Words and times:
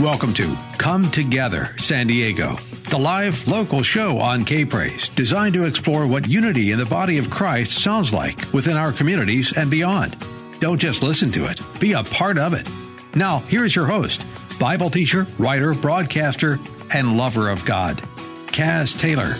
Welcome 0.00 0.34
to 0.34 0.54
Come 0.76 1.10
Together 1.10 1.74
San 1.78 2.06
Diego, 2.06 2.56
the 2.90 2.98
live 2.98 3.48
local 3.48 3.82
show 3.82 4.18
on 4.18 4.44
K 4.44 4.62
Praise, 4.66 5.08
designed 5.08 5.54
to 5.54 5.64
explore 5.64 6.06
what 6.06 6.28
unity 6.28 6.72
in 6.72 6.78
the 6.78 6.84
body 6.84 7.16
of 7.16 7.30
Christ 7.30 7.82
sounds 7.82 8.12
like 8.12 8.36
within 8.52 8.76
our 8.76 8.92
communities 8.92 9.56
and 9.56 9.70
beyond. 9.70 10.14
Don't 10.60 10.78
just 10.78 11.02
listen 11.02 11.30
to 11.30 11.46
it, 11.50 11.62
be 11.80 11.94
a 11.94 12.04
part 12.04 12.36
of 12.36 12.52
it. 12.52 12.70
Now, 13.16 13.38
here's 13.48 13.74
your 13.74 13.86
host, 13.86 14.26
Bible 14.60 14.90
teacher, 14.90 15.26
writer, 15.38 15.72
broadcaster, 15.72 16.58
and 16.92 17.16
lover 17.16 17.48
of 17.48 17.64
God, 17.64 17.96
Kaz 18.48 19.00
Taylor. 19.00 19.34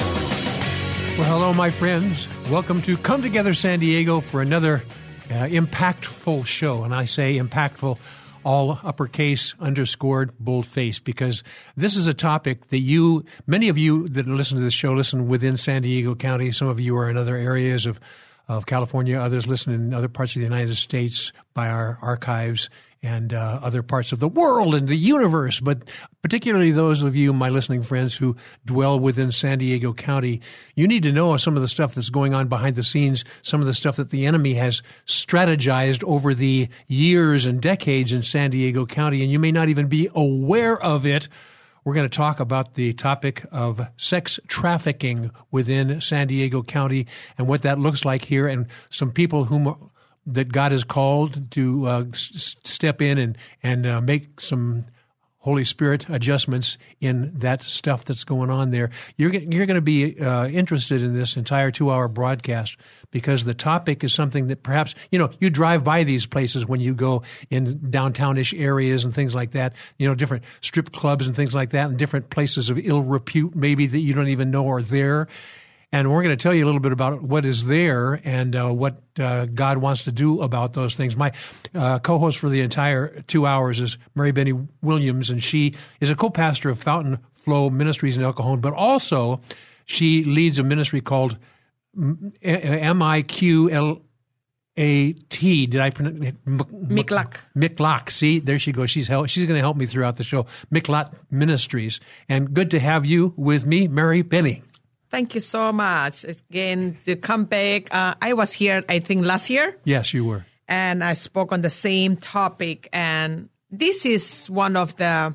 Well, 1.18 1.30
hello, 1.30 1.52
my 1.52 1.68
friends. 1.68 2.29
Welcome 2.51 2.80
to 2.82 2.96
Come 2.96 3.20
Together 3.20 3.52
San 3.52 3.79
Diego 3.79 4.23
for 4.23 4.41
another 4.41 4.82
uh, 5.30 5.34
impactful 5.48 6.46
show. 6.46 6.84
And 6.84 6.95
I 6.95 7.04
say 7.04 7.37
impactful 7.37 7.98
all 8.46 8.78
uppercase 8.84 9.56
underscored 9.59 10.30
boldface 10.38 11.00
because 11.00 11.42
this 11.77 11.96
is 11.96 12.07
a 12.07 12.15
topic 12.15 12.68
that 12.68 12.79
you 12.79 13.24
many 13.45 13.68
of 13.68 13.76
you 13.76 14.09
that 14.09 14.24
listen 14.26 14.57
to 14.57 14.62
this 14.62 14.73
show 14.73 14.93
listen 14.93 15.26
within 15.26 15.57
San 15.57 15.82
Diego 15.82 16.15
County. 16.15 16.52
Some 16.52 16.68
of 16.68 16.79
you 16.79 16.96
are 16.96 17.10
in 17.10 17.16
other 17.16 17.35
areas 17.35 17.87
of 17.87 17.98
of 18.48 18.65
California. 18.65 19.18
Others 19.18 19.48
listen 19.48 19.73
in 19.73 19.93
other 19.93 20.09
parts 20.09 20.37
of 20.37 20.38
the 20.40 20.45
United 20.45 20.76
States 20.76 21.32
by 21.54 21.68
our 21.68 21.98
archives 22.01 22.70
and 23.02 23.35
uh, 23.35 23.59
other 23.62 23.82
parts 23.82 24.12
of 24.12 24.20
the 24.20 24.29
world 24.29 24.76
and 24.76 24.87
the 24.87 24.96
universe, 24.96 25.59
but 25.59 25.82
particularly 26.27 26.73
those 26.73 27.02
of 27.02 27.15
you, 27.15 27.32
my 27.32 27.49
listening 27.49 27.85
friends, 27.85 28.16
who 28.16 28.35
dwell 28.65 28.99
within 28.99 29.30
San 29.30 29.59
Diego 29.59 29.93
County, 29.93 30.41
you 30.74 30.88
need 30.88 31.05
to 31.05 31.13
know 31.13 31.37
some 31.37 31.55
of 31.55 31.63
the 31.63 31.69
stuff 31.69 31.95
that's 31.95 32.09
going 32.10 32.35
on 32.35 32.49
behind 32.49 32.74
the 32.74 32.82
scenes, 32.82 33.24
some 33.43 33.60
of 33.60 33.66
the 33.69 33.73
stuff 33.73 33.95
that 33.95 34.10
the 34.10 34.27
enemy 34.27 34.54
has 34.54 34.82
strategized 35.07 36.02
over 36.02 36.35
the 36.35 36.69
years 36.88 37.47
and 37.47 37.63
decades 37.63 38.13
in 38.13 38.23
San 38.23 38.51
Diego 38.51 38.85
County, 38.85 39.23
and 39.23 39.30
you 39.30 39.38
may 39.38 39.52
not 39.52 39.69
even 39.69 39.87
be 39.87 40.09
aware 40.16 40.77
of 40.82 41.07
it. 41.07 41.29
We're 41.85 41.95
going 41.95 42.10
to 42.10 42.16
talk 42.16 42.41
about 42.41 42.74
the 42.74 42.93
topic 42.93 43.47
of 43.52 43.87
sex 43.97 44.41
trafficking 44.49 45.30
within 45.52 46.01
San 46.01 46.27
Diego 46.27 46.65
County 46.65 47.07
and 47.38 47.47
what 47.47 47.63
that 47.63 47.79
looks 47.79 48.04
like 48.04 48.24
here, 48.24 48.49
and 48.49 48.66
some 48.91 49.13
people 49.13 49.45
whom 49.45 49.77
that 50.27 50.51
God 50.51 50.73
has 50.73 50.82
called 50.82 51.52
to 51.52 51.87
uh, 51.87 52.04
s- 52.13 52.57
step 52.65 53.01
in 53.01 53.16
and 53.16 53.38
and 53.63 53.87
uh, 53.87 54.01
make 54.01 54.41
some 54.41 54.87
Holy 55.46 55.64
Spirit 55.64 56.08
adjustments 56.08 56.76
in 57.00 57.30
that 57.38 57.62
stuff 57.62 58.04
that's 58.04 58.24
going 58.24 58.50
on 58.50 58.72
there. 58.72 58.90
You're 59.16 59.32
you're 59.32 59.64
going 59.64 59.76
to 59.76 59.80
be 59.80 60.18
uh, 60.20 60.48
interested 60.48 61.04
in 61.04 61.14
this 61.14 61.36
entire 61.36 61.70
two 61.70 61.88
hour 61.88 62.08
broadcast 62.08 62.76
because 63.12 63.44
the 63.44 63.54
topic 63.54 64.02
is 64.02 64.12
something 64.12 64.48
that 64.48 64.64
perhaps 64.64 64.97
you 65.12 65.20
know 65.20 65.30
you 65.38 65.48
drive 65.48 65.84
by 65.84 66.02
these 66.02 66.26
places 66.26 66.66
when 66.66 66.80
you 66.80 66.97
go 66.97 67.22
in 67.48 67.78
downtownish 67.78 68.60
areas 68.60 69.04
and 69.04 69.14
things 69.14 69.36
like 69.36 69.52
that. 69.52 69.72
You 69.98 70.08
know, 70.08 70.16
different 70.16 70.42
strip 70.62 70.91
clubs 70.91 71.28
and 71.28 71.36
things 71.36 71.54
like 71.54 71.70
that, 71.70 71.91
and 71.91 71.97
different 71.97 72.28
places 72.28 72.69
of 72.69 72.80
ill 72.80 73.04
repute 73.04 73.54
maybe 73.54 73.86
that 73.86 74.00
you 74.00 74.14
don't 74.14 74.26
even 74.26 74.50
know 74.50 74.69
are 74.69 74.82
there 74.82 75.28
and 75.92 76.10
we're 76.10 76.22
going 76.22 76.36
to 76.36 76.42
tell 76.42 76.54
you 76.54 76.64
a 76.64 76.66
little 76.66 76.80
bit 76.80 76.92
about 76.92 77.22
what 77.22 77.44
is 77.44 77.66
there 77.66 78.20
and 78.24 78.56
uh, 78.56 78.70
what 78.70 79.02
uh, 79.19 79.47
God 79.47 79.78
wants 79.78 80.04
to 80.04 80.12
do 80.12 80.42
about 80.42 80.74
those 80.74 80.94
things. 80.94 81.16
My 81.16 81.32
uh, 81.74 81.98
co-host 82.00 82.38
for 82.38 82.48
the 82.48 82.60
entire 82.60 83.22
two 83.22 83.47
hours 83.47 83.80
is 83.80 83.98
Meribeny 84.14 84.66
Williams, 84.82 85.30
and 85.30 85.42
she 85.42 85.74
is 86.00 86.10
a 86.10 86.16
co-pastor 86.16 86.70
of 86.70 86.78
Fountain 86.78 87.19
Flow 87.34 87.70
Ministries 87.70 88.16
in 88.16 88.22
El 88.22 88.32
Cajon, 88.32 88.60
but 88.60 88.72
also 88.72 89.41
she 89.84 90.24
leads 90.24 90.58
a 90.58 90.62
ministry 90.62 91.00
called 91.00 91.38
M 92.42 93.03
I 93.03 93.22
Q 93.22 93.70
L 93.70 94.03
a 94.76 95.12
T. 95.14 95.66
Did 95.66 95.80
I 95.80 95.91
pronounce 95.91 96.26
it? 96.26 96.44
Miklak? 96.44 97.36
Miklak. 97.56 98.10
See, 98.10 98.41
there 98.41 98.58
she 98.58 98.72
goes. 98.72 98.91
She's 98.91 99.08
help, 99.08 99.28
she's 99.28 99.44
going 99.44 99.54
to 99.54 99.60
help 99.60 99.76
me 99.76 99.86
throughout 99.86 100.16
the 100.16 100.24
show. 100.24 100.44
Miklat 100.70 101.14
Ministries, 101.30 102.00
and 102.28 102.53
good 102.53 102.70
to 102.72 102.80
have 102.80 103.06
you 103.06 103.32
with 103.36 103.64
me, 103.64 103.88
Meribeny. 103.88 104.62
Thank 105.10 105.34
you 105.34 105.40
so 105.40 105.72
much 105.72 106.24
again 106.24 106.98
to 107.04 107.16
come 107.16 107.44
back. 107.44 107.94
Uh, 107.94 108.14
I 108.20 108.32
was 108.32 108.52
here, 108.52 108.82
I 108.88 108.98
think, 108.98 109.24
last 109.24 109.50
year. 109.50 109.74
Yes, 109.84 110.12
you 110.12 110.24
were. 110.24 110.46
And 110.68 111.04
I 111.04 111.14
spoke 111.14 111.52
on 111.52 111.62
the 111.62 111.70
same 111.70 112.16
topic. 112.16 112.88
And 112.92 113.48
this 113.70 114.04
is 114.04 114.50
one 114.50 114.76
of 114.76 114.96
the 114.96 115.34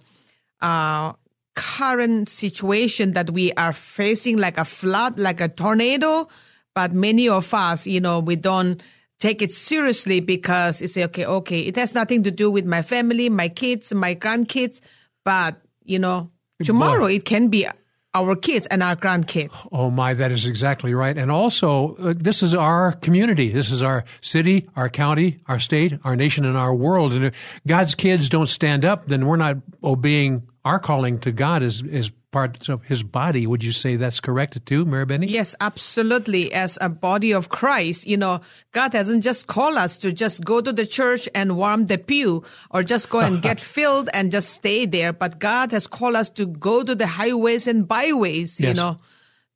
uh, 0.62 1.14
current 1.56 2.28
situation 2.30 3.14
that 3.14 3.30
we 3.32 3.54
are 3.54 3.74
facing, 3.74 4.38
like 4.38 4.58
a 4.58 4.66
flood, 4.66 5.18
like 5.18 5.40
a 5.40 5.48
tornado. 5.48 6.28
But 6.76 6.94
many 6.94 7.30
of 7.30 7.54
us, 7.54 7.88
you 7.88 8.02
know, 8.02 8.20
we 8.20 8.36
don't 8.36 8.82
take 9.20 9.42
it 9.42 9.54
seriously 9.54 10.20
because 10.20 10.82
it's 10.82 10.98
okay, 10.98 11.26
okay, 11.26 11.62
it 11.62 11.76
has 11.76 11.94
nothing 11.94 12.24
to 12.24 12.32
do 12.32 12.52
with 12.52 12.66
my 12.66 12.82
family, 12.82 13.30
my 13.30 13.48
kids, 13.48 13.94
my 13.94 14.16
grandkids. 14.16 14.82
But, 15.24 15.62
you 15.84 16.00
know, 16.00 16.32
tomorrow 16.62 17.06
it 17.06 17.24
can 17.24 17.48
be 17.48 17.68
our 18.14 18.36
kids 18.36 18.68
and 18.68 18.84
our 18.84 18.96
grandkids. 18.96 19.68
Oh 19.72 19.90
my, 19.90 20.14
that 20.14 20.32
is 20.32 20.46
exactly 20.46 20.94
right. 20.94 21.18
And 21.18 21.32
also, 21.32 21.96
uh, 21.96 22.14
this 22.16 22.44
is 22.44 22.54
our 22.54 22.94
community. 22.94 23.50
This 23.50 23.72
is 23.72 23.82
our 23.82 24.04
city, 24.20 24.70
our 24.76 24.90
county, 24.90 25.40
our 25.48 25.60
state, 25.60 25.98
our 26.04 26.16
nation, 26.16 26.46
and 26.46 26.58
our 26.58 26.74
world. 26.74 27.14
And 27.14 27.26
if 27.26 27.34
God's 27.66 27.96
kids 27.96 28.30
don't 28.30 28.50
stand 28.50 28.84
up, 28.84 29.08
then 29.08 29.26
we're 29.26 29.38
not 29.38 29.58
obeying 29.84 30.48
our 30.66 30.80
calling 30.80 31.20
to 31.20 31.32
God 31.32 31.64
as, 31.64 31.84
as 31.92 32.12
part 32.32 32.70
of 32.70 32.84
his 32.84 33.04
body. 33.04 33.46
Would 33.46 33.64
you 33.64 33.72
say 33.72 33.96
that's 33.96 34.20
correct 34.20 34.66
too, 34.66 34.86
Meribeny? 34.86 35.30
Yes, 35.30 35.56
absolutely. 35.60 36.54
As 36.54 36.78
a 36.82 36.90
body 36.90 37.34
of 37.34 37.50
Christ, 37.50 38.08
you 38.08 38.18
know, 38.18 38.42
God 38.72 38.94
hasn't 38.94 39.24
just 39.24 39.48
called 39.48 39.78
us 39.78 39.98
to 40.00 40.12
just 40.12 40.44
go 40.44 40.62
to 40.62 40.72
the 40.72 40.86
church 40.86 41.28
and 41.36 41.58
warm 41.58 41.88
the 41.88 41.98
pew 41.98 42.44
or 42.72 42.84
just 42.84 43.10
go 43.10 43.20
and 43.20 43.42
get 43.42 43.60
filled 43.76 44.10
and 44.14 44.32
just 44.32 44.50
stay 44.50 44.86
there. 44.86 45.14
But 45.14 45.40
God 45.40 45.72
has 45.72 45.88
called 45.88 46.16
us 46.16 46.30
to 46.32 46.46
go 46.48 46.84
to 46.84 46.96
the 46.96 47.08
highways 47.08 47.68
and 47.68 47.88
byways, 47.88 48.60
yes. 48.60 48.70
you 48.70 48.74
know. 48.74 48.98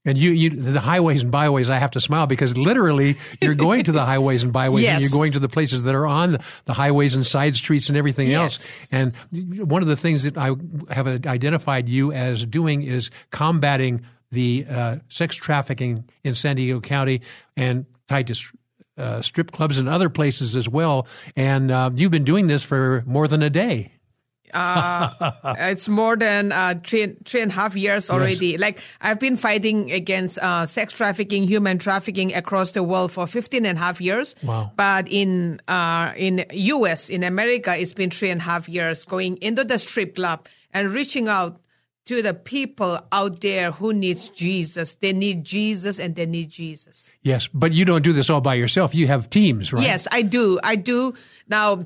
And 0.05 0.17
you, 0.17 0.31
you, 0.31 0.49
the 0.51 0.79
highways 0.79 1.21
and 1.21 1.31
byways, 1.31 1.69
I 1.69 1.77
have 1.77 1.91
to 1.91 2.01
smile 2.01 2.27
because 2.27 2.55
literally 2.55 3.17
you're 3.41 3.55
going 3.55 3.83
to 3.85 3.91
the 3.91 4.05
highways 4.05 4.43
and 4.43 4.53
byways 4.53 4.83
yes. 4.83 4.93
and 4.93 5.01
you're 5.01 5.11
going 5.11 5.31
to 5.31 5.39
the 5.39 5.49
places 5.49 5.83
that 5.83 5.95
are 5.95 6.05
on 6.05 6.37
the 6.65 6.73
highways 6.73 7.15
and 7.15 7.25
side 7.25 7.55
streets 7.55 7.89
and 7.89 7.97
everything 7.97 8.27
yes. 8.27 8.59
else. 8.59 8.71
And 8.91 9.13
one 9.67 9.81
of 9.81 9.87
the 9.87 9.97
things 9.97 10.23
that 10.23 10.37
I 10.37 10.51
have 10.91 11.07
identified 11.07 11.89
you 11.89 12.11
as 12.11 12.45
doing 12.45 12.83
is 12.83 13.09
combating 13.31 14.05
the 14.31 14.65
uh, 14.69 14.95
sex 15.09 15.35
trafficking 15.35 16.05
in 16.23 16.35
San 16.35 16.55
Diego 16.57 16.79
County 16.79 17.21
and 17.57 17.85
tied 18.07 18.27
to 18.27 18.35
uh, 18.97 19.21
strip 19.21 19.51
clubs 19.51 19.77
and 19.77 19.89
other 19.89 20.09
places 20.09 20.55
as 20.55 20.69
well. 20.69 21.07
And 21.35 21.71
uh, 21.71 21.89
you've 21.95 22.11
been 22.11 22.23
doing 22.23 22.47
this 22.47 22.63
for 22.63 23.03
more 23.05 23.27
than 23.27 23.41
a 23.41 23.49
day. 23.49 23.91
Uh, 24.53 25.33
it's 25.59 25.87
more 25.87 26.15
than 26.15 26.51
uh, 26.51 26.79
three, 26.83 27.15
three 27.25 27.41
and 27.41 27.51
a 27.51 27.53
half 27.53 27.75
years 27.75 28.09
already. 28.09 28.47
Yes. 28.47 28.59
Like 28.59 28.79
I've 29.01 29.19
been 29.19 29.37
fighting 29.37 29.91
against 29.91 30.37
uh, 30.39 30.65
sex 30.65 30.93
trafficking, 30.93 31.43
human 31.43 31.77
trafficking 31.77 32.33
across 32.33 32.71
the 32.71 32.83
world 32.83 33.11
for 33.11 33.27
15 33.27 33.65
and 33.65 33.77
a 33.77 33.81
half 33.81 33.99
years. 34.01 34.35
Wow. 34.43 34.71
But 34.75 35.07
in, 35.09 35.61
uh, 35.67 36.13
in 36.15 36.45
US, 36.51 37.09
in 37.09 37.23
America, 37.23 37.75
it's 37.77 37.93
been 37.93 38.09
three 38.09 38.29
and 38.29 38.41
a 38.41 38.43
half 38.43 38.69
years 38.69 39.05
going 39.05 39.37
into 39.37 39.63
the 39.63 39.79
strip 39.79 40.15
club 40.15 40.47
and 40.73 40.93
reaching 40.93 41.27
out 41.27 41.59
to 42.05 42.21
the 42.21 42.33
people 42.33 42.99
out 43.11 43.41
there 43.41 43.71
who 43.71 43.91
needs 43.91 44.29
Jesus. 44.29 44.95
They 44.95 45.11
need 45.11 45.43
Jesus 45.43 45.99
and 45.99 46.15
they 46.15 46.25
need 46.25 46.49
Jesus. 46.49 47.09
Yes, 47.23 47.47
but 47.47 47.73
you 47.73 47.83
don't 47.83 48.03
do 48.03 48.13
this 48.13 48.29
all 48.29 48.41
by 48.41 48.53
yourself. 48.53 48.93
You 48.93 49.07
have 49.07 49.29
teams, 49.29 49.73
right? 49.73 49.83
Yes, 49.83 50.07
I 50.11 50.21
do. 50.21 50.59
I 50.63 50.75
do. 50.75 51.15
Now, 51.47 51.85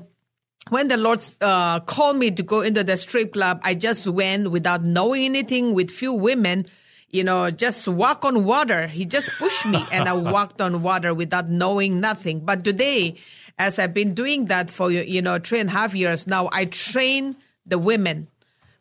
when 0.68 0.88
the 0.88 0.96
Lord 0.96 1.20
uh, 1.40 1.80
called 1.80 2.16
me 2.16 2.30
to 2.32 2.42
go 2.42 2.60
into 2.60 2.84
the 2.84 2.96
strip 2.96 3.32
club, 3.32 3.60
I 3.64 3.74
just 3.74 4.06
went 4.06 4.50
without 4.50 4.82
knowing 4.82 5.24
anything 5.24 5.74
with 5.74 5.90
few 5.90 6.12
women, 6.12 6.66
you 7.08 7.24
know, 7.24 7.50
just 7.50 7.88
walk 7.88 8.24
on 8.24 8.44
water. 8.44 8.86
He 8.86 9.06
just 9.06 9.30
pushed 9.38 9.66
me 9.66 9.84
and 9.90 10.08
I 10.08 10.12
walked 10.32 10.60
on 10.60 10.82
water 10.82 11.14
without 11.14 11.48
knowing 11.48 12.00
nothing. 12.00 12.40
But 12.40 12.62
today, 12.62 13.16
as 13.58 13.78
I've 13.78 13.94
been 13.94 14.14
doing 14.14 14.46
that 14.46 14.70
for, 14.70 14.90
you 14.90 15.22
know, 15.22 15.38
three 15.38 15.60
and 15.60 15.70
a 15.70 15.72
half 15.72 15.94
years 15.94 16.26
now, 16.26 16.48
I 16.52 16.66
train 16.66 17.36
the 17.66 17.78
women 17.78 18.28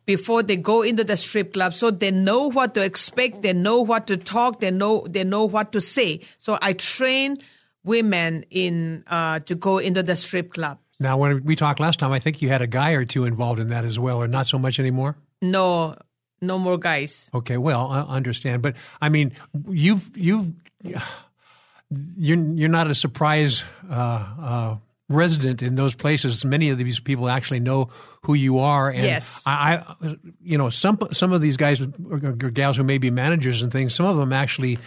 before 0.05 0.43
they 0.43 0.57
go 0.57 0.81
into 0.81 1.03
the 1.03 1.15
strip 1.15 1.53
club 1.53 1.73
so 1.73 1.91
they 1.91 2.11
know 2.11 2.49
what 2.49 2.73
to 2.73 2.83
expect, 2.83 3.41
they 3.41 3.53
know 3.53 3.79
what 3.79 4.07
to 4.07 4.17
talk, 4.17 4.59
they 4.59 4.71
know, 4.71 5.05
they 5.07 5.23
know 5.23 5.45
what 5.45 5.71
to 5.71 5.81
say. 5.81 6.21
So 6.37 6.57
I 6.61 6.73
train 6.73 7.37
women 7.83 8.43
in, 8.49 9.03
uh, 9.07 9.39
to 9.41 9.55
go 9.55 9.77
into 9.77 10.03
the 10.03 10.15
strip 10.15 10.53
club. 10.53 10.79
Now, 10.99 11.17
when 11.17 11.45
we 11.45 11.55
talked 11.55 11.79
last 11.79 11.99
time, 11.99 12.11
I 12.11 12.19
think 12.19 12.41
you 12.41 12.49
had 12.49 12.61
a 12.61 12.67
guy 12.67 12.91
or 12.91 13.05
two 13.05 13.25
involved 13.25 13.59
in 13.59 13.69
that 13.69 13.85
as 13.85 13.97
well, 13.97 14.17
or 14.17 14.27
not 14.27 14.47
so 14.47 14.59
much 14.59 14.79
anymore. 14.79 15.15
No, 15.41 15.95
no 16.41 16.59
more 16.59 16.77
guys. 16.77 17.29
Okay, 17.33 17.57
well, 17.57 17.87
I 17.87 18.01
understand, 18.01 18.61
but 18.61 18.75
I 19.01 19.09
mean, 19.09 19.33
you've 19.69 20.09
you've 20.17 20.51
you're 20.83 22.37
you're 22.37 22.69
not 22.69 22.87
a 22.87 22.95
surprise 22.95 23.63
uh, 23.89 23.93
uh, 24.41 24.75
resident 25.07 25.63
in 25.63 25.75
those 25.75 25.95
places. 25.95 26.43
Many 26.45 26.69
of 26.69 26.77
these 26.77 26.99
people 26.99 27.29
actually 27.29 27.59
know 27.61 27.89
who 28.23 28.33
you 28.33 28.59
are, 28.59 28.89
and 28.89 29.03
Yes. 29.03 29.41
I, 29.45 29.83
I, 30.01 30.15
you 30.41 30.57
know, 30.57 30.69
some 30.69 30.99
some 31.13 31.31
of 31.31 31.41
these 31.41 31.57
guys 31.57 31.81
or, 31.81 31.89
or 32.11 32.19
gals 32.19 32.77
who 32.77 32.83
may 32.83 32.97
be 32.97 33.09
managers 33.09 33.61
and 33.61 33.71
things. 33.71 33.95
Some 33.95 34.05
of 34.05 34.17
them 34.17 34.33
actually 34.33 34.77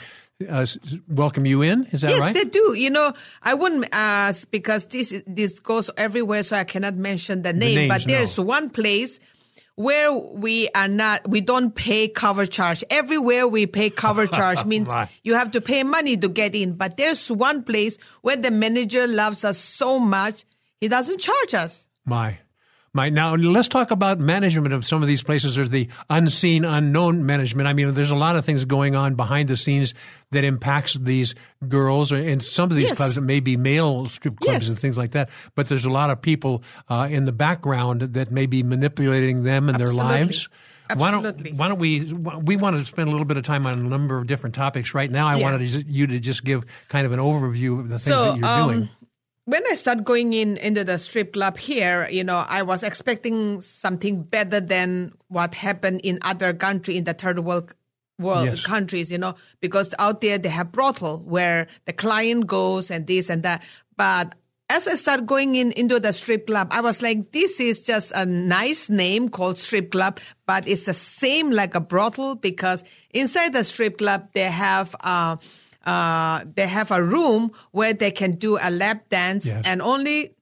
uh, 0.48 0.66
welcome 1.08 1.46
you 1.46 1.62
in. 1.62 1.84
Is 1.92 2.00
that 2.02 2.10
yes, 2.10 2.20
right? 2.20 2.34
they 2.34 2.44
do. 2.44 2.74
You 2.74 2.90
know, 2.90 3.12
I 3.42 3.54
wouldn't 3.54 3.88
ask 3.92 4.50
because 4.50 4.86
this 4.86 5.22
this 5.26 5.58
goes 5.58 5.90
everywhere, 5.96 6.42
so 6.42 6.56
I 6.56 6.64
cannot 6.64 6.94
mention 6.96 7.42
the 7.42 7.52
name. 7.52 7.74
names, 7.76 7.88
but 7.88 8.04
there's 8.06 8.38
no. 8.38 8.44
one 8.44 8.70
place 8.70 9.20
where 9.74 10.12
we 10.12 10.68
are 10.74 10.88
not, 10.88 11.26
we 11.26 11.40
don't 11.40 11.74
pay 11.74 12.06
cover 12.06 12.44
charge. 12.44 12.84
Everywhere 12.90 13.48
we 13.48 13.66
pay 13.66 13.88
cover 13.88 14.26
charge 14.38 14.64
means 14.66 14.88
Right. 14.88 15.08
you 15.24 15.34
have 15.34 15.50
to 15.52 15.60
pay 15.62 15.82
money 15.82 16.16
to 16.18 16.28
get 16.28 16.54
in. 16.54 16.74
But 16.74 16.96
there's 16.98 17.30
one 17.30 17.62
place 17.62 17.96
where 18.20 18.36
the 18.36 18.50
manager 18.50 19.06
loves 19.06 19.44
us 19.44 19.58
so 19.58 19.98
much, 19.98 20.44
he 20.80 20.88
doesn't 20.88 21.20
charge 21.20 21.54
us. 21.54 21.86
My, 22.04 22.38
my. 22.94 23.08
Now 23.08 23.34
let's 23.34 23.68
talk 23.68 23.90
about 23.90 24.18
management 24.18 24.74
of 24.74 24.84
some 24.84 25.02
of 25.02 25.08
these 25.08 25.22
places, 25.22 25.58
or 25.58 25.66
the 25.66 25.88
unseen, 26.10 26.64
unknown 26.64 27.24
management. 27.24 27.66
I 27.68 27.72
mean, 27.72 27.94
there's 27.94 28.10
a 28.10 28.14
lot 28.16 28.36
of 28.36 28.44
things 28.44 28.64
going 28.64 28.94
on 28.94 29.14
behind 29.14 29.48
the 29.48 29.56
scenes 29.56 29.94
that 30.30 30.44
impacts 30.44 30.94
these 30.94 31.34
girls, 31.68 32.12
and 32.12 32.42
some 32.42 32.70
of 32.70 32.76
these 32.76 32.88
Yes. 32.88 32.96
clubs 32.96 33.14
that 33.14 33.22
may 33.22 33.40
be 33.40 33.56
male 33.56 34.06
strip 34.08 34.38
clubs 34.40 34.60
Yes. 34.64 34.68
and 34.68 34.78
things 34.78 34.98
like 34.98 35.12
that. 35.12 35.30
But 35.54 35.68
there's 35.68 35.84
a 35.84 35.90
lot 35.90 36.10
of 36.10 36.20
people 36.20 36.62
uh, 36.88 37.08
in 37.10 37.24
the 37.24 37.32
background 37.32 38.00
that 38.02 38.30
may 38.30 38.46
be 38.46 38.62
manipulating 38.62 39.44
them 39.44 39.68
and 39.68 39.78
their 39.78 39.88
Absolutely. 39.88 40.12
lives. 40.18 40.48
Why 40.94 41.10
don't, 41.10 41.24
Absolutely. 41.24 41.52
why 41.56 41.68
don't 41.68 41.78
we? 41.78 42.12
We 42.42 42.56
want 42.56 42.76
to 42.76 42.84
spend 42.84 43.08
a 43.08 43.10
little 43.12 43.24
bit 43.24 43.38
of 43.38 43.44
time 43.44 43.66
on 43.66 43.78
a 43.78 43.82
number 43.82 44.18
of 44.18 44.26
different 44.26 44.54
topics. 44.54 44.92
Right 44.92 45.10
now, 45.10 45.26
I 45.26 45.36
Yeah. 45.36 45.50
wanted 45.52 45.86
you 45.88 46.06
to 46.08 46.18
just 46.20 46.44
give 46.44 46.64
kind 46.90 47.06
of 47.06 47.12
an 47.12 47.18
overview 47.20 47.80
of 47.80 47.88
the 47.88 47.98
things 47.98 48.02
So, 48.14 48.24
that 48.24 48.36
you're 48.36 48.46
um, 48.46 48.68
doing. 48.70 48.88
When 49.44 49.62
I 49.70 49.74
started 49.74 50.04
going 50.04 50.34
in 50.34 50.56
into 50.58 50.84
the 50.84 50.98
strip 50.98 51.32
club 51.32 51.58
here, 51.58 52.08
you 52.10 52.22
know, 52.22 52.44
I 52.46 52.62
was 52.62 52.82
expecting 52.82 53.60
something 53.60 54.22
better 54.22 54.60
than 54.60 55.12
what 55.28 55.54
happened 55.54 56.02
in 56.04 56.18
other 56.22 56.54
country 56.54 56.96
in 56.96 57.04
the 57.04 57.14
third 57.14 57.40
world 57.40 57.74
world 58.18 58.44
Yes. 58.46 58.62
countries, 58.62 59.10
you 59.10 59.18
know, 59.18 59.34
because 59.60 59.92
out 59.98 60.20
there 60.20 60.38
they 60.38 60.48
have 60.48 60.70
brothel 60.70 61.24
where 61.24 61.66
the 61.86 61.92
client 61.92 62.46
goes 62.46 62.90
and 62.90 63.06
this 63.06 63.28
and 63.28 63.42
that. 63.42 63.62
But 63.96 64.36
as 64.68 64.86
I 64.86 64.94
started 64.94 65.26
going 65.26 65.56
in 65.56 65.72
into 65.72 65.98
the 65.98 66.12
strip 66.12 66.46
club, 66.46 66.68
I 66.70 66.80
was 66.80 67.02
like, 67.02 67.32
this 67.32 67.58
is 67.58 67.82
just 67.82 68.12
a 68.14 68.24
nice 68.24 68.88
name 68.88 69.28
called 69.28 69.58
strip 69.58 69.90
club, 69.90 70.20
but 70.46 70.68
it's 70.68 70.86
the 70.86 70.94
same 70.94 71.50
like 71.50 71.74
a 71.74 71.80
brothel 71.80 72.36
because 72.36 72.84
inside 73.10 73.54
the 73.54 73.64
strip 73.64 73.98
club 73.98 74.28
they 74.34 74.42
have 74.42 74.94
uh 75.00 75.36
uh, 75.84 76.44
they 76.54 76.66
have 76.66 76.90
a 76.90 77.02
room 77.02 77.52
where 77.72 77.92
they 77.94 78.10
can 78.10 78.32
do 78.32 78.58
a 78.60 78.70
lap 78.70 79.08
dance 79.08 79.46
Yes. 79.46 79.62
and 79.64 79.82
only 79.82 80.34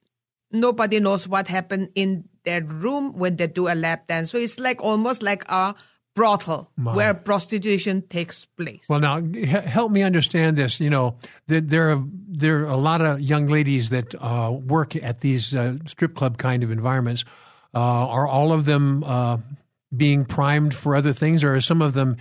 nobody 0.52 1.00
knows 1.00 1.28
what 1.28 1.48
happened 1.48 1.90
in 1.94 2.25
their 2.44 2.62
room 2.62 3.12
when 3.19 3.37
they 3.37 3.46
do 3.46 3.69
a 3.69 3.75
lap 3.75 4.06
dance. 4.06 4.31
So 4.31 4.38
it's 4.38 4.58
like 4.58 4.82
almost 4.82 5.22
like 5.22 5.44
a 5.48 5.75
brothel 6.16 6.70
where 6.76 7.14
prostitution 7.14 8.02
takes 8.08 8.44
place. 8.56 8.84
Well, 8.88 9.00
now 9.00 9.19
h- 9.19 9.46
help 9.64 9.92
me 9.92 10.02
understand 10.02 10.56
this. 10.56 10.81
You 10.81 10.90
know, 10.90 11.16
there 11.46 11.60
there 11.60 11.90
are, 11.92 12.02
there 12.28 12.60
are 12.64 12.72
a 12.72 12.76
lot 12.76 13.00
of 13.00 13.20
young 13.20 13.46
ladies 13.46 13.90
that 13.90 14.14
uh, 14.19 14.50
work 14.52 14.96
at 14.96 15.20
these 15.20 15.54
uh, 15.54 15.76
strip 15.87 16.14
club 16.14 16.37
kind 16.38 16.62
of 16.64 16.70
environments. 16.70 17.25
Uh, 17.72 17.78
are 17.78 18.26
all 18.26 18.52
of 18.52 18.64
them 18.64 19.04
uh, 19.04 19.37
being 19.96 20.25
primed 20.25 20.75
for 20.75 20.96
other 20.96 21.12
things, 21.12 21.44
or 21.44 21.54
are 21.54 21.60
some 21.60 21.81
of 21.81 21.92
them 21.92 22.16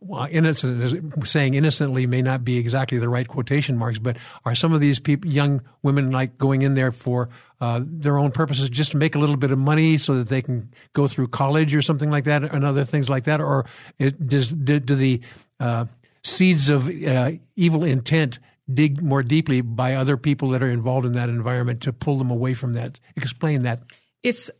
well, 0.00 0.26
innocent? 0.30 1.26
Saying 1.26 1.54
innocently 1.54 2.06
may 2.06 2.22
not 2.22 2.44
be 2.44 2.56
exactly 2.56 2.98
the 2.98 3.08
right 3.08 3.28
quotation 3.28 3.76
marks, 3.76 3.98
but 3.98 4.16
are 4.44 4.54
some 4.54 4.72
of 4.72 4.80
these 4.80 4.98
people, 4.98 5.30
young 5.30 5.60
women, 5.82 6.10
like 6.10 6.38
going 6.38 6.62
in 6.62 6.74
there 6.74 6.90
for 6.90 7.28
uh, 7.60 7.82
their 7.84 8.16
own 8.16 8.30
purposes, 8.30 8.70
just 8.70 8.92
to 8.92 8.96
make 8.96 9.14
a 9.14 9.18
little 9.18 9.36
bit 9.36 9.50
of 9.50 9.58
money 9.58 9.98
so 9.98 10.14
that 10.14 10.28
they 10.28 10.40
can 10.40 10.72
go 10.94 11.06
through 11.06 11.28
college 11.28 11.74
or 11.74 11.82
something 11.82 12.10
like 12.10 12.24
that, 12.24 12.42
and 12.42 12.64
other 12.64 12.84
things 12.84 13.10
like 13.10 13.24
that, 13.24 13.40
or 13.40 13.66
it, 13.98 14.26
does 14.26 14.50
do, 14.50 14.80
do 14.80 14.94
the 14.94 15.20
uh, 15.60 15.84
seeds 16.24 16.70
of 16.70 16.88
uh, 16.88 17.32
evil 17.56 17.84
intent 17.84 18.38
dig 18.72 19.02
more 19.02 19.22
deeply 19.22 19.60
by 19.60 19.94
other 19.96 20.16
people 20.16 20.50
that 20.50 20.62
are 20.62 20.70
involved 20.70 21.04
in 21.04 21.12
that 21.12 21.28
environment 21.28 21.82
to 21.82 21.92
pull 21.92 22.16
them 22.16 22.30
away 22.30 22.54
from 22.54 22.72
that? 22.74 22.98
Explain 23.16 23.62
that. 23.62 23.82
it's 24.22 24.50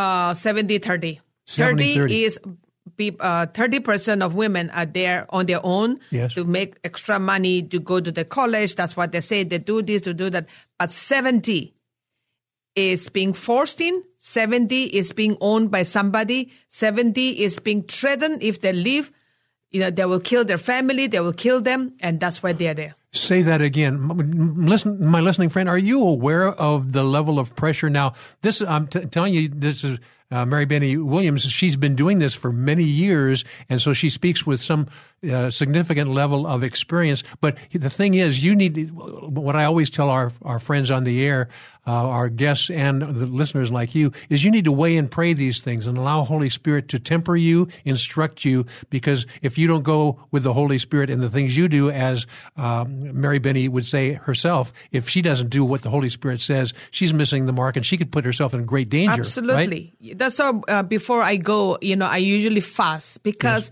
uh 0.00 0.34
70 0.34 0.78
30 0.78 1.20
70, 1.46 1.94
30 1.94 2.24
is 2.24 2.40
uh, 3.20 3.46
30% 3.46 4.22
of 4.22 4.34
women 4.34 4.70
are 4.70 4.86
there 4.86 5.26
on 5.30 5.46
their 5.46 5.60
own 5.64 5.98
Yes. 6.10 6.34
to 6.34 6.44
make 6.44 6.76
extra 6.84 7.18
money 7.18 7.62
to 7.62 7.78
go 7.80 8.00
to 8.00 8.12
the 8.12 8.24
college. 8.24 8.74
That's 8.76 8.96
what 8.96 9.12
they 9.12 9.20
say. 9.20 9.42
They 9.44 9.58
do 9.58 9.82
this 9.82 10.02
to 10.02 10.14
do 10.14 10.30
that. 10.30 10.46
But 10.78 10.92
70 10.92 11.74
is 12.76 13.08
being 13.08 13.32
forced 13.32 13.80
in. 13.80 14.02
70 14.18 14.84
is 14.84 15.12
being 15.12 15.36
owned 15.40 15.70
by 15.70 15.82
somebody. 15.82 16.52
70 16.68 17.30
is 17.42 17.58
being 17.58 17.82
threatened. 17.82 18.42
If 18.42 18.60
they 18.60 18.72
leave 18.72 19.12
you 19.70 19.80
know 19.80 19.90
they 19.90 20.04
will 20.04 20.20
kill 20.20 20.44
their 20.44 20.56
family. 20.58 21.08
They 21.08 21.18
will 21.18 21.32
kill 21.32 21.60
them. 21.60 21.94
And 21.98 22.20
that's 22.20 22.42
why 22.44 22.52
they're 22.52 22.74
there. 22.74 22.94
Say 23.10 23.42
that 23.42 23.60
again. 23.60 24.08
Listen, 24.56 25.04
my 25.04 25.20
listening 25.20 25.48
friend, 25.48 25.68
are 25.68 25.78
you 25.78 26.00
aware 26.00 26.48
of 26.48 26.92
the 26.92 27.02
level 27.02 27.40
of 27.40 27.56
pressure? 27.56 27.90
Now, 27.90 28.14
this, 28.42 28.62
I'm 28.62 28.86
t- 28.86 29.04
telling 29.06 29.34
you, 29.34 29.48
this 29.48 29.82
is 29.82 29.98
uh, 30.30 30.44
Meribeny 30.44 31.02
Williams. 31.02 31.44
She's 31.44 31.76
been 31.76 31.94
doing 31.94 32.18
this 32.18 32.34
for 32.34 32.52
many 32.52 32.84
years, 32.84 33.44
and 33.68 33.80
so 33.80 33.92
she 33.92 34.08
speaks 34.08 34.46
with 34.46 34.60
some 34.60 34.88
uh, 35.30 35.50
significant 35.50 36.10
level 36.10 36.46
of 36.46 36.62
experience. 36.62 37.22
But 37.40 37.56
the 37.72 37.90
thing 37.90 38.14
is, 38.14 38.42
you 38.44 38.54
need, 38.54 38.90
what 38.92 39.56
I 39.56 39.64
always 39.64 39.90
tell 39.90 40.10
our, 40.10 40.32
our 40.42 40.58
friends 40.58 40.90
on 40.90 41.04
the 41.04 41.24
air, 41.24 41.48
uh, 41.86 42.08
our 42.08 42.28
guests 42.28 42.70
and 42.70 43.02
the 43.02 43.26
listeners 43.26 43.70
like 43.70 43.94
you, 43.94 44.12
is 44.28 44.44
you 44.44 44.50
need 44.50 44.64
to 44.64 44.72
weigh 44.72 44.96
and 44.96 45.10
pray 45.10 45.32
these 45.32 45.60
things 45.60 45.86
and 45.86 45.98
allow 45.98 46.22
Holy 46.22 46.48
Spirit 46.48 46.88
to 46.88 46.98
temper 46.98 47.36
you, 47.36 47.68
instruct 47.84 48.44
you, 48.44 48.66
because 48.90 49.26
if 49.42 49.58
you 49.58 49.66
don't 49.66 49.82
go 49.82 50.20
with 50.30 50.42
the 50.42 50.52
Holy 50.52 50.78
Spirit 50.78 51.10
and 51.10 51.22
the 51.22 51.30
things 51.30 51.56
you 51.56 51.68
do, 51.68 51.90
as 51.90 52.26
um, 52.56 53.02
Meribeny 53.12 53.68
would 53.68 53.86
say 53.86 54.12
herself, 54.12 54.72
if 54.92 55.08
she 55.08 55.22
doesn't 55.22 55.50
do 55.50 55.64
what 55.64 55.82
the 55.82 55.90
Holy 55.90 56.08
Spirit 56.08 56.40
says, 56.40 56.72
she's 56.90 57.12
missing 57.12 57.46
the 57.46 57.52
mark 57.52 57.76
and 57.76 57.84
she 57.84 57.96
could 57.96 58.10
put 58.10 58.24
herself 58.24 58.54
in 58.54 58.64
great 58.64 58.88
danger. 58.88 59.10
right? 59.10 59.18
Absolutely. 59.20 59.94
That's 60.14 60.38
how, 60.38 60.62
uh, 60.68 60.82
before 60.82 61.22
I 61.22 61.36
go, 61.36 61.78
you 61.80 61.96
know, 61.96 62.06
I 62.06 62.18
usually 62.18 62.60
fast 62.60 63.22
because 63.22 63.70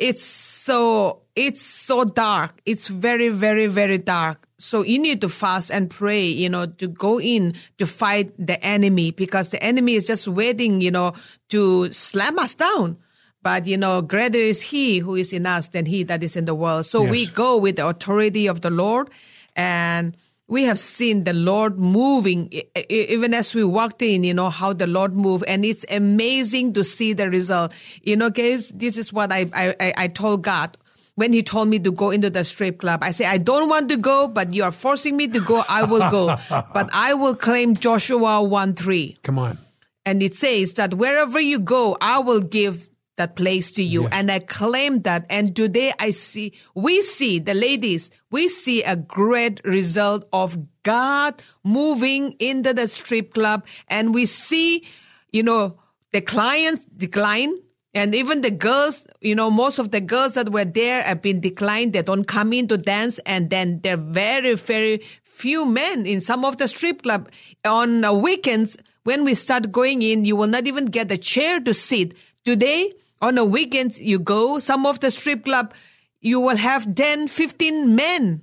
it's 0.00 0.24
so, 0.24 1.20
it's 1.36 1.60
so 1.60 2.04
dark. 2.04 2.60
It's 2.64 2.88
very, 2.88 3.28
very, 3.28 3.66
very 3.66 3.98
dark. 3.98 4.48
So 4.58 4.82
you 4.82 4.98
need 4.98 5.20
to 5.20 5.28
fast 5.28 5.70
and 5.70 5.88
pray, 5.90 6.24
you 6.24 6.48
know, 6.48 6.66
to 6.66 6.88
go 6.88 7.20
in 7.20 7.54
to 7.78 7.86
fight 7.86 8.32
the 8.38 8.62
enemy 8.64 9.10
because 9.10 9.50
the 9.50 9.62
enemy 9.62 9.94
is 9.94 10.06
just 10.06 10.26
waiting, 10.26 10.80
you 10.80 10.90
know, 10.90 11.12
to 11.50 11.92
slam 11.92 12.38
us 12.38 12.54
down. 12.54 12.98
But, 13.42 13.66
you 13.66 13.76
know, 13.76 14.02
greater 14.02 14.38
is 14.38 14.60
he 14.60 14.98
who 14.98 15.14
is 15.14 15.32
in 15.32 15.46
us 15.46 15.68
than 15.68 15.86
he 15.86 16.02
that 16.04 16.24
is 16.24 16.36
in 16.36 16.44
the 16.44 16.54
world. 16.54 16.86
So 16.86 17.02
we 17.02 17.26
go 17.26 17.56
with 17.56 17.76
the 17.76 17.86
authority 17.86 18.46
of 18.48 18.60
the 18.60 18.70
Lord 18.70 19.08
and 19.56 20.16
we 20.50 20.64
have 20.64 20.78
seen 20.80 21.22
the 21.24 21.32
Lord 21.32 21.78
moving 21.78 22.50
even 22.90 23.32
as 23.34 23.54
we 23.54 23.62
walked 23.62 24.02
in, 24.02 24.24
you 24.24 24.34
know, 24.34 24.50
how 24.50 24.72
the 24.72 24.88
Lord 24.88 25.14
moved. 25.14 25.44
And 25.46 25.64
it's 25.64 25.84
amazing 25.88 26.72
to 26.74 26.82
see 26.82 27.12
the 27.14 27.30
result. 27.30 27.72
You 28.02 28.16
know, 28.16 28.30
guys, 28.30 28.68
this 28.74 28.98
is 28.98 29.12
what 29.12 29.30
I, 29.32 29.48
I, 29.54 29.76
I- 29.80 29.94
I 29.96 30.08
told 30.08 30.42
God 30.42 30.76
when 31.14 31.32
he 31.32 31.42
told 31.44 31.68
me 31.68 31.78
to 31.78 31.92
go 31.92 32.10
into 32.10 32.30
the 32.30 32.42
strip 32.44 32.80
club. 32.80 33.00
I 33.02 33.12
say, 33.12 33.26
I 33.26 33.38
don't 33.38 33.68
want 33.70 33.88
to 33.90 33.96
go, 33.96 34.26
but 34.26 34.52
you 34.52 34.64
are 34.64 34.72
forcing 34.72 35.16
me 35.16 35.28
to 35.28 35.40
go. 35.40 35.62
I 35.68 35.84
will 35.84 36.10
go, 36.10 36.36
but 36.50 36.90
I 36.92 37.14
will 37.14 37.36
claim 37.36 37.74
Joshua 37.74 38.42
1 38.42 38.74
3. 38.74 39.18
Come 39.22 39.38
on. 39.38 39.58
And 40.04 40.20
it 40.22 40.34
says 40.34 40.72
that 40.74 40.94
wherever 40.94 41.38
you 41.38 41.60
go, 41.60 41.96
I 42.00 42.18
will 42.18 42.40
give 42.40 42.89
that 43.20 43.36
place 43.36 43.70
to 43.72 43.82
you. 43.82 44.08
And 44.08 44.32
I 44.32 44.38
claim 44.38 45.00
that. 45.02 45.26
And 45.28 45.54
today 45.54 45.92
I 45.98 46.10
see, 46.10 46.54
we 46.74 47.02
see 47.02 47.38
the 47.38 47.52
ladies, 47.52 48.10
we 48.30 48.48
see 48.48 48.82
a 48.82 48.96
great 48.96 49.60
result 49.62 50.26
of 50.32 50.56
God 50.82 51.42
moving 51.62 52.32
into 52.38 52.72
the 52.72 52.88
strip 52.88 53.34
club. 53.34 53.66
And 53.88 54.14
we 54.14 54.24
see, 54.24 54.84
you 55.32 55.42
know, 55.42 55.78
the 56.12 56.22
clients 56.22 56.86
decline. 56.96 57.56
And 57.92 58.14
even 58.14 58.40
the 58.40 58.52
girls, 58.52 59.04
you 59.20 59.34
know, 59.34 59.50
most 59.50 59.78
of 59.78 59.90
the 59.90 60.00
girls 60.00 60.34
that 60.34 60.50
were 60.50 60.64
there 60.64 61.02
have 61.02 61.20
been 61.20 61.40
declined. 61.40 61.92
They 61.92 62.02
don't 62.02 62.24
come 62.24 62.54
in 62.54 62.68
to 62.68 62.78
dance. 62.78 63.18
And 63.26 63.50
then 63.50 63.80
there 63.82 63.94
are 63.94 63.96
very, 63.98 64.54
very 64.54 65.02
few 65.24 65.66
men 65.66 66.06
in 66.06 66.22
some 66.22 66.44
of 66.46 66.56
the 66.56 66.68
strip 66.68 67.02
club 67.02 67.30
on 67.66 68.22
weekends 68.22 68.78
when 69.04 69.24
we 69.24 69.34
start 69.34 69.72
going 69.72 70.02
in 70.02 70.26
you 70.26 70.36
will 70.36 70.46
not 70.46 70.66
even 70.66 70.84
get 70.84 71.10
a 71.10 71.16
chair 71.16 71.58
to 71.58 71.72
sit 71.72 72.14
today 72.44 72.92
on 73.20 73.38
a 73.38 73.44
weekend 73.44 73.96
you 73.98 74.18
go 74.18 74.58
some 74.58 74.86
of 74.86 75.00
the 75.00 75.10
strip 75.10 75.44
club 75.44 75.72
you 76.20 76.40
will 76.40 76.56
have 76.56 76.94
10 76.94 77.28
15 77.28 77.94
men 77.94 78.42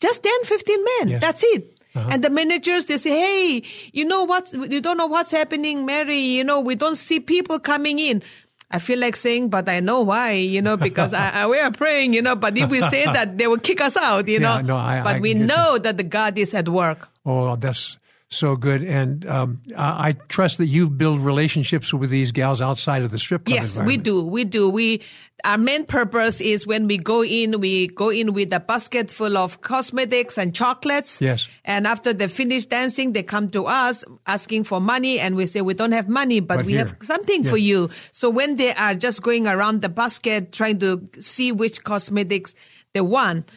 just 0.00 0.22
10 0.22 0.32
15 0.44 0.84
men 0.98 1.08
Yes. 1.08 1.20
that's 1.20 1.44
it 1.44 1.68
uh-huh. 1.94 2.08
And 2.10 2.24
the 2.24 2.30
managers, 2.30 2.86
they 2.86 2.96
say, 2.96 3.10
Hey, 3.10 3.62
you 3.92 4.06
know 4.06 4.24
what? 4.24 4.50
You 4.54 4.80
don't 4.80 4.96
know 4.96 5.04
what's 5.08 5.30
happening, 5.30 5.84
Mary. 5.84 6.16
You 6.16 6.42
know, 6.42 6.58
we 6.58 6.74
don't 6.74 6.96
see 6.96 7.20
people 7.20 7.58
coming 7.58 7.98
in. 7.98 8.22
I 8.70 8.78
feel 8.78 8.98
like 8.98 9.14
saying, 9.14 9.50
but 9.50 9.68
I 9.68 9.80
know 9.80 10.00
why, 10.00 10.30
you 10.32 10.62
know, 10.62 10.78
because 10.78 11.12
I, 11.12 11.42
I, 11.42 11.46
we 11.48 11.58
are 11.58 11.70
praying, 11.70 12.14
you 12.14 12.22
know, 12.22 12.34
but 12.34 12.56
if 12.56 12.70
we 12.70 12.80
say 12.80 13.04
that, 13.12 13.36
they 13.36 13.46
will 13.46 13.58
kick 13.58 13.82
us 13.82 13.98
out, 13.98 14.26
you 14.26 14.40
know. 14.40 14.54
Yeah, 14.56 14.62
no, 14.62 14.76
I- 14.78 15.02
but 15.04 15.16
I 15.16 15.20
we 15.20 15.34
know 15.34 15.76
that 15.76 15.98
the 15.98 16.02
God 16.02 16.38
is 16.38 16.54
at 16.54 16.66
work. 16.70 17.10
Oh, 17.26 17.56
that's 17.56 17.98
so 18.34 18.56
good. 18.56 18.82
And 18.82 19.26
um, 19.26 19.60
I, 19.76 20.08
I 20.08 20.12
trust 20.28 20.58
that 20.58 20.66
you 20.66 20.88
build 20.88 21.20
relationships 21.20 21.92
with 21.92 22.10
these 22.10 22.32
gals 22.32 22.60
outside 22.60 23.02
of 23.02 23.10
the 23.10 23.18
strip 23.18 23.44
club 23.44 23.58
Yes, 23.58 23.78
we 23.78 23.96
do. 23.96 24.22
We 24.22 24.44
do. 24.44 24.68
We 24.70 25.02
our 25.44 25.58
main 25.58 25.84
purpose 25.84 26.40
is 26.40 26.66
when 26.66 26.86
we 26.86 26.98
go 26.98 27.24
in, 27.24 27.58
we 27.60 27.88
go 27.88 28.10
in 28.10 28.32
with 28.32 28.52
a 28.52 28.60
basket 28.60 29.10
full 29.10 29.36
of 29.36 29.60
cosmetics 29.60 30.38
and 30.38 30.54
chocolates. 30.54 31.20
Yes. 31.20 31.48
And 31.64 31.86
after 31.86 32.12
they 32.12 32.28
finish 32.28 32.66
dancing, 32.66 33.12
they 33.12 33.24
come 33.24 33.50
to 33.50 33.66
us 33.66 34.04
asking 34.26 34.64
for 34.64 34.80
money, 34.80 35.18
and 35.18 35.34
we 35.34 35.46
say 35.46 35.60
we 35.60 35.74
don't 35.74 35.92
have 35.92 36.08
money, 36.08 36.40
but, 36.40 36.58
But 36.58 36.66
we 36.66 36.72
here. 36.74 36.86
have 36.86 36.96
something 37.02 37.44
for 37.44 37.56
you. 37.56 37.90
So 38.12 38.30
when 38.30 38.56
they 38.56 38.72
are 38.74 38.94
just 38.94 39.22
going 39.22 39.46
around 39.46 39.82
the 39.82 39.88
basket 39.88 40.52
trying 40.52 40.78
to 40.78 41.08
see 41.20 41.50
which 41.50 41.82
cosmetics 41.82 42.54
they 42.94 43.00
want, 43.00 43.50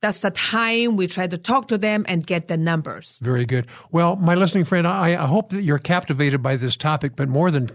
that's 0.00 0.18
the 0.18 0.30
time 0.30 0.96
we 0.96 1.06
try 1.06 1.26
to 1.26 1.38
talk 1.38 1.68
to 1.68 1.78
them 1.78 2.04
and 2.08 2.26
get 2.26 2.48
the 2.48 2.56
numbers. 2.56 3.18
Very 3.22 3.44
good. 3.44 3.66
Well, 3.90 4.16
my 4.16 4.34
listening 4.34 4.64
friend, 4.64 4.86
I, 4.86 5.10
I 5.10 5.26
hope 5.26 5.50
that 5.50 5.62
you're 5.62 5.78
captivated 5.78 6.42
by 6.42 6.56
this 6.56 6.76
topic, 6.76 7.16
but 7.16 7.28
more 7.28 7.50
than 7.50 7.70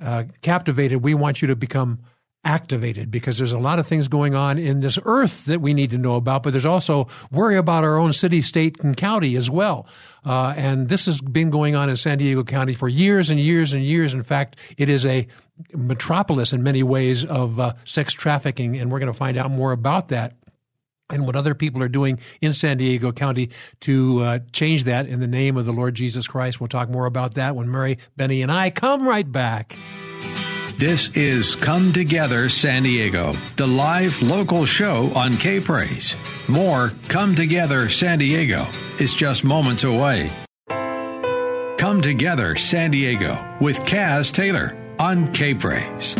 uh, 0.00 0.24
captivated, 0.42 1.02
we 1.02 1.14
want 1.14 1.42
you 1.42 1.48
to 1.48 1.56
become 1.56 2.00
activated 2.44 3.10
because 3.10 3.38
there's 3.38 3.52
a 3.52 3.58
lot 3.58 3.78
of 3.80 3.86
things 3.88 4.06
going 4.06 4.34
on 4.34 4.56
in 4.56 4.78
this 4.80 4.98
earth 5.04 5.46
that 5.46 5.60
we 5.60 5.74
need 5.74 5.90
to 5.90 5.98
know 5.98 6.14
about, 6.14 6.44
but 6.44 6.52
there's 6.52 6.64
also 6.64 7.08
worry 7.32 7.56
about 7.56 7.82
our 7.82 7.98
own 7.98 8.12
city, 8.12 8.40
state, 8.40 8.78
and 8.84 8.96
county 8.96 9.34
as 9.34 9.50
well. 9.50 9.86
Uh, 10.24 10.54
and 10.56 10.88
this 10.88 11.06
has 11.06 11.20
been 11.20 11.50
going 11.50 11.74
on 11.74 11.90
in 11.90 11.96
San 11.96 12.18
Diego 12.18 12.44
County 12.44 12.72
for 12.72 12.88
years 12.88 13.30
and 13.30 13.40
years 13.40 13.72
and 13.72 13.82
years. 13.82 14.14
In 14.14 14.22
fact, 14.22 14.56
it 14.78 14.88
is 14.88 15.04
a 15.04 15.26
metropolis 15.74 16.52
in 16.52 16.62
many 16.62 16.84
ways 16.84 17.24
of 17.24 17.58
uh, 17.58 17.72
sex 17.84 18.12
trafficking, 18.12 18.76
and 18.76 18.92
we're 18.92 19.00
going 19.00 19.12
to 19.12 19.18
find 19.18 19.36
out 19.36 19.50
more 19.50 19.72
about 19.72 20.08
that 20.08 20.34
and 21.10 21.24
what 21.26 21.36
other 21.36 21.54
people 21.54 21.82
are 21.82 21.88
doing 21.88 22.18
in 22.40 22.52
San 22.52 22.78
Diego 22.78 23.12
County 23.12 23.50
to 23.80 24.20
uh, 24.20 24.38
change 24.52 24.84
that 24.84 25.06
in 25.06 25.20
the 25.20 25.26
name 25.26 25.56
of 25.56 25.66
the 25.66 25.72
Lord 25.72 25.94
Jesus 25.94 26.26
Christ. 26.26 26.60
We'll 26.60 26.68
talk 26.68 26.88
more 26.88 27.06
about 27.06 27.34
that 27.34 27.54
when 27.54 27.70
Mary, 27.70 27.98
Benny, 28.16 28.42
and 28.42 28.50
I 28.50 28.70
come 28.70 29.06
right 29.06 29.30
back. 29.30 29.76
This 30.76 31.08
is 31.16 31.56
Come 31.56 31.92
Together 31.94 32.50
San 32.50 32.82
Diego, 32.82 33.32
the 33.56 33.66
live 33.66 34.20
local 34.20 34.66
show 34.66 35.10
on 35.14 35.38
K 35.38 35.58
Praise. 35.58 36.14
More 36.48 36.92
Come 37.08 37.34
Together 37.34 37.88
San 37.88 38.18
Diego 38.18 38.66
is 38.98 39.14
just 39.14 39.42
moments 39.42 39.84
away. 39.84 40.30
Come 41.78 42.02
Together 42.02 42.56
San 42.56 42.90
Diego 42.90 43.56
with 43.58 43.78
Kaz 43.80 44.30
Taylor 44.30 44.76
on 44.98 45.32
K 45.32 45.54
Praise. 45.54 46.14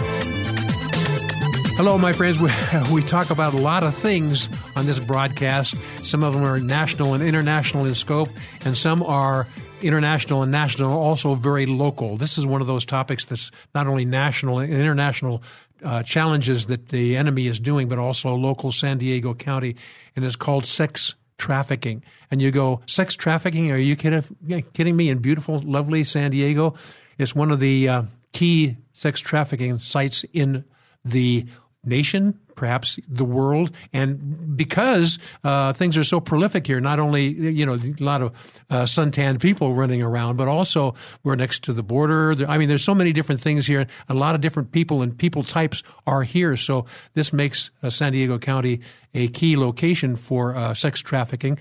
Hello, 1.76 1.98
my 1.98 2.14
friends. 2.14 2.40
We, 2.40 2.50
we 2.90 3.02
talk 3.02 3.28
about 3.28 3.52
a 3.52 3.58
lot 3.58 3.84
of 3.84 3.94
things 3.94 4.48
on 4.76 4.86
this 4.86 4.98
broadcast. 4.98 5.74
Some 5.96 6.24
of 6.24 6.32
them 6.32 6.42
are 6.42 6.58
national 6.58 7.12
and 7.12 7.22
international 7.22 7.84
in 7.84 7.94
scope, 7.94 8.30
and 8.64 8.78
some 8.78 9.02
are 9.02 9.46
international 9.82 10.42
and 10.42 10.50
national, 10.50 10.90
also 10.90 11.34
very 11.34 11.66
local. 11.66 12.16
This 12.16 12.38
is 12.38 12.46
one 12.46 12.62
of 12.62 12.66
those 12.66 12.86
topics 12.86 13.26
that's 13.26 13.50
not 13.74 13.86
only 13.86 14.06
national 14.06 14.60
and 14.60 14.72
international 14.72 15.42
uh, 15.84 16.02
challenges 16.02 16.64
that 16.66 16.88
the 16.88 17.14
enemy 17.14 17.46
is 17.46 17.60
doing, 17.60 17.88
but 17.88 17.98
also 17.98 18.34
local 18.34 18.72
San 18.72 18.96
Diego 18.96 19.34
County, 19.34 19.76
and 20.16 20.24
it's 20.24 20.34
called 20.34 20.64
sex 20.64 21.14
trafficking. 21.36 22.02
And 22.30 22.40
you 22.40 22.52
go, 22.52 22.80
sex 22.86 23.14
trafficking? 23.14 23.70
Are 23.70 23.76
you 23.76 23.96
kidding, 23.96 24.24
kidding 24.72 24.96
me? 24.96 25.10
In 25.10 25.18
beautiful, 25.18 25.58
lovely 25.58 26.04
San 26.04 26.30
Diego, 26.30 26.74
it's 27.18 27.34
one 27.34 27.50
of 27.50 27.60
the 27.60 27.86
uh, 27.86 28.02
key 28.32 28.78
sex 28.92 29.20
trafficking 29.20 29.78
sites 29.78 30.24
in 30.32 30.64
the 31.04 31.46
nation, 31.86 32.38
perhaps 32.54 32.98
the 33.08 33.24
world, 33.24 33.70
and 33.92 34.56
because 34.56 35.18
uh, 35.44 35.72
things 35.72 35.96
are 35.96 36.04
so 36.04 36.20
prolific 36.20 36.66
here, 36.66 36.80
not 36.80 36.98
only 36.98 37.28
you 37.28 37.64
know 37.64 37.74
a 37.74 38.02
lot 38.02 38.22
of 38.22 38.32
uh, 38.68 38.84
suntanned 38.84 39.40
people 39.40 39.74
running 39.74 40.02
around, 40.02 40.36
but 40.36 40.48
also 40.48 40.94
we're 41.22 41.36
next 41.36 41.62
to 41.64 41.72
the 41.72 41.82
border. 41.82 42.34
I 42.48 42.58
mean, 42.58 42.68
there's 42.68 42.84
so 42.84 42.94
many 42.94 43.12
different 43.12 43.40
things 43.40 43.66
here. 43.66 43.86
A 44.08 44.14
lot 44.14 44.34
of 44.34 44.40
different 44.40 44.72
people 44.72 45.02
and 45.02 45.16
people 45.16 45.42
types 45.42 45.82
are 46.06 46.22
here, 46.22 46.56
so 46.56 46.86
this 47.14 47.32
makes 47.32 47.70
uh, 47.82 47.90
San 47.90 48.12
Diego 48.12 48.38
County 48.38 48.80
a 49.14 49.28
key 49.28 49.56
location 49.56 50.14
for 50.14 50.54
uh, 50.54 50.74
sex 50.74 51.00
trafficking. 51.00 51.58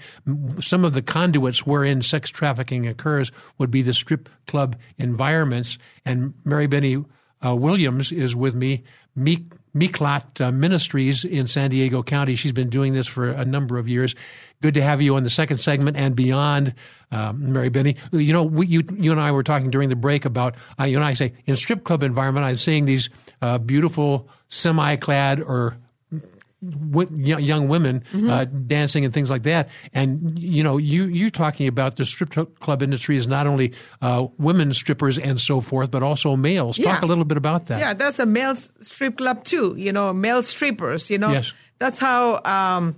Some 0.59 0.83
of 0.83 0.93
the 0.93 1.01
conduits 1.01 1.65
wherein 1.65 2.01
sex 2.01 2.29
trafficking 2.29 2.85
occurs 2.85 3.31
would 3.57 3.71
be 3.71 3.81
the 3.81 3.93
strip 3.93 4.27
club 4.47 4.75
environments, 4.97 5.77
and 6.03 6.33
Meribeny 6.45 7.05
uh, 7.45 7.55
Williams 7.55 8.11
is 8.11 8.35
with 8.35 8.55
me. 8.55 8.83
Meek, 9.15 9.53
Meeklat 9.75 10.39
uh, 10.39 10.51
Ministries 10.51 11.25
in 11.25 11.47
San 11.47 11.69
Diego 11.69 12.01
County. 12.01 12.35
She's 12.35 12.53
been 12.53 12.69
doing 12.69 12.93
this 12.93 13.07
for 13.07 13.29
a 13.29 13.43
number 13.43 13.77
of 13.77 13.87
years. 13.89 14.15
Good 14.61 14.73
to 14.75 14.81
have 14.81 15.01
you 15.01 15.15
on 15.15 15.23
the 15.23 15.29
second 15.29 15.57
segment 15.57 15.97
and 15.97 16.15
beyond, 16.15 16.73
um, 17.11 17.41
Meribeny. 17.41 17.97
You 18.11 18.33
know, 18.33 18.43
we, 18.43 18.67
you, 18.67 18.83
you 18.93 19.11
and 19.11 19.19
I 19.19 19.31
were 19.31 19.43
talking 19.43 19.69
during 19.69 19.89
the 19.89 19.95
break 19.95 20.23
about, 20.23 20.55
uh, 20.79 20.85
you 20.85 20.95
and 20.95 21.05
I 21.05 21.13
say, 21.13 21.33
in 21.45 21.55
strip 21.57 21.83
club 21.83 22.03
environment, 22.03 22.45
I'm 22.45 22.57
seeing 22.57 22.85
these 22.85 23.09
uh, 23.41 23.57
beautiful 23.57 24.29
semi-clad 24.47 25.41
or 25.41 25.77
young 26.61 27.67
women 27.67 28.03
uh, 28.13 28.45
dancing 28.45 29.05
and 29.05 29.13
things 29.13 29.29
like 29.29 29.43
that. 29.43 29.69
And 29.93 30.39
you 30.39 30.63
know, 30.63 30.77
you 30.77 31.05
you're 31.05 31.29
talking 31.29 31.67
about 31.67 31.95
the 31.97 32.05
strip 32.05 32.33
club 32.59 32.81
industry 32.81 33.15
is 33.17 33.27
not 33.27 33.45
only 33.47 33.73
uh, 34.01 34.27
women 34.37 34.73
strippers 34.73 35.17
and 35.17 35.39
so 35.39 35.61
forth, 35.61 35.91
but 35.91 36.01
also 36.03 36.35
males. 36.35 36.77
Talk 36.77 37.01
a 37.01 37.05
little 37.05 37.25
bit 37.25 37.37
about 37.37 37.65
that. 37.67 37.79
Yeah, 37.79 37.93
that's 37.93 38.19
a 38.19 38.25
male 38.25 38.55
strip 38.55 39.17
club 39.17 39.43
too. 39.43 39.75
You 39.77 39.91
know, 39.91 40.13
male 40.13 40.43
strippers. 40.43 41.09
You 41.09 41.17
know, 41.17 41.31
Yes. 41.31 41.53
that's 41.79 41.99
how. 41.99 42.41
Um, 42.43 42.95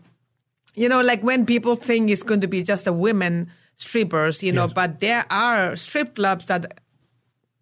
you 0.76 0.88
know, 0.88 1.02
like 1.02 1.24
when 1.24 1.46
people 1.48 1.76
think 1.76 2.12
it's 2.12 2.22
going 2.22 2.42
to 2.42 2.48
be 2.48 2.62
just 2.62 2.86
a 2.86 2.94
women 2.94 3.50
strippers. 3.76 4.44
You 4.44 4.52
know, 4.52 4.66
Yes. 4.66 4.74
but 4.74 5.00
there 5.00 5.26
are 5.32 5.76
strip 5.76 6.14
clubs 6.16 6.46
that, 6.46 6.80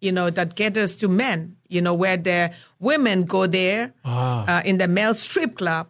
you 0.00 0.12
know, 0.12 0.28
that 0.30 0.54
caters 0.54 0.96
to 0.96 1.08
men. 1.08 1.55
You 1.68 1.80
know, 1.82 1.94
where 1.94 2.16
the 2.16 2.52
women 2.80 3.24
go 3.24 3.46
there 3.46 3.92
Ah. 4.04 4.44
uh, 4.58 4.62
in 4.64 4.78
the 4.78 4.88
male 4.88 5.14
strip 5.14 5.56
club. 5.56 5.88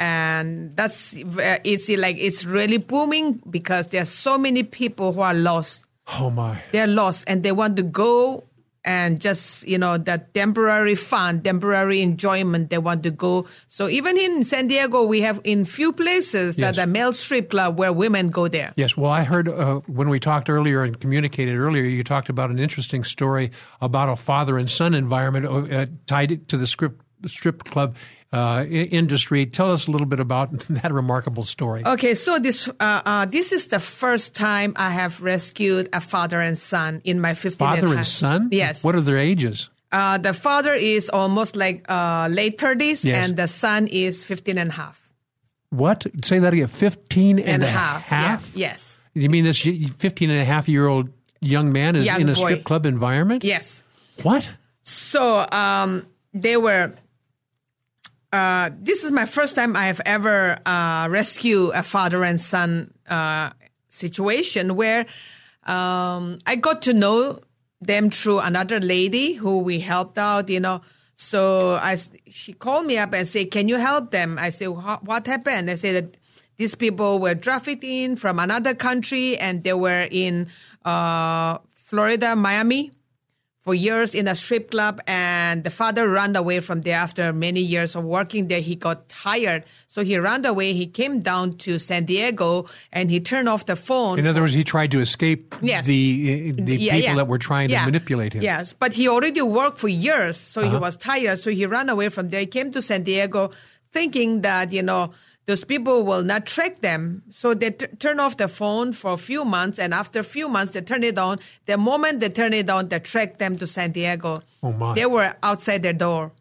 And 0.00 0.76
that's 0.76 1.14
it's 1.18 1.88
like 1.88 2.16
it's 2.18 2.44
really 2.44 2.78
booming 2.78 3.42
because 3.50 3.88
there 3.88 4.02
are 4.02 4.04
so 4.06 4.38
many 4.38 4.62
people 4.62 5.12
who 5.12 5.20
are 5.22 5.34
lost 5.34 5.82
Oh 6.18 6.30
my. 6.30 6.62
they're 6.72 6.86
lost 6.86 7.24
and 7.26 7.42
they 7.42 7.50
want 7.52 7.76
to 7.76 7.82
go 7.82 8.44
and 8.84 9.20
just 9.20 9.66
you 9.66 9.78
know 9.78 9.98
that 9.98 10.32
temporary 10.34 10.94
fun 10.94 11.42
temporary 11.42 12.00
enjoyment 12.00 12.70
they 12.70 12.78
want 12.78 13.02
to 13.02 13.10
go. 13.10 13.46
So 13.66 13.88
even 13.88 14.16
in 14.16 14.44
san 14.44 14.66
diego 14.66 15.04
we 15.04 15.20
have 15.20 15.40
in 15.44 15.64
few 15.64 15.92
places 15.92 16.56
that 16.56 16.76
the 16.76 16.86
male 16.86 17.12
strip 17.12 17.50
club 17.50 17.78
where 17.78 17.92
women 17.92 18.30
go 18.30 18.48
there. 18.48 18.72
Yes, 18.76 18.96
well, 18.96 19.10
I 19.10 19.24
heard 19.24 19.48
uh, 19.48 19.80
when 19.86 20.08
we 20.08 20.20
talked 20.20 20.48
earlier 20.48 20.82
and 20.82 20.98
communicated 21.00 21.56
earlier, 21.56 21.82
you 21.82 22.04
talked 22.04 22.28
about 22.28 22.50
an 22.50 22.58
interesting 22.58 23.04
story 23.04 23.50
about 23.80 24.08
a 24.08 24.16
father 24.16 24.58
and 24.58 24.70
son 24.70 24.94
environment 24.94 25.72
uh, 25.72 25.86
tied 26.06 26.48
to 26.48 26.56
the 26.56 26.66
strip, 26.66 27.02
strip 27.26 27.64
club 27.64 27.96
uh, 28.32 28.64
industry. 28.68 29.46
Tell 29.46 29.72
us 29.72 29.86
a 29.88 29.90
little 29.90 30.06
bit 30.06 30.20
about 30.20 30.50
that 30.68 30.92
remarkable 30.92 31.42
story. 31.44 31.82
okay 31.86 32.14
so 32.14 32.38
this 32.38 32.68
uh, 32.68 32.72
uh, 33.04 33.24
this 33.26 33.52
is 33.52 33.68
the 33.68 33.80
first 33.80 34.34
time 34.34 34.72
i 34.76 34.90
have 34.90 35.20
rescued 35.22 35.88
a 35.92 36.00
father 36.00 36.40
and 36.40 36.58
son 36.58 37.00
in 37.04 37.20
my 37.20 37.32
15 37.34 37.58
father 37.58 37.86
and, 37.88 37.96
and 37.98 38.06
son? 38.06 38.48
yes 38.52 38.84
What 38.84 38.94
are 38.94 39.00
their 39.00 39.18
ages? 39.18 39.70
uh, 39.92 40.18
the 40.18 40.32
father 40.34 40.74
is 40.74 41.08
almost 41.08 41.56
like 41.56 41.84
uh, 41.88 42.28
late 42.30 42.58
30s 42.58 43.04
Yes. 43.04 43.16
and 43.16 43.36
the 43.36 43.48
son 43.48 43.86
is 43.88 44.24
15 44.24 44.58
and 44.58 44.70
a 44.70 44.74
half 44.74 45.00
What? 45.70 46.06
Say 46.24 46.38
that 46.40 46.52
again. 46.52 46.68
15 46.68 47.38
and, 47.38 47.48
and 47.48 47.62
a 47.62 47.66
half 47.66 48.04
half? 48.04 48.52
Yeah. 48.56 48.68
yes 48.72 48.98
You 49.14 49.30
mean 49.30 49.44
this 49.44 49.64
y- 49.64 49.88
15 49.98 50.30
and 50.30 50.40
a 50.40 50.44
half 50.44 50.68
year 50.68 50.86
old 50.86 51.08
young 51.40 51.72
man 51.72 51.96
is 51.96 52.04
Young 52.04 52.20
in 52.20 52.28
a 52.28 52.34
boy. 52.34 52.44
strip 52.44 52.64
club 52.64 52.84
environment? 52.84 53.44
yes 53.44 53.82
What? 54.22 54.44
So 54.82 55.46
um, 55.52 56.06
they 56.34 56.56
were. 56.56 56.92
Uh, 58.32 58.70
this 58.78 59.04
is 59.04 59.10
my 59.10 59.24
first 59.24 59.54
time 59.54 59.74
I 59.74 59.86
have 59.86 60.00
ever 60.04 60.58
uh, 60.66 61.08
rescued 61.10 61.72
a 61.74 61.82
father 61.82 62.22
and 62.24 62.40
son 62.40 62.92
uh, 63.08 63.50
situation 63.88 64.76
where 64.76 65.06
um, 65.64 66.38
I 66.46 66.56
got 66.56 66.82
to 66.82 66.92
know 66.92 67.40
them 67.80 68.10
through 68.10 68.40
another 68.40 68.80
lady 68.80 69.32
who 69.32 69.58
we 69.58 69.80
helped 69.80 70.18
out. 70.18 70.50
You 70.50 70.60
know, 70.60 70.82
so 71.16 71.78
I 71.80 71.96
she 72.28 72.52
called 72.52 72.86
me 72.86 72.98
up 72.98 73.14
and 73.14 73.26
said, 73.26 73.50
"Can 73.50 73.68
you 73.68 73.76
help 73.76 74.10
them?" 74.10 74.36
I 74.38 74.50
said, 74.50 74.68
"What 74.68 75.26
happened?" 75.26 75.70
I 75.70 75.74
said 75.76 76.04
that 76.04 76.16
these 76.58 76.74
people 76.74 77.20
were 77.20 77.34
trafficked 77.34 77.84
in 77.84 78.16
from 78.16 78.38
another 78.38 78.74
country 78.74 79.38
and 79.38 79.64
they 79.64 79.72
were 79.72 80.06
in 80.10 80.48
uh, 80.84 81.58
Florida, 81.72 82.36
Miami 82.36 82.90
for 83.68 83.74
years 83.74 84.14
in 84.14 84.26
a 84.28 84.34
strip 84.34 84.70
club 84.70 84.94
And 85.06 85.62
the 85.62 85.68
father 85.70 86.08
ran 86.08 86.34
away 86.36 86.60
from 86.60 86.80
there 86.80 86.96
after 86.96 87.34
many 87.34 87.60
years 87.60 87.94
of 87.94 88.02
working 88.02 88.48
there. 88.48 88.62
He 88.62 88.76
got 88.76 88.98
tired. 89.10 89.64
So 89.92 90.02
he 90.02 90.16
ran 90.18 90.46
away. 90.46 90.72
He 90.72 90.86
came 90.86 91.20
down 91.20 91.58
to 91.64 91.78
San 91.78 92.06
Diego 92.06 92.64
and 92.96 93.10
he 93.10 93.20
turned 93.20 93.46
off 93.52 93.66
the 93.66 93.76
phone. 93.76 94.18
In 94.18 94.26
other 94.26 94.40
words, 94.40 94.54
he 94.54 94.64
tried 94.64 94.90
to 94.92 95.00
escape 95.00 95.54
Yes. 95.60 95.84
the 95.84 96.52
the 96.52 96.76
Yeah, 96.76 96.94
people 96.96 97.10
yeah. 97.10 97.14
that 97.20 97.28
were 97.28 97.42
trying 97.50 97.68
to 97.68 97.78
manipulate 97.84 98.32
him. 98.32 98.40
Yes, 98.42 98.72
but 98.72 98.94
he 98.94 99.04
already 99.06 99.42
worked 99.42 99.76
for 99.84 99.88
years, 100.08 100.36
so 100.52 100.62
he 100.62 100.68
Uh-huh. 100.68 100.78
was 100.88 100.96
tired. 100.96 101.36
So 101.44 101.50
he 101.60 101.66
ran 101.66 101.88
away 101.90 102.08
from 102.08 102.30
there. 102.30 102.40
He 102.40 102.46
came 102.58 102.70
to 102.76 102.80
San 102.80 103.02
Diego, 103.04 103.50
thinking 103.92 104.30
that 104.48 104.72
you 104.72 104.82
know 104.82 105.02
those 105.48 105.64
people 105.64 106.04
will 106.04 106.22
not 106.22 106.44
track 106.44 106.80
them. 106.80 107.22
So 107.30 107.54
they 107.54 107.70
t- 107.70 107.86
turn 107.98 108.20
off 108.20 108.36
the 108.36 108.48
phone 108.48 108.92
for 108.92 109.14
a 109.14 109.16
few 109.16 109.46
months, 109.46 109.78
and 109.78 109.94
after 109.94 110.20
a 110.20 110.22
few 110.22 110.46
months, 110.46 110.72
they 110.72 110.82
turn 110.82 111.02
it 111.02 111.16
on. 111.16 111.38
The 111.64 111.78
moment 111.78 112.20
they 112.20 112.28
turn 112.28 112.52
it 112.52 112.68
on, 112.68 112.88
they 112.88 112.98
track 112.98 113.38
them 113.38 113.56
to 113.56 113.66
San 113.66 113.92
Diego. 113.92 114.42
Oh, 114.62 114.72
my. 114.72 114.92
They 114.94 115.06
were 115.06 115.34
outside 115.42 115.82
their 115.82 115.94
door, 115.94 116.32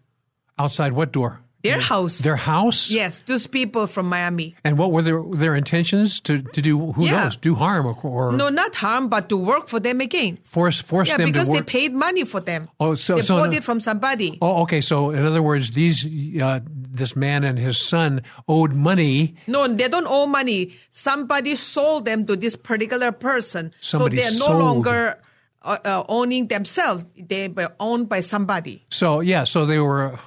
Outside 0.59 0.91
what 0.91 1.13
door? 1.13 1.39
Their 1.69 1.79
house. 1.81 2.19
Their 2.19 2.35
house? 2.35 2.89
yes, 2.91 3.21
those 3.25 3.47
people 3.47 3.87
from 3.87 4.07
Miami. 4.09 4.55
And 4.63 4.77
what 4.77 4.91
were 4.91 5.01
their 5.01 5.21
their 5.35 5.55
intentions 5.55 6.19
to, 6.21 6.41
to 6.41 6.61
do? 6.61 6.91
Who 6.93 7.05
Yeah. 7.05 7.23
knows? 7.25 7.35
Do 7.37 7.55
harm 7.55 7.85
or, 7.85 7.95
or 8.03 8.31
No, 8.31 8.49
not 8.49 8.75
harm, 8.75 9.07
but 9.09 9.29
to 9.29 9.37
work 9.37 9.67
for 9.67 9.79
them 9.79 10.01
again. 10.01 10.37
force 10.45 10.79
force 10.81 11.09
Yeah, 11.09 11.17
them 11.17 11.31
because 11.31 11.47
they 11.49 11.61
paid 11.61 11.93
money 11.93 12.23
for 12.25 12.39
them. 12.39 12.69
Oh, 12.79 12.95
so- 12.95 13.15
they 13.15 13.21
so 13.21 13.37
bought 13.37 13.51
no- 13.51 13.57
it 13.57 13.63
from 13.63 13.79
somebody. 13.79 14.37
oh, 14.41 14.61
okay. 14.63 14.81
So 14.81 15.11
in 15.11 15.25
other 15.25 15.41
words, 15.41 15.71
these 15.71 16.05
uh, 16.41 16.59
this 16.99 17.15
man 17.15 17.43
and 17.43 17.57
his 17.59 17.77
son 17.77 18.21
owed 18.47 18.73
money. 18.73 19.35
No, 19.47 19.67
they 19.67 19.87
don't 19.87 20.07
owe 20.09 20.25
money. 20.27 20.73
Somebody 20.91 21.55
sold 21.55 22.05
them 22.05 22.25
to 22.25 22.35
this 22.35 22.55
particular 22.55 23.11
person. 23.11 23.73
Somebody 23.81 24.17
so 24.17 24.23
they're 24.23 24.39
no 24.49 24.57
longer 24.59 25.17
uh, 25.63 25.77
uh, 25.85 26.03
owning 26.09 26.47
themselves. 26.47 27.03
They 27.17 27.47
were 27.49 27.71
owned 27.79 28.07
by 28.09 28.21
somebody. 28.21 28.83
So 28.89 29.19
yeah, 29.19 29.43
so 29.43 29.65
they 29.65 29.79
were 29.79 30.17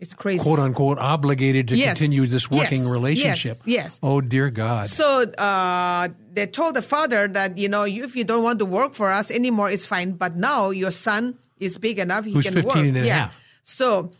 It's 0.00 0.14
crazy. 0.14 0.44
quote 0.44 0.60
unquote 0.60 0.98
obligated 1.00 1.68
to 1.68 1.76
Yes. 1.76 1.98
continue 1.98 2.26
this 2.26 2.48
working 2.50 2.82
Yes. 2.82 2.90
relationship. 2.90 3.56
Yes. 3.64 3.74
Yes. 3.84 4.00
Oh 4.02 4.20
dear 4.20 4.48
God. 4.50 4.88
So 4.88 5.22
uh, 5.22 6.08
they 6.32 6.46
told 6.46 6.74
the 6.76 6.82
father 6.82 7.26
that, 7.26 7.58
you 7.58 7.68
know, 7.68 7.82
if 7.84 8.14
you 8.14 8.22
don't 8.24 8.44
want 8.44 8.60
to 8.60 8.64
work 8.64 8.94
for 8.94 9.10
us 9.10 9.30
anymore, 9.30 9.70
it's 9.70 9.86
fine. 9.86 10.12
But 10.12 10.36
now 10.36 10.70
your 10.70 10.92
son 10.92 11.36
is 11.58 11.78
big 11.78 11.98
enough. 11.98 12.24
He 12.26 12.32
Who's 12.32 12.44
can 12.44 12.54
15 12.54 12.68
work. 12.68 12.76
and 12.86 12.96
a 12.98 13.06
yeah. 13.06 13.14
half. 13.26 13.36
So 13.64 14.12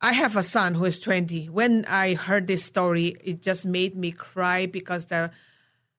I 0.00 0.12
have 0.14 0.36
a 0.36 0.42
son 0.42 0.74
who 0.74 0.84
is 0.86 0.98
20. 0.98 1.46
When 1.50 1.84
I 1.86 2.14
heard 2.14 2.46
this 2.46 2.64
story, 2.64 3.14
it 3.22 3.42
just 3.42 3.66
made 3.66 3.96
me 3.96 4.12
cry 4.12 4.66
because 4.66 5.06
the 5.06 5.30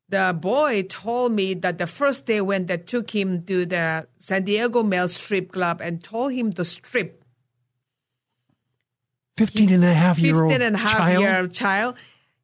the 0.09 0.35
boy 0.39 0.83
told 0.89 1.31
me 1.31 1.53
that 1.55 1.77
the 1.77 1.87
first 1.87 2.25
day 2.25 2.41
when 2.41 2.65
they 2.65 2.77
took 2.77 3.09
him 3.09 3.43
to 3.43 3.65
the 3.65 4.05
San 4.19 4.43
Diego 4.43 4.83
Male 4.83 5.07
Strip 5.07 5.51
Club 5.51 5.81
and 5.81 6.03
told 6.03 6.33
him 6.33 6.51
to 6.53 6.65
strip, 6.65 7.23
15 9.37 9.71
and 9.71 9.83
a 9.83 9.93
half 9.93 10.19
year 10.19 10.41
old 10.41 10.51
15 10.51 10.65
and 10.65 10.75
a 10.75 10.79
half 10.79 10.97
child. 10.97 11.21
year 11.21 11.47
child, 11.47 11.95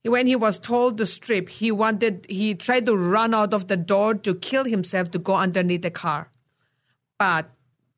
when 0.04 0.28
he 0.28 0.36
was 0.36 0.58
told 0.58 0.98
to 0.98 1.06
strip, 1.06 1.50
he 1.50 1.72
wanted, 1.72 2.26
he 2.30 2.56
tried 2.56 2.86
to 2.86 2.96
run 2.96 3.34
out 3.34 3.54
of 3.54 3.68
the 3.68 3.78
door 3.78 4.16
to 4.16 4.34
kill 4.36 4.64
himself 4.64 5.12
to 5.12 5.20
go 5.20 5.36
underneath 5.36 5.82
the 5.82 5.92
car. 5.92 6.30
But 7.18 7.50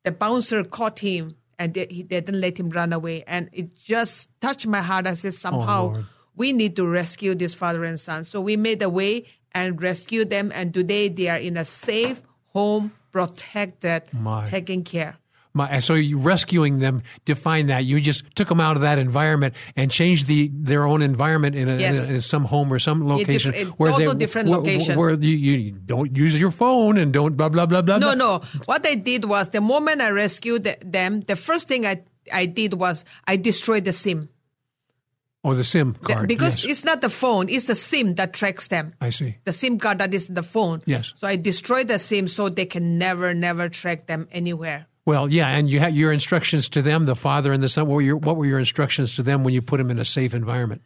the 0.02 0.12
bouncer 0.12 0.64
caught 0.64 0.98
him 0.98 1.36
and 1.58 1.74
they, 1.74 1.86
he, 1.88 2.02
didn't 2.02 2.40
let 2.40 2.58
him 2.58 2.70
run 2.70 2.92
away. 2.92 3.24
And 3.26 3.48
it 3.52 3.76
just 3.78 4.28
touched 4.40 4.66
my 4.66 4.82
heart. 4.82 5.06
I 5.06 5.14
said, 5.14 5.28
oh, 5.28 5.30
somehow 5.30 5.84
Lord. 5.84 6.04
we 6.34 6.52
need 6.52 6.76
to 6.76 6.86
rescue 6.86 7.34
this 7.34 7.54
father 7.54 7.84
and 7.84 7.98
son. 8.00 8.24
So 8.24 8.40
we 8.40 8.56
made 8.56 8.82
a 8.82 8.90
way 8.90 9.24
and 9.52 9.80
rescued 9.80 10.30
them. 10.30 10.50
And 10.54 10.74
today 10.74 11.08
they 11.08 11.28
are 11.28 11.38
in 11.38 11.56
a 11.56 11.64
safe 11.64 12.20
home, 12.48 12.92
protected, 13.12 14.02
My. 14.12 14.44
taken 14.44 14.82
care. 14.82 15.16
My, 15.54 15.80
so 15.80 15.92
you 15.94 16.16
rescuing 16.18 16.78
them, 16.78 17.02
define 17.26 17.66
that. 17.66 17.84
You 17.84 18.00
just 18.00 18.24
took 18.34 18.48
them 18.48 18.58
out 18.58 18.76
of 18.76 18.82
that 18.82 18.98
environment 18.98 19.54
and 19.76 19.90
changed 19.90 20.26
the 20.26 20.50
their 20.52 20.86
own 20.86 21.02
environment 21.02 21.54
in, 21.56 21.68
a, 21.68 21.76
Yes. 21.76 21.96
in, 21.96 22.04
a- 22.04 22.14
in 22.14 22.20
some 22.22 22.44
home 22.46 22.72
or 22.72 22.78
some 22.78 23.06
location 23.06 23.52
diff- 23.52 23.68
where 23.78 23.92
they 23.92 24.06
different 24.14 24.48
where, 24.48 24.58
location. 24.58 24.98
where 24.98 25.12
you, 25.12 25.28
you 25.36 25.72
don't 25.72 26.16
use 26.16 26.34
your 26.40 26.50
phone 26.50 26.96
and 26.96 27.12
don't 27.12 27.36
blah 27.36 27.50
blah 27.50 27.66
blah 27.66 27.82
blah. 27.82 27.98
No, 27.98 28.14
blah. 28.16 28.38
no. 28.38 28.42
What 28.64 28.86
I 28.86 28.94
did 28.94 29.26
was 29.26 29.50
the 29.50 29.60
moment 29.60 30.00
I 30.00 30.08
rescued 30.10 30.64
them, 30.84 31.20
the 31.20 31.36
first 31.36 31.68
thing 31.68 31.84
I 31.84 32.02
I 32.32 32.46
did 32.46 32.72
was 32.74 33.04
I 33.26 33.36
destroyed 33.36 33.84
the 33.84 33.92
SIM 33.92 34.28
Or 35.44 35.54
the 35.54 35.64
SIM 35.64 35.92
The- 36.00 36.14
card. 36.14 36.28
because 36.28 36.64
yes. 36.64 36.70
it's 36.78 36.84
not 36.84 37.02
the 37.02 37.10
phone; 37.10 37.48
it's 37.50 37.66
the 37.66 37.74
SIM 37.74 38.14
that 38.14 38.32
tracks 38.32 38.68
them. 38.68 38.94
I 39.02 39.10
see. 39.10 39.36
The 39.44 39.52
SIM 39.52 39.76
card 39.78 39.98
that 39.98 40.14
is 40.14 40.28
in 40.28 40.34
the 40.34 40.42
phone. 40.44 40.80
Yes. 40.86 41.12
So 41.16 41.26
I 41.26 41.36
destroyed 41.36 41.88
the 41.88 41.98
SIM 41.98 42.28
so 42.28 42.48
they 42.48 42.64
can 42.64 42.96
never, 42.96 43.34
never 43.34 43.68
track 43.68 44.06
them 44.06 44.28
anywhere. 44.32 44.86
Well, 45.04 45.28
yeah, 45.30 45.48
and 45.48 45.68
you 45.68 45.80
had 45.80 45.94
your 45.94 46.12
instructions 46.12 46.68
to 46.70 46.82
them, 46.82 47.06
the 47.06 47.16
father 47.16 47.52
and 47.52 47.62
the 47.62 47.68
son. 47.68 47.86
What 47.86 47.96
were 47.96 48.02
your 48.02 48.16
what 48.16 48.36
were 48.36 48.46
your 48.46 48.58
instructions 48.58 49.16
to 49.16 49.22
them 49.22 49.42
when 49.42 49.52
you 49.54 49.60
put 49.62 49.78
them 49.78 49.90
in 49.90 49.98
a 49.98 50.04
safe 50.04 50.32
environment? 50.34 50.82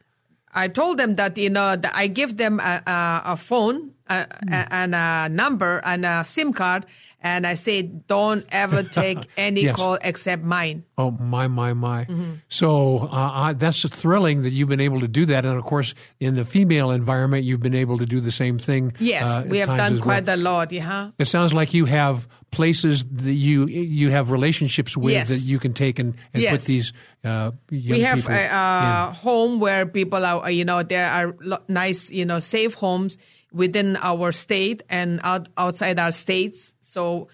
I 0.55 0.69
told 0.69 0.97
them 0.99 1.17
that 1.17 1.37
you 1.37 1.51
know 1.51 1.77
that 1.77 1.93
I 1.95 2.07
give 2.07 2.39
them 2.39 2.59
a, 2.61 2.83
a, 2.87 3.23
a 3.33 3.37
phone 3.37 3.93
a, 4.09 4.27
a, 4.51 4.67
and 4.73 4.95
a 4.95 5.29
number 5.29 5.81
and 5.85 6.07
a 6.07 6.25
SIM 6.25 6.55
card, 6.55 6.87
and 7.21 7.47
I 7.47 7.55
say 7.55 7.83
don't 7.83 8.47
ever 8.51 8.83
take 9.03 9.19
any 9.37 9.65
Yes. 9.65 9.77
call 9.77 9.99
except 10.01 10.43
mine. 10.45 10.85
Oh 10.97 11.11
my 11.11 11.47
my 11.49 11.75
my! 11.75 12.05
Mm-hmm. 12.07 12.33
So 12.49 13.01
uh, 13.13 13.51
uh, 13.51 13.53
that's 13.53 13.87
thrilling 13.87 14.43
that 14.43 14.53
you've 14.53 14.71
been 14.71 14.81
able 14.81 15.01
to 15.01 15.09
do 15.09 15.27
that, 15.27 15.45
and 15.45 15.59
of 15.59 15.65
course, 15.65 15.95
in 16.21 16.37
the 16.37 16.45
female 16.47 16.91
environment, 16.91 17.45
you've 17.45 17.61
been 17.61 17.75
able 17.75 17.99
to 17.99 18.07
do 18.07 18.21
the 18.21 18.33
same 18.33 18.59
thing. 18.59 18.95
Yes, 18.99 19.25
uh, 19.27 19.45
we 19.47 19.59
have 19.59 19.69
done 19.69 19.99
quite 19.99 20.25
well. 20.27 20.37
a 20.37 20.41
lot. 20.41 20.73
Yeah. 20.73 21.11
It 21.19 21.27
sounds 21.27 21.53
like 21.53 21.75
you 21.75 21.85
have 21.85 22.27
places 22.51 23.05
that 23.05 23.33
you 23.33 23.67
you 23.67 24.11
have 24.11 24.31
relationships 24.31 24.97
with 24.97 25.13
Yes. 25.13 25.29
that 25.29 25.41
you 25.41 25.59
can 25.59 25.73
take 25.75 25.99
and, 25.99 26.15
and 26.33 26.45
put 26.47 26.63
these 26.63 26.93
uh, 27.25 27.51
we 27.71 28.01
have 28.01 28.27
a, 28.29 28.49
a 28.51 29.13
home 29.13 29.61
where 29.61 29.85
people 29.85 30.25
are 30.25 30.45
uh, 30.45 30.49
you 30.49 30.65
know 30.65 30.83
there 30.83 31.07
are 31.07 31.35
nice 31.69 32.11
you 32.11 32.25
know 32.25 32.41
safe 32.41 32.75
homes 32.75 33.19
within 33.53 33.97
our 34.03 34.33
state 34.33 34.83
and 34.89 35.21
out, 35.23 35.49
outside 35.57 35.99
our 35.99 36.13
states. 36.13 36.75
So 36.81 37.29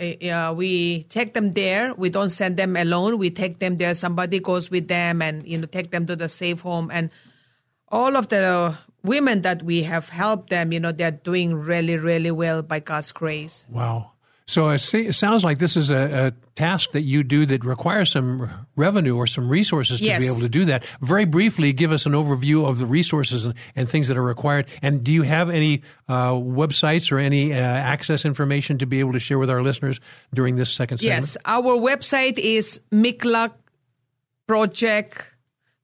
uh, 0.00 0.26
uh, 0.26 0.54
we 0.54 1.04
take 1.04 1.34
them 1.34 1.52
there. 1.52 1.92
We 1.94 2.10
don't 2.10 2.30
send 2.30 2.56
them 2.56 2.76
alone. 2.76 3.18
We 3.18 3.30
take 3.30 3.58
them 3.58 3.76
there. 3.76 3.94
Somebody 3.94 4.40
goes 4.40 4.70
with 4.70 4.88
them 4.88 5.20
and 5.22 5.46
you 5.46 5.58
know 5.58 5.66
take 5.66 5.90
them 5.90 6.06
to 6.06 6.16
the 6.16 6.28
safe 6.28 6.60
home. 6.60 6.90
And 6.92 7.10
all 7.88 8.16
of 8.16 8.28
the 8.28 8.76
women 9.02 9.42
that 9.42 9.62
we 9.62 9.82
have 9.82 10.08
helped 10.08 10.50
them 10.50 10.72
you 10.72 10.80
know 10.80 10.92
they're 10.92 11.12
doing 11.12 11.54
really 11.54 11.96
really 11.96 12.30
well 12.30 12.62
by 12.62 12.80
god's 12.80 13.12
grace. 13.12 13.64
Wow. 13.70 14.12
So 14.48 14.70
it, 14.70 14.78
sounds 15.14 15.44
like 15.44 15.58
this 15.58 15.76
is 15.76 15.90
a, 15.90 16.28
a 16.28 16.32
task 16.56 16.92
that 16.92 17.02
you 17.02 17.22
do 17.22 17.44
that 17.44 17.66
requires 17.66 18.10
some 18.10 18.50
revenue 18.76 19.14
or 19.14 19.26
some 19.26 19.46
resources 19.46 19.98
to 19.98 20.06
Yes. 20.06 20.20
be 20.22 20.26
able 20.26 20.40
to 20.40 20.48
do 20.48 20.64
that. 20.64 20.86
Very 21.02 21.26
briefly, 21.26 21.74
give 21.74 21.92
us 21.92 22.06
an 22.06 22.12
overview 22.12 22.66
of 22.66 22.78
the 22.78 22.86
resources 22.86 23.44
and, 23.44 23.54
and 23.76 23.90
things 23.90 24.08
that 24.08 24.16
are 24.16 24.22
required. 24.22 24.64
And 24.80 25.04
do 25.04 25.12
you 25.12 25.20
have 25.20 25.50
any 25.50 25.82
uh, 26.08 26.32
websites 26.32 27.12
or 27.12 27.18
any 27.18 27.52
uh, 27.52 27.56
access 27.58 28.24
information 28.24 28.78
to 28.78 28.86
be 28.86 29.00
able 29.00 29.12
to 29.12 29.20
share 29.20 29.38
with 29.38 29.50
our 29.50 29.62
listeners 29.62 30.00
during 30.32 30.56
this 30.56 30.72
second 30.72 30.96
segment? 30.98 31.24
Yes, 31.24 31.36
our 31.44 31.76
website 31.76 32.38
is 32.38 32.80
Miklat 32.90 33.52
Project, 34.46 35.26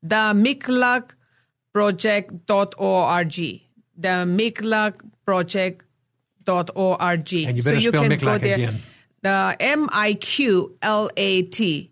the 0.03 0.33
Miklat 0.35 1.11
Project.org. 1.75 3.35
The 3.97 4.25
Miklat 4.27 5.01
Project.org. 6.45 7.33
And 7.33 7.57
you 7.57 7.63
better 7.63 7.81
spell 7.81 8.03
can 8.03 8.11
Miklat 8.11 8.21
go 8.21 8.39
there. 8.39 8.55
again. 8.55 8.83
The 9.23 9.57
M 9.61 9.89
I 9.93 10.15
Q 10.15 10.77
L 10.83 11.11
A 11.17 11.43
T 11.43 11.91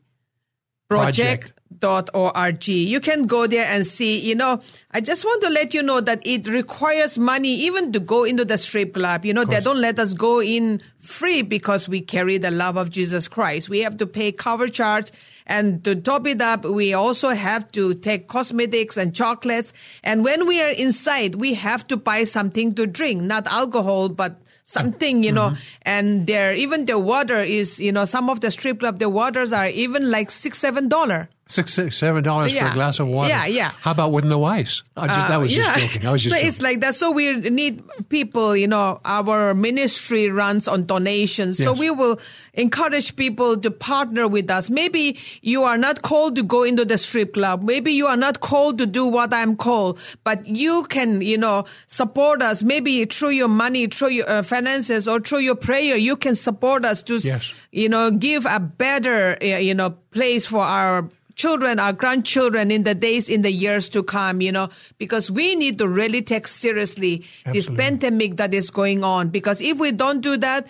Project. 0.88 1.52
project.org. 1.80 2.68
You 2.68 3.00
can 3.00 3.26
go 3.26 3.46
there 3.46 3.66
and 3.66 3.86
see, 3.86 4.18
you 4.18 4.34
know, 4.34 4.60
I 4.90 5.00
just 5.00 5.24
want 5.24 5.42
to 5.42 5.48
let 5.50 5.74
you 5.74 5.82
know 5.82 6.00
that 6.00 6.26
it 6.26 6.46
requires 6.46 7.18
money 7.18 7.54
even 7.54 7.92
to 7.92 8.00
go 8.00 8.24
into 8.24 8.44
the 8.44 8.58
strip 8.58 8.94
club. 8.94 9.24
You 9.24 9.32
know, 9.32 9.44
they 9.44 9.60
don't 9.60 9.80
let 9.80 9.98
us 9.98 10.14
go 10.14 10.42
in 10.42 10.82
free 11.00 11.42
because 11.42 11.88
we 11.88 12.00
carry 12.00 12.38
the 12.38 12.50
love 12.50 12.76
of 12.76 12.90
Jesus 12.90 13.28
Christ. 13.28 13.68
We 13.68 13.80
have 13.80 13.96
to 13.98 14.06
pay 14.06 14.32
cover 14.32 14.68
charge. 14.68 15.10
And 15.46 15.82
to 15.84 15.94
top 15.96 16.26
it 16.26 16.40
up, 16.40 16.64
we 16.64 16.94
also 16.94 17.30
have 17.30 17.70
to 17.72 17.94
take 17.94 18.28
cosmetics 18.28 18.96
and 18.96 19.14
chocolates. 19.14 19.72
And 20.04 20.24
when 20.24 20.46
we 20.46 20.62
are 20.62 20.70
inside, 20.70 21.36
we 21.36 21.54
have 21.54 21.86
to 21.88 21.96
buy 21.96 22.24
something 22.24 22.74
to 22.76 22.86
drink, 22.86 23.22
not 23.22 23.46
alcohol, 23.46 24.08
but 24.08 24.38
something, 24.64 25.22
you 25.22 25.32
know, 25.32 25.54
and 25.82 26.26
there, 26.26 26.54
even 26.54 26.86
the 26.86 26.98
water 26.98 27.36
is, 27.38 27.78
you 27.78 27.92
know, 27.92 28.04
some 28.06 28.30
of 28.30 28.40
the 28.40 28.50
strip 28.50 28.78
club, 28.80 28.98
the 29.00 29.08
waters 29.08 29.52
are 29.52 29.68
even 29.68 30.10
like 30.10 30.30
six, 30.30 30.58
seven 30.58 30.88
dollar. 30.88 31.28
Six, 31.48 31.74
six 31.74 31.98
seven 31.98 32.22
dollars 32.24 32.56
for 32.56 32.64
a 32.64 32.72
glass 32.72 32.98
of 32.98 33.08
water. 33.08 33.28
Yeah, 33.28 33.44
yeah. 33.44 33.72
How 33.80 33.90
about 33.90 34.12
with 34.12 34.24
no 34.24 34.44
ice? 34.44 34.82
I 34.96 35.06
just, 35.08 35.28
that 35.28 35.36
Uh, 35.36 35.40
was 35.40 35.52
yeah. 35.54 35.74
just 35.76 35.80
joking. 35.92 36.06
I 36.06 36.12
was 36.12 36.22
just 36.22 36.32
so 36.32 36.36
joking. 36.38 36.48
it's 36.48 36.62
like 36.62 36.80
that. 36.80 36.94
So 36.94 37.10
we 37.10 37.34
need 37.50 37.82
people, 38.08 38.56
you 38.56 38.66
know, 38.66 39.00
our 39.04 39.52
ministry 39.52 40.30
runs 40.30 40.66
on 40.66 40.86
donations. 40.86 41.58
So 41.58 41.74
we 41.74 41.90
will 41.90 42.18
encourage 42.54 43.16
people 43.16 43.58
to 43.58 43.70
partner 43.70 44.26
with 44.28 44.50
us. 44.50 44.70
Maybe 44.70 45.18
you 45.40 45.62
are 45.62 45.78
not 45.78 46.02
called 46.02 46.36
to 46.36 46.42
go 46.42 46.62
into 46.62 46.84
the 46.84 46.98
strip 46.98 47.34
club. 47.34 47.62
Maybe 47.62 47.92
you 47.92 48.06
are 48.06 48.16
not 48.16 48.40
called 48.40 48.78
to 48.78 48.86
do 48.86 49.06
what 49.06 49.32
I'm 49.32 49.56
called, 49.56 49.98
but 50.24 50.46
you 50.46 50.84
can, 50.84 51.22
you 51.22 51.38
know, 51.38 51.64
support 51.86 52.42
us. 52.42 52.62
Maybe 52.62 53.04
through 53.06 53.30
your 53.30 53.48
money, 53.48 53.86
through 53.86 54.10
your 54.10 54.28
uh, 54.28 54.42
finances, 54.42 55.08
or 55.08 55.20
through 55.20 55.40
your 55.40 55.54
prayer, 55.54 55.96
you 55.96 56.16
can 56.16 56.34
support 56.34 56.84
us 56.84 57.02
to, 57.04 57.18
Yes. 57.18 57.52
you 57.70 57.88
know, 57.88 58.10
give 58.10 58.44
a 58.46 58.60
better, 58.60 59.36
uh, 59.42 59.46
you 59.58 59.74
know, 59.74 59.90
place 60.10 60.44
for 60.46 60.60
our 60.60 61.08
children, 61.34 61.78
our 61.78 61.94
grandchildren 61.94 62.70
in 62.70 62.82
the 62.84 62.94
days, 62.94 63.30
in 63.30 63.40
the 63.40 63.50
years 63.50 63.88
to 63.88 64.02
come, 64.02 64.42
you 64.42 64.52
know, 64.52 64.68
because 64.98 65.30
we 65.30 65.54
need 65.56 65.78
to 65.78 65.88
really 65.88 66.20
take 66.20 66.46
seriously 66.46 67.24
this 67.52 67.68
pandemic 67.68 68.36
that 68.36 68.52
is 68.52 68.70
going 68.70 69.02
on. 69.02 69.28
Because 69.30 69.60
if 69.62 69.78
we 69.78 69.92
don't 69.92 70.20
do 70.20 70.36
that, 70.36 70.66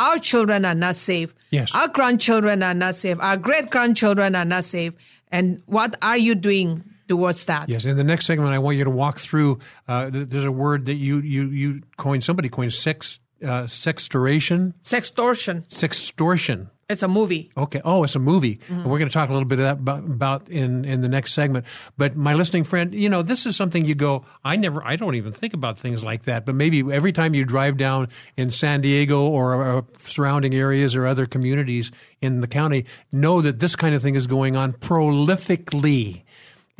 our 0.00 0.18
children 0.18 0.64
are 0.64 0.74
not 0.74 0.96
safe. 0.96 1.34
Yes. 1.50 1.74
Our 1.74 1.88
grandchildren 1.88 2.62
are 2.62 2.74
not 2.74 2.94
safe. 2.96 3.18
Our 3.20 3.36
great 3.36 3.70
grandchildren 3.70 4.34
are 4.34 4.44
not 4.44 4.64
safe. 4.64 4.92
And 5.30 5.62
what 5.66 5.96
are 6.02 6.16
you 6.16 6.34
doing 6.34 6.82
towards 7.08 7.44
that? 7.46 7.68
Yes, 7.68 7.84
in 7.84 7.96
the 7.96 8.04
next 8.04 8.26
segment, 8.26 8.52
I 8.54 8.58
want 8.58 8.76
you 8.78 8.84
to 8.84 8.90
walk 8.90 9.18
through. 9.18 9.58
Uh, 9.86 10.10
there's 10.12 10.44
a 10.44 10.52
word 10.52 10.86
that 10.86 10.94
you 10.94 11.20
you 11.20 11.42
you 11.48 11.82
coined. 11.96 12.24
Somebody 12.24 12.48
coined 12.48 12.72
sex 12.72 13.20
uh, 13.42 13.64
sextoration, 13.66 14.74
Sextortion. 14.82 15.66
sextortion. 15.68 16.68
It's 16.90 17.02
a 17.02 17.08
movie. 17.08 17.48
Okay. 17.56 17.80
Oh, 17.84 18.04
it's 18.04 18.16
a 18.16 18.18
movie. 18.18 18.60
And 18.68 18.84
we're 18.84 18.98
going 18.98 19.08
to 19.08 19.12
talk 19.12 19.28
a 19.28 19.32
little 19.32 19.48
bit 19.48 19.60
about, 19.60 20.00
about 20.00 20.48
in, 20.48 20.84
in 20.84 21.02
the 21.02 21.08
next 21.08 21.32
segment. 21.32 21.64
But 21.96 22.16
my 22.16 22.34
listening 22.34 22.64
friend, 22.64 22.94
you 22.94 23.08
know, 23.08 23.22
this 23.22 23.46
is 23.46 23.56
something 23.56 23.84
you 23.84 23.94
go, 23.94 24.24
I 24.44 24.56
never, 24.56 24.84
I 24.84 24.96
don't 24.96 25.14
even 25.14 25.32
think 25.32 25.54
about 25.54 25.78
things 25.78 26.02
like 26.02 26.24
that. 26.24 26.44
But 26.44 26.56
maybe 26.56 26.80
every 26.92 27.12
time 27.12 27.34
you 27.34 27.44
drive 27.44 27.76
down 27.76 28.08
in 28.36 28.50
San 28.50 28.80
Diego 28.80 29.26
or 29.26 29.78
uh, 29.78 29.82
surrounding 29.98 30.54
areas 30.54 30.96
or 30.96 31.06
other 31.06 31.26
communities 31.26 31.92
in 32.20 32.40
the 32.40 32.48
county, 32.48 32.86
know 33.12 33.40
that 33.40 33.60
this 33.60 33.76
kind 33.76 33.94
of 33.94 34.02
thing 34.02 34.16
is 34.16 34.26
going 34.26 34.56
on 34.56 34.72
prolifically. 34.72 36.22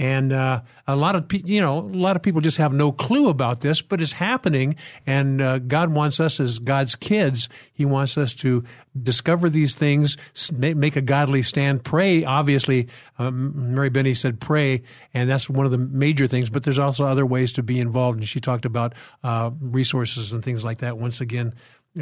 And 0.01 0.33
uh, 0.33 0.63
a 0.87 0.97
lot 0.97 1.15
of 1.15 1.29
pe- 1.29 1.43
you 1.45 1.61
know 1.61 1.81
a 1.81 1.83
lot 1.83 2.17
of 2.17 2.23
people 2.23 2.41
just 2.41 2.57
have 2.57 2.73
no 2.73 2.91
clue 2.91 3.29
about 3.29 3.61
this, 3.61 3.83
but 3.83 4.01
it's 4.01 4.13
happening. 4.13 4.77
And 5.07 5.43
uh, 5.43 5.59
God 5.59 5.91
wants 5.91 6.21
us 6.21 6.41
as 6.41 6.59
God's 6.59 6.95
kids. 6.95 7.51
He 7.75 7.85
wants 7.85 8.17
us 8.17 8.33
to 8.37 8.65
discover 9.03 9.51
these 9.51 9.75
things, 9.75 10.17
make 10.51 10.97
a 10.97 11.03
godly 11.03 11.43
stand, 11.43 11.85
pray. 11.85 12.25
Obviously, 12.25 12.89
um, 13.19 13.53
Meribeny 13.75 14.17
said 14.17 14.41
pray, 14.41 14.85
and 15.13 15.29
that's 15.29 15.51
one 15.51 15.67
of 15.67 15.71
the 15.71 15.77
major 15.77 16.27
things. 16.27 16.49
But 16.49 16.63
there's 16.63 16.79
also 16.79 17.05
other 17.05 17.27
ways 17.27 17.53
to 17.53 17.63
be 17.63 17.79
involved, 17.79 18.21
and 18.21 18.27
she 18.27 18.41
talked 18.41 18.65
about 18.65 18.95
uh, 19.23 19.51
resources 19.61 20.33
and 20.33 20.43
things 20.43 20.65
like 20.65 20.79
that. 20.79 20.97
Once 20.97 21.21
again, 21.21 21.53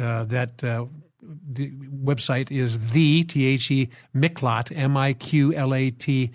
uh, 0.01 0.23
that. 0.23 0.63
Uh, 0.63 0.85
the 1.21 1.69
website 1.71 2.49
is 2.49 2.91
the 2.91 3.25
T 3.25 3.45
H 3.45 3.69
E 3.69 3.89
Miklat 4.15 4.75
M 4.75 4.95
I 4.95 5.13
Q 5.13 5.53
L 5.53 5.75
A 5.75 5.91
T 5.91 6.31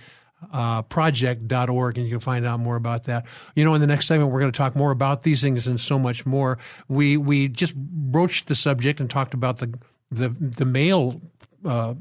uh, 0.53 0.83
project.org 0.83 1.99
and 1.99 2.07
you 2.07 2.13
can 2.13 2.21
find 2.21 2.47
out 2.47 2.61
more 2.61 2.77
about 2.77 3.05
that. 3.05 3.27
You 3.55 3.65
know, 3.65 3.75
in 3.75 3.81
the 3.81 3.87
next 3.87 4.07
segment, 4.07 4.31
we're 4.31 4.41
going 4.41 4.53
to 4.53 4.57
talk 4.57 4.77
more 4.77 4.91
about 4.91 5.23
these 5.23 5.43
things 5.43 5.67
and 5.67 5.79
so 5.79 5.99
much 5.99 6.27
more. 6.27 6.59
We, 6.89 7.17
we 7.17 7.49
just 7.49 7.75
broached 7.77 8.49
the 8.49 8.55
subject 8.55 9.01
and 9.01 9.09
talked 9.09 9.35
about 9.35 9.59
the, 9.59 9.79
the, 10.11 10.29
the 10.29 10.65
male, 10.65 11.21
uh, 11.65 11.95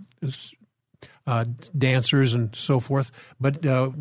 uh, 1.25 1.45
dancers 1.77 2.33
and 2.33 2.55
so 2.55 2.79
forth. 2.79 3.11
But 3.39 3.65
uh, 3.65 3.91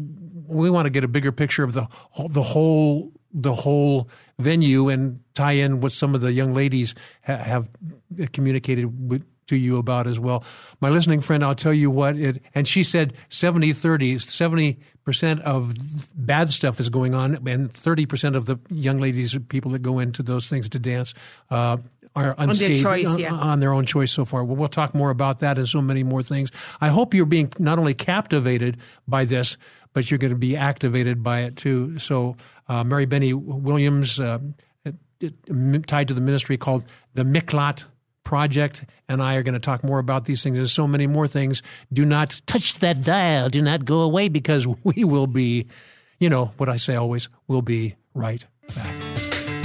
we 0.46 0.70
want 0.70 0.86
to 0.86 0.90
get 0.90 1.04
a 1.04 1.08
bigger 1.08 1.32
picture 1.32 1.62
of 1.62 1.72
the 1.72 1.86
the 2.28 2.42
whole 2.42 3.12
the 3.32 3.54
whole 3.54 4.08
venue 4.38 4.88
and 4.88 5.20
tie 5.34 5.52
in 5.52 5.80
what 5.80 5.92
some 5.92 6.14
of 6.14 6.20
the 6.20 6.32
young 6.32 6.52
ladies 6.52 6.94
ha- 7.24 7.36
have 7.36 7.68
communicated 8.32 9.08
with, 9.08 9.24
to 9.48 9.56
you 9.56 9.78
about 9.78 10.06
as 10.06 10.18
well. 10.18 10.44
My 10.80 10.88
listening 10.88 11.20
friend, 11.20 11.44
I'll 11.44 11.54
tell 11.54 11.72
you 11.72 11.90
what 11.90 12.16
it, 12.16 12.42
and 12.54 12.66
she 12.66 12.82
said 12.82 13.14
70 13.28 13.72
30, 13.72 14.16
70% 14.16 15.40
of 15.42 15.74
bad 16.14 16.50
stuff 16.50 16.80
is 16.80 16.88
going 16.88 17.14
on, 17.14 17.34
and 17.46 17.72
30% 17.72 18.36
of 18.36 18.46
the 18.46 18.58
young 18.70 18.98
ladies, 18.98 19.36
people 19.48 19.70
that 19.72 19.80
go 19.80 19.98
into 19.98 20.22
those 20.22 20.48
things 20.48 20.68
to 20.70 20.78
dance, 20.78 21.14
uh, 21.50 21.78
are 22.14 22.34
unscathed 22.36 22.82
choice, 22.82 23.06
on- 23.06 23.18
yeah. 23.18 23.32
on 23.32 23.60
their 23.60 23.72
own 23.72 23.86
choice 23.86 24.12
so 24.12 24.24
far. 24.24 24.44
Well, 24.44 24.56
we'll 24.56 24.68
talk 24.68 24.94
more 24.94 25.10
about 25.10 25.38
that 25.38 25.56
and 25.58 25.68
so 25.68 25.80
many 25.80 26.02
more 26.02 26.22
things. 26.22 26.50
I 26.80 26.88
hope 26.88 27.14
you're 27.14 27.24
being 27.24 27.50
not 27.58 27.78
only 27.78 27.94
captivated 27.94 28.76
by 29.08 29.24
this, 29.24 29.56
but 29.94 30.10
you're 30.10 30.18
going 30.18 30.32
to 30.32 30.38
be 30.38 30.56
activated 30.56 31.22
by 31.22 31.40
it 31.40 31.56
too. 31.56 31.98
So, 31.98 32.36
uh, 32.68 32.84
Meribeny 32.84 33.32
Williams, 33.34 34.20
uh, 34.20 34.38
tied 35.86 36.08
to 36.08 36.14
the 36.14 36.20
ministry 36.20 36.56
called 36.56 36.84
the 37.14 37.22
Miklat 37.22 37.84
Project, 38.24 38.84
and 39.08 39.22
I 39.22 39.34
are 39.34 39.42
going 39.42 39.54
to 39.54 39.60
talk 39.60 39.84
more 39.84 39.98
about 39.98 40.24
these 40.24 40.42
things 40.42 40.58
and 40.58 40.70
so 40.70 40.86
many 40.86 41.06
more 41.06 41.28
things. 41.28 41.62
Do 41.92 42.04
not 42.04 42.40
touch 42.46 42.78
that 42.78 43.02
dial. 43.04 43.48
Do 43.48 43.62
not 43.62 43.84
go 43.84 44.00
away 44.00 44.28
because 44.28 44.66
we 44.84 45.04
will 45.04 45.26
be, 45.26 45.66
you 46.18 46.28
know, 46.28 46.52
what 46.56 46.68
I 46.68 46.76
say 46.76 46.96
always, 46.96 47.28
we'll 47.48 47.62
be 47.62 47.96
right 48.14 48.44
back. 48.74 48.94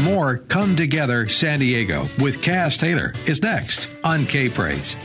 More 0.02 0.38
Come 0.38 0.76
Together 0.76 1.28
San 1.28 1.60
Diego 1.60 2.08
with 2.20 2.42
Cass 2.42 2.78
Taylor 2.78 3.14
is 3.26 3.42
next 3.42 3.90
on 4.04 4.26
K 4.26 4.48
Praise. 4.48 4.96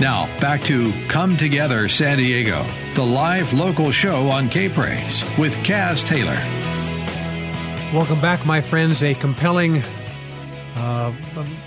Now, 0.00 0.26
back 0.40 0.62
to 0.62 0.92
Come 1.08 1.36
Together 1.36 1.88
San 1.88 2.18
Diego, 2.18 2.64
the 2.94 3.04
live 3.04 3.52
local 3.52 3.90
show 3.90 4.28
on 4.28 4.48
K 4.48 4.68
Praise 4.68 5.24
with 5.38 5.54
Cass 5.64 6.02
Taylor. 6.02 6.38
Welcome 7.92 8.20
back, 8.20 8.46
my 8.46 8.60
friends. 8.60 9.02
A 9.02 9.14
compelling 9.14 9.82
uh, 10.80 11.12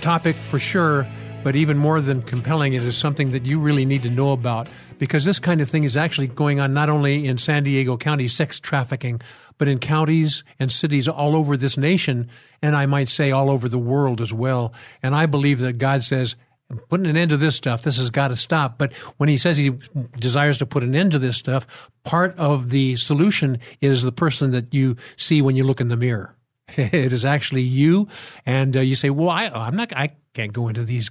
topic 0.02 0.36
for 0.36 0.60
sure, 0.60 1.08
but 1.44 1.56
even 1.56 1.78
more 1.78 2.02
than 2.02 2.22
compelling, 2.22 2.74
it 2.74 2.82
is 2.82 2.98
something 2.98 3.32
that 3.32 3.44
you 3.44 3.60
really 3.60 3.86
need 3.86 4.04
to 4.04 4.10
know 4.10 4.32
about 4.32 4.68
because 4.98 5.26
this 5.26 5.40
kind 5.40 5.62
of 5.62 5.70
thing 5.70 5.84
is 5.84 5.98
actually 5.98 6.28
going 6.28 6.60
on 6.60 6.74
not 6.74 6.90
only 6.90 7.28
in 7.28 7.38
San 7.38 7.64
Diego 7.64 7.98
County, 7.98 8.28
sex 8.28 8.60
trafficking, 8.60 9.22
but 9.58 9.68
in 9.68 9.80
counties 9.80 10.44
and 10.60 10.72
cities 10.72 11.08
all 11.08 11.36
over 11.36 11.58
this 11.58 11.78
nation, 11.78 12.30
and 12.62 12.76
I 12.76 12.86
might 12.86 13.10
say 13.10 13.32
all 13.32 13.50
over 13.50 13.70
the 13.70 13.78
world 13.78 14.22
as 14.22 14.34
well. 14.34 14.74
And 15.02 15.14
I 15.14 15.26
believe 15.26 15.60
that 15.60 15.78
God 15.78 16.04
says, 16.04 16.36
I'm 16.70 16.80
putting 16.90 17.06
an 17.06 17.18
end 17.18 17.30
to 17.30 17.38
this 17.38 17.56
stuff. 17.56 17.84
This 17.84 17.98
has 17.98 18.10
got 18.10 18.30
to 18.30 18.36
stop. 18.36 18.78
But 18.78 18.94
when 19.18 19.30
he 19.30 19.38
says 19.38 19.58
he 19.58 19.72
desires 20.18 20.58
to 20.60 20.66
put 20.66 20.84
an 20.84 20.96
end 20.96 21.12
to 21.12 21.20
this 21.20 21.38
stuff, 21.38 21.68
part 22.04 22.38
of 22.38 22.70
the 22.70 22.96
solution 22.96 23.60
is 23.82 24.02
the 24.02 24.12
person 24.12 24.52
that 24.52 24.74
you 24.74 24.96
see 25.18 25.42
when 25.42 25.56
you 25.56 25.66
look 25.66 25.82
in 25.82 25.90
the 25.90 25.98
mirror. 25.98 26.36
it 26.78 27.14
is 27.14 27.26
actually 27.26 27.62
you, 27.62 28.08
and 28.46 28.76
uh, 28.76 28.82
you 28.82 28.96
say, 28.96 29.10
"Well, 29.10 29.30
I, 29.30 29.46
I'm 29.48 29.76
not. 29.76 29.94
I 29.96 30.14
can't 30.34 30.54
go 30.54 30.68
into 30.68 30.84
these 30.84 31.10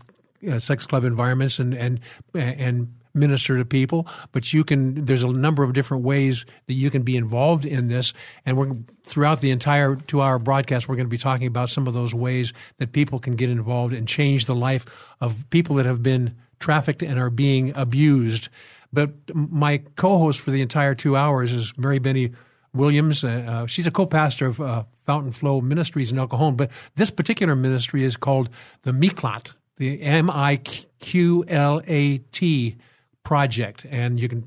uh, 0.50 0.58
sex 0.58 0.86
club 0.86 1.04
environments 1.04 1.58
and 1.58 1.74
and 1.74 2.00
and." 2.34 2.94
minister 3.14 3.58
to 3.58 3.64
people 3.66 4.06
but 4.32 4.54
you 4.54 4.64
can 4.64 5.04
there's 5.04 5.22
a 5.22 5.30
number 5.30 5.62
of 5.62 5.74
different 5.74 6.02
ways 6.02 6.46
that 6.66 6.72
you 6.72 6.90
can 6.90 7.02
be 7.02 7.14
involved 7.14 7.66
in 7.66 7.88
this 7.88 8.14
and 8.46 8.56
we're 8.56 8.74
throughout 9.04 9.42
the 9.42 9.50
entire 9.50 9.96
two 9.96 10.22
hour 10.22 10.38
broadcast 10.38 10.88
we're 10.88 10.96
going 10.96 11.04
to 11.04 11.10
be 11.10 11.18
talking 11.18 11.46
about 11.46 11.68
some 11.68 11.86
of 11.86 11.92
those 11.92 12.14
ways 12.14 12.54
that 12.78 12.92
people 12.92 13.18
can 13.18 13.36
get 13.36 13.50
involved 13.50 13.92
and 13.92 14.08
change 14.08 14.46
the 14.46 14.54
life 14.54 14.86
of 15.20 15.44
people 15.50 15.76
that 15.76 15.84
have 15.84 16.02
been 16.02 16.34
trafficked 16.58 17.02
and 17.02 17.18
are 17.18 17.28
being 17.28 17.70
abused 17.76 18.48
but 18.92 19.10
my 19.34 19.78
co-host 19.96 20.40
for 20.40 20.50
the 20.50 20.60
entire 20.60 20.94
two 20.94 21.16
hours 21.16 21.52
is 21.52 21.72
Meribeny 21.72 22.34
Williams. 22.74 23.24
Uh, 23.24 23.66
she's 23.66 23.86
a 23.86 23.90
co-pastor 23.90 24.46
of 24.46 24.60
uh, 24.60 24.84
Fountain 25.04 25.32
Flow 25.32 25.60
Ministries 25.60 26.10
in 26.10 26.18
El 26.18 26.28
Cajon, 26.28 26.56
but 26.56 26.70
this 26.96 27.10
particular 27.10 27.54
ministry 27.54 28.02
is 28.04 28.16
called 28.16 28.48
the 28.82 28.92
Miklat, 28.92 29.52
the 29.76 30.00
M 30.02 30.30
I 30.30 30.56
Q 31.00 31.44
L 31.48 31.82
A 31.86 32.18
T 32.18 32.76
project, 33.24 33.86
and 33.90 34.18
you 34.18 34.28
can 34.28 34.46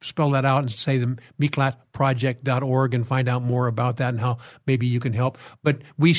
spell 0.00 0.30
that 0.30 0.44
out 0.44 0.60
and 0.60 0.70
say 0.70 0.98
the 0.98 1.18
miklatproject.org 1.40 2.94
and 2.94 3.06
find 3.06 3.28
out 3.28 3.42
more 3.42 3.66
about 3.66 3.96
that 3.96 4.10
and 4.10 4.20
how 4.20 4.38
maybe 4.66 4.86
you 4.86 5.00
can 5.00 5.12
help. 5.12 5.38
But 5.62 5.82
we 5.96 6.14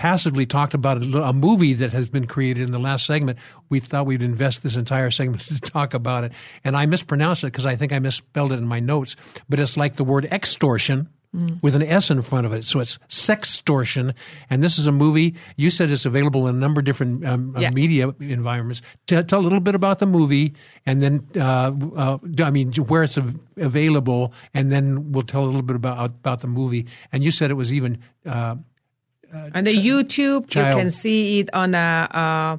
passively 0.00 0.46
talked 0.46 0.72
about 0.72 1.04
a, 1.04 1.24
a 1.24 1.32
movie 1.34 1.74
that 1.74 1.92
has 1.92 2.08
been 2.08 2.26
created 2.26 2.62
in 2.62 2.72
the 2.72 2.78
last 2.78 3.04
segment. 3.04 3.38
We 3.68 3.80
thought 3.80 4.06
we'd 4.06 4.22
invest 4.22 4.62
this 4.62 4.74
entire 4.76 5.10
segment 5.18 5.42
to 5.42 5.60
talk 5.60 5.92
about 5.92 6.24
it. 6.24 6.32
And 6.64 6.74
I 6.74 6.86
mispronounced 6.86 7.44
it 7.44 7.48
because 7.48 7.66
I 7.66 7.76
think 7.76 7.92
I 7.92 7.98
misspelled 7.98 8.50
it 8.52 8.58
in 8.58 8.66
my 8.66 8.80
notes. 8.80 9.14
But 9.50 9.60
it's 9.60 9.76
like 9.76 9.96
the 9.96 10.04
word 10.04 10.24
extortion 10.24 11.10
with 11.62 11.74
an 11.76 11.82
S 11.82 12.10
in 12.10 12.22
front 12.22 12.46
of 12.46 12.52
it. 12.54 12.64
So 12.64 12.80
it's 12.80 12.98
sextortion. 13.08 14.14
And 14.48 14.64
this 14.64 14.78
is 14.78 14.86
a 14.86 14.92
movie. 14.92 15.36
You 15.56 15.70
said 15.70 15.90
it's 15.90 16.06
available 16.06 16.48
in 16.48 16.56
a 16.56 16.58
number 16.58 16.80
of 16.80 16.86
different 16.86 17.24
um, 17.26 17.54
uh, 17.54 17.60
Yeah. 17.60 17.70
media 17.74 18.08
environments. 18.20 18.80
Tell, 19.06 19.22
tell 19.22 19.38
a 19.40 19.42
little 19.42 19.60
bit 19.60 19.74
about 19.74 19.98
the 19.98 20.06
movie 20.06 20.54
and 20.86 21.02
then, 21.02 21.28
uh, 21.36 21.72
uh, 21.94 22.18
I 22.42 22.50
mean, 22.50 22.72
where 22.72 23.02
it's 23.04 23.16
av- 23.18 23.36
available. 23.58 24.32
And 24.54 24.72
then 24.72 25.12
we'll 25.12 25.22
tell 25.24 25.44
a 25.44 25.46
little 25.46 25.62
bit 25.62 25.76
about, 25.76 26.04
about 26.06 26.40
the 26.40 26.48
movie. 26.48 26.86
And 27.12 27.22
you 27.22 27.30
said 27.30 27.50
it 27.50 27.54
was 27.54 27.72
even, 27.72 27.98
uh, 28.26 28.56
On 29.32 29.64
the 29.64 29.74
YouTube, 29.74 30.48
Child. 30.48 30.68
you 30.68 30.82
can 30.82 30.90
see 30.90 31.40
it 31.40 31.50
on 31.52 31.74
uh, 31.74 32.58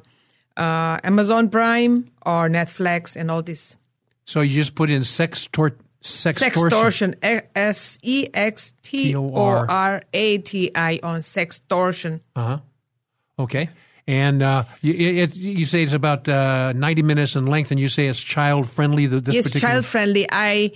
uh, 0.56 0.60
uh, 0.60 0.98
Amazon 1.04 1.50
Prime 1.50 2.06
or 2.24 2.48
Netflix 2.48 3.16
and 3.16 3.30
all 3.30 3.42
this. 3.42 3.76
So 4.24 4.40
you 4.40 4.54
just 4.54 4.74
put 4.74 4.90
in 4.90 5.04
sex 5.04 5.48
tor- 5.52 5.76
sextortion. 6.02 7.14
S 7.54 7.98
E 8.02 8.28
X 8.32 8.72
T 8.82 9.14
O 9.14 9.34
R 9.34 10.02
A 10.12 10.38
T 10.38 10.70
I 10.74 11.00
on 11.02 11.20
sextortion. 11.20 12.20
Uh 12.34 12.46
huh. 12.46 12.58
Okay. 13.38 13.68
And 14.06 14.42
uh, 14.42 14.64
you, 14.80 14.94
it, 14.94 15.36
you 15.36 15.64
say 15.64 15.84
it's 15.84 15.92
about 15.92 16.28
uh, 16.28 16.72
90 16.72 17.02
minutes 17.02 17.36
in 17.36 17.46
length, 17.46 17.70
and 17.70 17.78
you 17.78 17.88
say 17.88 18.08
it's 18.08 18.20
child 18.20 18.68
friendly. 18.68 19.06
This 19.06 19.22
particular... 19.22 19.60
child 19.60 19.86
friendly. 19.86 20.26
I 20.30 20.72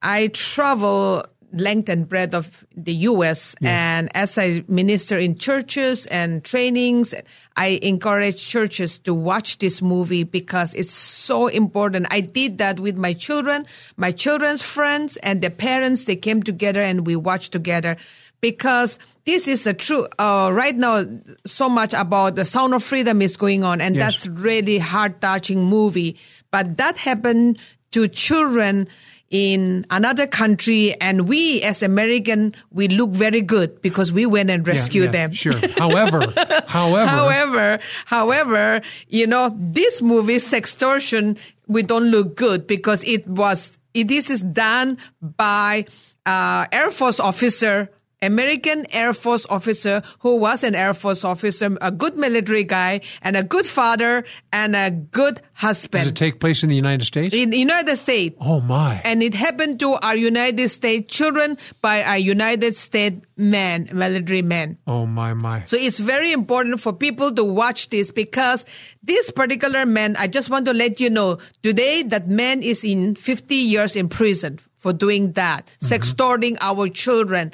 I 0.00 0.28
travel 0.28 1.24
length 1.52 1.88
and 1.88 2.08
breadth 2.08 2.34
of 2.34 2.66
the 2.76 2.92
U.S. 2.92 3.54
Yeah. 3.60 3.98
And 3.98 4.10
as 4.14 4.36
I 4.38 4.64
minister 4.68 5.18
in 5.18 5.36
churches 5.36 6.06
and 6.06 6.44
trainings, 6.44 7.14
I 7.56 7.78
encourage 7.82 8.46
churches 8.46 8.98
to 9.00 9.14
watch 9.14 9.58
this 9.58 9.80
movie 9.82 10.24
because 10.24 10.74
it's 10.74 10.92
so 10.92 11.46
important. 11.46 12.06
I 12.10 12.20
did 12.20 12.58
that 12.58 12.80
with 12.80 12.96
my 12.96 13.12
children, 13.12 13.66
my 13.96 14.12
children's 14.12 14.62
friends, 14.62 15.16
and 15.18 15.42
the 15.42 15.50
parents. 15.50 16.04
They 16.04 16.16
came 16.16 16.42
together 16.42 16.80
and 16.80 17.06
we 17.06 17.16
watched 17.16 17.52
together 17.52 17.96
because 18.40 18.98
this 19.24 19.48
is 19.48 19.66
a 19.66 19.74
true 19.74 20.06
uh, 20.18 20.50
right 20.52 20.76
now 20.76 21.04
so 21.44 21.68
much 21.68 21.92
about 21.94 22.36
the 22.36 22.44
sound 22.44 22.74
of 22.74 22.82
freedom 22.82 23.20
is 23.20 23.36
going 23.36 23.64
on 23.64 23.80
and 23.80 23.96
yes. 23.96 24.24
that's 24.24 24.28
really 24.40 24.78
heart 24.78 25.20
touching 25.20 25.64
movie 25.64 26.16
but 26.50 26.76
that 26.76 26.96
happened 26.96 27.58
to 27.90 28.06
children 28.08 28.86
in 29.30 29.84
another 29.90 30.26
country 30.26 30.98
and 31.00 31.28
we 31.28 31.62
as 31.62 31.82
American 31.82 32.54
we 32.70 32.88
look 32.88 33.10
very 33.10 33.42
good 33.42 33.80
because 33.82 34.10
we 34.10 34.24
went 34.24 34.50
and 34.50 34.66
rescued 34.66 35.12
yeah, 35.12 35.20
yeah, 35.20 35.26
them. 35.26 35.32
Sure. 35.32 35.68
However, 35.76 36.26
however, 36.66 37.06
however, 37.06 37.78
however, 38.06 38.80
you 39.08 39.26
know, 39.26 39.54
this 39.58 40.00
movie 40.00 40.36
Sextortion 40.36 41.38
we 41.66 41.82
don't 41.82 42.10
look 42.10 42.36
good 42.36 42.66
because 42.66 43.04
it 43.04 43.26
was 43.26 43.72
it, 43.94 44.08
this 44.08 44.30
is 44.30 44.40
done 44.40 44.98
by 45.20 45.84
uh, 46.26 46.66
Air 46.72 46.90
Force 46.90 47.20
officer 47.20 47.90
American 48.22 48.84
Air 48.92 49.12
Force 49.12 49.46
officer 49.46 50.02
who 50.20 50.36
was 50.36 50.64
an 50.64 50.74
Air 50.74 50.94
Force 50.94 51.24
officer, 51.24 51.76
a 51.80 51.90
good 51.90 52.16
military 52.16 52.64
guy, 52.64 53.00
and 53.22 53.36
a 53.36 53.42
good 53.42 53.66
father, 53.66 54.24
and 54.52 54.74
a 54.74 54.90
good 54.90 55.40
husband. 55.54 56.04
Does 56.04 56.08
it 56.08 56.16
take 56.16 56.40
place 56.40 56.62
in 56.62 56.68
the 56.68 56.76
United 56.76 57.04
States? 57.04 57.34
In 57.34 57.50
the 57.50 57.58
United 57.58 57.96
States. 57.96 58.36
Oh 58.40 58.60
my! 58.60 59.00
And 59.04 59.22
it 59.22 59.34
happened 59.34 59.78
to 59.80 59.94
our 60.02 60.16
United 60.16 60.68
States 60.68 61.14
children 61.14 61.56
by 61.80 62.02
our 62.02 62.18
United 62.18 62.76
States 62.76 63.20
men, 63.36 63.88
military 63.92 64.42
men. 64.42 64.78
Oh 64.86 65.06
my 65.06 65.34
my! 65.34 65.62
So 65.64 65.76
it's 65.76 65.98
very 65.98 66.32
important 66.32 66.80
for 66.80 66.92
people 66.92 67.32
to 67.34 67.44
watch 67.44 67.90
this 67.90 68.10
because 68.10 68.64
this 69.02 69.30
particular 69.30 69.86
man. 69.86 70.16
I 70.18 70.26
just 70.26 70.50
want 70.50 70.66
to 70.66 70.72
let 70.72 71.00
you 71.00 71.10
know 71.10 71.38
today 71.62 72.02
that 72.04 72.26
man 72.26 72.62
is 72.62 72.84
in 72.84 73.14
50 73.14 73.54
years 73.54 73.96
in 73.96 74.08
prison 74.08 74.58
for 74.76 74.92
doing 74.92 75.32
that, 75.32 75.66
mm-hmm. 75.66 75.94
sextorting 75.94 76.56
our 76.60 76.88
children 76.88 77.52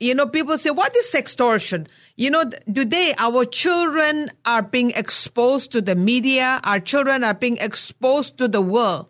you 0.00 0.14
know, 0.14 0.26
people 0.26 0.58
say, 0.58 0.70
what 0.70 0.94
is 0.96 1.10
sextortion? 1.12 1.88
You 2.16 2.30
know, 2.30 2.44
today 2.72 3.14
our 3.18 3.44
children 3.44 4.30
are 4.44 4.62
being 4.62 4.90
exposed 4.90 5.72
to 5.72 5.80
the 5.80 5.94
media. 5.94 6.60
Our 6.64 6.80
children 6.80 7.24
are 7.24 7.34
being 7.34 7.58
exposed 7.58 8.38
to 8.38 8.48
the 8.48 8.62
world. 8.62 9.08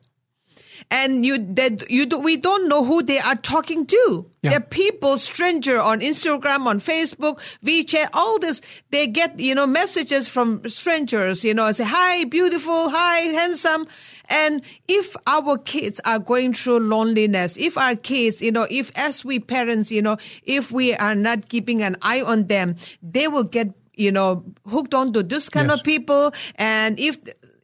And 0.90 1.26
you, 1.26 1.38
that 1.54 1.90
you, 1.90 2.06
do, 2.06 2.18
we 2.18 2.36
don't 2.36 2.68
know 2.68 2.84
who 2.84 3.02
they 3.02 3.18
are 3.18 3.34
talking 3.34 3.86
to. 3.86 4.30
Yeah. 4.42 4.50
They're 4.50 4.60
people, 4.60 5.18
stranger 5.18 5.80
on 5.80 6.00
Instagram, 6.00 6.66
on 6.66 6.78
Facebook, 6.78 7.40
WeChat, 7.64 8.10
all 8.12 8.38
this. 8.38 8.60
They 8.90 9.08
get, 9.08 9.40
you 9.40 9.54
know, 9.54 9.66
messages 9.66 10.28
from 10.28 10.68
strangers, 10.68 11.42
you 11.42 11.54
know, 11.54 11.72
say, 11.72 11.84
hi, 11.84 12.24
beautiful, 12.24 12.90
hi, 12.90 13.18
handsome. 13.20 13.88
And 14.28 14.62
if 14.88 15.16
our 15.26 15.58
kids 15.58 16.00
are 16.04 16.18
going 16.18 16.54
through 16.54 16.80
loneliness, 16.80 17.56
if 17.56 17.78
our 17.78 17.96
kids, 17.96 18.42
you 18.42 18.52
know, 18.52 18.66
if 18.70 18.90
as 18.96 19.24
we 19.24 19.38
parents, 19.38 19.90
you 19.90 20.02
know, 20.02 20.16
if 20.44 20.70
we 20.72 20.94
are 20.94 21.14
not 21.14 21.48
keeping 21.48 21.82
an 21.82 21.96
eye 22.02 22.22
on 22.22 22.46
them, 22.46 22.76
they 23.02 23.28
will 23.28 23.44
get 23.44 23.72
you 23.98 24.12
know, 24.12 24.44
hooked 24.68 24.92
on 24.92 25.10
to 25.14 25.22
this 25.22 25.48
kind 25.48 25.68
yes. 25.68 25.78
of 25.78 25.84
people. 25.84 26.30
And 26.56 27.00
if 27.00 27.16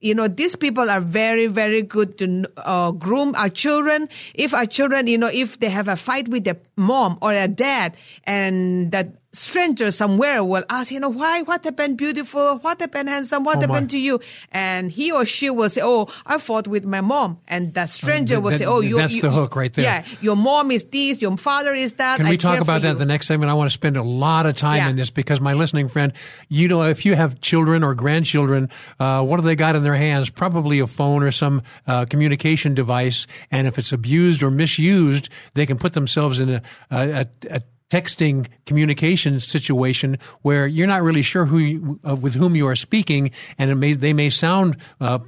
you 0.02 0.14
know, 0.14 0.26
these 0.26 0.56
people 0.56 0.90
are 0.90 1.00
very, 1.00 1.46
very 1.46 1.80
good 1.80 2.18
to 2.18 2.50
uh, 2.56 2.90
groom 2.90 3.34
our 3.36 3.48
children. 3.48 4.08
If 4.34 4.52
our 4.52 4.66
children, 4.66 5.06
you 5.06 5.16
know, 5.16 5.30
if 5.32 5.60
they 5.60 5.70
have 5.70 5.86
a 5.88 5.96
fight 5.96 6.28
with 6.28 6.44
their 6.44 6.58
mom 6.76 7.18
or 7.22 7.32
a 7.32 7.46
dad 7.46 7.96
and 8.24 8.90
that 8.90 9.21
stranger 9.32 9.90
somewhere 9.90 10.44
will 10.44 10.64
ask, 10.68 10.90
you 10.90 11.00
know, 11.00 11.08
why, 11.08 11.42
what 11.42 11.64
happened 11.64 11.96
beautiful? 11.96 12.58
What 12.58 12.80
happened 12.80 13.08
handsome? 13.08 13.44
What 13.44 13.58
oh 13.58 13.60
happened 13.62 13.86
my. 13.86 13.88
to 13.88 13.98
you? 13.98 14.20
And 14.50 14.92
he 14.92 15.10
or 15.10 15.24
she 15.24 15.50
will 15.50 15.70
say, 15.70 15.80
oh, 15.82 16.08
I 16.26 16.38
fought 16.38 16.68
with 16.68 16.84
my 16.84 17.00
mom. 17.00 17.38
And 17.48 17.72
the 17.72 17.86
stranger 17.86 18.40
will 18.40 18.50
that, 18.50 18.58
say, 18.58 18.64
oh, 18.66 18.80
you. 18.80 18.96
That's 18.96 19.14
you, 19.14 19.22
the 19.22 19.30
hook 19.30 19.56
right 19.56 19.72
there. 19.72 19.84
Yeah. 19.84 20.04
Your 20.20 20.36
mom 20.36 20.70
is 20.70 20.84
this, 20.84 21.22
your 21.22 21.36
father 21.36 21.74
is 21.74 21.94
that. 21.94 22.18
Can 22.18 22.28
we 22.28 22.34
I 22.34 22.36
talk 22.36 22.60
about 22.60 22.82
that 22.82 22.92
you. 22.92 22.98
the 22.98 23.06
next 23.06 23.26
segment? 23.26 23.50
I 23.50 23.54
want 23.54 23.70
to 23.70 23.74
spend 23.74 23.96
a 23.96 24.02
lot 24.02 24.46
of 24.46 24.56
time 24.56 24.76
yeah. 24.76 24.90
in 24.90 24.96
this 24.96 25.10
because 25.10 25.40
my 25.40 25.54
listening 25.54 25.88
friend, 25.88 26.12
you 26.48 26.68
know, 26.68 26.82
if 26.82 27.06
you 27.06 27.14
have 27.14 27.40
children 27.40 27.82
or 27.82 27.94
grandchildren, 27.94 28.68
uh, 29.00 29.24
what 29.24 29.38
do 29.38 29.42
they 29.42 29.56
got 29.56 29.76
in 29.76 29.82
their 29.82 29.96
hands? 29.96 30.28
Probably 30.28 30.80
a 30.80 30.86
phone 30.86 31.22
or 31.22 31.32
some 31.32 31.62
uh, 31.86 32.04
communication 32.04 32.74
device. 32.74 33.26
And 33.50 33.66
if 33.66 33.78
it's 33.78 33.92
abused 33.92 34.42
or 34.42 34.50
misused, 34.50 35.30
they 35.54 35.64
can 35.64 35.78
put 35.78 35.94
themselves 35.94 36.38
in 36.38 36.50
a, 36.50 36.62
a, 36.90 37.26
a 37.50 37.62
texting 37.92 38.46
communication 38.64 39.38
situation 39.38 40.16
where 40.40 40.66
you're 40.66 40.86
not 40.86 41.02
really 41.02 41.20
sure 41.20 41.44
who 41.44 41.58
you, 41.58 42.00
uh, 42.08 42.16
with 42.16 42.34
whom 42.34 42.56
you 42.56 42.66
are 42.66 42.76
speaking, 42.76 43.30
and 43.58 43.78
may, 43.78 43.92
they 43.92 44.14
may 44.14 44.30
sound 44.30 44.78
uh, 44.98 45.18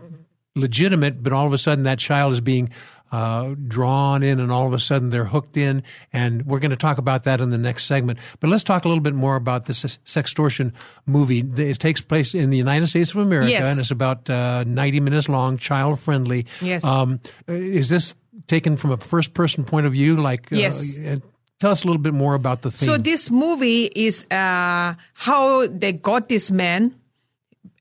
legitimate, 0.56 1.22
but 1.22 1.34
all 1.34 1.46
of 1.46 1.52
a 1.52 1.58
sudden 1.58 1.84
that 1.84 1.98
child 1.98 2.32
is 2.32 2.40
being 2.40 2.70
uh, 3.12 3.54
drawn 3.68 4.22
in, 4.22 4.40
and 4.40 4.50
all 4.50 4.66
of 4.66 4.72
a 4.72 4.78
sudden 4.78 5.10
they're 5.10 5.26
hooked 5.26 5.58
in. 5.58 5.82
And 6.10 6.46
we're 6.46 6.58
going 6.58 6.70
to 6.70 6.76
talk 6.76 6.96
about 6.96 7.24
that 7.24 7.38
in 7.42 7.50
the 7.50 7.58
next 7.58 7.84
segment. 7.84 8.18
But 8.40 8.48
let's 8.48 8.64
talk 8.64 8.86
a 8.86 8.88
little 8.88 9.02
bit 9.02 9.14
more 9.14 9.36
about 9.36 9.66
this 9.66 9.84
sextortion 10.06 10.72
movie. 11.04 11.40
It 11.40 11.78
takes 11.78 12.00
place 12.00 12.34
in 12.34 12.48
the 12.48 12.56
United 12.56 12.86
States 12.86 13.10
of 13.10 13.18
America, 13.18 13.50
yes. 13.50 13.64
and 13.66 13.78
it's 13.78 13.90
about 13.90 14.30
uh, 14.30 14.64
90 14.64 15.00
minutes 15.00 15.28
long, 15.28 15.58
child 15.58 16.00
friendly. 16.00 16.46
Yes. 16.62 16.82
Um, 16.82 17.20
is 17.46 17.90
this 17.90 18.14
taken 18.46 18.78
from 18.78 18.90
a 18.90 18.96
first 18.96 19.34
person 19.34 19.64
point 19.64 19.84
of 19.84 19.92
view? 19.92 20.16
Like, 20.16 20.50
uh, 20.50 20.56
yes. 20.56 20.96
Tell 21.64 21.72
us 21.72 21.82
a 21.82 21.86
little 21.86 22.02
bit 22.02 22.12
more 22.12 22.34
about 22.34 22.60
the 22.60 22.70
theme. 22.70 22.86
So 22.86 22.98
this 22.98 23.30
movie 23.30 23.86
is 23.86 24.26
uh, 24.30 24.92
how 25.14 25.66
they 25.66 25.92
got 25.92 26.28
this 26.28 26.50
man 26.50 26.94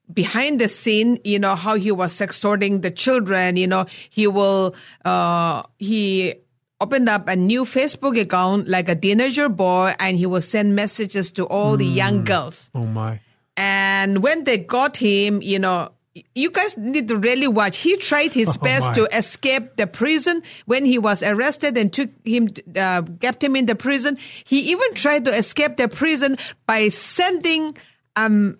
behind 0.07 0.61
the 0.61 0.69
scene. 0.69 1.19
You 1.25 1.37
know 1.37 1.55
how 1.55 1.75
he 1.75 1.91
was 1.91 2.21
extorting 2.21 2.79
the 2.79 2.91
children. 2.91 3.57
You 3.57 3.67
know 3.67 3.85
he 4.09 4.25
will 4.25 4.73
uh, 5.03 5.63
he 5.79 6.33
opened 6.79 7.09
up 7.09 7.27
a 7.27 7.35
new 7.35 7.65
Facebook 7.65 8.17
account 8.17 8.69
like 8.69 8.87
a 8.87 8.95
teenager 8.95 9.49
boy, 9.49 9.93
and 9.99 10.15
he 10.15 10.27
will 10.27 10.39
send 10.39 10.77
messages 10.77 11.29
to 11.31 11.43
all 11.47 11.75
mm. 11.75 11.79
the 11.79 11.85
young 11.85 12.19
hmm. 12.19 12.23
girls. 12.23 12.71
Oh 12.73 12.85
my! 12.85 13.19
And 13.57 14.23
when 14.23 14.45
they 14.45 14.59
got 14.59 14.95
him, 14.95 15.41
you 15.41 15.59
know, 15.59 15.91
you 16.35 16.51
guys 16.51 16.77
need 16.77 17.07
to 17.07 17.17
really 17.17 17.47
watch. 17.47 17.77
He 17.77 17.97
tried 17.97 18.33
his 18.33 18.49
oh, 18.57 18.63
best 18.63 18.93
to 18.95 19.05
escape 19.17 19.77
the 19.77 19.87
prison 19.87 20.43
when 20.65 20.85
he 20.85 20.97
was 20.97 21.23
arrested 21.23 21.77
and 21.77 21.91
took 21.91 22.09
him, 22.23 22.49
uh, 22.75 23.01
kept 23.19 23.43
him 23.43 23.55
in 23.55 23.65
the 23.65 23.75
prison. 23.75 24.17
He 24.43 24.71
even 24.71 24.93
tried 24.93 25.25
to 25.25 25.35
escape 25.35 25.77
the 25.77 25.87
prison 25.87 26.37
by 26.65 26.89
sending 26.89 27.77
um 28.15 28.57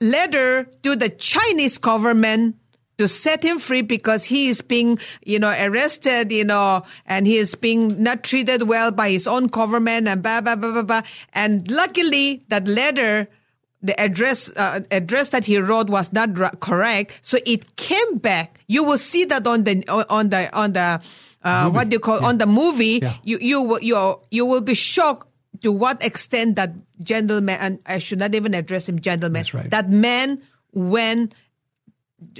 letter 0.00 0.64
to 0.82 0.96
the 0.96 1.08
Chinese 1.08 1.78
government 1.78 2.56
to 2.98 3.08
set 3.08 3.42
him 3.42 3.58
free 3.58 3.82
because 3.82 4.24
he 4.24 4.48
is 4.48 4.60
being, 4.60 4.98
you 5.24 5.38
know, 5.38 5.50
arrested, 5.50 6.32
you 6.32 6.44
know, 6.44 6.82
and 7.06 7.26
he 7.26 7.36
is 7.36 7.54
being 7.54 8.02
not 8.02 8.24
treated 8.24 8.62
well 8.62 8.90
by 8.90 9.10
his 9.10 9.26
own 9.26 9.46
government 9.46 10.08
and 10.08 10.22
blah, 10.22 10.40
blah, 10.40 10.56
blah, 10.56 10.72
blah, 10.72 10.82
blah. 10.82 11.02
And 11.32 11.70
luckily 11.70 12.42
that 12.48 12.66
letter 12.66 13.28
the 13.86 13.98
address 14.00 14.50
uh, 14.56 14.80
address 14.90 15.28
that 15.30 15.44
he 15.44 15.58
wrote 15.58 15.88
was 15.88 16.12
not 16.12 16.34
correct, 16.60 17.20
so 17.22 17.38
it 17.46 17.76
came 17.76 18.18
back. 18.18 18.60
You 18.66 18.84
will 18.84 18.98
see 18.98 19.24
that 19.26 19.46
on 19.46 19.64
the 19.64 19.84
on 19.88 20.30
the 20.30 20.52
on 20.54 20.72
the 20.72 21.00
uh, 21.42 21.70
what 21.70 21.88
do 21.88 21.94
you 21.94 22.00
call 22.00 22.20
yeah. 22.20 22.28
on 22.28 22.38
the 22.38 22.46
movie. 22.46 23.00
Yeah. 23.02 23.14
You 23.22 23.38
you 23.40 23.78
you 23.80 24.20
you 24.30 24.46
will 24.46 24.60
be 24.60 24.74
shocked 24.74 25.28
to 25.62 25.72
what 25.72 26.04
extent 26.04 26.56
that 26.56 26.74
gentleman 27.02 27.56
and 27.60 27.80
I 27.86 27.98
should 27.98 28.18
not 28.18 28.34
even 28.34 28.54
address 28.54 28.88
him 28.88 29.00
gentleman. 29.00 29.44
Right. 29.52 29.70
That 29.70 29.88
man 29.88 30.42
went 30.72 31.34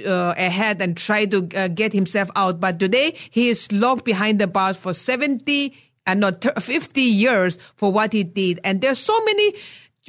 uh, 0.05 0.33
ahead 0.37 0.81
and 0.81 0.97
tried 0.97 1.31
to 1.31 1.47
uh, 1.55 1.67
get 1.69 1.93
himself 1.93 2.29
out, 2.35 2.59
but 2.59 2.79
today 2.79 3.15
he 3.29 3.49
is 3.49 3.71
locked 3.71 4.05
behind 4.05 4.39
the 4.39 4.47
bars 4.47 4.77
for 4.77 4.93
seventy 4.93 5.75
and 6.07 6.21
not 6.21 6.43
50 6.59 7.01
years 7.01 7.59
for 7.75 7.91
what 7.91 8.13
he 8.13 8.23
did. 8.23 8.61
And 8.63 8.81
there's 8.81 8.97
so 8.97 9.13
many 9.25 9.53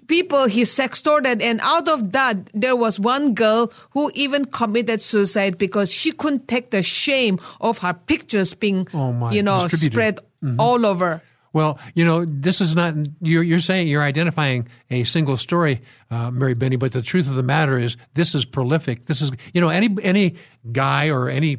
people 0.09 0.47
he 0.47 0.62
sextorted 0.62 1.40
and 1.40 1.61
out 1.62 1.88
of 1.88 2.12
that 2.12 2.37
there 2.53 2.75
was 2.75 2.99
one 2.99 3.35
girl 3.35 3.71
who 3.90 4.11
even 4.14 4.44
committed 4.47 5.01
suicide 5.01 5.59
because 5.59 5.92
she 5.92 6.11
couldn't 6.11 6.49
take 6.49 6.71
the 6.71 6.83
shame 6.83 7.38
of 7.61 7.79
her 7.79 7.94
pictures 7.94 8.55
being 8.55 8.87
oh 8.94 9.31
you 9.31 9.42
know 9.42 9.68
spread 9.68 10.18
mm-hmm. 10.42 10.59
all 10.59 10.85
over 10.85 11.23
well, 11.53 11.79
you 11.94 12.05
know, 12.05 12.25
this 12.25 12.61
is 12.61 12.75
not, 12.75 12.94
you're, 13.21 13.42
you're 13.42 13.59
saying 13.59 13.88
you're 13.88 14.03
identifying 14.03 14.68
a 14.90 15.05
single 15.05 15.37
story, 15.37 15.81
uh, 16.11 16.31
Meribeny, 16.31 16.79
but 16.79 16.92
the 16.92 17.03
truth 17.03 17.29
of 17.29 17.37
the 17.37 17.42
matter 17.42 17.79
is 17.79 17.97
this 18.14 18.35
is 18.35 18.44
prolific. 18.44 19.07
This 19.07 19.23
is, 19.23 19.33
you 19.55 19.61
know, 19.61 19.71
any, 19.71 19.88
any 20.03 20.37
guy 20.71 21.09
or 21.09 21.29
any 21.29 21.59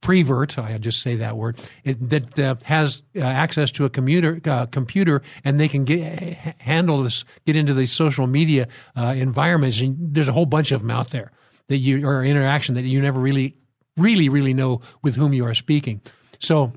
prevert, 0.00 0.58
I 0.58 0.78
just 0.78 1.02
say 1.02 1.16
that 1.16 1.36
word, 1.36 1.58
it, 1.84 2.10
that 2.10 2.38
uh, 2.38 2.54
has 2.64 3.02
uh, 3.16 3.20
access 3.20 3.70
to 3.72 3.84
a 3.84 3.90
commuter, 3.90 4.40
uh, 4.44 4.66
computer 4.66 5.22
and 5.44 5.58
they 5.58 5.68
can 5.68 5.84
get 5.84 6.00
handle 6.58 7.02
this, 7.02 7.24
get 7.46 7.56
into 7.56 7.74
these 7.74 7.92
social 7.92 8.26
media 8.26 8.68
uh, 8.96 9.14
environments. 9.16 9.80
And 9.80 10.14
there's 10.14 10.28
a 10.28 10.32
whole 10.32 10.46
bunch 10.46 10.72
of 10.72 10.80
them 10.80 10.90
out 10.90 11.10
there 11.10 11.32
that 11.68 11.78
you 11.78 12.06
or 12.06 12.24
interaction 12.24 12.74
that 12.76 12.82
you 12.82 13.00
never 13.00 13.20
really, 13.20 13.56
really, 13.96 14.28
really 14.28 14.54
know 14.54 14.80
with 15.02 15.16
whom 15.16 15.32
you 15.32 15.44
are 15.44 15.54
speaking. 15.54 16.00
So 16.38 16.72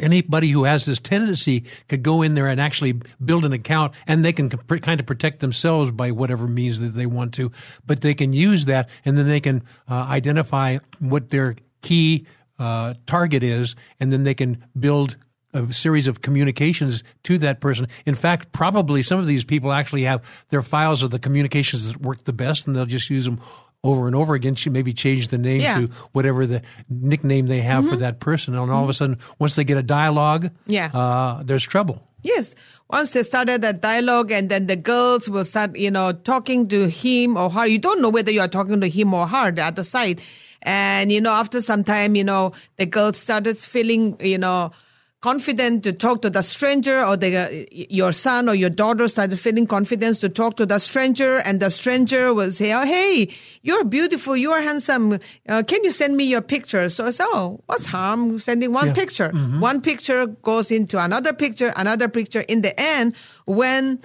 anybody 0.00 0.50
who 0.50 0.64
has 0.64 0.86
this 0.86 0.98
tendency 0.98 1.64
could 1.88 2.02
go 2.02 2.22
in 2.22 2.34
there 2.34 2.48
and 2.48 2.60
actually 2.60 3.00
build 3.22 3.44
an 3.44 3.52
account 3.52 3.92
and 4.06 4.24
they 4.24 4.32
can 4.32 4.48
kind 4.48 5.00
of 5.00 5.06
protect 5.06 5.40
themselves 5.40 5.90
by 5.90 6.10
whatever 6.10 6.46
means 6.46 6.80
that 6.80 6.94
they 6.94 7.04
want 7.04 7.34
to 7.34 7.52
but 7.84 8.00
they 8.00 8.14
can 8.14 8.32
use 8.32 8.64
that 8.64 8.88
and 9.04 9.18
then 9.18 9.28
they 9.28 9.40
can 9.40 9.62
uh, 9.90 9.94
identify 9.94 10.78
what 10.98 11.28
their 11.28 11.56
key 11.82 12.26
uh, 12.62 12.94
target 13.06 13.42
is 13.42 13.74
and 14.00 14.12
then 14.12 14.22
they 14.24 14.34
can 14.34 14.52
build 14.78 15.16
a 15.54 15.72
series 15.72 16.06
of 16.08 16.20
communications 16.22 17.02
to 17.24 17.36
that 17.38 17.60
person. 17.60 17.86
In 18.06 18.14
fact, 18.14 18.52
probably 18.52 19.02
some 19.02 19.18
of 19.20 19.26
these 19.26 19.44
people 19.44 19.70
actually 19.72 20.04
have 20.04 20.20
their 20.48 20.62
files 20.62 21.02
of 21.02 21.10
the 21.10 21.18
communications 21.18 21.86
that 21.88 22.00
work 22.00 22.24
the 22.24 22.32
best, 22.32 22.66
and 22.66 22.74
they'll 22.74 22.86
just 22.98 23.10
use 23.10 23.26
them 23.26 23.38
over 23.84 24.06
and 24.06 24.16
over 24.16 24.32
again. 24.34 24.54
She 24.54 24.70
maybe 24.70 24.92
change 24.94 25.28
the 25.28 25.38
name 25.38 25.60
Yeah. 25.60 25.78
to 25.80 25.86
whatever 26.12 26.46
the 26.46 26.62
nickname 26.88 27.48
they 27.48 27.60
have 27.60 27.82
Mm-hmm. 27.84 27.90
for 27.92 27.96
that 28.00 28.16
person, 28.20 28.54
and 28.56 28.70
all 28.70 28.84
of 28.84 28.88
a 28.88 28.94
sudden, 28.94 29.18
once 29.38 29.54
they 29.56 29.64
get 29.64 29.76
a 29.76 29.82
dialogue, 29.82 30.50
Yeah. 30.66 30.88
uh, 30.94 31.42
there's 31.44 31.66
trouble. 31.66 31.96
Yes. 32.22 32.54
Once 32.88 33.10
they 33.10 33.22
started 33.24 33.60
that 33.62 33.80
dialogue 33.82 34.30
and 34.30 34.48
then 34.48 34.68
the 34.68 34.76
girls 34.76 35.28
will 35.28 35.44
start, 35.44 35.76
you 35.76 35.90
know, 35.90 36.12
talking 36.12 36.68
to 36.68 36.88
him 36.88 37.36
or 37.36 37.50
her. 37.50 37.66
You 37.66 37.78
don't 37.78 38.00
know 38.00 38.10
whether 38.16 38.30
you 38.30 38.40
are 38.40 38.48
talking 38.48 38.80
to 38.80 38.88
him 38.88 39.12
or 39.12 39.26
her, 39.26 39.48
at 39.48 39.56
the 39.56 39.64
other 39.64 39.84
side. 39.84 40.20
And, 40.62 41.10
you 41.10 41.20
know, 41.20 41.32
after 41.32 41.60
some 41.60 41.84
time, 41.84 42.14
you 42.14 42.24
know, 42.24 42.52
the 42.76 42.86
girl 42.86 43.12
started 43.12 43.58
feeling, 43.58 44.16
you 44.20 44.38
know, 44.38 44.72
confident 45.20 45.84
to 45.84 45.92
talk 45.92 46.20
to 46.20 46.28
the 46.28 46.42
stranger 46.42 47.04
or 47.04 47.16
the, 47.16 47.36
uh, 47.36 47.48
your 47.70 48.10
son 48.10 48.48
or 48.48 48.56
your 48.56 48.68
daughter 48.68 49.06
started 49.06 49.38
feeling 49.38 49.68
confidence 49.68 50.18
to 50.18 50.28
talk 50.28 50.56
to 50.56 50.66
the 50.66 50.80
stranger 50.80 51.38
and 51.38 51.60
the 51.60 51.70
stranger 51.70 52.34
will 52.34 52.50
say, 52.50 52.72
oh, 52.72 52.84
hey, 52.84 53.32
you're 53.62 53.84
beautiful. 53.84 54.36
You're 54.36 54.60
handsome. 54.62 55.20
Uh, 55.48 55.62
can 55.62 55.84
you 55.84 55.92
send 55.92 56.16
me 56.16 56.24
your 56.24 56.42
picture? 56.42 56.88
So 56.88 57.06
I 57.06 57.10
said, 57.12 57.26
oh, 57.30 57.60
what's 57.66 57.86
harm 57.86 58.40
sending 58.40 58.72
one 58.72 58.88
Yeah. 58.88 58.94
picture? 58.94 59.30
One 59.60 59.80
picture 59.80 60.26
goes 60.26 60.72
into 60.72 60.98
another 60.98 61.32
picture, 61.32 61.72
another 61.76 62.08
picture. 62.08 62.40
In 62.40 62.62
the 62.62 62.78
end, 62.78 63.14
when 63.46 64.00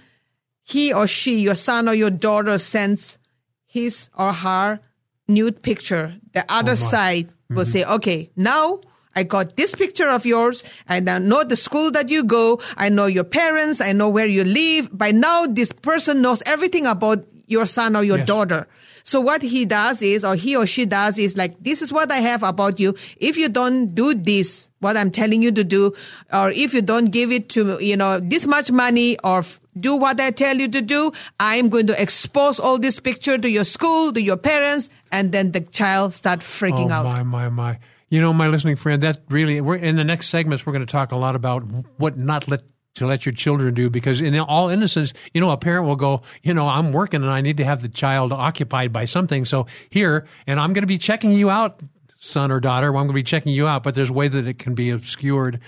he 0.62 0.94
or 0.94 1.08
she, 1.08 1.40
your 1.40 1.56
son 1.56 1.90
or 1.90 1.96
your 1.96 2.12
daughter 2.12 2.60
sends 2.60 3.18
his 3.66 4.10
or 4.16 4.34
her 4.34 4.80
nude 5.28 5.62
picture, 5.62 6.16
the 6.34 6.46
other 6.50 6.74
oh, 6.74 6.76
side 6.76 7.30
will 7.50 7.64
mm-hmm. 7.64 7.72
say, 7.72 7.84
okay, 7.86 8.30
now 8.36 8.80
I 9.16 9.24
got 9.24 9.56
this 9.56 9.74
picture 9.74 10.10
of 10.10 10.26
yours. 10.26 10.64
I 10.88 11.00
now 11.00 11.18
know 11.18 11.44
the 11.44 11.58
school 11.58 11.90
that 11.92 12.10
you 12.10 12.24
go. 12.24 12.62
I 12.78 12.90
know 12.90 13.08
your 13.08 13.24
parents. 13.24 13.82
I 13.82 13.92
know 13.92 14.10
where 14.10 14.28
you 14.28 14.44
live. 14.44 14.96
By 14.96 15.12
now, 15.12 15.48
this 15.48 15.72
person 15.72 16.22
knows 16.22 16.44
everything 16.46 16.86
about 16.86 17.26
your 17.48 17.66
son 17.66 17.96
or 17.96 18.04
your 18.04 18.20
Yes. 18.20 18.28
daughter. 18.28 18.68
So 19.04 19.22
what 19.22 19.42
he 19.42 19.64
does 19.64 20.02
is, 20.02 20.26
or 20.26 20.36
he 20.36 20.56
or 20.56 20.68
she 20.68 20.86
does 20.86 21.18
is 21.18 21.38
like, 21.38 21.56
this 21.64 21.82
is 21.82 21.94
what 21.94 22.12
I 22.12 22.18
have 22.20 22.44
about 22.44 22.78
you. 22.78 22.94
If 23.18 23.38
you 23.38 23.48
don't 23.48 23.96
do 23.96 24.14
this, 24.14 24.68
what 24.82 24.98
I'm 24.98 25.12
telling 25.12 25.42
you 25.42 25.52
to 25.54 25.64
do, 25.64 25.94
or 26.34 26.52
if 26.52 26.74
you 26.74 26.82
don't 26.82 27.06
give 27.06 27.32
it 27.32 27.48
to, 27.56 27.82
you 27.82 27.96
know, 27.96 28.20
this 28.20 28.46
much 28.46 28.70
money 28.70 29.18
or 29.24 29.46
do 29.82 29.96
what 29.96 30.20
I 30.20 30.32
tell 30.32 30.58
you 30.58 30.68
to 30.70 30.82
do, 30.82 31.12
I'm 31.40 31.70
going 31.70 31.88
to 31.88 32.02
expose 32.02 32.60
all 32.60 32.78
this 32.78 33.00
picture 33.00 33.38
to 33.38 33.50
your 33.50 33.64
school, 33.64 34.14
to 34.14 34.22
your 34.22 34.38
parents, 34.38 34.90
and 35.12 35.32
then 35.32 35.52
the 35.52 35.62
child 35.62 36.14
start 36.14 36.40
freaking 36.40 36.90
oh, 36.90 36.94
out. 36.94 37.06
my, 37.06 37.24
my, 37.24 37.50
my. 37.50 37.80
You 38.10 38.22
know, 38.22 38.32
my 38.32 38.48
listening 38.48 38.78
friend, 38.78 39.04
that 39.04 39.22
really, 39.30 39.60
we're 39.60 39.76
in 39.76 39.98
the 39.98 40.04
next 40.06 40.30
segments, 40.30 40.66
we're 40.66 40.74
going 40.74 40.86
to 40.86 40.92
talk 40.92 41.12
a 41.12 41.18
lot 41.18 41.36
about 41.36 41.64
what 41.98 42.18
not 42.18 42.48
let 42.48 42.62
to 42.98 43.06
let 43.06 43.26
your 43.26 43.34
children 43.34 43.74
do 43.74 43.90
because 43.90 44.22
in 44.22 44.38
all 44.40 44.70
innocence, 44.70 45.14
you 45.34 45.40
know, 45.40 45.52
a 45.52 45.58
parent 45.58 45.86
will 45.86 45.96
go, 45.96 46.24
you 46.42 46.54
know, 46.54 46.68
I'm 46.68 46.92
working 46.92 47.22
and 47.22 47.30
I 47.30 47.42
need 47.42 47.58
to 47.58 47.64
have 47.64 47.82
the 47.82 47.90
child 47.90 48.32
occupied 48.32 48.92
by 48.92 49.06
something. 49.06 49.46
So 49.46 49.68
here, 49.90 50.28
and 50.48 50.60
I'm 50.60 50.74
going 50.74 50.82
to 50.82 50.88
be 50.88 50.98
checking 50.98 51.32
you 51.32 51.50
out, 51.50 51.80
son 52.18 52.52
or 52.52 52.60
daughter. 52.60 52.92
Well, 52.92 53.02
I'm 53.02 53.08
going 53.08 53.16
to 53.16 53.20
be 53.20 53.24
checking 53.24 53.54
you 53.54 53.68
out, 53.68 53.84
but 53.84 53.94
there's 53.94 54.10
a 54.10 54.14
way 54.14 54.28
that 54.28 54.48
it 54.48 54.58
can 54.58 54.74
be 54.74 54.90
obscured 54.90 55.60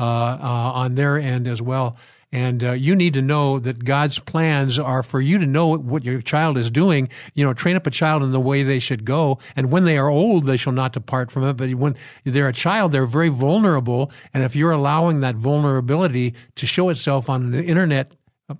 uh, 0.00 0.02
uh, 0.02 0.72
on 0.74 0.94
their 0.94 1.18
end 1.18 1.46
as 1.46 1.60
well. 1.60 1.96
And 2.30 2.62
uh, 2.62 2.72
you 2.72 2.94
need 2.94 3.14
to 3.14 3.22
know 3.22 3.58
that 3.58 3.84
God's 3.84 4.18
plans 4.18 4.78
are 4.78 5.02
for 5.02 5.20
you 5.20 5.38
to 5.38 5.46
know 5.46 5.78
what 5.78 6.04
your 6.04 6.20
child 6.20 6.58
is 6.58 6.70
doing. 6.70 7.08
You 7.34 7.44
know, 7.44 7.54
train 7.54 7.76
up 7.76 7.86
a 7.86 7.90
child 7.90 8.22
in 8.22 8.32
the 8.32 8.40
way 8.40 8.62
they 8.62 8.78
should 8.78 9.04
go. 9.04 9.38
And 9.56 9.70
when 9.70 9.84
they 9.84 9.96
are 9.96 10.08
old, 10.08 10.44
they 10.44 10.58
shall 10.58 10.74
not 10.74 10.92
depart 10.92 11.30
from 11.30 11.44
it. 11.44 11.54
But 11.54 11.72
when 11.74 11.96
they're 12.24 12.48
a 12.48 12.52
child, 12.52 12.92
they're 12.92 13.06
very 13.06 13.30
vulnerable. 13.30 14.12
And 14.34 14.42
if 14.44 14.54
you're 14.54 14.72
allowing 14.72 15.20
that 15.20 15.36
vulnerability 15.36 16.34
to 16.56 16.66
show 16.66 16.90
itself 16.90 17.30
on 17.30 17.50
the 17.50 17.64
internet 17.64 18.12
uh, 18.50 18.54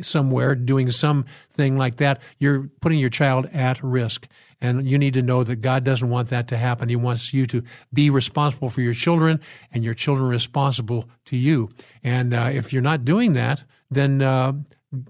somewhere 0.00 0.54
doing 0.54 0.90
something 0.90 1.76
like 1.76 1.96
that, 1.96 2.20
you're 2.38 2.70
putting 2.80 2.98
your 2.98 3.10
child 3.10 3.46
at 3.52 3.82
risk. 3.82 4.26
And 4.62 4.88
you 4.88 4.96
need 4.96 5.14
to 5.14 5.22
know 5.22 5.42
that 5.42 5.56
God 5.56 5.82
doesn't 5.82 6.08
want 6.08 6.28
that 6.28 6.46
to 6.48 6.56
happen. 6.56 6.88
He 6.88 6.94
wants 6.94 7.34
you 7.34 7.46
to 7.48 7.64
be 7.92 8.10
responsible 8.10 8.70
for 8.70 8.80
your 8.80 8.94
children 8.94 9.40
and 9.72 9.82
your 9.82 9.92
children 9.92 10.28
responsible 10.28 11.08
to 11.26 11.36
you. 11.36 11.68
And 12.04 12.32
uh, 12.32 12.50
if 12.54 12.72
you're 12.72 12.80
not 12.80 13.04
doing 13.04 13.32
that, 13.32 13.64
then 13.90 14.22
uh, 14.22 14.52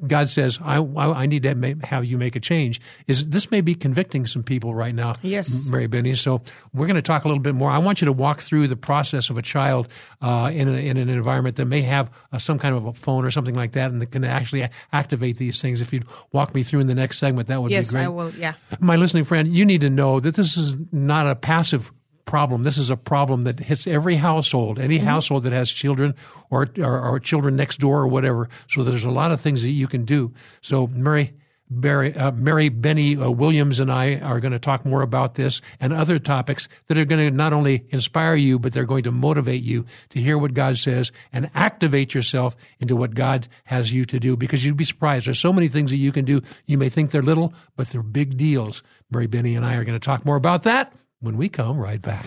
God 0.06 0.28
says, 0.28 0.58
I, 0.62 0.76
I, 0.76 1.22
I 1.22 1.26
need 1.26 1.42
to 1.42 1.76
have 1.82 2.04
you 2.04 2.16
make 2.16 2.36
a 2.36 2.40
change. 2.40 2.80
Is 3.08 3.28
This 3.28 3.50
may 3.50 3.60
be 3.60 3.74
convicting 3.74 4.26
some 4.26 4.42
people 4.42 4.74
right 4.74 4.94
now, 4.94 5.14
Yes. 5.22 5.68
Meribeny. 5.68 6.16
So 6.16 6.42
we're 6.72 6.86
going 6.86 6.96
to 6.96 7.02
talk 7.02 7.24
a 7.24 7.28
little 7.28 7.42
bit 7.42 7.54
more. 7.54 7.70
I 7.70 7.78
want 7.78 8.00
you 8.00 8.06
to 8.06 8.12
walk 8.12 8.40
through 8.40 8.68
the 8.68 8.76
process 8.76 9.30
of 9.30 9.38
a 9.38 9.42
child 9.42 9.88
uh, 10.20 10.50
in, 10.52 10.68
a, 10.68 10.72
in 10.72 10.96
an 10.96 11.08
environment 11.08 11.56
that 11.56 11.66
may 11.66 11.82
have 11.82 12.10
uh, 12.32 12.38
some 12.38 12.58
kind 12.58 12.76
of 12.76 12.86
a 12.86 12.92
phone 12.92 13.24
or 13.24 13.30
something 13.30 13.54
like 13.54 13.72
that 13.72 13.90
and 13.90 14.00
that 14.00 14.12
can 14.12 14.24
actually 14.24 14.68
activate 14.92 15.38
these 15.38 15.60
things. 15.60 15.80
If 15.80 15.92
you'd 15.92 16.06
walk 16.30 16.54
me 16.54 16.62
through 16.62 16.80
in 16.80 16.86
the 16.86 16.94
next 16.94 17.18
segment, 17.18 17.48
that 17.48 17.60
would 17.60 17.72
yes, 17.72 17.88
be 17.88 17.92
great. 17.92 18.00
Yes, 18.02 18.06
I 18.06 18.10
will. 18.10 18.30
Yeah. 18.30 18.54
My 18.80 18.96
listening 18.96 19.24
friend, 19.24 19.52
you 19.52 19.64
need 19.64 19.80
to 19.80 19.90
know 19.90 20.20
that 20.20 20.34
this 20.34 20.56
is 20.56 20.74
not 20.92 21.26
a 21.26 21.34
passive 21.34 21.90
problem. 22.24 22.62
This 22.62 22.78
is 22.78 22.90
a 22.90 22.96
problem 22.96 23.44
that 23.44 23.60
hits 23.60 23.86
every 23.86 24.16
household, 24.16 24.78
any 24.78 24.98
household 24.98 25.42
that 25.44 25.52
has 25.52 25.70
children 25.70 26.14
or, 26.50 26.68
or, 26.78 27.00
or 27.00 27.20
children 27.20 27.56
next 27.56 27.80
door 27.80 28.00
or 28.00 28.06
whatever. 28.06 28.48
So 28.68 28.82
there's 28.82 29.04
a 29.04 29.10
lot 29.10 29.32
of 29.32 29.40
things 29.40 29.62
that 29.62 29.70
you 29.70 29.88
can 29.88 30.04
do. 30.04 30.32
So 30.60 30.86
Mary, 30.86 31.34
Barry, 31.80 32.14
uh, 32.14 32.32
Meribeny 32.32 33.20
uh, 33.20 33.30
Williams 33.30 33.80
and 33.80 33.90
I 33.90 34.16
are 34.16 34.40
going 34.40 34.52
to 34.52 34.58
talk 34.58 34.84
more 34.84 35.02
about 35.02 35.34
this 35.34 35.60
and 35.80 35.92
other 35.92 36.18
topics 36.18 36.68
that 36.86 36.98
are 36.98 37.04
going 37.04 37.30
to 37.30 37.34
not 37.34 37.52
only 37.52 37.86
inspire 37.90 38.34
you, 38.34 38.58
but 38.58 38.72
they're 38.72 38.84
going 38.84 39.04
to 39.04 39.12
motivate 39.12 39.62
you 39.62 39.86
to 40.10 40.20
hear 40.20 40.36
what 40.36 40.54
God 40.54 40.76
says 40.76 41.12
and 41.32 41.50
activate 41.54 42.14
yourself 42.14 42.56
into 42.78 42.94
what 42.94 43.14
God 43.14 43.48
has 43.64 43.92
you 43.92 44.04
to 44.06 44.20
do 44.20 44.36
because 44.36 44.64
you'd 44.64 44.76
be 44.76 44.84
surprised. 44.84 45.26
There's 45.26 45.40
so 45.40 45.52
many 45.52 45.68
things 45.68 45.90
that 45.90 45.96
you 45.96 46.12
can 46.12 46.24
do. 46.24 46.42
You 46.66 46.78
may 46.78 46.88
think 46.88 47.10
they're 47.10 47.22
little, 47.22 47.54
but 47.76 47.88
they're 47.88 48.02
big 48.02 48.36
deals. 48.36 48.82
Meribeny 49.12 49.56
and 49.56 49.64
I 49.64 49.76
are 49.76 49.84
going 49.84 49.98
to 49.98 50.04
talk 50.04 50.24
more 50.24 50.36
about 50.36 50.64
that 50.64 50.92
when 51.22 51.36
we 51.36 51.48
come 51.48 51.78
right 51.78 52.02
back. 52.02 52.26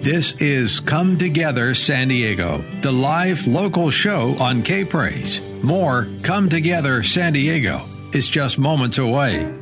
This 0.00 0.32
is 0.40 0.80
Come 0.80 1.18
Together 1.18 1.74
San 1.74 2.08
Diego, 2.08 2.64
the 2.80 2.90
live 2.90 3.46
local 3.46 3.90
show 3.90 4.34
on 4.38 4.62
K 4.62 4.84
Praise. 4.84 5.40
More 5.62 6.08
Come 6.22 6.48
Together 6.48 7.02
San 7.04 7.34
Diego 7.34 7.82
is 8.12 8.26
just 8.26 8.58
moments 8.58 8.96
away. 8.98 9.54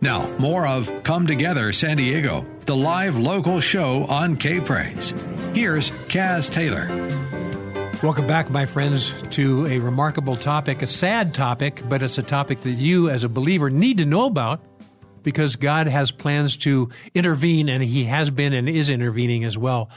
Now, 0.00 0.24
more 0.38 0.66
of 0.68 1.02
Come 1.02 1.26
Together 1.26 1.72
San 1.72 1.96
Diego, 1.96 2.46
the 2.64 2.76
live 2.76 3.18
local 3.18 3.60
show 3.60 4.04
on 4.06 4.36
K 4.36 4.60
Praise. 4.60 5.10
Here's 5.52 5.90
Kaz 6.06 6.50
Taylor. 6.50 6.86
Welcome 8.00 8.28
back, 8.28 8.48
my 8.48 8.64
friends, 8.66 9.12
to 9.30 9.66
a 9.66 9.80
remarkable 9.80 10.36
topic, 10.36 10.82
a 10.82 10.86
sad 10.86 11.34
topic, 11.34 11.82
but 11.88 12.00
it's 12.00 12.16
a 12.18 12.22
topic 12.22 12.60
that 12.60 12.70
you, 12.70 13.10
as 13.10 13.24
a 13.24 13.28
believer, 13.28 13.68
need 13.68 13.98
to 13.98 14.04
know 14.04 14.26
about 14.26 14.62
because 15.28 15.56
God 15.56 15.88
has 15.88 16.10
plans 16.10 16.56
to 16.56 16.88
intervene, 17.14 17.68
and 17.68 17.82
He 17.82 18.04
has 18.04 18.30
been 18.30 18.54
and 18.54 18.66
is 18.66 18.88
intervening 18.88 19.44
as 19.44 19.58
well. 19.58 19.90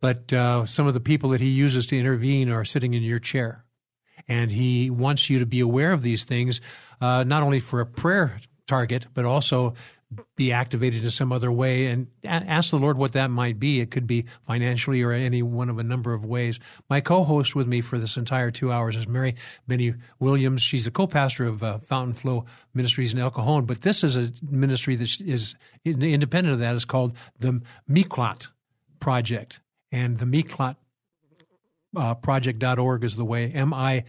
But 0.00 0.32
uh, 0.32 0.66
some 0.66 0.86
of 0.86 0.94
the 0.94 1.00
people 1.00 1.30
that 1.30 1.40
He 1.40 1.48
uses 1.48 1.84
to 1.86 1.98
intervene 1.98 2.48
are 2.48 2.64
sitting 2.64 2.94
in 2.94 3.02
your 3.02 3.18
chair. 3.18 3.64
And 4.28 4.52
He 4.52 4.88
wants 4.88 5.28
you 5.28 5.40
to 5.40 5.46
be 5.46 5.58
aware 5.58 5.92
of 5.92 6.02
these 6.02 6.22
things, 6.22 6.60
uh, 7.00 7.24
not 7.24 7.42
only 7.42 7.58
for 7.58 7.80
a 7.80 7.86
prayer 7.86 8.40
target, 8.68 9.08
but 9.14 9.24
also 9.24 9.74
be 10.36 10.52
activated 10.52 11.04
in 11.04 11.10
some 11.10 11.32
other 11.32 11.52
way 11.52 11.86
and 11.86 12.06
ask 12.24 12.70
the 12.70 12.78
Lord 12.78 12.96
what 12.96 13.12
that 13.12 13.30
might 13.30 13.60
be. 13.60 13.80
It 13.80 13.90
could 13.90 14.06
be 14.06 14.24
financially 14.46 15.02
or 15.02 15.12
any 15.12 15.42
one 15.42 15.68
of 15.68 15.78
a 15.78 15.82
number 15.82 16.14
of 16.14 16.24
ways. 16.24 16.58
My 16.88 17.00
co-host 17.00 17.54
with 17.54 17.66
me 17.66 17.82
for 17.82 17.98
this 17.98 18.16
entire 18.16 18.50
two 18.50 18.72
hours 18.72 18.96
is 18.96 19.06
Mary 19.06 19.34
Benny 19.66 19.94
Williams. 20.18 20.62
She's 20.62 20.86
a 20.86 20.90
co-pastor 20.90 21.44
of 21.44 21.62
uh, 21.62 21.78
Fountain 21.78 22.14
Flow 22.14 22.46
Ministries 22.72 23.12
in 23.12 23.18
El 23.18 23.30
Cajon, 23.30 23.66
but 23.66 23.82
this 23.82 24.02
is 24.02 24.16
a 24.16 24.30
ministry 24.50 24.96
that 24.96 25.20
is 25.20 25.54
independent 25.84 26.54
of 26.54 26.60
that. 26.60 26.74
It's 26.74 26.86
called 26.86 27.14
the 27.38 27.60
Miklat 27.88 28.48
Project, 29.00 29.60
and 29.92 30.18
the 30.18 30.26
Miklat 30.26 30.76
uh, 31.96 32.14
project.org 32.14 33.04
is 33.04 33.16
the 33.16 33.24
way 33.24 33.50
M 33.52 33.74
I 33.74 34.04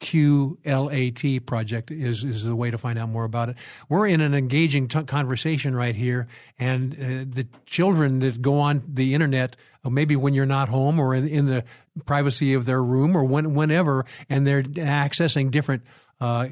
QLAT 0.00 1.44
project 1.44 1.90
is 1.90 2.24
is 2.24 2.44
the 2.44 2.56
way 2.56 2.70
to 2.70 2.78
find 2.78 2.98
out 2.98 3.10
more 3.10 3.24
about 3.24 3.50
it. 3.50 3.56
We're 3.88 4.06
in 4.06 4.20
an 4.20 4.34
engaging 4.34 4.88
t- 4.88 5.02
conversation 5.04 5.74
right 5.76 5.94
here, 5.94 6.26
and 6.58 6.94
uh, 6.94 7.34
the 7.34 7.46
children 7.66 8.20
that 8.20 8.40
go 8.40 8.58
on 8.58 8.82
the 8.88 9.14
internet, 9.14 9.56
uh, 9.84 9.90
maybe 9.90 10.16
when 10.16 10.32
you're 10.32 10.46
not 10.46 10.70
home 10.70 10.98
or 10.98 11.14
in, 11.14 11.28
in 11.28 11.46
the 11.46 11.64
privacy 12.06 12.54
of 12.54 12.64
their 12.64 12.82
room 12.82 13.14
or 13.14 13.24
when, 13.24 13.54
whenever, 13.54 14.06
and 14.28 14.46
they're 14.46 14.62
accessing 14.62 15.50
different 15.50 15.82
uh, 16.20 16.46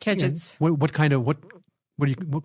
gadgets. 0.00 0.56
What, 0.58 0.78
what 0.78 0.92
kind 0.92 1.14
of 1.14 1.24
what 1.24 1.38
what 1.96 2.06
do 2.06 2.10
you 2.12 2.26
what, 2.26 2.44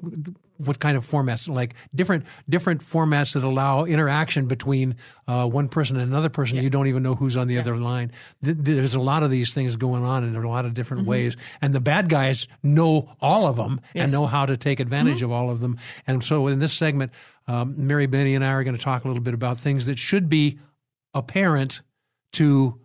what 0.57 0.79
kind 0.79 0.97
of 0.97 1.07
formats 1.09 1.47
like 1.47 1.75
different 1.93 2.25
different 2.49 2.81
formats 2.81 3.33
that 3.33 3.43
allow 3.43 3.85
interaction 3.85 4.45
between 4.47 4.95
uh, 5.27 5.47
one 5.47 5.69
person 5.69 5.97
and 5.97 6.09
another 6.09 6.29
person 6.29 6.57
Yeah. 6.57 6.63
you 6.63 6.69
don't 6.69 6.87
even 6.87 7.03
know 7.03 7.15
who's 7.15 7.37
on 7.37 7.47
the 7.47 7.57
other 7.59 7.75
line 7.77 8.11
Th- 8.43 8.57
there's 8.59 8.95
a 8.95 8.99
lot 8.99 9.23
of 9.23 9.29
these 9.31 9.53
things 9.53 9.75
going 9.75 10.03
on 10.03 10.23
in 10.23 10.35
a 10.35 10.47
lot 10.49 10.65
of 10.65 10.73
different 10.73 11.05
ways 11.07 11.35
and 11.61 11.73
the 11.75 11.79
bad 11.79 12.09
guys 12.09 12.47
know 12.63 13.09
all 13.21 13.47
of 13.47 13.55
them 13.55 13.71
and 13.71 13.79
Mm-hmm. 13.79 13.97
Yes. 13.97 14.05
Mm-hmm. 14.07 14.11
know 14.13 14.25
how 14.27 14.45
to 14.45 14.57
take 14.57 14.79
advantage 14.79 15.21
of 15.21 15.31
all 15.31 15.49
of 15.49 15.59
them 15.59 15.77
and 16.05 16.23
so 16.23 16.47
in 16.47 16.59
this 16.59 16.73
segment 16.73 17.11
um, 17.47 17.75
Meribeny 17.75 18.35
and 18.35 18.43
i 18.43 18.49
are 18.51 18.63
going 18.63 18.75
to 18.77 18.83
talk 18.83 19.05
a 19.05 19.07
little 19.07 19.23
bit 19.23 19.33
about 19.33 19.59
things 19.59 19.85
that 19.85 19.97
should 19.99 20.27
be 20.29 20.59
apparent 21.13 21.81
to 22.33 22.79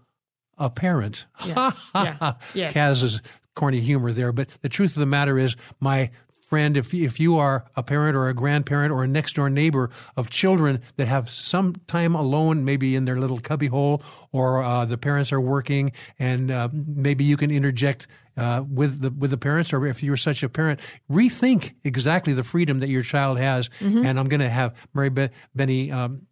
a 0.59 0.70
parent 0.70 1.27
Yeah. 1.45 1.73
Yeah. 1.95 2.33
Yes. 2.55 2.75
Kaz's 2.75 3.20
corny 3.55 3.81
humor 3.81 4.12
there. 4.12 4.33
But 4.33 4.49
the 4.62 4.68
truth 4.68 4.97
of 4.97 5.01
the 5.01 5.07
matter 5.07 5.39
is, 5.39 5.57
my 5.81 6.11
friend, 6.53 6.77
if 6.77 6.93
if 6.93 7.19
you 7.19 7.39
are 7.39 7.65
a 7.77 7.83
parent 7.83 8.15
or 8.15 8.29
a 8.29 8.35
grandparent 8.35 8.93
or 8.93 9.03
a 9.03 9.09
next 9.09 9.37
door 9.37 9.49
neighbor 9.49 9.89
of 10.19 10.29
children 10.29 10.83
that 10.97 11.07
have 11.07 11.31
some 11.31 11.75
time 11.87 12.15
alone, 12.15 12.63
maybe 12.63 12.95
in 12.95 13.07
their 13.07 13.19
little 13.19 13.39
cubbyhole, 13.41 14.03
or 14.33 14.63
uh, 14.63 14.85
the 14.85 14.99
parents 14.99 15.33
are 15.33 15.41
working, 15.41 15.93
and 16.19 16.51
uh, 16.51 16.69
maybe 16.73 17.25
you 17.25 17.39
can 17.39 17.51
interject. 17.51 18.07
Uh, 18.35 18.65
with 18.67 19.01
the 19.03 19.11
with 19.11 19.31
the 19.31 19.37
parents, 19.37 19.73
or 19.75 19.87
if 19.87 20.03
you're 20.03 20.17
such 20.17 20.43
a 20.43 20.49
parent, 20.49 20.81
rethink 21.11 21.73
exactly 21.85 22.33
the 22.33 22.43
freedom 22.43 22.81
that 22.81 22.89
your 22.89 23.03
child 23.03 23.39
has. 23.39 23.69
And 24.07 24.19
I'm 24.19 24.27
going 24.29 24.41
to 24.41 24.49
have 24.49 24.75
Mary 24.95 25.11
Be- 25.11 25.29
Benny 25.55 25.93
um, 25.93 26.23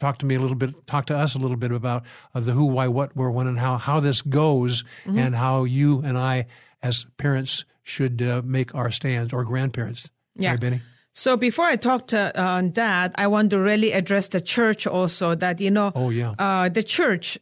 talk 0.00 0.18
to 0.18 0.26
me 0.26 0.34
a 0.34 0.40
little 0.40 0.56
bit, 0.56 0.84
talk 0.88 1.06
to 1.06 1.16
us 1.16 1.36
a 1.36 1.38
little 1.38 1.56
bit 1.56 1.70
about 1.70 2.02
uh, 2.34 2.40
the 2.40 2.50
who, 2.52 2.64
why, 2.66 2.88
what, 2.88 3.14
where, 3.16 3.30
when, 3.30 3.46
and 3.46 3.56
how, 3.58 3.76
how 3.78 4.00
this 4.00 4.20
goes, 4.20 4.82
Mm-hmm. 5.04 5.18
and 5.18 5.34
how 5.36 5.62
you 5.62 6.00
and 6.04 6.18
I, 6.18 6.46
as 6.82 7.06
parents, 7.18 7.64
should 7.88 8.20
uh, 8.22 8.42
make 8.44 8.74
our 8.74 8.90
stands, 8.90 9.32
or 9.32 9.44
grandparents. 9.44 10.10
Yeah. 10.36 10.56
Benny? 10.56 10.80
So 11.12 11.36
before 11.36 11.64
I 11.64 11.76
talk 11.76 12.08
to 12.08 12.38
uh, 12.38 12.60
Dad, 12.62 13.12
I 13.16 13.26
want 13.26 13.50
to 13.50 13.58
really 13.58 13.90
address 13.92 14.28
the 14.28 14.40
church 14.40 14.86
also. 14.86 15.34
That 15.34 15.60
you 15.60 15.70
know, 15.70 15.90
Oh, 15.94 16.10
yeah. 16.10 16.34
uh, 16.38 16.68
the 16.68 16.82
church. 16.82 17.38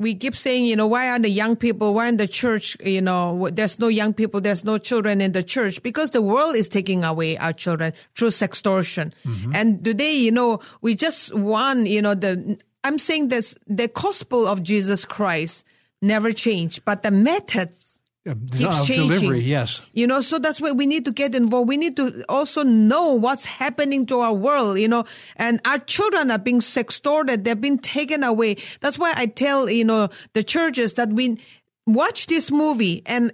We 0.00 0.14
keep 0.14 0.34
saying, 0.34 0.64
you 0.64 0.76
know, 0.76 0.86
why 0.86 1.10
aren't 1.10 1.24
the 1.24 1.30
young 1.30 1.56
people? 1.56 1.92
Why 1.92 2.08
in 2.08 2.16
the 2.16 2.26
church? 2.26 2.74
You 2.82 3.02
know, 3.02 3.50
there's 3.52 3.78
no 3.78 3.88
young 3.88 4.14
people, 4.14 4.40
there's 4.40 4.64
no 4.64 4.78
children 4.78 5.20
in 5.20 5.32
the 5.32 5.42
church 5.42 5.82
because 5.82 6.08
the 6.10 6.22
world 6.22 6.56
is 6.56 6.70
taking 6.70 7.04
away 7.04 7.36
our 7.36 7.52
children 7.52 7.92
through 8.16 8.30
sextortion. 8.30 9.12
Mm-hmm. 9.26 9.52
And 9.54 9.84
today, 9.84 10.14
you 10.16 10.32
know, 10.32 10.60
we 10.80 10.94
just 10.96 11.34
want, 11.34 11.86
you 11.86 12.00
know, 12.00 12.14
the. 12.14 12.56
I'm 12.82 12.98
saying 12.98 13.28
this: 13.28 13.54
the 13.66 13.88
gospel 13.88 14.46
of 14.48 14.62
Jesus 14.62 15.04
Christ 15.04 15.66
never 16.00 16.32
changed, 16.32 16.82
but 16.86 17.02
the 17.02 17.10
methods 17.10 17.89
Uh, 18.28 18.34
keeps 18.52 18.86
changing. 18.86 19.08
delivery, 19.08 19.40
yes. 19.40 19.80
You 19.94 20.06
know, 20.06 20.20
so 20.20 20.38
that's 20.38 20.60
why 20.60 20.72
we 20.72 20.84
need 20.84 21.06
to 21.06 21.10
get 21.10 21.34
involved. 21.34 21.68
We 21.68 21.78
need 21.78 21.96
to 21.96 22.22
also 22.28 22.62
know 22.62 23.14
what's 23.14 23.46
happening 23.46 24.04
to 24.06 24.20
our 24.20 24.34
world, 24.34 24.78
you 24.78 24.88
know, 24.88 25.06
and 25.36 25.58
our 25.64 25.78
children 25.78 26.30
are 26.30 26.38
being 26.38 26.60
sextorted. 26.60 27.44
They're 27.44 27.56
being 27.56 27.78
taken 27.78 28.22
away. 28.22 28.58
That's 28.80 28.98
why 28.98 29.14
I 29.16 29.24
tell, 29.24 29.70
you 29.70 29.84
know, 29.86 30.10
the 30.34 30.44
churches 30.44 30.94
that 30.94 31.08
we 31.08 31.38
watch 31.86 32.26
this 32.26 32.50
movie 32.50 33.02
and, 33.06 33.32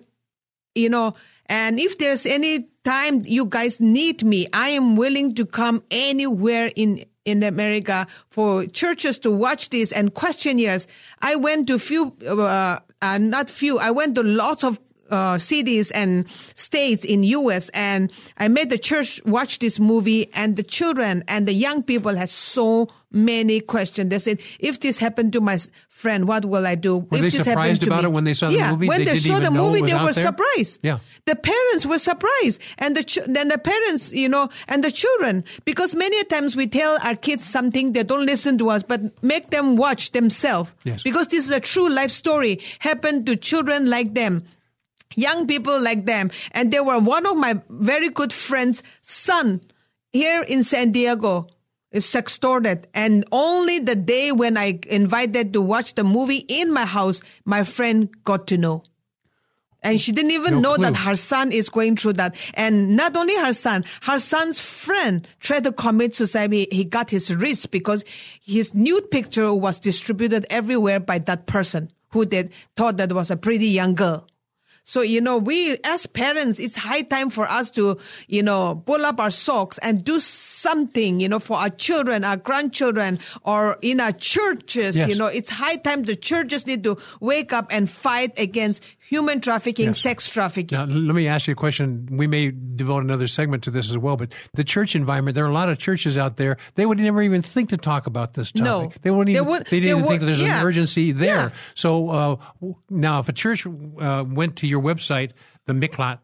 you 0.76 0.88
know, 0.88 1.16
and 1.46 1.80
if 1.80 1.98
there's 1.98 2.24
any 2.24 2.68
time 2.84 3.22
you 3.24 3.46
guys 3.46 3.80
need 3.80 4.22
me, 4.22 4.46
I 4.52 4.70
am 4.70 4.96
willing 4.96 5.34
to 5.34 5.46
come 5.46 5.82
anywhere 5.90 6.70
in 6.76 7.04
in 7.24 7.42
America 7.42 8.06
for 8.30 8.66
churches 8.66 9.18
to 9.18 9.32
watch 9.32 9.70
this 9.70 9.90
and 9.90 10.14
questionnaires. 10.14 10.86
I 11.20 11.34
went 11.34 11.66
to 11.66 11.78
few, 11.78 12.16
uh, 12.24 12.78
uh, 13.02 13.18
not 13.18 13.50
few. 13.50 13.78
I 13.78 13.90
went 13.90 14.14
to 14.16 14.22
lots 14.22 14.64
of 14.64 14.78
uh, 15.10 15.38
cities 15.38 15.90
and 15.90 16.26
states 16.54 17.04
in 17.04 17.22
U.S. 17.24 17.68
and 17.70 18.12
I 18.38 18.48
made 18.48 18.70
the 18.70 18.78
church 18.78 19.20
watch 19.24 19.58
this 19.58 19.78
movie 19.78 20.30
and 20.34 20.56
the 20.56 20.62
children 20.62 21.24
and 21.28 21.46
the 21.46 21.52
young 21.52 21.82
people 21.82 22.14
had 22.14 22.28
so 22.30 22.88
many 23.12 23.60
questions. 23.60 24.10
They 24.10 24.18
said, 24.18 24.40
if 24.58 24.80
this 24.80 24.98
happened 24.98 25.32
to 25.34 25.40
my 25.40 25.58
friend, 25.88 26.28
what 26.28 26.44
will 26.44 26.66
I 26.66 26.74
do? 26.74 26.98
Were 26.98 27.04
if 27.04 27.10
they 27.10 27.20
this 27.20 27.36
happened 27.36 27.46
surprised 27.46 27.80
to 27.82 27.86
about 27.86 28.02
me?" 28.02 28.08
it 28.10 28.12
when 28.12 28.24
they 28.24 28.34
saw 28.34 28.48
the 28.48 28.54
yeah, 28.56 28.72
movie? 28.72 28.88
when 28.88 28.98
They 29.04 29.12
they, 29.12 29.18
saw 29.18 29.38
the 29.38 29.50
movie, 29.50 29.80
they 29.80 29.94
were 29.94 30.12
there? 30.12 30.24
surprised. 30.26 30.80
Yeah. 30.82 30.98
The 31.24 31.36
parents 31.36 31.86
were 31.86 31.98
surprised 31.98 32.60
and 32.78 32.96
the, 32.96 33.04
ch- 33.04 33.20
then 33.26 33.48
the 33.48 33.56
parents, 33.58 34.12
you 34.12 34.28
know, 34.28 34.50
and 34.68 34.84
the 34.84 34.90
children, 34.90 35.44
because 35.64 35.94
many 35.94 36.22
times 36.24 36.56
we 36.56 36.66
tell 36.66 36.98
our 37.02 37.14
kids 37.16 37.44
something, 37.44 37.92
they 37.92 38.02
don't 38.02 38.26
listen 38.26 38.58
to 38.58 38.68
us, 38.70 38.82
but 38.82 39.00
make 39.22 39.48
them 39.50 39.76
watch 39.76 40.12
themselves. 40.12 40.72
Yes. 40.84 41.02
Because 41.02 41.28
this 41.28 41.44
is 41.46 41.50
a 41.50 41.60
true 41.60 41.88
life 41.88 42.10
story 42.10 42.60
happened 42.80 43.24
to 43.26 43.36
children 43.36 43.88
like 43.88 44.12
them 44.12 44.44
young 45.16 45.46
people 45.46 45.80
like 45.80 46.06
them. 46.06 46.30
And 46.52 46.72
they 46.72 46.80
were 46.80 47.00
one 47.00 47.26
of 47.26 47.36
my 47.36 47.60
very 47.68 48.08
good 48.08 48.32
friends' 48.32 48.82
son 49.02 49.60
here 50.12 50.42
in 50.42 50.62
San 50.62 50.92
Diego 50.92 51.48
is 51.90 52.04
sextorted. 52.04 52.84
And 52.94 53.24
only 53.32 53.78
the 53.80 53.96
day 53.96 54.32
when 54.32 54.56
I 54.56 54.78
invited 54.88 55.52
to 55.54 55.62
watch 55.62 55.94
the 55.94 56.04
movie 56.04 56.44
in 56.48 56.72
my 56.72 56.84
house, 56.84 57.22
my 57.44 57.64
friend 57.64 58.08
got 58.24 58.46
to 58.48 58.58
know. 58.58 58.82
And 59.82 60.00
she 60.00 60.10
didn't 60.10 60.32
even 60.32 60.54
No 60.54 60.60
know 60.60 60.74
clue. 60.74 60.84
that 60.86 60.96
her 60.96 61.14
son 61.14 61.52
is 61.52 61.68
going 61.68 61.96
through 61.96 62.14
that. 62.14 62.34
And 62.54 62.96
not 62.96 63.16
only 63.16 63.36
her 63.36 63.52
son, 63.52 63.84
her 64.02 64.18
son's 64.18 64.58
friend 64.60 65.26
tried 65.38 65.62
to 65.62 65.70
commit 65.70 66.16
suicide. 66.16 66.52
He, 66.52 66.82
got 66.84 67.08
his 67.08 67.32
wrist 67.32 67.70
because 67.70 68.04
his 68.44 68.74
nude 68.74 69.10
picture 69.12 69.54
was 69.54 69.78
distributed 69.78 70.44
everywhere 70.50 70.98
by 70.98 71.20
that 71.20 71.46
person 71.46 71.88
who 72.10 72.24
they 72.24 72.48
thought 72.74 72.96
that 72.96 73.12
was 73.12 73.30
a 73.30 73.36
pretty 73.36 73.68
young 73.68 73.94
girl. 73.94 74.26
So, 74.88 75.00
you 75.00 75.20
know, 75.20 75.36
we 75.36 75.76
as 75.82 76.06
parents, 76.06 76.60
it's 76.60 76.76
high 76.76 77.02
time 77.02 77.28
for 77.28 77.50
us 77.50 77.72
to, 77.72 77.98
you 78.28 78.40
know, 78.40 78.80
pull 78.86 79.04
up 79.04 79.18
our 79.18 79.32
socks 79.32 79.78
and 79.78 80.04
do 80.04 80.20
something, 80.20 81.18
you 81.18 81.28
know, 81.28 81.40
for 81.40 81.58
our 81.58 81.70
children, 81.70 82.22
our 82.22 82.36
grandchildren, 82.36 83.18
or 83.42 83.78
in 83.82 83.98
our 83.98 84.12
churches. 84.12 84.96
Yes. 84.96 85.08
You 85.08 85.16
know, 85.16 85.26
it's 85.26 85.50
high 85.50 85.74
time 85.74 86.04
the 86.04 86.14
churches 86.14 86.68
need 86.68 86.84
to 86.84 86.98
wake 87.18 87.52
up 87.52 87.66
and 87.70 87.90
fight 87.90 88.38
against 88.38 88.80
human 89.08 89.40
trafficking, 89.40 89.86
Yes. 89.86 90.00
sex 90.00 90.30
trafficking. 90.30 90.76
Now, 90.76 90.84
let 90.84 91.14
me 91.14 91.26
ask 91.28 91.46
you 91.46 91.52
a 91.52 91.54
question. 91.56 92.08
We 92.10 92.26
may 92.26 92.50
devote 92.50 93.02
another 93.04 93.26
segment 93.26 93.62
to 93.64 93.70
this 93.70 93.88
as 93.90 93.96
well, 93.98 94.16
but 94.16 94.32
the 94.54 94.64
church 94.64 94.94
environment, 94.96 95.34
there 95.34 95.44
are 95.44 95.50
a 95.50 95.52
lot 95.54 95.68
of 95.68 95.78
churches 95.78 96.18
out 96.18 96.36
there, 96.36 96.56
they 96.74 96.84
would 96.86 96.98
never 96.98 97.22
even 97.22 97.42
think 97.42 97.68
to 97.70 97.76
talk 97.76 98.06
about 98.06 98.34
this 98.34 98.52
topic. 98.52 98.64
No. 98.64 98.92
They 99.02 99.10
wouldn't 99.10 99.34
They 99.34 99.40
even, 99.40 99.48
would- 99.50 99.66
they 99.66 99.80
didn't 99.80 99.84
they 99.84 99.90
even 99.90 100.02
would- 100.02 100.08
think 100.08 100.20
that 100.20 100.26
there's 100.26 100.42
yeah. 100.42 100.60
an 100.60 100.66
urgency 100.66 101.12
there. 101.12 101.36
Yeah. 101.36 101.48
So 101.74 102.10
uh, 102.10 102.36
now, 102.90 103.20
if 103.20 103.28
a 103.28 103.32
church 103.32 103.66
uh, 103.66 104.24
went 104.26 104.56
to 104.56 104.66
your 104.66 104.82
website, 104.82 105.30
the 105.66 105.72
Miklat, 105.72 106.18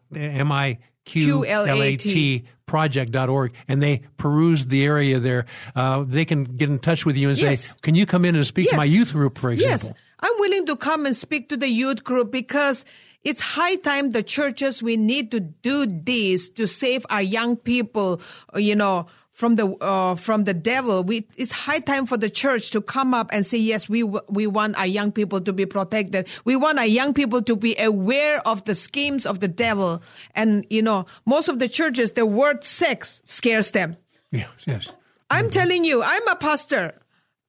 M-I-Q-L-A-T 1.13 2.43
project.org, 2.65 3.53
and 3.67 3.83
they 3.83 4.01
perused 4.17 4.69
the 4.69 4.85
area 4.85 5.19
there, 5.19 5.45
uh, 5.75 6.03
they 6.07 6.25
can 6.25 6.43
get 6.43 6.69
in 6.69 6.79
touch 6.79 7.05
with 7.05 7.17
you 7.17 7.29
and 7.29 7.37
Yes. 7.37 7.61
say, 7.65 7.73
can 7.81 7.93
you 7.95 8.05
come 8.05 8.23
in 8.25 8.35
and 8.35 8.47
speak 8.47 8.69
to 8.69 8.77
my 8.77 8.85
youth 8.85 9.11
group, 9.13 9.37
for 9.37 9.51
example? 9.51 9.89
Yes, 9.89 9.97
I'm 10.23 10.39
willing 10.39 10.65
to 10.67 10.77
come 10.77 11.05
and 11.05 11.15
speak 11.15 11.49
to 11.49 11.57
the 11.57 11.67
youth 11.67 12.05
group 12.05 12.31
because 12.31 12.85
it's 13.25 13.41
high 13.41 13.75
time 13.75 14.11
the 14.11 14.23
churches 14.23 14.81
we 14.81 14.95
need 14.95 15.31
to 15.31 15.41
do 15.41 15.85
this 15.85 16.49
to 16.51 16.65
save 16.65 17.05
our 17.09 17.21
young 17.21 17.57
people, 17.57 18.21
you 18.55 18.73
know, 18.73 19.07
from 19.31 19.57
the 19.57 19.67
uh, 19.81 20.15
from 20.15 20.45
the 20.45 20.53
devil. 20.53 21.03
We 21.03 21.27
it's 21.35 21.51
high 21.51 21.79
time 21.79 22.05
for 22.05 22.15
the 22.15 22.29
church 22.29 22.71
to 22.71 22.81
come 22.81 23.13
up 23.13 23.29
and 23.33 23.45
say 23.45 23.57
yes, 23.57 23.89
we 23.89 24.03
we 24.03 24.47
want 24.47 24.77
our 24.77 24.87
young 24.87 25.11
people 25.11 25.41
to 25.41 25.51
be 25.51 25.65
protected. 25.65 26.29
We 26.45 26.55
want 26.55 26.79
our 26.79 26.85
young 26.85 27.13
people 27.13 27.41
to 27.41 27.57
be 27.57 27.75
aware 27.77 28.39
of 28.47 28.63
the 28.63 28.75
schemes 28.75 29.25
of 29.25 29.41
the 29.41 29.49
devil. 29.49 30.01
And 30.35 30.65
you 30.69 30.81
know, 30.81 31.05
most 31.25 31.49
of 31.49 31.59
the 31.59 31.67
churches, 31.67 32.13
the 32.13 32.25
word 32.25 32.63
sex 32.63 33.21
scares 33.25 33.71
them. 33.71 33.97
Yes, 34.31 34.49
yes. 34.65 34.89
I'm 35.29 35.49
telling 35.49 35.83
you, 35.83 36.01
I'm 36.03 36.27
a 36.27 36.35
pastor, 36.35 36.93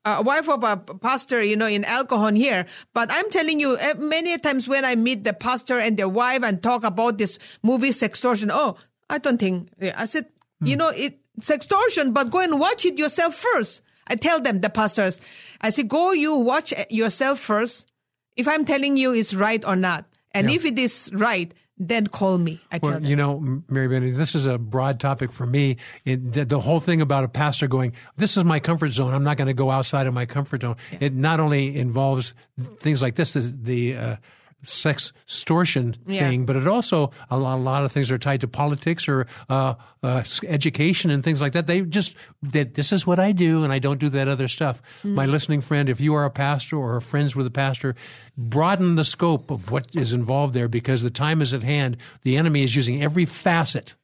a 0.04 0.22
wife 0.22 0.48
of 0.48 0.62
a 0.64 0.76
pastor, 0.76 1.42
you 1.42 1.56
know, 1.56 1.66
in 1.66 1.84
El 1.84 2.04
Cajon 2.04 2.36
here. 2.36 2.66
But 2.92 3.10
I'm 3.10 3.30
telling 3.30 3.60
you, 3.60 3.78
eh, 3.78 3.94
many 3.98 4.36
times 4.38 4.68
when 4.68 4.84
I 4.84 4.94
meet 4.94 5.24
the 5.24 5.32
pastor 5.32 5.78
and 5.78 5.96
their 5.96 6.08
wife 6.08 6.42
and 6.42 6.62
talk 6.62 6.84
about 6.84 7.18
this 7.18 7.38
movie 7.62 7.90
sextortion, 7.90 8.50
oh, 8.52 8.76
I 9.08 9.18
don't 9.18 9.38
think. 9.38 9.70
Eh, 9.80 9.92
I 9.96 10.06
said, 10.06 10.26
hmm. 10.60 10.66
you 10.66 10.76
know, 10.76 10.88
it 10.88 11.18
sextortion, 11.40 12.12
but 12.12 12.30
go 12.30 12.40
and 12.40 12.60
watch 12.60 12.84
it 12.84 12.98
yourself 12.98 13.34
first. 13.34 13.80
I 14.06 14.16
tell 14.16 14.40
them, 14.40 14.60
the 14.60 14.68
pastors, 14.68 15.20
I 15.62 15.70
say, 15.70 15.82
go 15.82 16.12
you 16.12 16.36
watch 16.36 16.72
eh, 16.76 16.84
yourself 16.90 17.40
first. 17.40 17.90
If 18.36 18.48
I'm 18.48 18.64
telling 18.64 18.96
you 18.96 19.12
it's 19.14 19.34
right 19.34 19.64
or 19.64 19.76
not, 19.76 20.04
and 20.32 20.50
Yeah. 20.50 20.56
if 20.56 20.64
it 20.64 20.78
is 20.78 21.10
right, 21.14 21.54
then 21.78 22.06
call 22.06 22.38
me. 22.38 22.60
I 22.70 22.78
tell 22.78 22.90
Well, 22.90 23.00
them. 23.00 23.08
you 23.10 23.16
know, 23.16 23.62
Mary 23.68 23.88
Benny, 23.88 24.10
this 24.10 24.34
is 24.34 24.46
a 24.46 24.58
broad 24.58 25.00
topic 25.00 25.32
for 25.32 25.44
me. 25.46 25.76
It, 26.04 26.32
the, 26.32 26.44
the 26.44 26.60
whole 26.60 26.80
thing 26.80 27.00
about 27.00 27.24
a 27.24 27.28
pastor 27.28 27.66
going, 27.66 27.94
this 28.16 28.36
is 28.36 28.44
my 28.44 28.60
comfort 28.60 28.90
zone. 28.90 29.12
I'm 29.12 29.24
not 29.24 29.36
going 29.36 29.48
to 29.48 29.54
go 29.54 29.70
outside 29.70 30.06
of 30.06 30.14
my 30.14 30.26
comfort 30.26 30.62
zone. 30.62 30.76
It 31.00 31.12
not 31.12 31.40
only 31.40 31.76
involves 31.76 32.32
things 32.80 33.02
like 33.02 33.16
this, 33.16 33.32
the, 33.32 33.40
the 33.40 33.96
uh, 33.96 34.16
sex 34.64 35.12
extortion 35.26 35.96
Yeah. 36.06 36.28
thing, 36.28 36.46
but 36.46 36.56
it 36.56 36.66
also 36.66 37.10
a 37.30 37.38
lot, 37.38 37.56
a 37.56 37.62
lot 37.62 37.84
of 37.84 37.92
things 37.92 38.10
are 38.10 38.18
tied 38.18 38.40
to 38.40 38.48
politics 38.48 39.08
or 39.08 39.26
uh, 39.48 39.74
uh, 40.02 40.22
education 40.46 41.10
and 41.10 41.22
things 41.24 41.40
like 41.40 41.52
that. 41.52 41.66
They 41.66 41.82
just 41.82 42.14
that 42.42 42.74
this 42.74 42.92
is 42.92 43.06
what 43.06 43.18
I 43.18 43.32
do, 43.32 43.64
and 43.64 43.72
I 43.72 43.78
don't 43.78 43.98
do 44.00 44.08
that 44.10 44.28
other 44.28 44.48
stuff. 44.48 44.82
Mm-hmm. 44.98 45.14
My 45.14 45.26
listening 45.26 45.60
friend, 45.60 45.88
if 45.88 46.00
you 46.00 46.14
are 46.14 46.24
a 46.24 46.30
pastor 46.30 46.76
or 46.76 46.96
are 46.96 47.00
friends 47.00 47.34
with 47.36 47.46
a 47.46 47.50
pastor, 47.50 47.94
broaden 48.36 48.94
the 48.96 49.04
scope 49.04 49.50
of 49.50 49.70
what 49.70 49.86
is 49.94 50.12
involved 50.12 50.54
there 50.54 50.68
because 50.68 51.02
the 51.02 51.10
time 51.10 51.40
is 51.40 51.54
at 51.54 51.62
hand. 51.62 51.96
The 52.22 52.36
enemy 52.36 52.62
is 52.64 52.74
using 52.76 53.02
every 53.02 53.24
facet 53.24 53.94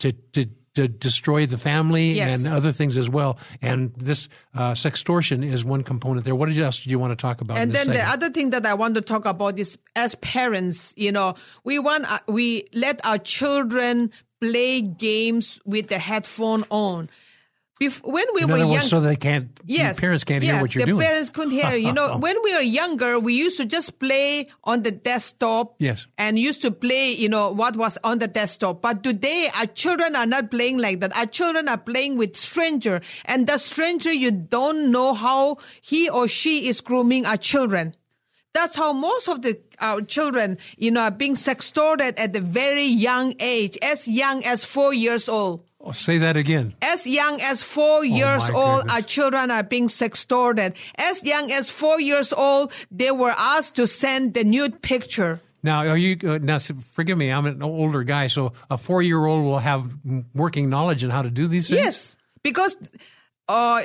to 0.00 0.12
to 0.32 0.46
to 0.74 0.88
destroy 0.88 1.46
the 1.46 1.58
family 1.58 2.12
Yes. 2.12 2.44
and 2.44 2.54
other 2.54 2.72
things 2.72 2.96
as 2.96 3.08
well. 3.08 3.38
And 3.60 3.92
this 3.96 4.28
uh, 4.54 4.72
sextortion 4.72 5.44
is 5.44 5.64
one 5.64 5.82
component 5.82 6.24
there. 6.24 6.34
What 6.34 6.50
else 6.56 6.80
did 6.80 6.90
you 6.90 6.98
want 6.98 7.12
to 7.12 7.20
talk 7.20 7.40
about? 7.40 7.58
And 7.58 7.72
then 7.72 7.88
the 7.88 8.02
other 8.02 8.30
thing 8.30 8.50
that 8.50 8.64
I 8.66 8.74
want 8.74 8.94
to 8.94 9.00
talk 9.02 9.24
about 9.26 9.58
is 9.58 9.78
as 9.96 10.14
parents, 10.16 10.94
you 10.96 11.12
know, 11.12 11.34
we 11.64 11.78
want 11.78 12.10
uh, 12.10 12.18
we 12.26 12.68
let 12.72 13.04
our 13.04 13.18
children 13.18 14.10
play 14.40 14.80
games 14.80 15.60
with 15.64 15.88
the 15.88 15.98
headphone 15.98 16.64
on. 16.70 17.08
Bef- 17.82 18.00
when 18.04 18.24
we 18.34 18.42
in 18.42 18.48
were 18.48 18.58
young, 18.58 18.82
so 18.82 19.00
they 19.00 19.16
can't. 19.16 19.48
Yes. 19.64 19.98
parents 19.98 20.22
can't 20.22 20.44
yeah, 20.44 20.52
hear 20.52 20.62
what 20.62 20.74
you're 20.74 20.86
the 20.86 20.92
doing. 20.92 21.04
parents 21.04 21.30
couldn't 21.30 21.50
hear. 21.50 21.74
You 21.74 21.92
know, 21.92 22.16
when 22.26 22.36
we 22.44 22.54
were 22.54 22.60
younger, 22.60 23.18
we 23.18 23.34
used 23.34 23.56
to 23.56 23.64
just 23.64 23.98
play 23.98 24.46
on 24.62 24.84
the 24.84 24.92
desktop. 24.92 25.74
Yes. 25.78 26.06
And 26.16 26.38
used 26.38 26.62
to 26.62 26.70
play, 26.70 27.10
you 27.12 27.28
know, 27.28 27.50
what 27.50 27.76
was 27.76 27.98
on 28.04 28.20
the 28.20 28.28
desktop. 28.28 28.82
But 28.82 29.02
today, 29.02 29.50
our 29.56 29.66
children 29.66 30.14
are 30.14 30.26
not 30.26 30.50
playing 30.50 30.78
like 30.78 31.00
that. 31.00 31.16
Our 31.16 31.26
children 31.26 31.68
are 31.68 31.78
playing 31.78 32.18
with 32.18 32.36
stranger. 32.36 33.00
And 33.24 33.48
the 33.48 33.58
stranger, 33.58 34.12
you 34.12 34.30
don't 34.30 34.92
know 34.92 35.14
how 35.14 35.58
he 35.80 36.08
or 36.08 36.28
she 36.28 36.68
is 36.68 36.80
grooming 36.80 37.26
our 37.26 37.36
children. 37.36 37.94
That's 38.54 38.76
how 38.76 38.92
most 38.92 39.28
of 39.28 39.42
the 39.42 39.58
our 39.80 40.02
children, 40.02 40.58
you 40.76 40.90
know, 40.90 41.00
are 41.02 41.10
being 41.10 41.34
sextorted 41.34 42.18
at 42.18 42.36
a 42.36 42.40
very 42.40 42.84
young 42.86 43.34
age, 43.40 43.78
as 43.82 44.06
young 44.06 44.44
as 44.44 44.64
four 44.64 44.92
years 44.94 45.28
old 45.28 45.64
Oh, 45.80 45.90
say 45.92 46.18
that 46.18 46.36
again. 46.36 46.74
as 46.82 47.06
young 47.06 47.40
as 47.40 47.62
four 47.62 48.04
years 48.04 48.44
old, 48.50 48.82
goodness. 48.82 48.92
our 48.94 49.02
children 49.02 49.50
are 49.50 49.62
being 49.64 49.88
sextorted. 49.88 50.76
As 50.96 51.22
young 51.24 51.50
as 51.50 51.70
four 51.70 51.98
years 52.00 52.32
old, 52.32 52.72
they 52.90 53.10
were 53.10 53.34
asked 53.36 53.74
to 53.76 53.86
send 53.86 54.34
the 54.34 54.44
nude 54.44 54.80
picture. 54.82 55.40
Now, 55.64 55.86
are 55.86 55.96
you 55.96 56.16
uh, 56.28 56.38
now? 56.42 56.58
Forgive 56.58 57.16
me, 57.16 57.30
I'm 57.30 57.46
an 57.46 57.62
older 57.62 58.02
guy, 58.04 58.26
so 58.26 58.52
a 58.70 58.76
four-year-old 58.76 59.44
will 59.44 59.60
have 59.60 59.90
working 60.34 60.68
knowledge 60.68 61.04
in 61.04 61.10
how 61.10 61.22
to 61.22 61.30
do 61.30 61.46
these 61.46 61.68
things. 61.68 61.80
Yes, 61.84 62.16
because 62.42 62.76
uh, 63.48 63.82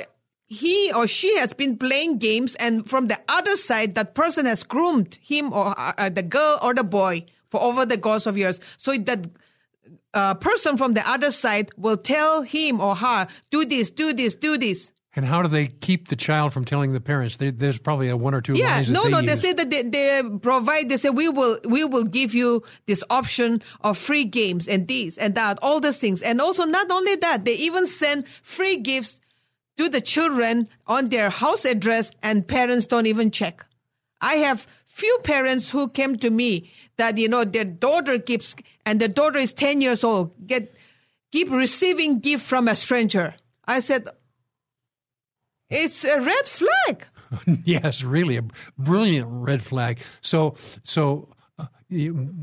he 0.48 0.92
or 0.94 1.06
she 1.06 1.36
has 1.36 1.52
been 1.52 1.76
playing 1.76 2.18
games, 2.18 2.54
and 2.56 2.88
from 2.88 3.08
the 3.08 3.18
other 3.28 3.54
side, 3.56 3.94
that 3.94 4.14
person 4.14 4.46
has 4.46 4.62
groomed 4.62 5.18
him 5.22 5.52
or 5.52 5.78
uh, 5.78 5.92
uh, 5.98 6.08
the 6.08 6.22
girl 6.22 6.58
or 6.62 6.74
the 6.74 6.84
boy 6.84 7.24
for 7.50 7.62
over 7.62 7.84
the 7.84 7.98
course 7.98 8.26
of 8.26 8.36
years. 8.36 8.58
So 8.78 8.96
that 8.96 9.26
uh, 10.14 10.34
person 10.34 10.76
from 10.76 10.94
the 10.94 11.06
other 11.08 11.30
side 11.30 11.70
will 11.76 11.98
tell 11.98 12.42
him 12.42 12.80
or 12.80 12.96
her, 12.96 13.28
do 13.50 13.64
this, 13.64 13.90
do 13.90 14.12
this, 14.12 14.34
do 14.34 14.56
this. 14.56 14.90
And 15.14 15.26
how 15.26 15.42
do 15.42 15.48
they 15.48 15.66
keep 15.66 16.08
the 16.08 16.16
child 16.16 16.52
from 16.52 16.64
telling 16.64 16.92
the 16.92 17.00
parents? 17.00 17.36
There, 17.36 17.50
there's 17.50 17.78
probably 17.78 18.08
a 18.08 18.16
one 18.16 18.34
or 18.34 18.40
two 18.40 18.54
Yeah, 18.54 18.82
no, 18.88 19.02
that 19.02 19.04
they 19.04 19.10
no. 19.10 19.20
They 19.22 19.36
say 19.36 19.52
that 19.52 19.68
they, 19.68 19.82
they 19.82 20.22
provide. 20.40 20.88
They 20.88 20.96
say 20.96 21.10
we 21.10 21.28
will, 21.28 21.58
we 21.64 21.84
will 21.84 22.04
give 22.04 22.34
you 22.34 22.62
this 22.86 23.02
option 23.10 23.60
of 23.80 23.98
free 23.98 24.24
games 24.24 24.68
and 24.68 24.86
this 24.86 25.18
and 25.18 25.34
that, 25.34 25.58
all 25.60 25.80
these 25.80 25.96
things. 25.96 26.22
And 26.22 26.40
also, 26.40 26.64
not 26.64 26.90
only 26.90 27.16
that, 27.16 27.44
they 27.44 27.54
even 27.54 27.86
send 27.86 28.28
free 28.42 28.76
gifts 28.76 29.20
to 29.78 29.88
the 29.88 30.00
children 30.00 30.68
on 30.86 31.08
their 31.08 31.30
house 31.30 31.64
address, 31.64 32.10
and 32.22 32.46
parents 32.46 32.86
don't 32.86 33.06
even 33.06 33.30
check. 33.30 33.64
I 34.20 34.34
have 34.34 34.66
few 34.86 35.18
parents 35.22 35.70
who 35.70 35.88
came 35.88 36.16
to 36.18 36.30
me 36.30 36.70
that 36.96 37.16
you 37.16 37.28
know 37.28 37.44
their 37.44 37.64
daughter 37.64 38.18
keeps, 38.18 38.54
and 38.84 39.00
the 39.00 39.08
daughter 39.08 39.38
is 39.38 39.52
ten 39.52 39.80
years 39.80 40.04
old, 40.04 40.34
get 40.46 40.74
keep 41.32 41.50
receiving 41.50 42.18
gift 42.18 42.44
from 42.44 42.68
a 42.68 42.74
stranger. 42.74 43.34
I 43.66 43.80
said, 43.80 44.08
it's 45.70 46.04
a 46.04 46.18
red 46.18 46.46
flag. 46.46 47.06
yes, 47.64 48.02
really 48.02 48.38
a 48.38 48.44
brilliant 48.78 49.28
red 49.30 49.62
flag. 49.62 49.98
So, 50.22 50.56
so 50.82 51.28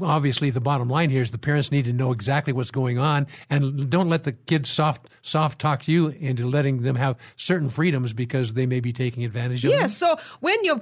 obviously, 0.02 0.50
the 0.50 0.62
bottom 0.62 0.90
line 0.90 1.10
here 1.10 1.22
is 1.22 1.32
the 1.32 1.38
parents 1.38 1.72
need 1.72 1.86
to 1.86 1.94
know 1.94 2.12
exactly 2.12 2.54
what's 2.54 2.72
going 2.72 2.98
on, 2.98 3.28
and 3.50 3.90
don't 3.90 4.10
let 4.10 4.24
the 4.24 4.32
kids 4.34 4.70
soft 4.70 5.08
soft 5.22 5.60
talk 5.60 5.84
to 5.84 5.92
you 5.92 6.08
into 6.08 6.48
letting 6.48 6.84
them 6.84 6.96
have 6.96 7.18
certain 7.36 7.70
freedoms 7.70 8.14
because 8.14 8.54
they 8.54 8.66
may 8.66 8.80
be 8.80 8.92
taking 8.94 9.24
advantage 9.24 9.64
of. 9.66 9.72
Yes. 9.72 9.96
So 9.98 10.18
when 10.40 10.64
your 10.64 10.82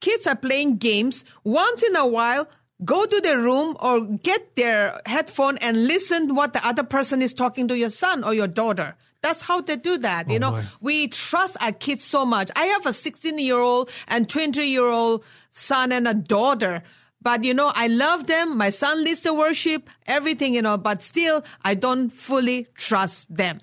kids 0.00 0.26
are 0.26 0.36
playing 0.36 0.76
games, 0.76 1.24
once 1.44 1.82
in 1.82 1.96
a 1.96 2.06
while, 2.06 2.48
go 2.84 3.04
to 3.04 3.20
their 3.20 3.38
room 3.38 3.76
or 3.80 4.00
get 4.00 4.56
their 4.56 5.00
headphone 5.06 5.56
and 5.58 5.86
listen 5.86 6.34
what 6.34 6.52
the 6.52 6.66
other 6.66 6.82
person 6.82 7.22
is 7.22 7.32
talking 7.32 7.68
to 7.68 7.78
your 7.78 7.90
son 7.90 8.24
or 8.24 8.34
your 8.34 8.48
daughter. 8.48 8.96
That's 9.22 9.40
how 9.40 9.60
they 9.60 9.76
do 9.76 9.98
that. 9.98 10.28
you 10.28 10.36
oh, 10.36 10.38
know, 10.38 10.50
my. 10.50 10.64
we 10.80 11.08
trust 11.08 11.56
our 11.62 11.72
kids 11.72 12.02
so 12.02 12.26
much. 12.26 12.50
I 12.56 12.66
have 12.66 12.86
a 12.86 12.92
16 12.92 13.38
year 13.38 13.58
old 13.58 13.88
and 14.08 14.28
20 14.28 14.64
year 14.64 14.86
old 14.86 15.24
son 15.50 15.92
and 15.92 16.08
a 16.08 16.14
daughter. 16.14 16.82
But 17.22 17.44
you 17.44 17.54
know, 17.54 17.72
I 17.74 17.86
love 17.86 18.26
them. 18.26 18.56
My 18.56 18.70
son 18.70 19.04
leads 19.04 19.20
the 19.20 19.34
worship, 19.34 19.88
everything, 20.06 20.54
you 20.54 20.62
know, 20.62 20.76
but 20.76 21.02
still 21.02 21.44
I 21.64 21.74
don't 21.74 22.10
fully 22.10 22.66
trust 22.74 23.34
them. 23.34 23.60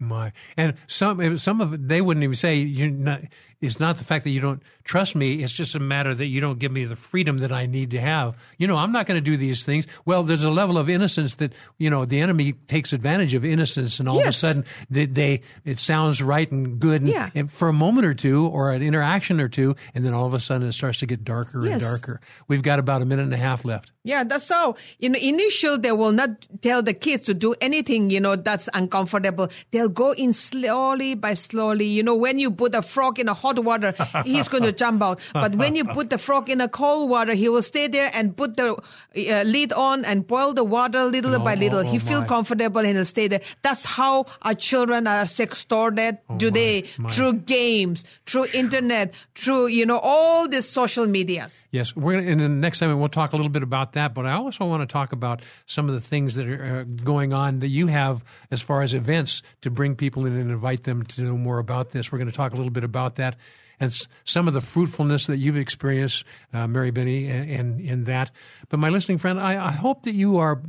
My 0.00 0.32
and 0.56 0.74
some 0.86 1.38
some 1.38 1.60
of 1.60 1.88
they 1.88 2.00
wouldn't 2.00 2.24
even 2.24 2.36
say 2.36 2.56
you 2.56 2.90
not. 2.90 3.22
It's 3.64 3.80
not 3.80 3.96
the 3.96 4.04
fact 4.04 4.24
that 4.24 4.30
you 4.30 4.40
don't 4.40 4.62
trust 4.84 5.14
me. 5.14 5.42
It's 5.42 5.52
just 5.52 5.74
a 5.74 5.80
matter 5.80 6.14
that 6.14 6.26
you 6.26 6.40
don't 6.40 6.58
give 6.58 6.70
me 6.72 6.84
the 6.84 6.96
freedom 6.96 7.38
that 7.38 7.50
I 7.52 7.66
need 7.66 7.90
to 7.92 8.00
have. 8.00 8.36
You 8.58 8.66
know, 8.66 8.76
I'm 8.76 8.92
not 8.92 9.06
going 9.06 9.16
to 9.18 9.24
do 9.24 9.36
these 9.36 9.64
things. 9.64 9.86
Well, 10.04 10.22
there's 10.22 10.44
a 10.44 10.50
level 10.50 10.76
of 10.78 10.88
innocence 10.90 11.36
that 11.36 11.52
you 11.78 11.90
know 11.90 12.04
the 12.04 12.20
enemy 12.20 12.52
takes 12.68 12.92
advantage 12.92 13.34
of 13.34 13.44
innocence, 13.44 13.98
and 14.00 14.08
all 14.08 14.20
of 14.20 14.26
a 14.26 14.32
sudden 14.32 14.64
they, 14.90 15.06
they 15.06 15.40
it 15.64 15.80
sounds 15.80 16.22
right 16.22 16.50
and 16.50 16.78
good, 16.78 17.02
and, 17.02 17.10
Yeah. 17.10 17.30
and 17.34 17.50
for 17.50 17.68
a 17.68 17.72
moment 17.72 18.06
or 18.06 18.14
two 18.14 18.46
or 18.46 18.72
an 18.72 18.82
interaction 18.82 19.40
or 19.40 19.48
two, 19.48 19.76
and 19.94 20.04
then 20.04 20.12
all 20.14 20.26
of 20.26 20.34
a 20.34 20.40
sudden 20.40 20.68
it 20.68 20.72
starts 20.72 20.98
to 21.00 21.06
get 21.06 21.24
darker 21.24 21.66
and 21.66 21.80
darker. 21.80 22.20
We've 22.48 22.62
got 22.62 22.78
about 22.78 23.02
a 23.02 23.04
minute 23.04 23.22
and 23.22 23.34
a 23.34 23.38
half 23.38 23.64
left. 23.64 23.90
Yeah, 24.06 24.22
that's 24.24 24.48
how. 24.50 24.76
In 25.00 25.12
the 25.12 25.26
initial, 25.28 25.78
they 25.78 25.90
will 25.92 26.12
not 26.12 26.46
tell 26.60 26.82
the 26.82 26.92
kids 26.92 27.22
to 27.24 27.32
do 27.32 27.54
anything, 27.62 28.10
you 28.10 28.20
know, 28.20 28.36
that's 28.36 28.68
uncomfortable. 28.74 29.48
They'll 29.70 29.88
go 29.88 30.12
in 30.12 30.34
slowly 30.34 31.14
by 31.14 31.32
slowly. 31.34 31.86
You 31.86 32.02
know, 32.02 32.14
when 32.14 32.38
you 32.38 32.50
put 32.50 32.74
a 32.74 32.82
frog 32.82 33.18
in 33.18 33.28
a 33.28 33.34
hot 33.34 33.53
water, 33.62 33.94
he's 34.24 34.48
going 34.54 34.62
to 34.64 34.72
jump 34.72 35.02
out. 35.02 35.20
But 35.32 35.54
when 35.54 35.74
you 35.76 35.84
put 35.84 36.10
the 36.10 36.18
frog 36.18 36.48
in 36.50 36.60
a 36.60 36.68
cold 36.68 37.10
water, 37.10 37.34
he 37.34 37.48
will 37.48 37.62
stay 37.62 37.86
there 37.88 38.10
and 38.14 38.36
put 38.36 38.56
the 38.56 38.74
uh, 38.74 39.42
lid 39.44 39.72
on 39.72 40.04
and 40.04 40.26
boil 40.26 40.52
the 40.52 40.64
water 40.64 41.04
little 41.04 41.38
by 41.38 41.54
Oh, 41.54 41.58
little. 41.58 41.78
oh, 41.80 41.82
he 41.82 41.98
feel 41.98 42.20
my. 42.20 42.26
comfortable 42.26 42.80
and 42.80 42.96
he'll 42.96 43.04
stay 43.04 43.28
there. 43.28 43.40
That's 43.62 43.84
how 43.84 44.26
our 44.42 44.54
children 44.54 45.06
are 45.06 45.22
sextorted 45.24 46.18
today 46.38 46.84
Oh, 46.98 47.02
my. 47.02 47.10
through 47.10 47.32
games, 47.34 48.04
through 48.26 48.46
internet, 48.54 49.14
through, 49.34 49.68
you 49.68 49.86
know, 49.86 49.98
all 50.02 50.48
these 50.48 50.68
social 50.68 51.06
medias. 51.06 51.66
Yes, 51.70 51.94
we're 51.96 52.14
gonna, 52.14 52.26
in 52.30 52.38
the 52.38 52.48
next 52.48 52.78
segment 52.78 52.98
we'll 53.00 53.08
talk 53.08 53.32
a 53.32 53.36
little 53.36 53.50
bit 53.52 53.62
about 53.62 53.92
that, 53.94 54.14
but 54.14 54.26
I 54.26 54.32
also 54.32 54.64
want 54.66 54.82
to 54.88 54.92
talk 54.92 55.12
about 55.12 55.42
some 55.66 55.88
of 55.88 55.94
the 55.94 56.00
things 56.00 56.34
that 56.34 56.46
are 56.48 56.80
uh, 56.80 56.84
going 57.04 57.32
on 57.32 57.60
that 57.60 57.68
you 57.68 57.86
have 57.88 58.24
as 58.50 58.60
far 58.60 58.82
as 58.82 58.94
events 58.94 59.42
to 59.62 59.70
bring 59.70 59.94
people 59.96 60.26
in 60.26 60.34
and 60.36 60.50
invite 60.50 60.84
them 60.84 61.04
to 61.04 61.22
know 61.22 61.36
more 61.36 61.58
about 61.58 61.90
this. 61.90 62.10
We're 62.12 62.18
going 62.18 62.30
to 62.30 62.36
talk 62.36 62.52
a 62.52 62.56
little 62.56 62.72
bit 62.72 62.84
about 62.84 63.16
that 63.16 63.36
and 63.84 64.08
some 64.24 64.48
of 64.48 64.54
the 64.54 64.60
fruitfulness 64.60 65.26
that 65.26 65.36
you've 65.36 65.56
experienced, 65.56 66.24
uh, 66.52 66.66
Meribeny, 66.66 67.28
in 67.28 68.04
that. 68.04 68.30
But 68.68 68.80
my 68.80 68.88
listening 68.88 69.18
friend, 69.18 69.38
I, 69.40 69.66
I 69.66 69.70
hope 69.70 70.02
that 70.04 70.14
you 70.14 70.38
are 70.38 70.60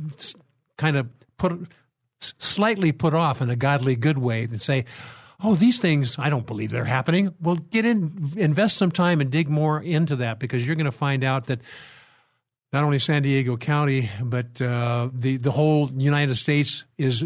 kind 0.76 0.96
of 0.96 1.08
put 1.38 1.68
slightly 2.20 2.92
put 2.92 3.14
off 3.14 3.42
in 3.42 3.50
a 3.50 3.56
godly 3.56 3.96
good 3.96 4.18
way 4.18 4.44
and 4.44 4.60
say, 4.60 4.84
"Oh, 5.42 5.54
these 5.54 5.80
things 5.80 6.16
I 6.18 6.30
don't 6.30 6.46
believe 6.46 6.70
they're 6.70 6.84
happening." 6.84 7.34
Well, 7.40 7.56
get 7.56 7.84
in, 7.84 8.32
invest 8.36 8.76
some 8.76 8.90
time 8.90 9.20
and 9.20 9.30
dig 9.30 9.48
more 9.48 9.82
into 9.82 10.16
that 10.16 10.38
because 10.38 10.66
you're 10.66 10.76
going 10.76 10.86
to 10.86 10.92
find 10.92 11.24
out 11.24 11.46
that 11.46 11.60
not 12.72 12.84
only 12.84 12.98
San 12.98 13.22
Diego 13.22 13.56
County 13.56 14.10
but 14.20 14.60
uh, 14.60 15.08
the 15.12 15.36
the 15.36 15.52
whole 15.52 15.90
United 15.92 16.36
States 16.36 16.84
is 16.98 17.24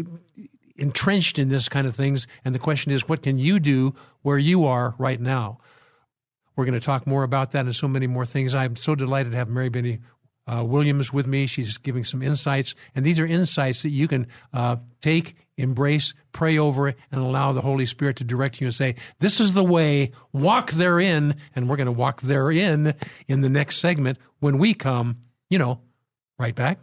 entrenched 0.81 1.39
in 1.39 1.49
this 1.49 1.69
kind 1.69 1.87
of 1.87 1.95
things. 1.95 2.27
And 2.43 2.53
the 2.55 2.59
question 2.59 2.91
is, 2.91 3.07
what 3.07 3.21
can 3.21 3.37
you 3.37 3.59
do 3.59 3.93
where 4.23 4.37
you 4.37 4.65
are 4.65 4.95
right 4.97 5.19
now? 5.21 5.59
We're 6.55 6.65
going 6.65 6.79
to 6.79 6.85
talk 6.85 7.07
more 7.07 7.23
about 7.23 7.51
that 7.51 7.65
and 7.65 7.75
so 7.75 7.87
many 7.87 8.07
more 8.07 8.25
things. 8.25 8.53
I'm 8.53 8.75
so 8.75 8.95
delighted 8.95 9.31
to 9.31 9.37
have 9.37 9.47
Meribeny 9.47 9.99
uh, 10.47 10.63
Williams 10.63 11.13
with 11.13 11.27
me. 11.27 11.47
She's 11.47 11.77
giving 11.77 12.03
some 12.03 12.21
insights, 12.21 12.75
and 12.95 13.05
these 13.05 13.19
are 13.19 13.25
insights 13.25 13.83
that 13.83 13.89
you 13.89 14.07
can 14.07 14.27
uh, 14.53 14.77
take, 14.99 15.35
embrace, 15.57 16.13
pray 16.31 16.57
over 16.57 16.87
and 16.87 17.21
allow 17.21 17.51
the 17.51 17.61
Holy 17.61 17.85
Spirit 17.85 18.17
to 18.17 18.23
direct 18.23 18.59
you 18.59 18.67
and 18.67 18.73
say, 18.73 18.95
"This 19.19 19.39
is 19.39 19.53
the 19.53 19.63
way. 19.63 20.11
Walk 20.33 20.71
therein." 20.71 21.35
And 21.55 21.69
we're 21.69 21.77
going 21.77 21.85
to 21.85 21.91
walk 21.91 22.21
therein 22.21 22.95
in 23.27 23.41
the 23.41 23.49
next 23.49 23.77
segment 23.77 24.17
when 24.39 24.57
we 24.57 24.73
come. 24.73 25.17
You 25.49 25.59
know, 25.59 25.81
right 26.39 26.55
back. 26.55 26.79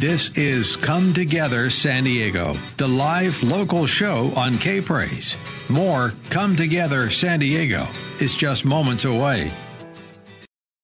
This 0.00 0.30
is 0.30 0.78
Come 0.78 1.12
Together 1.12 1.68
San 1.68 2.04
Diego, 2.04 2.54
the 2.78 2.88
live 2.88 3.42
local 3.42 3.84
show 3.84 4.32
on 4.34 4.56
K 4.56 4.80
Praise. 4.80 5.36
More 5.68 6.14
Come 6.30 6.56
Together 6.56 7.10
San 7.10 7.38
Diego 7.38 7.86
is 8.18 8.34
just 8.34 8.64
moments 8.64 9.04
away. 9.04 9.52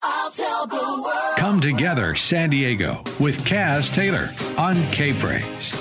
I'll 0.03 0.31
tell 0.31 0.67
the 0.67 1.03
world. 1.03 1.37
Come 1.39 1.62
Together 1.62 2.14
San 2.14 2.51
Diego 2.51 3.03
with 3.19 3.43
Kaz 3.47 3.91
Taylor 3.91 4.29
on 4.59 4.75
K 4.93 5.14
Praise. 5.14 5.73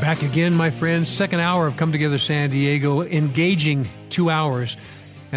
Back 0.00 0.22
again, 0.22 0.52
my 0.52 0.70
friends. 0.70 1.08
Second 1.08 1.38
hour 1.38 1.68
of 1.68 1.76
Come 1.76 1.92
Together 1.92 2.18
San 2.18 2.50
Diego, 2.50 3.02
engaging 3.02 3.88
two 4.10 4.30
hours 4.30 4.76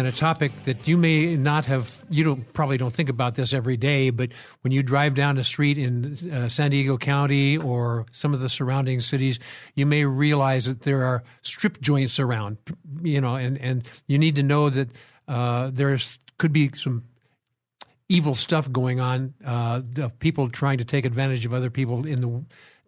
and 0.00 0.08
a 0.08 0.12
topic 0.12 0.50
that 0.64 0.88
you 0.88 0.96
may 0.96 1.36
not 1.36 1.66
have, 1.66 2.02
you 2.08 2.24
don't 2.24 2.50
probably 2.54 2.78
don't 2.78 2.94
think 2.94 3.10
about 3.10 3.34
this 3.34 3.52
every 3.52 3.76
day, 3.76 4.08
but 4.08 4.30
when 4.62 4.72
you 4.72 4.82
drive 4.82 5.14
down 5.14 5.36
a 5.36 5.44
street 5.44 5.76
in 5.76 6.32
uh, 6.32 6.48
San 6.48 6.70
Diego 6.70 6.96
County 6.96 7.58
or 7.58 8.06
some 8.10 8.32
of 8.32 8.40
the 8.40 8.48
surrounding 8.48 9.02
cities, 9.02 9.38
you 9.74 9.84
may 9.84 10.06
realize 10.06 10.64
that 10.64 10.82
there 10.82 11.04
are 11.04 11.22
strip 11.42 11.82
joints 11.82 12.18
around, 12.18 12.56
you 13.02 13.20
know, 13.20 13.34
and, 13.34 13.58
and 13.58 13.86
you 14.06 14.18
need 14.18 14.36
to 14.36 14.42
know 14.42 14.70
that 14.70 14.88
uh, 15.28 15.70
there's 15.70 16.18
could 16.38 16.52
be 16.52 16.70
some 16.74 17.04
evil 18.08 18.34
stuff 18.34 18.72
going 18.72 19.00
on 19.00 19.34
uh, 19.44 19.82
of 19.98 20.18
people 20.18 20.48
trying 20.48 20.78
to 20.78 20.84
take 20.84 21.04
advantage 21.04 21.44
of 21.44 21.52
other 21.52 21.68
people 21.68 22.06
in 22.06 22.20
the 22.22 22.44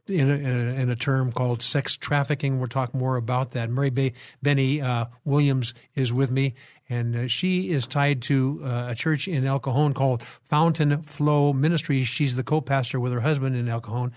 in 0.07 0.31
a, 0.31 0.35
in 0.35 0.91
a, 0.91 0.97
term 0.97 1.31
called 1.31 1.63
sex 1.63 1.97
trafficking. 1.97 2.59
We'll 2.59 2.69
talk 2.69 2.93
more 2.93 3.17
about 3.17 3.53
that. 3.53 3.71
Murray 3.71 3.91
Bay, 3.91 4.15
Benny 4.43 4.81
uh, 4.81 5.07
Williams 5.25 5.75
is 5.95 6.13
with 6.13 6.31
me, 6.31 6.55
and 6.89 7.17
uh, 7.17 7.29
she 7.29 7.71
is 7.71 7.87
tied 7.87 8.23
to 8.23 8.61
uh, 8.65 8.87
a 8.91 8.95
church 8.95 9.29
in 9.29 9.47
El 9.47 9.61
Cajon 9.61 9.95
called 9.95 10.23
Fountain 10.49 11.03
Flow 11.03 11.53
Ministries. 11.53 12.09
She's 12.09 12.37
the 12.37 12.43
co-pastor 12.43 13.01
with 13.01 13.13
her 13.13 13.21
husband 13.21 13.57
in 13.57 13.69
El 13.69 13.81
Cajon. 13.81 14.13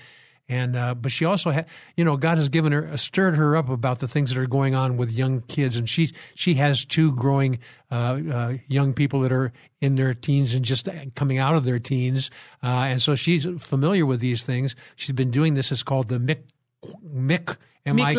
And 0.47 0.75
uh, 0.75 0.93
but 0.93 1.11
she 1.11 1.25
also 1.25 1.49
had, 1.49 1.65
you 1.97 2.05
know, 2.05 2.17
God 2.17 2.37
has 2.37 2.49
given 2.49 2.71
her, 2.71 2.87
uh, 2.87 2.97
stirred 2.97 3.35
her 3.35 3.57
up 3.57 3.67
about 3.67 3.97
the 3.97 4.07
things 4.07 4.29
that 4.29 4.37
are 4.37 4.45
going 4.45 4.75
on 4.75 4.95
with 4.95 5.11
young 5.11 5.41
kids, 5.41 5.75
and 5.75 5.89
she 5.89 6.11
she 6.35 6.53
has 6.53 6.85
two 6.85 7.13
growing 7.13 7.57
uh, 7.89 8.19
uh, 8.31 8.53
young 8.67 8.93
people 8.93 9.21
that 9.21 9.31
are 9.31 9.51
in 9.81 9.95
their 9.95 10.13
teens 10.13 10.53
and 10.53 10.63
just 10.63 10.87
coming 11.15 11.39
out 11.39 11.55
of 11.55 11.65
their 11.65 11.79
teens, 11.79 12.29
uh, 12.61 12.67
and 12.67 13.01
so 13.01 13.15
she's 13.15 13.47
familiar 13.57 14.05
with 14.05 14.19
these 14.19 14.43
things. 14.43 14.75
She's 14.95 15.15
been 15.15 15.31
doing 15.31 15.55
this. 15.55 15.71
It's 15.71 15.81
called 15.81 16.09
the 16.09 16.19
Mick 16.19 16.43
Mick 17.03 17.57
M 17.83 17.99
I 17.99 18.13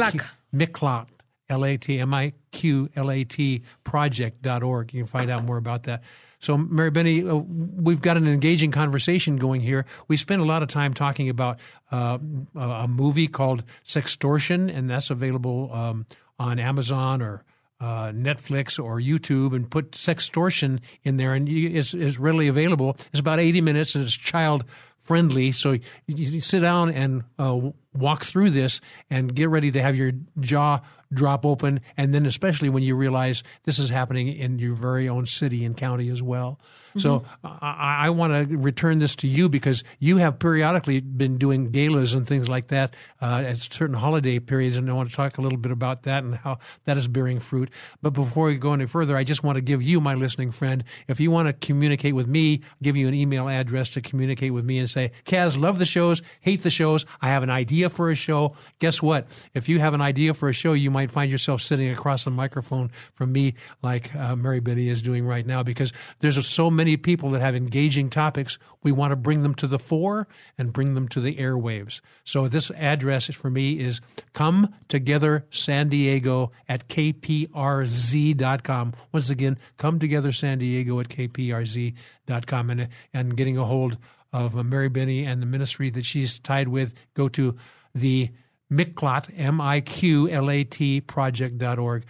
Miqlat 0.52 1.06
L 1.48 1.64
A 1.64 1.76
T 1.76 1.98
M 1.98 2.12
I 2.12 2.32
Q 2.52 2.90
L 2.96 3.10
A 3.10 3.24
T 3.24 3.62
project.org. 3.84 4.92
You 4.92 5.02
can 5.02 5.06
find 5.06 5.30
out 5.30 5.44
more 5.44 5.56
about 5.56 5.84
that. 5.84 6.02
So, 6.38 6.56
Meribeny, 6.56 7.28
uh, 7.28 7.36
we've 7.36 8.02
got 8.02 8.16
an 8.16 8.28
engaging 8.28 8.70
conversation 8.70 9.36
going 9.36 9.62
here. 9.62 9.86
We 10.06 10.16
spent 10.16 10.42
a 10.42 10.44
lot 10.44 10.62
of 10.62 10.68
time 10.68 10.94
talking 10.94 11.28
about 11.28 11.58
uh, 11.90 12.18
a 12.54 12.86
movie 12.86 13.26
called 13.26 13.64
Sextortion, 13.86 14.74
and 14.74 14.90
that's 14.90 15.10
available 15.10 15.70
um, 15.72 16.06
on 16.38 16.58
Amazon 16.58 17.22
or 17.22 17.42
uh, 17.80 18.08
Netflix 18.08 18.82
or 18.82 19.00
YouTube, 19.00 19.54
and 19.54 19.70
put 19.70 19.92
Sextortion 19.92 20.80
in 21.02 21.16
there, 21.16 21.34
and 21.34 21.48
it's, 21.48 21.94
is 21.94 22.18
readily 22.18 22.48
available. 22.48 22.96
It's 23.12 23.20
about 23.20 23.40
eighty 23.40 23.60
minutes, 23.60 23.94
and 23.94 24.04
it's 24.04 24.14
child 24.14 24.64
friendly. 25.06 25.52
So 25.52 25.72
you, 25.72 25.82
you 26.06 26.40
sit 26.40 26.60
down 26.60 26.90
and 26.90 27.22
uh, 27.38 27.70
walk 27.98 28.24
through 28.24 28.50
this 28.50 28.80
and 29.10 29.34
get 29.34 29.48
ready 29.48 29.70
to 29.72 29.82
have 29.82 29.96
your 29.96 30.12
jaw 30.40 30.80
drop 31.12 31.46
open. 31.46 31.80
And 31.96 32.12
then, 32.12 32.26
especially 32.26 32.68
when 32.68 32.82
you 32.82 32.96
realize 32.96 33.44
this 33.64 33.78
is 33.78 33.90
happening 33.90 34.28
in 34.28 34.58
your 34.58 34.74
very 34.74 35.08
own 35.08 35.26
city 35.26 35.64
and 35.64 35.76
county 35.76 36.08
as 36.08 36.20
well. 36.22 36.58
Mm-hmm. 36.90 36.98
So 37.00 37.24
I, 37.44 38.06
I 38.06 38.10
want 38.10 38.48
to 38.48 38.56
return 38.56 38.98
this 38.98 39.14
to 39.16 39.28
you 39.28 39.48
because 39.48 39.84
you 39.98 40.16
have 40.16 40.38
periodically 40.38 41.00
been 41.00 41.38
doing 41.38 41.70
galas 41.70 42.14
and 42.14 42.26
things 42.26 42.48
like 42.48 42.68
that 42.68 42.94
uh, 43.20 43.44
at 43.46 43.58
certain 43.58 43.94
holiday 43.94 44.38
periods, 44.38 44.76
and 44.76 44.90
I 44.90 44.94
want 44.94 45.10
to 45.10 45.14
talk 45.14 45.38
a 45.38 45.42
little 45.42 45.58
bit 45.58 45.70
about 45.72 46.04
that 46.04 46.24
and 46.24 46.34
how 46.34 46.58
that 46.86 46.96
is 46.96 47.06
bearing 47.06 47.38
fruit. 47.38 47.70
But 48.02 48.10
before 48.10 48.46
we 48.46 48.56
go 48.56 48.72
any 48.72 48.86
further, 48.86 49.16
I 49.16 49.24
just 49.24 49.44
want 49.44 49.56
to 49.56 49.62
give 49.62 49.82
you, 49.82 50.00
my 50.00 50.14
listening 50.14 50.50
friend, 50.50 50.82
if 51.06 51.20
you 51.20 51.30
want 51.30 51.46
to 51.48 51.52
communicate 51.52 52.14
with 52.14 52.26
me, 52.26 52.62
give 52.82 52.96
you 52.96 53.06
an 53.06 53.14
email 53.14 53.48
address 53.48 53.90
to 53.90 54.00
communicate 54.00 54.52
with 54.52 54.64
me 54.64 54.78
and 54.78 54.90
say, 54.90 55.12
Kaz, 55.24 55.56
love 55.60 55.78
the 55.78 55.86
shows, 55.86 56.22
hate 56.40 56.62
the 56.62 56.70
shows. 56.70 57.04
I 57.20 57.28
have 57.28 57.42
an 57.42 57.50
idea 57.50 57.85
for 57.90 58.10
a 58.10 58.14
show. 58.14 58.56
Guess 58.78 59.02
what? 59.02 59.26
If 59.52 59.68
you 59.68 59.80
have 59.80 59.92
an 59.92 60.00
idea 60.00 60.32
for 60.32 60.48
a 60.48 60.54
show, 60.54 60.72
you 60.72 60.90
might 60.90 61.10
find 61.10 61.30
yourself 61.30 61.60
sitting 61.60 61.90
across 61.90 62.24
the 62.24 62.30
microphone 62.30 62.90
from 63.12 63.32
me, 63.32 63.54
like 63.82 64.14
uh, 64.14 64.34
Meribeny 64.34 64.88
is 64.88 65.02
doing 65.02 65.26
right 65.26 65.46
now, 65.46 65.62
because 65.62 65.92
there's 66.20 66.46
so 66.46 66.70
many 66.70 66.86
many 66.86 66.96
people 66.96 67.30
that 67.30 67.40
have 67.40 67.56
engaging 67.56 68.08
topics. 68.08 68.60
We 68.84 68.92
want 68.92 69.10
to 69.10 69.16
bring 69.16 69.42
them 69.42 69.56
to 69.56 69.66
the 69.66 69.80
fore 69.80 70.28
and 70.56 70.72
bring 70.72 70.94
them 70.94 71.08
to 71.08 71.20
the 71.20 71.34
airwaves. 71.34 72.00
So 72.22 72.46
this 72.46 72.70
address 72.70 73.26
for 73.34 73.50
me 73.50 73.80
is 73.80 74.00
come 74.32 74.72
together 74.86 75.46
San 75.50 75.88
Diego 75.88 76.52
at 76.68 76.88
kprz.com. 76.88 78.92
Once 79.10 79.30
again, 79.30 79.58
come 79.78 79.98
together 79.98 80.30
San 80.30 80.58
Diego 80.58 81.00
at 81.00 81.08
kprz.com 81.08 82.70
and, 82.70 82.88
and 83.12 83.36
getting 83.36 83.58
a 83.58 83.64
hold 83.64 83.98
of 84.32 84.54
Meribeny 84.54 85.26
and 85.26 85.40
the 85.40 85.46
ministry 85.46 85.90
that 85.90 86.04
she's 86.04 86.38
tied 86.38 86.68
with, 86.68 86.94
go 87.14 87.28
to 87.30 87.56
the 87.94 88.30
Miqlat, 88.70 89.30
M-I-Q-L-A-T 89.36 91.00
project.org. 91.02 92.04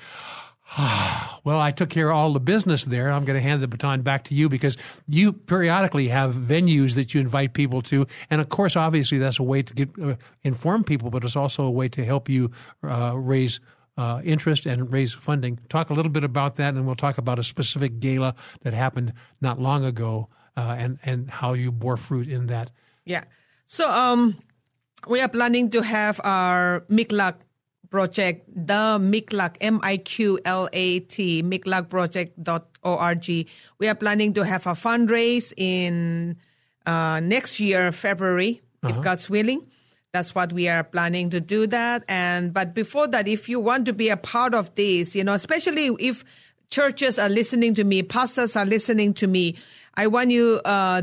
well, 1.45 1.61
I 1.61 1.71
took 1.71 1.91
care 1.91 2.11
of 2.11 2.17
all 2.17 2.33
the 2.33 2.41
business 2.41 2.85
there. 2.85 3.13
I'm 3.13 3.25
going 3.25 3.37
to 3.37 3.43
hand 3.43 3.63
the 3.63 3.69
baton 3.69 4.03
back 4.03 4.25
to 4.25 4.35
you 4.35 4.49
because 4.49 4.77
you 5.07 5.33
periodically 5.33 6.09
have 6.09 6.35
venues 6.35 6.95
that 6.95 7.15
you 7.15 7.21
invite 7.21 7.53
people 7.53 7.83
to, 7.83 8.07
and 8.31 8.41
of 8.41 8.49
course, 8.49 8.75
obviously, 8.75 9.19
that's 9.19 9.39
a 9.39 9.45
way 9.45 9.63
to 9.63 9.75
get 9.75 9.91
uh, 10.03 10.17
inform 10.43 10.83
people, 10.83 11.11
but 11.11 11.23
it's 11.23 11.37
also 11.37 11.65
a 11.65 11.71
way 11.71 11.89
to 11.91 12.05
help 12.05 12.29
you 12.29 12.51
uh, 12.83 13.13
raise 13.17 13.61
uh, 13.97 14.21
interest 14.25 14.67
and 14.67 14.93
raise 14.93 15.13
funding. 15.13 15.59
Talk 15.69 15.91
a 15.91 15.95
little 15.95 16.11
bit 16.11 16.25
about 16.25 16.57
that, 16.57 16.75
and 16.75 16.85
we'll 16.85 16.97
talk 16.97 17.17
about 17.17 17.39
a 17.39 17.43
specific 17.43 18.01
gala 18.01 18.35
that 18.63 18.75
happened 18.75 19.13
not 19.41 19.61
long 19.61 19.85
ago, 19.85 20.29
uh, 20.57 20.75
and 20.79 20.99
and 21.05 21.31
how 21.31 21.53
you 21.53 21.71
bore 21.71 21.97
fruit 21.97 22.29
in 22.29 22.47
that. 22.47 22.71
Yeah. 23.05 23.25
So 23.67 23.89
um, 23.91 24.37
we 25.07 25.21
are 25.21 25.29
planning 25.29 25.71
to 25.71 25.83
have 25.83 26.21
our 26.25 26.81
Miqlat 26.91 27.35
project, 27.91 28.49
the 28.49 28.99
Miqlat, 29.01 29.57
M-I-Q-L-A-T, 29.61 31.43
miqlatproject.org. 31.43 33.49
We 33.79 33.89
are 33.89 33.95
planning 33.95 34.35
to 34.35 34.45
have 34.45 34.67
a 34.67 34.73
fundraise 34.73 35.55
in 35.57 36.37
uh, 36.85 37.21
next 37.21 37.61
year, 37.61 37.93
February, 37.93 38.61
uh-huh. 38.83 38.99
if 38.99 39.05
God's 39.05 39.31
willing. 39.31 39.65
That's 40.13 40.35
what 40.35 40.53
we 40.53 40.67
are 40.69 40.83
planning 40.83 41.31
to 41.31 41.41
do 41.41 41.67
that. 41.67 42.05
And 42.09 42.53
but 42.55 42.75
before 42.75 43.07
that, 43.09 43.29
if 43.29 43.49
you 43.49 43.61
want 43.61 43.87
to 43.87 43.93
be 43.93 44.09
a 44.09 44.17
part 44.17 44.55
of 44.55 44.75
this, 44.75 45.15
you 45.15 45.23
know, 45.23 45.35
especially 45.35 45.91
if 45.99 46.25
churches 46.71 47.19
are 47.19 47.29
listening 47.29 47.75
to 47.75 47.85
me, 47.85 48.03
pastors 48.03 48.57
are 48.57 48.65
listening 48.65 49.13
to 49.15 49.27
me, 49.27 49.57
I 49.97 50.09
want 50.09 50.31
you 50.31 50.61
uh, 50.65 51.03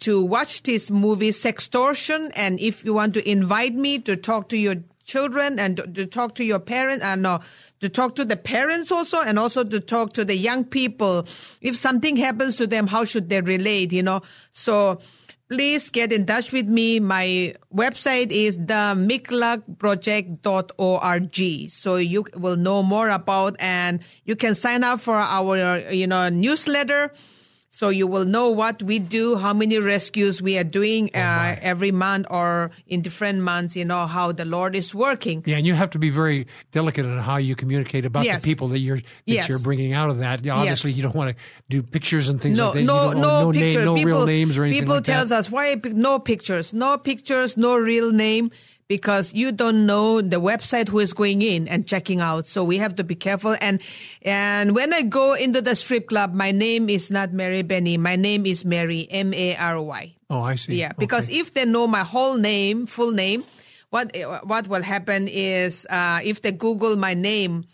to 0.00 0.22
watch 0.22 0.62
this 0.62 0.90
movie, 0.90 1.30
Sextortion. 1.30 2.30
And 2.36 2.60
if 2.60 2.84
you 2.84 2.92
want 2.92 3.14
to 3.14 3.26
invite 3.28 3.74
me 3.74 3.98
to 4.00 4.16
talk 4.16 4.50
to 4.50 4.58
your 4.58 4.74
children 5.04 5.58
and 5.58 5.78
to, 5.94 6.04
talk 6.06 6.34
to 6.34 6.44
your 6.44 6.58
parents 6.58 7.02
and 7.04 7.26
uh, 7.26 7.38
to 7.80 7.88
talk 7.88 8.14
to 8.16 8.24
the 8.24 8.36
parents 8.36 8.92
also 8.92 9.22
and 9.22 9.38
also 9.38 9.64
to 9.64 9.80
talk 9.80 10.12
to 10.14 10.24
the 10.24 10.36
young 10.36 10.64
people. 10.64 11.26
If 11.60 11.76
something 11.76 12.16
happens 12.16 12.56
to 12.56 12.66
them, 12.66 12.88
how 12.88 13.04
should 13.04 13.30
they 13.30 13.40
relate, 13.40 13.92
you 13.92 14.02
know? 14.02 14.22
So 14.52 14.98
please 15.48 15.90
get 15.90 16.12
in 16.12 16.26
touch 16.26 16.50
with 16.52 16.66
me. 16.66 17.00
My 17.00 17.54
website 17.74 18.32
is 18.32 18.56
the 18.56 18.94
miqlatproject.org. 18.96 21.70
So 21.70 21.96
you 21.96 22.26
will 22.34 22.56
know 22.56 22.82
more 22.82 23.08
about 23.08 23.56
and 23.60 24.04
you 24.24 24.36
can 24.36 24.54
sign 24.54 24.84
up 24.84 25.00
for 25.00 25.14
our, 25.14 25.78
you 25.90 26.06
know, 26.06 26.28
newsletter 26.28 27.12
so 27.76 27.90
you 27.90 28.06
will 28.06 28.24
know 28.24 28.48
what 28.48 28.82
we 28.82 28.98
do, 28.98 29.36
how 29.36 29.52
many 29.52 29.78
rescues 29.78 30.40
we 30.40 30.56
are 30.56 30.64
doing 30.64 31.10
oh 31.14 31.18
uh, 31.18 31.58
every 31.60 31.92
month 31.92 32.26
or 32.30 32.70
in 32.86 33.02
different 33.02 33.40
months, 33.40 33.76
you 33.76 33.84
know, 33.84 34.06
how 34.06 34.32
the 34.32 34.46
Lord 34.46 34.74
is 34.74 34.94
working. 34.94 35.42
Yeah, 35.44 35.58
and 35.58 35.66
you 35.66 35.74
have 35.74 35.90
to 35.90 35.98
be 35.98 36.08
very 36.08 36.46
delicate 36.72 37.04
in 37.04 37.18
how 37.18 37.36
you 37.36 37.54
communicate 37.54 38.06
about 38.06 38.24
yes. 38.24 38.40
the 38.40 38.48
people 38.48 38.68
that 38.68 38.78
you're 38.78 38.96
that 38.96 39.04
yes. 39.26 39.46
you're 39.46 39.58
bringing 39.58 39.92
out 39.92 40.08
of 40.08 40.20
that. 40.20 40.38
Obviously, 40.48 40.92
yes. 40.92 40.96
you 40.96 41.02
don't 41.02 41.14
want 41.14 41.36
to 41.36 41.42
do 41.68 41.82
pictures 41.82 42.30
and 42.30 42.40
things 42.40 42.56
no, 42.56 42.68
like 42.68 42.76
that. 42.76 42.82
No, 42.84 43.12
no, 43.12 43.50
no, 43.50 43.52
pictures. 43.52 43.74
Name, 43.74 43.84
no 43.84 43.94
people, 43.96 44.10
real 44.10 44.26
names 44.26 44.56
or 44.56 44.64
anything 44.64 44.80
People 44.80 44.94
like 44.94 45.04
tells 45.04 45.28
that. 45.28 45.40
us 45.40 45.50
why 45.50 45.78
no 45.84 46.18
pictures, 46.18 46.72
no 46.72 46.96
pictures, 46.96 47.58
no 47.58 47.76
real 47.76 48.10
name 48.10 48.52
because 48.88 49.34
you 49.34 49.50
don't 49.52 49.86
know 49.86 50.20
the 50.20 50.40
website 50.40 50.88
who 50.88 50.98
is 51.00 51.12
going 51.12 51.42
in 51.42 51.66
and 51.68 51.86
checking 51.86 52.20
out. 52.20 52.46
So 52.46 52.62
we 52.62 52.78
have 52.78 52.96
to 52.96 53.04
be 53.04 53.14
careful. 53.14 53.56
And, 53.60 53.80
and 54.22 54.74
when 54.74 54.92
I 54.92 55.02
go 55.02 55.34
into 55.34 55.60
the 55.60 55.74
strip 55.74 56.08
club, 56.08 56.34
my 56.34 56.52
name 56.52 56.88
is 56.88 57.10
not 57.10 57.30
Meribeny. 57.30 57.98
My 57.98 58.16
name 58.16 58.46
is 58.46 58.64
Mary, 58.64 59.08
M-A-R-Y. 59.10 60.14
Oh, 60.30 60.42
I 60.42 60.54
see. 60.54 60.76
Yeah. 60.76 60.92
Because 60.98 61.28
okay. 61.28 61.38
if 61.38 61.54
they 61.54 61.64
know 61.64 61.86
my 61.86 62.04
whole 62.04 62.36
name, 62.36 62.86
full 62.86 63.10
name, 63.10 63.44
what, 63.90 64.14
what 64.44 64.68
will 64.68 64.82
happen 64.82 65.28
is, 65.28 65.86
uh, 65.90 66.20
if 66.22 66.42
they 66.42 66.52
Google 66.52 66.96
my 66.96 67.14
name, 67.14 67.64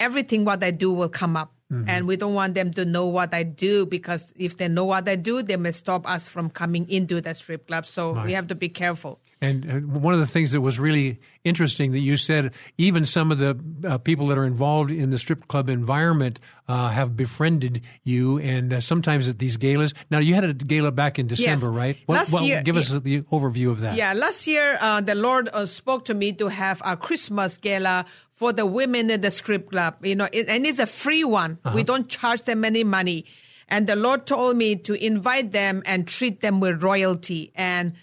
everything 0.00 0.44
what 0.44 0.62
I 0.64 0.70
do 0.70 0.92
will 0.92 1.08
come 1.08 1.36
up. 1.36 1.50
Mm-hmm. 1.72 1.88
And 1.88 2.06
we 2.06 2.16
don't 2.16 2.34
want 2.34 2.54
them 2.54 2.72
to 2.72 2.84
know 2.84 3.06
what 3.06 3.32
I 3.32 3.42
do 3.42 3.86
because 3.86 4.26
if 4.36 4.58
they 4.58 4.68
know 4.68 4.84
what 4.84 5.08
I 5.08 5.16
do, 5.16 5.42
they 5.42 5.56
may 5.56 5.72
stop 5.72 6.08
us 6.08 6.28
from 6.28 6.50
coming 6.50 6.88
into 6.90 7.22
the 7.22 7.34
strip 7.34 7.66
club. 7.66 7.86
So 7.86 8.12
right. 8.12 8.26
we 8.26 8.32
have 8.32 8.48
to 8.48 8.54
be 8.54 8.68
careful. 8.68 9.18
And 9.44 9.56
uh, 9.70 9.98
one 9.98 10.14
of 10.14 10.20
the 10.20 10.26
things 10.36 10.52
that 10.52 10.60
was 10.60 10.78
really 10.78 11.18
interesting 11.44 11.92
that 11.92 12.00
you 12.00 12.16
said, 12.16 12.52
even 12.78 13.04
some 13.06 13.30
of 13.32 13.38
the 13.38 13.52
uh, 13.86 13.98
people 13.98 14.26
that 14.28 14.38
are 14.38 14.44
involved 14.54 14.90
in 14.90 15.10
the 15.10 15.18
strip 15.18 15.46
club 15.48 15.68
environment 15.68 16.40
uh, 16.68 16.88
have 16.88 17.16
befriended 17.16 17.82
you, 18.04 18.38
and 18.38 18.72
uh, 18.72 18.80
sometimes 18.80 19.28
at 19.28 19.38
these 19.38 19.56
galas. 19.56 19.92
Now, 20.10 20.18
you 20.18 20.34
had 20.34 20.44
a 20.44 20.54
gala 20.54 20.90
back 20.92 21.18
in 21.18 21.26
December, 21.26 21.66
Yes. 21.66 21.74
right? 21.82 21.96
Last 22.08 22.32
year- 22.40 22.62
give 22.62 22.76
us 22.76 22.88
the 22.90 23.22
overview 23.30 23.70
of 23.70 23.80
that. 23.80 23.96
Yeah, 23.96 24.12
last 24.14 24.46
year 24.46 24.78
uh, 24.80 25.00
the 25.02 25.14
Lord 25.14 25.48
uh, 25.52 25.66
spoke 25.66 26.06
to 26.06 26.14
me 26.14 26.32
to 26.40 26.48
have 26.48 26.80
a 26.84 26.96
Christmas 26.96 27.58
gala 27.58 28.06
for 28.32 28.52
the 28.52 28.64
women 28.66 29.10
in 29.10 29.20
the 29.20 29.30
strip 29.30 29.70
club. 29.70 29.96
You 30.02 30.16
know, 30.16 30.28
it, 30.32 30.48
and 30.48 30.64
it's 30.66 30.78
a 30.78 30.86
free 30.86 31.24
one. 31.24 31.58
We 31.74 31.82
don't 31.84 32.08
charge 32.08 32.42
them 32.42 32.64
any 32.64 32.82
money. 32.84 33.26
And 33.68 33.86
the 33.86 33.96
Lord 33.96 34.26
told 34.26 34.56
me 34.56 34.76
to 34.88 34.94
invite 34.94 35.52
them 35.52 35.82
and 35.86 36.06
treat 36.06 36.40
them 36.40 36.60
with 36.60 36.82
royalty. 36.82 37.52
And 37.54 37.94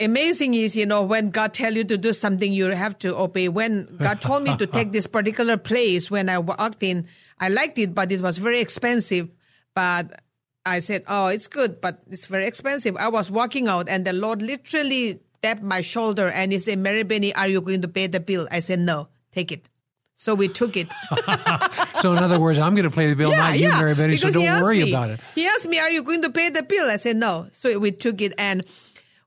amazing 0.00 0.54
is, 0.54 0.76
you 0.76 0.86
know, 0.86 1.02
when 1.02 1.30
God 1.30 1.54
tell 1.54 1.74
you 1.74 1.84
to 1.84 1.98
do 1.98 2.12
something, 2.12 2.52
you 2.52 2.66
have 2.66 2.98
to 3.00 3.16
obey. 3.16 3.48
When 3.48 3.96
God 3.98 4.20
told 4.20 4.42
me 4.42 4.56
to 4.56 4.66
take 4.78 4.92
this 4.92 5.06
particular 5.06 5.56
place, 5.56 6.10
when 6.10 6.28
I 6.28 6.38
walked 6.38 6.82
in, 6.82 7.06
I 7.40 7.48
liked 7.48 7.78
it, 7.78 7.94
but 7.94 8.12
it 8.12 8.20
was 8.20 8.38
very 8.38 8.60
expensive. 8.60 9.28
But 9.74 10.20
I 10.66 10.80
said, 10.80 11.04
"Oh, 11.08 11.26
it's 11.28 11.46
good, 11.46 11.80
but 11.80 12.02
it's 12.10 12.26
very 12.26 12.46
expensive." 12.46 12.96
I 12.96 13.08
was 13.08 13.30
walking 13.30 13.68
out, 13.68 13.88
and 13.88 14.04
the 14.04 14.12
Lord 14.12 14.42
literally 14.42 15.20
tapped 15.42 15.62
my 15.62 15.80
shoulder, 15.80 16.28
and 16.28 16.52
He 16.52 16.58
said, 16.58 16.78
"Meribeny, 16.78 17.32
are 17.36 17.48
you 17.48 17.60
going 17.60 17.82
to 17.82 17.88
pay 17.88 18.06
the 18.06 18.20
bill?" 18.20 18.48
I 18.50 18.60
said, 18.60 18.80
"No, 18.80 19.08
take 19.32 19.52
it." 19.52 19.68
So 20.14 20.34
we 20.34 20.48
took 20.48 20.76
it. 20.76 20.88
So, 21.98 22.12
in 22.12 22.22
other 22.22 22.38
words, 22.38 22.60
I'm 22.60 22.76
going 22.76 22.84
to 22.88 22.94
pay 22.94 23.08
the 23.08 23.16
bill, 23.16 23.32
not 23.32 23.58
you, 23.58 23.70
Meribeny, 23.70 24.16
so 24.16 24.28
because 24.28 24.36
he 24.36 24.44
don't 24.44 24.62
worry 24.62 24.84
me- 24.84 24.90
about 24.92 25.10
it. 25.10 25.18
He 25.34 25.48
asked 25.48 25.66
me, 25.66 25.80
"Are 25.80 25.90
you 25.90 26.04
going 26.04 26.22
to 26.22 26.30
pay 26.30 26.48
the 26.48 26.62
bill?" 26.62 26.88
I 26.88 26.94
said, 26.94 27.16
"No." 27.16 27.48
So 27.50 27.76
we 27.80 27.90
took 27.90 28.20
it, 28.20 28.34
and 28.38 28.64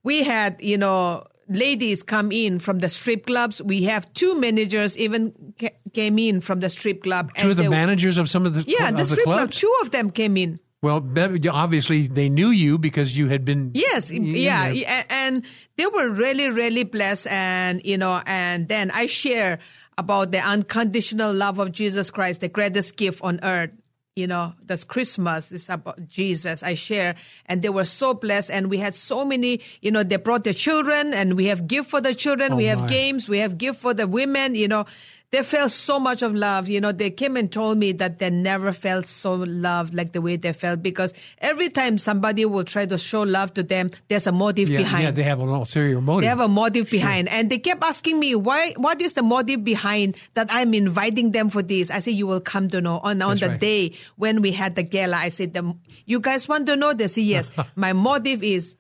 we 0.04 0.24
had, 0.24 0.62
you 0.62 0.78
know, 0.78 1.26
ladies 1.48 2.04
come 2.04 2.32
in 2.32 2.60
from 2.60 2.80
the 2.80 2.90
strip 2.90 3.26
clubs. 3.26 3.62
We 3.62 3.84
have 3.84 4.12
two 4.14 4.40
managers 4.40 4.98
even 4.98 5.34
ca- 5.60 5.70
came 5.94 6.18
in 6.18 6.42
from 6.42 6.60
the 6.62 6.70
strip 6.70 7.04
club. 7.04 7.32
Two 7.36 7.52
of 7.52 7.58
the 7.58 7.64
they- 7.64 7.70
managers 7.70 8.18
of 8.18 8.30
some 8.30 8.46
of 8.46 8.54
the, 8.54 8.64
Yeah, 8.68 8.90
of 8.90 8.98
the 8.98 9.04
the 9.04 9.06
strip 9.06 9.26
club. 9.26 9.52
Two 9.52 9.74
of 9.82 9.92
them 9.92 10.10
came 10.12 10.38
in. 10.38 10.60
Well, 10.82 11.06
obviously 11.52 12.08
they 12.08 12.28
knew 12.28 12.50
you 12.50 12.80
because 12.80 13.16
you 13.16 13.28
had 13.28 13.46
been. 13.46 13.70
Yes, 13.76 14.10
yeah, 14.10 15.04
and 15.12 15.46
they 15.78 15.86
were 15.86 16.10
really, 16.10 16.50
really 16.50 16.84
blessed, 16.84 17.28
and 17.28 17.82
you 17.86 18.00
know, 18.00 18.24
and 18.26 18.68
then 18.68 18.90
I 18.90 19.06
share 19.06 19.60
about 20.00 20.32
the 20.32 20.40
unconditional 20.40 21.34
love 21.34 21.60
of 21.60 21.72
Jesus 21.72 22.10
Christ, 22.10 22.42
the 22.42 22.48
greatest 22.48 22.98
gift 22.98 23.22
on 23.24 23.40
earth. 23.44 23.70
You 24.18 24.28
know, 24.28 24.54
that's 24.66 24.84
Christmas. 24.84 25.54
It's 25.54 25.70
about 25.70 26.06
Jesus. 26.10 26.64
I 26.64 26.74
share, 26.74 27.16
and 27.46 27.62
they 27.62 27.70
were 27.70 27.86
so 27.86 28.14
blessed, 28.14 28.52
and 28.52 28.70
we 28.70 28.78
had 28.78 28.94
so 28.94 29.24
many. 29.24 29.62
You 29.82 29.92
know, 29.92 30.04
they 30.04 30.18
brought 30.18 30.44
the 30.44 30.54
children, 30.54 31.14
and 31.14 31.38
we 31.38 31.46
have 31.46 31.66
gift 31.66 31.90
for 31.90 32.02
the 32.02 32.14
children. 32.14 32.52
Oh, 32.52 32.56
we 32.58 32.66
have 32.66 32.90
games. 32.90 33.30
We 33.30 33.38
have 33.38 33.58
gift 33.58 33.80
for 33.80 33.94
the 33.94 34.08
women. 34.08 34.54
You 34.56 34.68
know, 34.68 34.86
they 35.32 35.44
felt 35.44 35.72
so 35.72 36.00
much 36.00 36.22
of 36.22 36.36
love. 36.36 36.68
You 36.68 36.82
know, 36.82 36.92
they 36.92 37.10
came 37.10 37.38
and 37.38 37.50
told 37.52 37.78
me 37.78 37.94
that 37.94 38.20
they 38.20 38.30
never 38.30 38.74
felt 38.74 39.08
so 39.08 39.34
loved 39.36 39.94
like 39.94 40.12
the 40.12 40.22
way 40.22 40.36
they 40.36 40.52
felt 40.52 40.84
because 40.84 41.14
every 41.40 41.70
time 41.70 41.98
somebody 41.98 42.44
will 42.46 42.66
try 42.66 42.86
to 42.86 42.98
show 42.98 43.24
love 43.24 43.54
to 43.54 43.64
them, 43.64 43.92
there's 44.10 44.28
a 44.28 44.32
motive 44.32 44.70
yeah, 44.70 44.78
behind. 44.80 45.04
yeah, 45.04 45.12
they 45.12 45.24
have 45.24 45.40
an 45.40 45.48
ulterior 45.48 46.02
motive. 46.02 46.22
They 46.22 46.28
have 46.28 46.42
a 46.42 46.50
motive 46.50 46.90
behind. 46.92 47.30
And 47.30 47.50
they 47.50 47.60
kept 47.60 47.82
asking 47.84 48.20
me, 48.20 48.36
why, 48.36 48.74
what 48.76 49.02
is 49.02 49.14
the 49.14 49.24
motive 49.24 49.64
behind 49.64 50.18
that 50.34 50.48
I'm 50.50 50.74
inviting 50.74 51.32
them 51.32 51.50
for 51.50 51.62
this? 51.62 51.90
I 51.90 52.00
said, 52.00 52.14
you 52.14 52.28
will 52.28 52.42
come 52.42 52.70
to 52.70 52.82
know. 52.82 53.00
On, 53.00 53.22
on 53.22 53.30
That's 53.30 53.40
the 53.42 53.48
right. 53.50 53.60
day 53.60 53.94
when 54.18 54.42
we 54.42 54.52
had 54.52 54.76
the 54.76 54.84
gala, 54.84 55.16
I 55.16 55.30
said, 55.30 55.54
the, 55.54 55.76
you 56.06 56.20
guys 56.20 56.50
want 56.50 56.66
to 56.68 56.76
know? 56.76 56.94
They 56.94 57.08
said, 57.08 57.24
yes. 57.24 57.50
My 57.76 57.94
motive 57.94 58.44
is 58.44 58.76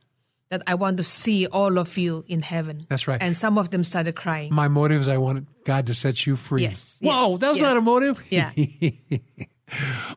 that 0.51 0.61
I 0.67 0.75
want 0.75 0.97
to 0.97 1.03
see 1.03 1.47
all 1.47 1.79
of 1.79 1.97
you 1.97 2.25
in 2.27 2.41
heaven. 2.41 2.85
That's 2.89 3.07
right. 3.07 3.21
And 3.21 3.35
some 3.35 3.57
of 3.57 3.71
them 3.71 3.85
started 3.85 4.15
crying. 4.15 4.53
My 4.53 4.67
motive 4.67 4.99
is 5.01 5.07
I 5.07 5.17
want 5.17 5.47
God 5.63 5.87
to 5.87 5.93
set 5.93 6.27
you 6.27 6.35
free. 6.35 6.63
Yes, 6.63 6.97
Whoa, 6.99 7.31
yes, 7.31 7.39
that's 7.39 7.57
yes. 7.57 7.63
not 7.63 7.77
a 7.77 7.81
motive. 7.81 8.21
Yeah. 8.29 8.51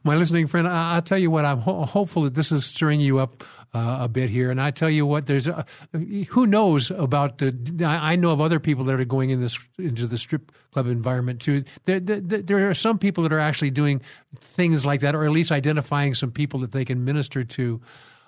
My 0.03 0.17
listening 0.17 0.49
friend, 0.49 0.67
I, 0.67 0.95
I'll 0.97 1.03
tell 1.03 1.19
you 1.19 1.31
what. 1.31 1.45
I'm 1.45 1.61
ho- 1.61 1.85
hopeful 1.85 2.23
that 2.23 2.35
this 2.35 2.51
is 2.51 2.65
stirring 2.65 2.99
you 2.99 3.21
up 3.21 3.45
uh, 3.73 3.99
a 4.01 4.09
bit 4.09 4.29
here. 4.29 4.51
And 4.51 4.61
I 4.61 4.73
tell 4.73 4.91
you 4.91 5.07
what, 5.07 5.27
there's 5.29 5.47
a, 5.47 5.65
who 6.31 6.49
knows 6.49 6.91
about 6.91 7.39
the. 7.39 7.57
I 7.85 8.13
I 8.13 8.17
know 8.17 8.33
of 8.33 8.41
other 8.41 8.59
people 8.59 8.83
that 8.87 8.99
are 8.99 9.05
going 9.05 9.31
in 9.31 9.41
this 9.41 9.57
into 9.79 10.09
the 10.09 10.19
strip 10.19 10.51
club 10.73 10.89
environment 10.89 11.41
too. 11.41 11.63
There, 11.85 12.01
there, 12.01 12.21
there 12.21 12.69
are 12.69 12.75
some 12.75 12.99
people 12.99 13.23
that 13.23 13.33
are 13.33 13.39
actually 13.39 13.71
doing 13.71 14.03
things 14.35 14.85
like 14.85 15.01
that, 15.03 15.15
or 15.15 15.25
at 15.25 15.31
least 15.31 15.53
identifying 15.53 16.15
some 16.15 16.33
people 16.33 16.59
that 16.61 16.73
they 16.73 16.85
can 16.85 17.05
minister 17.05 17.45
to. 17.45 17.81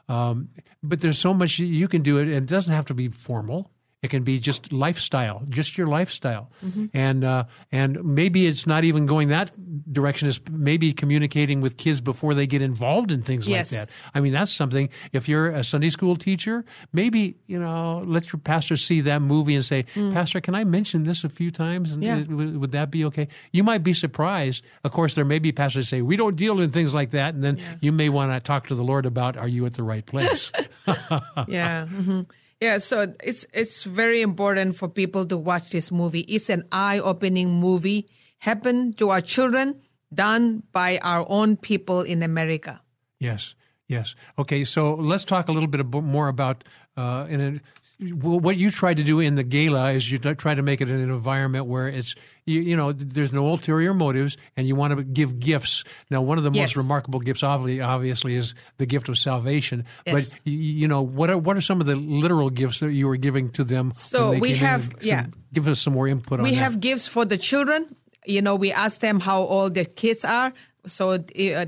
Um, 0.08 0.50
but 0.82 1.00
there's 1.00 1.18
so 1.18 1.34
much 1.34 1.58
you 1.58 1.88
can 1.88 2.02
do 2.02 2.18
it, 2.18 2.28
it 2.28 2.46
doesn't 2.46 2.72
have 2.72 2.86
to 2.86 2.94
be 2.94 3.08
formal. 3.08 3.70
It 4.02 4.08
can 4.10 4.24
be 4.24 4.38
just 4.38 4.72
lifestyle, 4.72 5.42
just 5.48 5.78
your 5.78 5.86
lifestyle, 5.86 6.50
Mm-hmm. 6.64 6.86
and 6.92 7.24
uh, 7.24 7.44
and 7.72 8.04
maybe 8.04 8.46
it's 8.46 8.66
not 8.66 8.84
even 8.84 9.06
going 9.06 9.28
that 9.28 9.50
direction. 9.90 10.28
Is 10.28 10.38
maybe 10.50 10.92
communicating 10.92 11.62
with 11.62 11.78
kids 11.78 12.02
before 12.02 12.34
they 12.34 12.46
get 12.46 12.60
involved 12.60 13.10
in 13.10 13.22
things 13.22 13.48
Yes. 13.48 13.72
like 13.72 13.80
that. 13.88 13.90
I 14.14 14.20
mean, 14.20 14.34
that's 14.34 14.52
something. 14.52 14.90
If 15.12 15.30
you're 15.30 15.48
a 15.48 15.64
Sunday 15.64 15.88
school 15.90 16.14
teacher, 16.14 16.64
maybe 16.92 17.36
you 17.46 17.58
know, 17.58 18.04
let 18.06 18.32
your 18.34 18.38
pastor 18.38 18.76
see 18.76 19.00
that 19.00 19.22
movie 19.22 19.54
and 19.54 19.64
say, 19.64 19.86
"Pastor, 20.12 20.42
can 20.42 20.54
I 20.54 20.64
mention 20.64 21.04
this 21.04 21.24
a 21.24 21.30
few 21.30 21.50
times? 21.50 21.90
And 21.92 22.02
Mm. 22.02 22.06
Yeah. 22.06 22.16
uh, 22.34 22.36
would, 22.36 22.56
would 22.58 22.72
that 22.72 22.90
be 22.90 23.02
okay?" 23.06 23.28
You 23.50 23.64
might 23.64 23.82
be 23.82 23.94
surprised. 23.94 24.62
Of 24.84 24.92
course, 24.92 25.14
there 25.14 25.24
may 25.24 25.38
be 25.38 25.52
pastors 25.52 25.88
say, 25.88 26.02
"We 26.02 26.16
don't 26.16 26.36
deal 26.36 26.60
in 26.60 26.68
things 26.70 26.92
like 26.92 27.12
that," 27.12 27.34
and 27.34 27.42
then 27.42 27.58
you 27.80 27.92
may 27.92 28.10
want 28.10 28.30
to 28.32 28.40
talk 28.40 28.66
to 28.68 28.74
the 28.74 28.84
Lord 28.84 29.06
about, 29.06 29.38
"Are 29.38 29.48
you 29.48 29.64
at 29.64 29.72
the 29.72 29.82
right 29.82 30.04
place?" 30.04 30.52
yeah. 31.48 31.86
hmm 31.86 32.20
Yeah, 32.60 32.78
so 32.78 33.12
it's 33.22 33.44
it's 33.52 33.84
very 33.84 34.22
important 34.22 34.76
for 34.76 34.88
people 34.88 35.26
to 35.26 35.36
watch 35.36 35.70
this 35.70 35.92
movie. 35.92 36.20
It's 36.20 36.48
an 36.48 36.64
eye-opening 36.72 37.52
movie, 37.52 38.08
happened 38.38 38.96
to 38.98 39.10
our 39.10 39.20
children, 39.20 39.82
done 40.12 40.62
by 40.72 40.98
our 41.02 41.26
own 41.28 41.56
people 41.56 42.00
in 42.00 42.22
America. 42.22 42.80
Yes, 43.20 43.54
yes. 43.88 44.14
Okay, 44.38 44.64
so 44.64 44.94
let's 44.94 45.24
talk 45.24 45.48
a 45.48 45.52
little 45.52 45.68
bit 45.68 45.84
more 45.84 46.28
about 46.28 46.64
uh, 46.96 47.26
in 47.28 47.40
a, 47.40 47.60
what 47.98 48.56
you 48.56 48.70
try 48.70 48.92
to 48.92 49.02
do 49.02 49.20
in 49.20 49.36
the 49.36 49.42
gala 49.42 49.92
is 49.92 50.10
you 50.10 50.18
try 50.18 50.54
to 50.54 50.62
make 50.62 50.80
it 50.82 50.88
an 50.88 51.00
environment 51.00 51.64
where 51.66 51.88
it's 51.88 52.14
you, 52.44 52.60
you 52.60 52.76
know 52.76 52.92
there's 52.92 53.32
no 53.32 53.46
ulterior 53.46 53.94
motives 53.94 54.36
and 54.56 54.68
you 54.68 54.76
want 54.76 54.96
to 54.96 55.02
give 55.02 55.40
gifts. 55.40 55.82
Now, 56.10 56.20
one 56.20 56.36
of 56.36 56.44
the 56.44 56.50
most 56.50 56.76
remarkable 56.76 57.20
gifts, 57.20 57.42
obviously, 57.42 57.80
obviously, 57.80 58.34
is 58.34 58.54
the 58.76 58.84
gift 58.86 59.08
of 59.08 59.16
salvation. 59.16 59.84
Yes. 60.06 60.28
But 60.30 60.38
you 60.44 60.86
know 60.88 61.00
what 61.02 61.30
are 61.30 61.38
what 61.38 61.56
are 61.56 61.62
some 61.62 61.80
of 61.80 61.86
the 61.86 61.96
literal 61.96 62.50
gifts 62.50 62.80
that 62.80 62.92
you 62.92 63.08
were 63.08 63.16
giving 63.16 63.50
to 63.52 63.64
them? 63.64 63.92
So 63.94 64.32
we 64.38 64.54
have- 64.56 64.84
Some- 64.84 65.00
yeah. 65.02 65.26
Give 65.54 65.66
us 65.68 65.80
some 65.80 65.94
more 65.94 66.06
input 66.06 66.40
on 66.40 66.44
We 66.44 66.50
that. 66.50 66.56
have 66.56 66.80
gifts 66.80 67.08
for 67.08 67.24
the 67.24 67.38
children. 67.38 67.96
You 68.26 68.42
know, 68.42 68.56
we 68.56 68.72
ask 68.72 69.00
them 69.00 69.20
how 69.20 69.42
old 69.42 69.74
their 69.74 69.84
kids 69.86 70.22
are. 70.24 70.52
So 70.86 71.10
uh, 71.10 71.18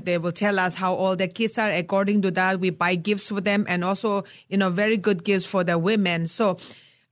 they 0.03 0.17
will 0.17 0.31
tell 0.31 0.59
us 0.59 0.75
how 0.75 0.95
old 0.95 1.19
their 1.19 1.27
kids 1.27 1.57
are. 1.57 1.69
According 1.69 2.21
to 2.23 2.31
that, 2.31 2.59
we 2.59 2.69
buy 2.69 2.95
gifts 2.95 3.27
for 3.27 3.41
them 3.41 3.65
and 3.67 3.83
also, 3.83 4.23
you 4.47 4.57
know, 4.57 4.69
very 4.69 4.97
good 4.97 5.23
gifts 5.23 5.45
for 5.45 5.63
the 5.63 5.77
women. 5.77 6.27
So 6.27 6.57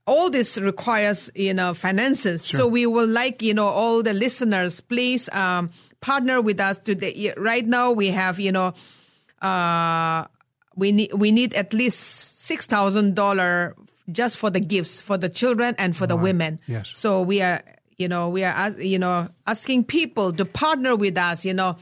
all 0.06 0.30
this 0.30 0.56
requires, 0.56 1.30
you 1.34 1.52
know, 1.52 1.74
finances. 1.74 2.42
So 2.42 2.66
we 2.66 2.86
will 2.86 3.06
like, 3.06 3.42
you 3.42 3.52
know, 3.52 3.66
all 3.66 4.02
the 4.02 4.14
listeners, 4.14 4.80
please 4.80 5.28
um, 5.32 5.70
partner 6.00 6.40
with 6.40 6.60
us 6.60 6.78
today. 6.78 7.34
Right 7.36 7.66
now 7.66 7.92
we 7.92 8.08
have, 8.08 8.40
you 8.40 8.52
know, 8.52 8.72
uh, 9.42 10.24
we 10.76 10.92
need 10.92 11.12
we 11.12 11.30
need 11.30 11.52
at 11.54 11.74
least 11.74 12.40
six 12.40 12.64
thousand 12.64 13.16
dollar 13.16 13.74
just 14.10 14.38
for 14.38 14.48
the 14.48 14.60
gifts 14.60 15.00
for 15.00 15.18
the 15.18 15.28
children 15.28 15.74
and 15.76 15.94
for 15.94 16.06
the 16.06 16.16
women. 16.16 16.58
Yes. 16.66 16.88
So 16.94 17.20
we 17.20 17.42
are, 17.42 17.62
you 17.98 18.08
know, 18.08 18.30
we 18.30 18.44
are, 18.44 18.70
you 18.78 18.98
know, 18.98 19.28
asking 19.46 19.84
people 19.84 20.32
to 20.32 20.46
partner 20.46 20.96
with 20.96 21.18
us, 21.18 21.44
you 21.44 21.52
know, 21.52 21.76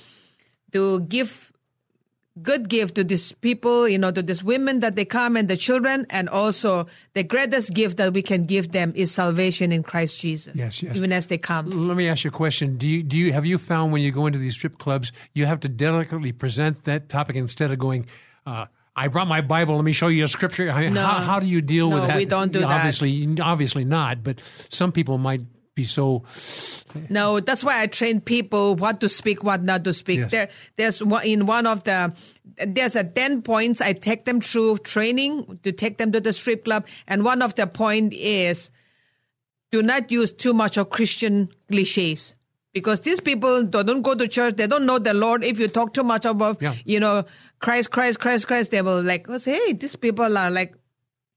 to 0.77 1.01
give 1.09 1.53
good 2.43 2.68
gift 2.68 2.95
to 2.97 3.03
these 3.03 3.33
people, 3.33 3.89
you 3.89 3.97
know, 3.97 4.11
to 4.12 4.20
these 4.20 4.45
women 4.45 4.81
that 4.81 4.95
they 4.95 5.07
come 5.07 5.37
and 5.41 5.49
the 5.49 5.57
children, 5.57 6.05
and 6.11 6.29
also 6.29 6.85
the 7.14 7.24
greatest 7.24 7.72
gift 7.72 7.97
that 7.97 8.12
we 8.12 8.20
can 8.20 8.45
give 8.45 8.72
them 8.72 8.93
is 8.95 9.09
salvation 9.11 9.72
in 9.72 9.83
Christ 9.83 10.20
Jesus. 10.20 10.53
Yes, 10.55 10.83
yes. 10.83 10.95
Even 10.95 11.12
as 11.16 11.29
they 11.29 11.39
come. 11.39 11.70
Let 11.89 11.97
me 11.97 12.09
ask 12.12 12.24
you 12.24 12.29
a 12.29 12.37
question. 12.45 12.77
Do 12.77 12.87
you 12.87 13.03
do 13.03 13.16
you 13.16 13.33
have 13.33 13.47
you 13.49 13.57
found 13.57 13.93
when 13.93 14.03
you 14.03 14.12
go 14.12 14.27
into 14.29 14.39
these 14.39 14.53
strip 14.53 14.77
clubs, 14.77 15.12
you 15.33 15.47
have 15.47 15.61
to 15.61 15.68
delicately 15.68 16.33
present 16.33 16.85
that 16.85 17.09
topic 17.09 17.37
instead 17.37 17.70
of 17.72 17.79
going, 17.79 18.05
uh, 18.45 18.66
"I 18.95 19.09
brought 19.09 19.29
my 19.29 19.41
Bible. 19.41 19.77
Let 19.77 19.85
me 19.89 19.93
show 19.97 20.09
you 20.12 20.24
a 20.24 20.29
scripture." 20.29 20.68
I 20.70 20.81
mean, 20.85 20.93
No. 20.93 21.07
how, 21.09 21.18
how 21.24 21.39
do 21.41 21.47
you 21.47 21.62
deal 21.62 21.89
with 21.89 22.05
No, 22.05 22.07
that? 22.09 22.16
we 22.20 22.27
don't 22.29 22.53
do 22.53 22.59
that. 22.61 22.68
obviously, 22.68 23.12
Obviously, 23.41 23.85
not. 23.89 24.22
But 24.22 24.41
some 24.68 24.93
people 24.93 25.16
might 25.16 25.41
be 25.77 25.85
so. 25.85 26.24
No, 27.09 27.39
that's 27.39 27.62
why 27.62 27.81
I 27.83 27.87
train 27.87 28.20
people 28.20 28.74
what 28.74 28.99
to 29.03 29.09
speak, 29.09 29.45
what 29.45 29.62
not 29.62 29.85
to 29.85 29.95
speak. 29.95 30.18
Yes. 30.20 30.31
There, 30.33 30.49
there's 30.77 31.05
one, 31.05 31.24
in 31.24 31.47
one 31.47 31.66
of 31.66 31.85
the 31.85 32.12
there's 32.66 32.97
a 32.97 33.05
ten 33.05 33.43
points 33.43 33.81
I 33.81 33.93
take 33.93 34.24
them 34.24 34.41
through 34.41 34.79
training 34.79 35.61
to 35.62 35.70
take 35.70 35.99
them 35.99 36.11
to 36.12 36.20
the 36.20 36.33
strip 36.33 36.64
club, 36.64 36.87
and 37.07 37.24
one 37.24 37.43
of 37.43 37.55
the 37.55 37.68
point 37.68 38.14
is 38.14 38.70
do 39.70 39.83
not 39.83 40.11
use 40.11 40.33
too 40.33 40.55
much 40.55 40.77
of 40.79 40.91
Christian 40.91 41.49
cliches. 41.70 42.35
Because 42.72 43.01
these 43.01 43.20
people 43.20 43.66
don't 43.66 44.03
go 44.03 44.14
to 44.14 44.29
church, 44.29 44.57
they 44.57 44.66
don't 44.66 44.85
know 44.87 44.99
the 44.99 45.14
Lord. 45.14 45.45
If 45.45 45.59
you 45.59 45.66
talk 45.68 45.95
too 45.95 46.03
much 46.03 46.24
about, 46.27 46.61
Yeah. 46.61 46.74
you 46.85 47.01
know, 47.01 47.24
Christ, 47.59 47.91
Christ, 47.91 48.20
Christ, 48.20 48.47
Christ, 48.47 48.70
they 48.70 48.83
will 48.83 49.03
like, 49.03 49.27
say, 49.39 49.53
hey, 49.66 49.72
these 49.72 49.97
people 49.97 50.37
are 50.37 50.51
like 50.51 50.74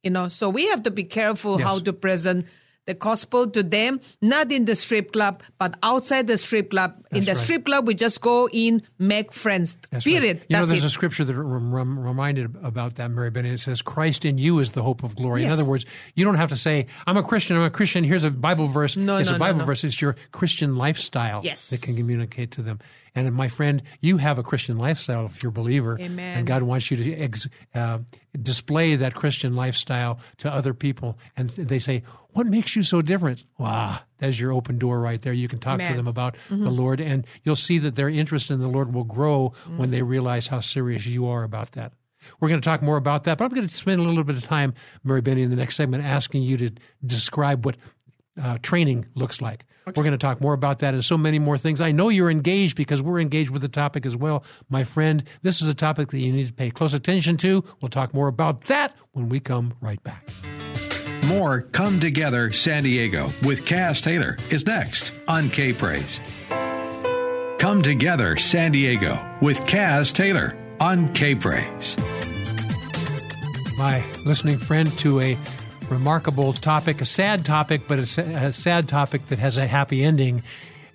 You 0.04 0.12
know, 0.12 0.30
so 0.30 0.50
we 0.50 0.68
have 0.68 0.84
to 0.84 0.92
be 0.92 1.04
careful 1.04 1.60
Yes. 1.60 1.68
how 1.68 1.80
to 1.80 1.92
present 1.92 2.48
the 2.90 2.96
gospel 2.96 3.46
to 3.48 3.62
them, 3.62 4.02
not 4.20 4.52
in 4.52 4.66
the 4.66 4.76
strip 4.76 5.14
club, 5.14 5.44
but 5.60 5.76
outside 5.84 6.26
the 6.26 6.38
strip 6.40 6.72
club. 6.72 6.96
in 7.12 7.24
the 7.24 7.34
right. 7.34 7.38
strip 7.38 7.64
club, 7.66 7.86
we 7.86 7.94
just 7.94 8.20
go 8.20 8.50
in, 8.52 8.82
make 8.98 9.32
friends. 9.32 9.78
That's 9.92 10.08
right. 10.08 10.14
period. 10.16 10.38
You 10.50 10.56
know, 10.56 10.60
That's 10.62 10.72
there's 10.72 10.84
it. 10.84 10.88
a 10.88 10.90
scripture 10.90 11.24
that 11.24 11.36
rem- 11.36 11.72
rem- 11.74 12.00
reminded 12.00 12.56
about 12.64 12.96
that, 12.96 13.12
Meribeny. 13.12 13.54
It 13.54 13.60
says, 13.60 13.84
"Christ 13.84 14.26
in 14.26 14.40
you 14.40 14.58
is 14.58 14.72
the 14.72 14.82
hope 14.82 15.04
of 15.04 15.16
glory." 15.16 15.44
In 15.44 15.52
other 15.52 15.66
words, 15.66 15.86
you 16.16 16.26
don't 16.26 16.36
have 16.36 16.50
to 16.50 16.56
say, 16.58 16.88
"I'm 17.06 17.16
a 17.18 17.22
Christian. 17.24 17.58
I'm 17.58 17.64
a 17.64 17.70
Christian." 17.70 18.04
Here's 18.04 18.24
a 18.24 18.32
Bible 18.32 18.68
verse. 18.68 18.98
No, 18.98 19.18
it's 19.18 19.30
no, 19.30 19.36
a 19.36 19.38
no, 19.38 19.46
Bible 19.46 19.60
no. 19.60 19.66
verse. 19.66 19.84
It's 19.84 20.02
your 20.02 20.16
Christian 20.32 20.76
lifestyle 20.76 21.42
Yes. 21.44 21.68
that 21.70 21.84
can 21.84 21.96
communicate 21.96 22.50
to 22.52 22.64
them. 22.64 22.80
And 23.16 23.34
my 23.34 23.48
friend, 23.48 23.82
you 24.02 24.18
have 24.18 24.38
a 24.38 24.44
Christian 24.44 24.78
lifestyle 24.78 25.26
if 25.26 25.42
you're 25.42 25.50
a 25.50 25.54
believer, 25.54 25.98
Amen. 26.00 26.38
and 26.38 26.48
God 26.48 26.64
wants 26.64 26.92
you 26.92 26.98
to 26.98 27.14
ex- 27.18 27.50
uh, 27.76 28.00
display 28.42 28.96
that 28.96 29.16
Christian 29.16 29.56
lifestyle 29.56 30.20
to 30.38 30.52
other 30.52 30.74
people. 30.74 31.18
And 31.36 31.50
they 31.50 31.80
say, 31.80 32.04
"What 32.32 32.48
makes 32.48 32.76
you 32.76 32.84
so 32.84 33.02
different?" 33.02 33.44
Wow, 33.58 34.00
there's 34.20 34.40
your 34.40 34.54
open 34.54 34.78
door 34.78 35.00
right 35.00 35.22
there. 35.22 35.34
You 35.34 35.48
can 35.48 35.60
talk 35.60 35.80
to 35.80 35.94
them 35.94 36.08
about 36.08 36.36
the 36.50 36.70
Lord, 36.70 37.02
and 37.02 37.26
you'll 37.44 37.56
see 37.56 37.78
that 37.80 37.96
their 37.96 38.10
interest 38.10 38.52
in 38.52 38.60
the 38.60 38.70
Lord 38.70 38.94
will 38.94 39.04
grow 39.04 39.54
when 39.78 39.92
they 39.92 40.02
realize 40.04 40.48
how 40.48 40.60
serious 40.60 41.06
you 41.06 41.28
are 41.28 41.44
about 41.44 41.74
that. 41.74 41.94
We're 42.40 42.50
going 42.50 42.62
to 42.62 42.66
talk 42.66 42.82
more 42.82 42.98
about 42.98 43.24
that, 43.24 43.38
but 43.38 43.46
I'm 43.46 43.52
going 43.52 43.68
to 43.68 43.74
spend 43.74 44.02
a 44.02 44.04
little 44.04 44.24
bit 44.24 44.36
of 44.36 44.44
time, 44.44 44.74
Meribeny, 45.06 45.42
in 45.42 45.50
the 45.50 45.56
next 45.56 45.76
segment, 45.76 46.04
asking 46.04 46.44
you 46.44 46.58
to 46.58 46.72
describe 47.06 47.66
what 47.66 47.78
uh, 48.42 48.58
training 48.62 49.06
looks 49.16 49.42
like. 49.42 49.66
We're 49.96 50.04
going 50.04 50.12
to 50.12 50.18
talk 50.18 50.42
more 50.42 50.54
about 50.54 50.80
that 50.80 50.94
and 50.94 51.04
so 51.04 51.18
many 51.18 51.40
more 51.40 51.58
things. 51.58 51.82
I 51.82 51.92
know 51.92 52.10
you're 52.10 52.30
engaged 52.32 52.76
because 52.76 53.02
we're 53.02 53.20
engaged 53.20 53.50
with 53.50 53.62
the 53.62 53.68
topic 53.70 54.06
as 54.06 54.16
well. 54.16 54.44
My 54.70 54.84
friend, 54.84 55.24
this 55.42 55.62
is 55.62 55.70
a 55.70 55.74
topic 55.74 56.10
that 56.10 56.20
you 56.20 56.32
need 56.32 56.48
to 56.48 56.54
pay 56.54 56.70
close 56.70 56.94
attention 56.94 57.38
to. 57.38 57.64
We'll 57.82 57.90
talk 57.90 58.14
more 58.14 58.28
about 58.28 58.66
that 58.66 58.96
when 59.14 59.30
we 59.30 59.40
come 59.40 59.74
right 59.82 60.02
back. 60.04 60.30
More 61.26 61.62
Come 61.62 62.00
Together 62.00 62.52
San 62.52 62.84
Diego 62.84 63.26
with 63.44 63.66
Kaz 63.66 64.02
Taylor 64.02 64.38
is 64.50 64.66
next 64.66 65.12
on 65.28 65.50
K 65.50 65.74
Praise. 65.74 66.20
Come 67.60 67.82
Together 67.82 68.38
San 68.38 68.72
Diego 68.72 69.38
with 69.42 69.60
Kaz 69.62 70.14
Taylor 70.14 70.58
on 70.80 71.14
K 71.14 71.36
Praise. 71.36 71.98
my 73.78 74.04
listening 74.26 74.58
friend 74.58 74.92
to 75.00 75.20
a 75.22 75.38
remarkable 75.90 76.54
topic, 76.54 77.02
a 77.02 77.06
sad 77.06 77.46
topic, 77.46 77.82
but 77.88 78.00
a, 78.00 78.22
a 78.22 78.54
sad 78.54 78.88
topic 78.88 79.28
that 79.28 79.40
has 79.40 79.58
a 79.58 79.68
happy 79.68 80.04
ending, 80.04 80.44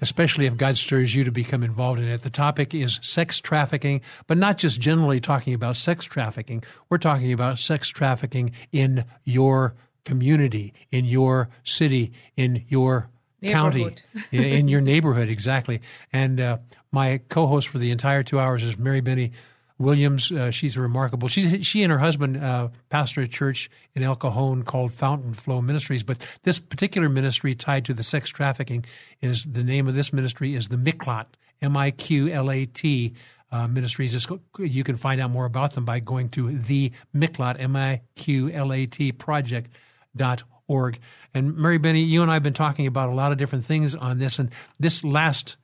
especially 0.00 0.46
if 0.46 0.56
God 0.56 0.76
stirs 0.76 1.14
you 1.14 1.24
to 1.24 1.30
become 1.30 1.62
involved 1.62 2.00
in 2.00 2.08
it. 2.08 2.22
The 2.22 2.30
topic 2.30 2.74
is 2.74 3.00
sex 3.02 3.40
trafficking, 3.40 4.00
but 4.26 4.38
not 4.38 4.58
just 4.58 4.80
generally 4.80 5.20
talking 5.20 5.54
about 5.54 5.76
sex 5.76 6.04
trafficking. 6.04 6.62
We're 6.88 6.98
talking 6.98 7.32
about 7.32 7.58
sex 7.58 7.88
trafficking 7.88 8.52
in 8.72 9.04
your 9.24 9.74
community, 10.04 10.74
in 10.90 11.04
your 11.04 11.48
city, 11.64 12.12
in 12.36 12.64
your 12.68 13.10
county, 13.42 13.94
in, 14.30 14.68
your 14.68 14.80
neighborhood, 14.80 15.28
exactly. 15.28 15.80
And 16.12 16.40
uh, 16.40 16.58
my 16.92 17.20
co-host 17.28 17.68
for 17.68 17.78
the 17.78 17.90
entire 17.90 18.22
two 18.22 18.38
hours 18.38 18.62
is 18.62 18.76
Meribeny 18.76 19.32
Williams. 19.78 20.30
Uh, 20.30 20.50
she's 20.50 20.76
remarkable. 20.76 21.28
She's 21.28 21.66
she 21.66 21.82
and 21.82 21.90
her 21.92 21.98
husband 21.98 22.36
uh, 22.36 22.68
pastor 22.90 23.22
a 23.22 23.28
church 23.28 23.70
in 23.94 24.02
El 24.02 24.16
Cajon 24.16 24.62
called 24.62 24.92
Fountain 24.92 25.34
Flow 25.34 25.60
Ministries. 25.60 26.02
But 26.02 26.18
this 26.42 26.58
particular 26.58 27.08
ministry 27.08 27.54
tied 27.54 27.84
to 27.86 27.94
the 27.94 28.02
sex 28.02 28.30
trafficking 28.30 28.84
is 29.20 29.44
the 29.44 29.64
name 29.64 29.88
of 29.88 29.94
this 29.94 30.12
ministry 30.12 30.54
is 30.54 30.68
the 30.68 30.76
Miklat, 30.76 31.26
M 31.60 31.76
I 31.76 31.90
Q 31.90 32.28
L 32.30 32.50
A 32.50 32.66
T. 32.66 33.14
Uh, 33.52 33.68
ministries. 33.68 34.16
It's- 34.16 34.40
You 34.58 34.82
can 34.82 34.96
find 34.96 35.20
out 35.20 35.30
more 35.30 35.44
about 35.44 35.74
them 35.74 35.84
by 35.84 36.00
going 36.00 36.28
to 36.30 36.58
the 36.58 36.90
Miklat, 37.14 37.60
M 37.60 37.76
I 37.76 38.00
Q 38.16 38.50
L 38.50 38.72
A 38.72 38.86
T 38.86 39.12
project 39.12 39.70
dot 40.16 40.42
org. 40.66 40.98
And 41.34 41.54
Meribeny, 41.54 42.04
you 42.04 42.22
and 42.22 42.30
I 42.32 42.34
have 42.34 42.42
been 42.42 42.52
talking 42.52 42.88
about 42.88 43.10
a 43.10 43.14
lot 43.14 43.30
of 43.30 43.38
different 43.38 43.64
things 43.64 43.94
on 43.94 44.18
this. 44.18 44.40
And 44.40 44.50
this 44.80 45.04
last 45.04 45.56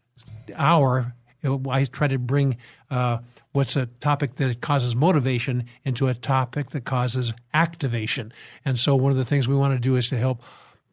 hour, 0.55 1.15
I 1.45 1.85
try 1.85 2.09
to 2.09 2.19
bring 2.19 2.57
uh, 2.91 3.19
what's 3.53 3.77
a 3.77 3.87
topic 3.87 4.37
that 4.37 4.61
causes 4.61 4.95
motivation 4.95 5.65
into 5.85 6.09
a 6.09 6.15
topic 6.15 6.71
that 6.71 6.85
causes 6.85 7.33
activation. 7.55 8.33
And 8.65 8.79
so 8.79 8.97
one 8.97 9.13
of 9.13 9.19
the 9.19 9.25
things 9.25 9.49
we 9.49 9.55
want 9.55 9.75
to 9.75 9.81
do 9.81 9.97
is 9.97 10.09
to 10.09 10.19
help 10.19 10.43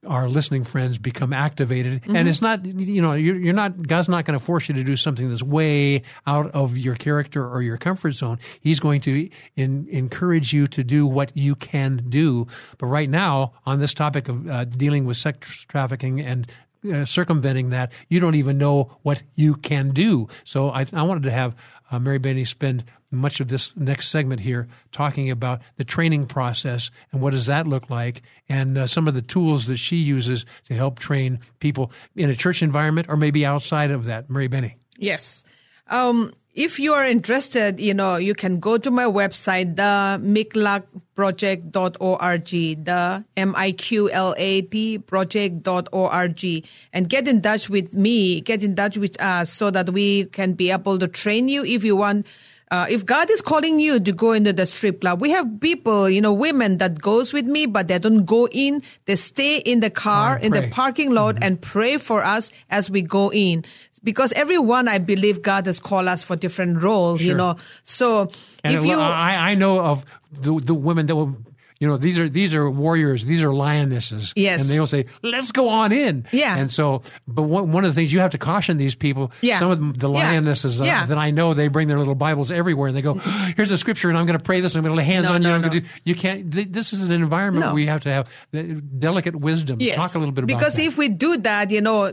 our 0.06 0.30
listening 0.30 0.64
friends 0.64 0.98
become 0.98 1.34
activated. 1.34 2.04
And 2.08 2.30
it's 2.30 2.42
not, 2.42 2.66
you 2.66 3.02
know, 3.02 3.14
you're, 3.14 3.36
you're 3.36 3.54
not, 3.54 3.88
God's 3.88 4.08
not 4.08 4.26
going 4.26 4.38
to 4.38 4.44
force 4.44 4.70
you 4.70 4.76
to 4.76 4.84
do 4.84 4.96
something 4.96 5.30
that's 5.30 5.44
way 5.44 6.04
out 6.26 6.52
of 6.52 6.78
your 6.78 6.96
character 6.96 7.46
or 7.46 7.62
your 7.62 7.78
comfort 7.78 8.12
zone. 8.14 8.40
He's 8.62 8.80
going 8.80 9.02
to 9.02 9.30
in, 9.56 9.88
encourage 9.90 10.54
you 10.54 10.68
to 10.68 10.84
do 10.84 11.06
what 11.06 11.36
you 11.36 11.56
can 11.56 12.06
do. 12.10 12.48
But 12.78 12.88
right 12.88 13.10
now, 13.10 13.54
on 13.66 13.80
this 13.80 13.94
topic 13.94 14.30
of 14.30 14.48
uh, 14.48 14.66
dealing 14.66 15.06
with 15.06 15.18
sex 15.18 15.66
trafficking 15.66 16.22
and 16.22 16.50
uh, 16.92 17.06
circumventing 17.06 17.72
that, 17.72 17.92
you 18.10 18.20
don't 18.20 18.36
even 18.36 18.58
know 18.58 18.98
what 19.04 19.24
you 19.36 19.56
can 19.56 19.90
do. 19.92 20.28
So 20.44 20.70
I, 20.70 20.86
I 20.94 21.04
wanted 21.04 21.24
to 21.24 21.32
have 21.32 21.56
uh, 21.92 22.00
Meribeny 22.00 22.46
spend 22.46 22.84
much 23.10 23.40
of 23.40 23.48
this 23.48 23.76
next 23.78 24.10
segment 24.10 24.42
here 24.42 24.68
talking 24.92 25.32
about 25.32 25.62
the 25.78 25.86
training 25.86 26.26
process 26.26 26.92
and 27.12 27.22
what 27.22 27.32
does 27.32 27.46
that 27.46 27.66
look 27.66 27.90
like, 27.90 28.22
and 28.50 28.78
uh, 28.78 28.88
some 28.88 29.08
of 29.08 29.14
the 29.14 29.22
tools 29.22 29.68
that 29.68 29.78
she 29.78 29.96
uses 29.98 30.46
to 30.66 30.74
help 30.74 31.00
train 31.00 31.40
people 31.60 31.92
in 32.16 32.30
a 32.30 32.36
church 32.36 32.62
environment 32.62 33.08
or 33.10 33.16
maybe 33.16 33.46
outside 33.46 33.92
of 33.92 34.06
that. 34.06 34.28
Meribeny. 34.28 34.76
Yes. 34.98 35.44
Um, 35.88 36.34
if 36.58 36.80
you 36.80 36.94
are 36.94 37.06
interested, 37.06 37.80
you 37.80 37.94
know, 37.94 38.16
you 38.16 38.34
can 38.34 38.60
go 38.60 38.80
to 38.80 38.90
my 38.90 39.06
website, 39.06 39.76
the 39.76 40.20
miqlatproject.org, 40.26 42.84
the 42.84 43.24
M-I-Q-L-A-T 43.38 44.98
project.org, 44.98 46.66
and 46.94 47.10
get 47.10 47.28
in 47.28 47.44
touch 47.44 47.70
with 47.70 47.94
me, 47.94 48.42
get 48.42 48.64
in 48.64 48.76
touch 48.76 48.98
with 48.98 49.22
us 49.22 49.54
so 49.54 49.70
that 49.70 49.92
we 49.92 50.26
can 50.26 50.54
be 50.54 50.72
able 50.72 50.98
to 50.98 51.08
train 51.08 51.48
you 51.48 51.64
if 51.64 51.84
you 51.84 51.96
want 51.96 52.26
uh, 52.70 52.86
if 52.90 53.06
God 53.06 53.30
is 53.30 53.40
calling 53.40 53.80
you 53.80 53.98
to 53.98 54.12
go 54.12 54.34
into 54.34 54.52
the 54.52 54.66
strip 54.66 55.00
club, 55.00 55.22
we 55.22 55.30
have 55.30 55.62
people, 55.62 56.10
you 56.10 56.20
know, 56.20 56.34
women 56.34 56.80
that 56.80 57.02
goes 57.02 57.32
with 57.32 57.46
me, 57.46 57.66
but 57.66 57.88
they 57.88 57.98
don't 57.98 58.26
go 58.26 58.48
in. 58.50 58.84
They 59.06 59.16
stay 59.16 59.60
in 59.60 59.80
the 59.80 59.90
car, 59.90 60.36
and 60.36 60.46
in 60.46 60.52
the 60.52 60.68
parking 60.70 61.12
lot 61.12 61.38
and 61.42 61.62
pray 61.62 61.98
for 61.98 62.24
us 62.24 62.52
as 62.70 62.90
we 62.90 63.02
go 63.02 63.32
in. 63.32 63.64
Because 64.04 64.32
everyone, 64.34 64.88
I 64.88 65.00
believe 65.00 65.42
God 65.42 65.66
has 65.66 65.80
called 65.80 66.08
us 66.08 66.24
for 66.24 66.36
different 66.36 66.82
roles, 66.84 67.22
you 67.22 67.34
know. 67.34 67.58
So 67.84 68.32
And 68.64 68.76
if 68.76 68.86
you, 68.86 69.00
I, 69.00 69.52
I 69.52 69.56
know 69.56 69.80
of 69.80 70.06
the, 70.32 70.60
the 70.60 70.74
women 70.74 71.06
that 71.08 71.16
will, 71.16 71.36
you 71.80 71.88
know, 71.88 71.98
these 71.98 72.18
are 72.18 72.28
these 72.28 72.56
are 72.56 72.68
warriors, 72.70 73.26
these 73.26 73.44
are 73.44 73.54
lionesses. 73.54 74.34
Yes. 74.36 74.62
and 74.62 74.70
they 74.70 74.80
will 74.80 74.88
say, 74.88 75.06
"Let's 75.22 75.52
go 75.52 75.70
on 75.70 75.92
in." 75.92 76.26
Yeah. 76.32 76.58
and 76.58 76.72
so, 76.72 77.04
but 77.28 77.44
one, 77.44 77.72
one 77.72 77.86
of 77.86 77.92
the 77.94 78.00
things 78.00 78.12
you 78.12 78.20
have 78.20 78.32
to 78.32 78.40
caution 78.40 78.78
these 78.78 78.96
people. 78.96 79.32
Yeah. 79.42 79.60
some 79.60 79.70
of 79.70 79.78
them, 79.78 79.94
the 79.94 80.10
Yeah. 80.10 80.32
lionesses 80.32 80.82
uh, 80.82 80.86
Yeah. 80.86 81.06
that 81.06 81.18
I 81.20 81.30
know, 81.30 81.54
they 81.54 81.68
bring 81.68 81.88
their 81.88 82.00
little 82.00 82.16
Bibles 82.16 82.52
everywhere, 82.52 82.88
and 82.88 82.98
they 82.98 83.04
go, 83.04 83.16
"Here's 83.56 83.70
a 83.70 83.78
scripture, 83.78 84.10
and 84.10 84.18
I'm 84.18 84.26
going 84.26 84.40
to 84.40 84.44
pray 84.44 84.60
this. 84.60 84.76
I'm 84.76 84.82
going 84.84 84.94
to 84.96 84.98
lay 84.98 85.04
hands 85.06 85.28
No, 85.30 85.36
on 85.36 85.44
you. 85.44 85.50
I'm 85.50 85.62
going 85.62 85.74
to 85.74 85.80
do." 85.82 85.88
You 86.04 86.16
can't. 86.16 86.52
Th- 86.52 86.68
this 86.68 86.94
is 86.94 87.04
an 87.04 87.12
environment 87.12 87.66
No. 87.68 87.74
where 87.74 87.82
you 87.84 87.90
have 87.90 88.02
to 88.02 88.12
have 88.12 88.28
the 88.52 88.64
delicate 88.64 89.36
wisdom. 89.36 89.78
yes, 89.80 89.98
Talk 89.98 90.16
a 90.16 90.20
little 90.20 90.34
bit 90.34 90.46
about 90.46 90.58
because 90.58 90.74
that. 90.76 90.84
if 90.84 90.98
we 90.98 91.10
do 91.10 91.38
that, 91.38 91.70
you 91.70 91.82
know, 91.82 92.12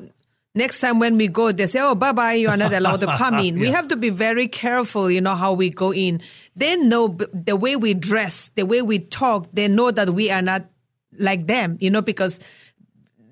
next 0.54 0.80
time 0.80 0.98
when 0.98 1.16
we 1.16 1.28
go, 1.28 1.52
they 1.52 1.66
say, 1.66 1.80
"Oh, 1.80 1.94
bye 1.94 2.12
bye, 2.12 2.34
you 2.34 2.48
are 2.48 2.56
not 2.56 2.72
allowed 2.72 3.00
to 3.00 3.06
come 3.06 3.38
in." 3.46 3.58
We 3.58 3.68
have 3.70 3.88
to 3.88 3.96
be 3.96 4.10
very 4.10 4.48
careful, 4.48 5.10
you 5.10 5.20
know, 5.20 5.34
how 5.34 5.52
we 5.52 5.70
go 5.70 5.92
in. 5.92 6.20
They 6.56 6.76
know 6.76 7.08
the 7.32 7.56
way 7.56 7.76
we 7.76 7.94
dress, 7.94 8.50
the 8.54 8.64
way 8.64 8.82
we 8.82 8.98
talk. 8.98 9.48
They 9.52 9.68
know 9.68 9.90
that 9.90 10.10
we 10.10 10.30
are 10.30 10.42
not 10.42 10.66
like 11.18 11.46
them, 11.46 11.78
you 11.80 11.90
know, 11.90 12.02
because 12.02 12.40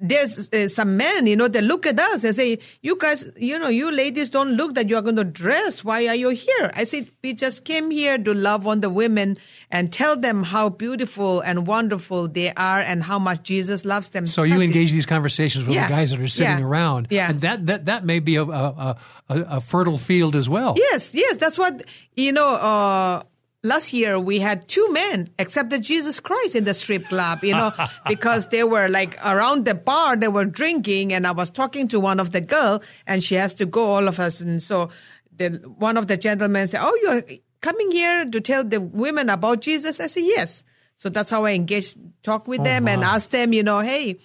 there's 0.03 0.48
uh, 0.53 0.66
some 0.68 0.96
men, 0.96 1.26
you 1.28 1.36
know, 1.36 1.46
they 1.48 1.61
look 1.62 1.86
at 1.86 1.98
us 1.98 2.24
and 2.24 2.34
say, 2.34 2.59
"You 2.82 2.96
guys, 2.98 3.24
you 3.36 3.57
know, 3.59 3.68
you 3.68 3.90
ladies 3.92 4.28
don't 4.30 4.57
look 4.57 4.74
that 4.74 4.88
you 4.90 4.96
are 4.96 5.03
going 5.03 5.16
to 5.16 5.24
dress. 5.24 5.84
Why 5.84 6.07
are 6.09 6.14
you 6.16 6.30
here?" 6.30 6.72
I 6.74 6.84
said, 6.84 7.09
"We 7.22 7.34
just 7.34 7.64
came 7.64 7.90
here 7.90 8.18
to 8.18 8.34
love 8.34 8.66
on 8.66 8.80
the 8.80 8.90
women 8.90 9.36
and 9.70 9.92
tell 9.92 10.16
them 10.16 10.42
how 10.42 10.68
beautiful 10.70 11.40
and 11.40 11.66
wonderful 11.68 12.26
they 12.28 12.53
are 12.55 12.80
and 12.80 13.03
how 13.05 13.18
much 13.20 13.44
Jesus 13.44 13.84
loves 13.84 14.09
them." 14.11 14.26
So 14.26 14.42
you 14.42 14.50
That's 14.55 14.62
it. 14.62 14.64
engage 14.66 14.90
these 14.90 15.07
conversations 15.07 15.66
with 15.66 15.76
Yeah. 15.76 15.86
the 15.88 15.94
guys 15.94 16.11
that 16.11 16.20
are 16.20 16.26
sitting 16.28 16.59
Yeah. 16.59 16.66
around, 16.66 17.07
Yeah. 17.11 17.30
and 17.30 17.40
that 17.42 17.66
that 17.66 17.86
that 17.86 18.05
may 18.05 18.18
be 18.18 18.34
a 18.36 18.42
a, 18.42 18.96
a, 19.28 19.36
a 19.59 19.61
fertile 19.61 19.98
field 19.98 20.34
as 20.34 20.48
well. 20.48 20.74
Yes, 20.76 21.14
yes, 21.14 21.36
that's 21.36 21.57
what 21.57 21.84
you 22.16 22.32
know. 22.32 22.48
Uh, 22.57 23.22
last 23.63 23.93
year 23.93 24.19
we 24.19 24.39
had 24.39 24.69
two 24.69 24.93
men 24.93 25.31
accepted 25.39 25.83
Jesus 25.83 26.21
Christ 26.21 26.55
in 26.55 26.65
the 26.65 26.75
strip 26.75 27.07
club, 27.07 27.45
you 27.45 27.53
know, 27.53 27.73
because 28.09 28.49
they 28.49 28.65
were 28.65 28.89
like 28.89 29.19
around 29.25 29.65
the 29.65 29.75
bar, 29.75 30.17
they 30.17 30.29
were 30.29 30.45
drinking, 30.45 31.13
and 31.13 31.27
I 31.27 31.33
was 31.33 31.51
talking 31.51 31.89
to 31.89 32.01
one 32.01 32.21
of 32.21 32.33
the 32.33 32.41
girl, 32.41 32.83
and 33.07 33.23
she 33.23 33.37
has 33.37 33.55
to 33.55 33.67
go, 33.67 33.85
all 33.87 34.09
of 34.09 34.19
us, 34.19 34.41
and 34.41 34.63
so 34.63 34.91
the 35.37 35.51
one 35.79 35.97
of 35.97 36.09
the 36.09 36.17
gentlemen 36.17 36.69
said, 36.69 36.81
"Oh, 36.83 36.99
you're 37.03 37.23
coming 37.61 37.91
here 37.91 38.25
to 38.27 38.41
tell 38.41 38.65
the 38.65 38.81
women 38.81 39.31
about 39.31 39.61
Jesus?" 39.61 40.01
I 40.01 40.07
said, 40.09 40.25
"Yes." 40.25 40.65
So 40.97 41.09
that's 41.09 41.31
how 41.31 41.45
I 41.45 41.53
engaged, 41.53 41.99
talk 42.23 42.47
with 42.47 42.61
Oh, 42.61 42.65
them, 42.65 42.87
and 42.87 43.03
ask 43.03 43.31
them, 43.31 43.53
you 43.53 43.65
know, 43.65 43.81
hey, 43.81 44.19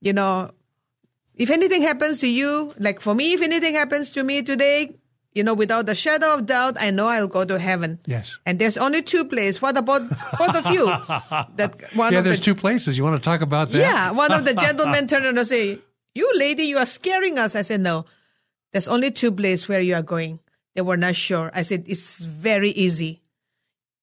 you 0.00 0.12
know, 0.12 0.50
if 1.34 1.48
anything 1.48 1.80
happens 1.80 2.18
to 2.20 2.28
you, 2.28 2.74
like 2.78 3.00
for 3.00 3.14
me, 3.14 3.32
if 3.32 3.40
anything 3.40 3.74
happens 3.74 4.10
to 4.10 4.22
me 4.22 4.42
today, 4.42 4.96
you 5.34 5.42
know, 5.42 5.54
without 5.54 5.88
a 5.88 5.94
shadow 5.94 6.34
of 6.34 6.46
doubt, 6.46 6.76
I 6.78 6.90
know 6.90 7.08
I'll 7.08 7.26
go 7.26 7.44
to 7.44 7.58
heaven. 7.58 8.00
Yes. 8.06 8.38
And 8.46 8.58
there's 8.58 8.76
only 8.76 9.02
two 9.02 9.24
places. 9.24 9.60
What 9.60 9.76
about 9.76 10.08
both 10.38 10.56
of 10.56 10.72
you? 10.72 10.86
That 11.56 11.76
one 11.94 12.12
yeah, 12.12 12.20
of 12.20 12.24
there's 12.24 12.38
the, 12.38 12.44
two 12.44 12.54
places. 12.54 12.96
You 12.96 13.04
want 13.04 13.16
to 13.16 13.22
talk 13.22 13.40
about 13.40 13.70
that? 13.72 13.78
Yeah, 13.78 14.10
one 14.12 14.32
of 14.32 14.44
the 14.44 14.54
gentlemen 14.66 15.08
turned 15.08 15.24
around 15.24 15.38
and 15.38 15.46
say, 15.46 15.78
"You 16.14 16.30
lady, 16.36 16.64
you 16.64 16.78
are 16.78 16.86
scaring 16.86 17.38
us." 17.38 17.56
I 17.56 17.62
said, 17.62 17.80
"No, 17.80 18.06
there's 18.72 18.88
only 18.88 19.10
two 19.10 19.32
places 19.32 19.68
where 19.68 19.80
you 19.80 19.94
are 19.94 20.02
going." 20.02 20.38
They 20.74 20.82
were 20.82 20.96
not 20.96 21.16
sure. 21.16 21.50
I 21.54 21.62
said, 21.62 21.84
"It's 21.86 22.18
very 22.18 22.70
easy, 22.70 23.22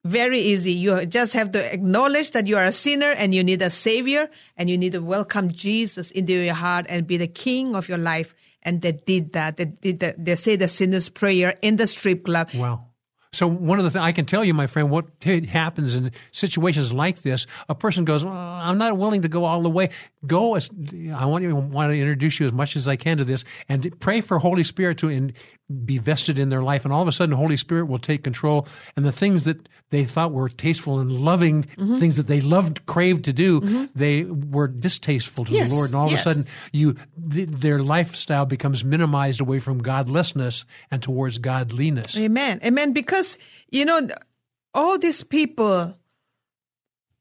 very 0.03 0.39
easy. 0.39 0.73
You 0.73 1.05
just 1.05 1.33
have 1.33 1.51
to 1.53 1.73
acknowledge 1.73 2.31
that 2.31 2.47
you 2.47 2.57
are 2.57 2.65
a 2.65 2.71
sinner 2.71 3.11
and 3.11 3.33
you 3.33 3.43
need 3.43 3.61
a 3.61 3.69
savior, 3.69 4.29
and 4.57 4.69
you 4.69 4.77
need 4.77 4.93
to 4.93 5.01
welcome 5.01 5.51
Jesus 5.51 6.11
into 6.11 6.33
your 6.33 6.55
heart 6.55 6.85
and 6.89 7.07
be 7.07 7.17
the 7.17 7.27
king 7.27 7.75
of 7.75 7.87
your 7.87 7.99
life." 7.99 8.35
And 8.63 8.81
they 8.81 8.91
did 8.93 9.33
that. 9.33 9.57
They 9.57 9.65
did 9.65 9.99
that. 10.01 10.23
They 10.23 10.35
say 10.35 10.55
the 10.55 10.67
sinner's 10.67 11.09
prayer 11.09 11.57
in 11.61 11.77
the 11.77 11.87
strip 11.87 12.25
club. 12.25 12.49
Wow. 12.53 12.87
So 13.33 13.47
one 13.47 13.79
of 13.79 13.85
the 13.85 13.91
things 13.91 14.03
I 14.03 14.11
can 14.11 14.25
tell 14.25 14.43
you, 14.43 14.53
my 14.53 14.67
friend, 14.67 14.89
what 14.89 15.05
happens 15.23 15.95
in 15.95 16.11
situations 16.33 16.91
like 16.91 17.21
this, 17.21 17.47
a 17.69 17.75
person 17.75 18.03
goes, 18.03 18.25
well, 18.25 18.33
"I'm 18.33 18.77
not 18.77 18.97
willing 18.97 19.21
to 19.21 19.29
go 19.29 19.45
all 19.45 19.61
the 19.61 19.69
way." 19.69 19.89
Go. 20.27 20.55
As, 20.55 20.69
I 21.15 21.25
want 21.25 21.45
you 21.45 21.55
want 21.55 21.91
to 21.91 21.97
introduce 21.97 22.41
you 22.41 22.45
as 22.45 22.51
much 22.51 22.75
as 22.75 22.89
I 22.89 22.97
can 22.97 23.17
to 23.19 23.23
this, 23.23 23.45
and 23.69 23.97
pray 24.01 24.19
for 24.19 24.37
Holy 24.37 24.63
Spirit 24.63 24.97
to 24.97 25.07
in, 25.07 25.33
be 25.85 25.97
vested 25.97 26.37
in 26.37 26.49
their 26.49 26.61
life, 26.61 26.85
and 26.85 26.93
all 26.93 27.01
of 27.01 27.07
a 27.07 27.11
sudden, 27.11 27.31
the 27.31 27.37
Holy 27.37 27.57
Spirit 27.57 27.85
will 27.87 27.99
take 27.99 28.23
control, 28.23 28.67
and 28.95 29.03
the 29.05 29.11
things 29.11 29.43
that 29.45 29.67
they 29.89 30.05
thought 30.05 30.31
were 30.31 30.47
tasteful 30.49 30.99
and 30.99 31.11
loving, 31.11 31.63
Mm-hmm. 31.77 31.99
things 31.99 32.15
that 32.17 32.27
they 32.27 32.41
loved, 32.41 32.85
craved 32.85 33.25
to 33.25 33.33
do, 33.33 33.87
they 33.95 34.23
were 34.23 34.67
distasteful 34.67 35.45
to 35.45 35.51
Yes, 35.51 35.69
the 35.69 35.75
Lord, 35.75 35.89
and 35.89 35.95
all 35.95 36.09
yes. 36.09 36.25
of 36.25 36.31
a 36.31 36.35
sudden, 36.35 36.51
you 36.71 36.95
th- 37.31 37.49
their 37.49 37.79
lifestyle 37.79 38.45
becomes 38.45 38.83
minimized 38.85 39.41
away 39.41 39.59
from 39.59 39.79
godlessness 39.79 40.65
and 40.91 41.01
towards 41.03 41.37
godliness. 41.39 42.17
Amen. 42.17 42.59
Amen. 42.63 42.93
Because, 42.93 43.37
you 43.69 43.85
know, 43.85 44.07
all 44.73 44.97
these 44.97 45.23
people, 45.23 45.97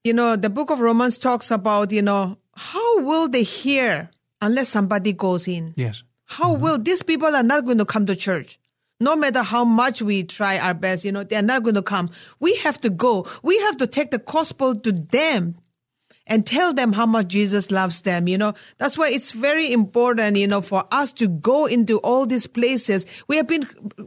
you 0.04 0.12
know, 0.12 0.36
the 0.36 0.50
book 0.50 0.70
of 0.70 0.80
Romans 0.80 1.18
talks 1.18 1.50
about, 1.50 1.90
you 1.92 2.02
know, 2.02 2.38
how 2.54 3.00
will 3.00 3.28
they 3.28 3.42
hear 3.42 4.10
unless 4.40 4.68
somebody 4.68 5.12
goes 5.12 5.48
in? 5.48 5.74
Yes. 5.76 6.02
How 6.30 6.52
mm-hmm. 6.52 6.62
will 6.62 6.78
these 6.78 7.02
people 7.02 7.34
are 7.34 7.42
not 7.42 7.64
going 7.64 7.78
to 7.78 7.84
come 7.84 8.06
to 8.06 8.14
church? 8.14 8.60
No 9.00 9.16
matter 9.16 9.42
how 9.42 9.64
much 9.64 10.00
we 10.00 10.22
try 10.22 10.58
our 10.58 10.74
best, 10.74 11.04
you 11.04 11.10
know, 11.10 11.24
they're 11.24 11.42
not 11.42 11.64
going 11.64 11.74
to 11.74 11.82
come. 11.82 12.08
We 12.38 12.54
have 12.58 12.80
to 12.82 12.90
go. 12.90 13.26
We 13.42 13.58
have 13.58 13.78
to 13.78 13.88
take 13.88 14.12
the 14.12 14.18
gospel 14.18 14.76
to 14.76 14.92
them 14.92 15.56
and 16.28 16.46
tell 16.46 16.72
them 16.72 16.92
how 16.92 17.06
much 17.06 17.26
Jesus 17.26 17.72
loves 17.72 18.02
them. 18.02 18.28
You 18.28 18.38
know, 18.38 18.54
that's 18.78 18.96
why 18.96 19.08
it's 19.08 19.32
very 19.32 19.72
important, 19.72 20.36
you 20.36 20.46
know, 20.46 20.60
for 20.60 20.84
us 20.92 21.10
to 21.14 21.26
go 21.26 21.66
into 21.66 21.98
all 21.98 22.26
these 22.26 22.46
places. 22.46 23.06
We 23.26 23.36
have 23.36 23.48
been 23.48 23.66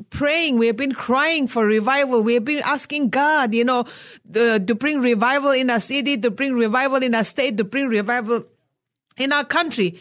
praying. 0.10 0.60
We 0.60 0.68
have 0.68 0.78
been 0.78 0.94
crying 0.94 1.50
for 1.50 1.66
revival. 1.66 2.24
We 2.24 2.36
have 2.36 2.46
been 2.46 2.64
asking 2.64 3.10
God, 3.10 3.54
you 3.54 3.66
know, 3.66 3.84
to 4.32 4.76
bring 4.80 5.02
revival 5.02 5.52
in 5.52 5.70
our 5.70 5.82
city, 5.82 6.18
to 6.20 6.32
bring 6.32 6.54
revival 6.54 7.04
in 7.04 7.16
our 7.16 7.26
state, 7.26 7.58
to 7.58 7.66
bring 7.66 7.90
revival 7.90 8.46
in 9.18 9.34
our 9.34 9.44
country. 9.44 10.00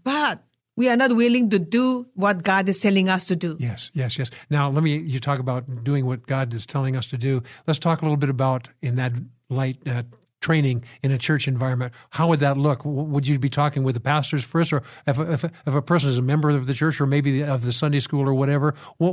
But 0.00 0.43
we 0.76 0.88
are 0.88 0.96
not 0.96 1.14
willing 1.14 1.50
to 1.50 1.58
do 1.58 2.06
what 2.14 2.42
God 2.42 2.68
is 2.68 2.78
telling 2.78 3.08
us 3.08 3.24
to 3.26 3.36
do. 3.36 3.56
Yes, 3.60 3.90
yes, 3.94 4.18
yes. 4.18 4.30
Now, 4.50 4.70
let 4.70 4.82
me, 4.82 4.96
you 4.98 5.20
talk 5.20 5.38
about 5.38 5.84
doing 5.84 6.06
what 6.06 6.26
God 6.26 6.52
is 6.52 6.66
telling 6.66 6.96
us 6.96 7.06
to 7.06 7.16
do. 7.18 7.42
Let's 7.66 7.78
talk 7.78 8.02
a 8.02 8.04
little 8.04 8.16
bit 8.16 8.30
about, 8.30 8.68
in 8.82 8.96
that 8.96 9.12
light, 9.48 9.78
uh, 9.86 10.02
training 10.40 10.84
in 11.02 11.10
a 11.10 11.16
church 11.16 11.48
environment. 11.48 11.94
How 12.10 12.28
would 12.28 12.40
that 12.40 12.58
look? 12.58 12.82
Would 12.84 13.26
you 13.26 13.38
be 13.38 13.48
talking 13.48 13.82
with 13.82 13.94
the 13.94 14.00
pastors 14.00 14.44
first, 14.44 14.74
or 14.74 14.82
if, 15.06 15.16
a- 15.18 15.32
if, 15.32 15.44
if 15.44 15.74
a 15.74 15.80
person 15.80 16.10
is 16.10 16.18
a 16.18 16.22
member 16.22 16.50
of 16.50 16.66
the 16.66 16.74
church, 16.74 17.00
or 17.00 17.06
maybe 17.06 17.42
of 17.42 17.64
the 17.64 17.72
Sunday 17.72 18.00
school 18.00 18.28
or 18.28 18.34
whatever? 18.34 18.74
What, 18.98 19.12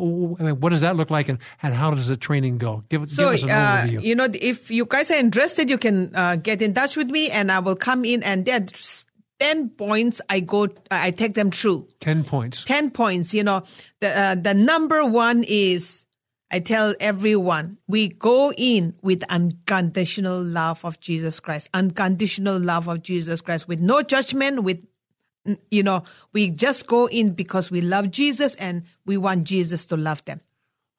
what 0.60 0.70
does 0.72 0.82
that 0.82 0.98
look 0.98 1.10
like, 1.10 1.30
and, 1.30 1.40
and 1.64 1.74
how 1.74 1.92
does 1.92 2.08
the 2.08 2.18
training 2.18 2.58
go? 2.58 2.84
Give, 2.90 3.08
So, 3.10 3.26
give 3.28 3.34
us 3.36 3.44
an 3.44 3.50
uh, 3.52 3.54
overview. 3.86 4.04
you 4.04 4.16
know, 4.16 4.28
if 4.34 4.72
you 4.72 4.86
guys 4.86 5.10
are 5.10 5.18
interested, 5.20 5.70
you 5.70 5.78
can 5.78 6.14
uh, 6.16 6.36
get 6.36 6.62
in 6.62 6.74
touch 6.74 6.98
with 6.98 7.10
me 7.10 7.30
and 7.32 7.50
I 7.50 7.60
will 7.60 7.78
come 7.78 8.04
in 8.04 8.24
and 8.24 8.44
10 9.42 9.70
points 9.70 10.22
I 10.30 10.40
go, 10.40 10.68
I 10.92 11.10
take 11.10 11.34
them 11.34 11.50
through. 11.50 11.88
Ten 12.00 12.24
points. 12.24 12.64
10 12.64 12.92
points, 12.92 13.34
you 13.34 13.44
know, 13.44 13.64
the, 14.00 14.16
uh, 14.16 14.36
the 14.36 14.54
number 14.54 15.04
one 15.04 15.44
is 15.48 16.06
I 16.52 16.60
tell 16.60 16.94
everyone 17.00 17.80
we 17.88 18.10
go 18.10 18.54
in 18.54 18.94
with 19.02 19.24
unconditional 19.30 20.44
love 20.44 20.86
of 20.86 21.00
Jesus 21.00 21.40
Christ, 21.40 21.70
unconditional 21.74 22.60
love 22.60 22.88
of 22.88 23.02
Jesus 23.02 23.42
Christ 23.42 23.68
with 23.68 23.80
no 23.80 24.04
judgment, 24.04 24.64
with, 24.64 24.86
you 25.72 25.82
know, 25.82 26.04
we 26.34 26.52
just 26.52 26.86
go 26.86 27.08
in 27.08 27.34
because 27.34 27.72
we 27.72 27.82
love 27.82 28.12
Jesus 28.12 28.54
and 28.56 28.86
we 29.08 29.18
want 29.18 29.46
Jesus 29.46 29.88
to 29.88 29.98
love 29.98 30.24
them. 30.26 30.40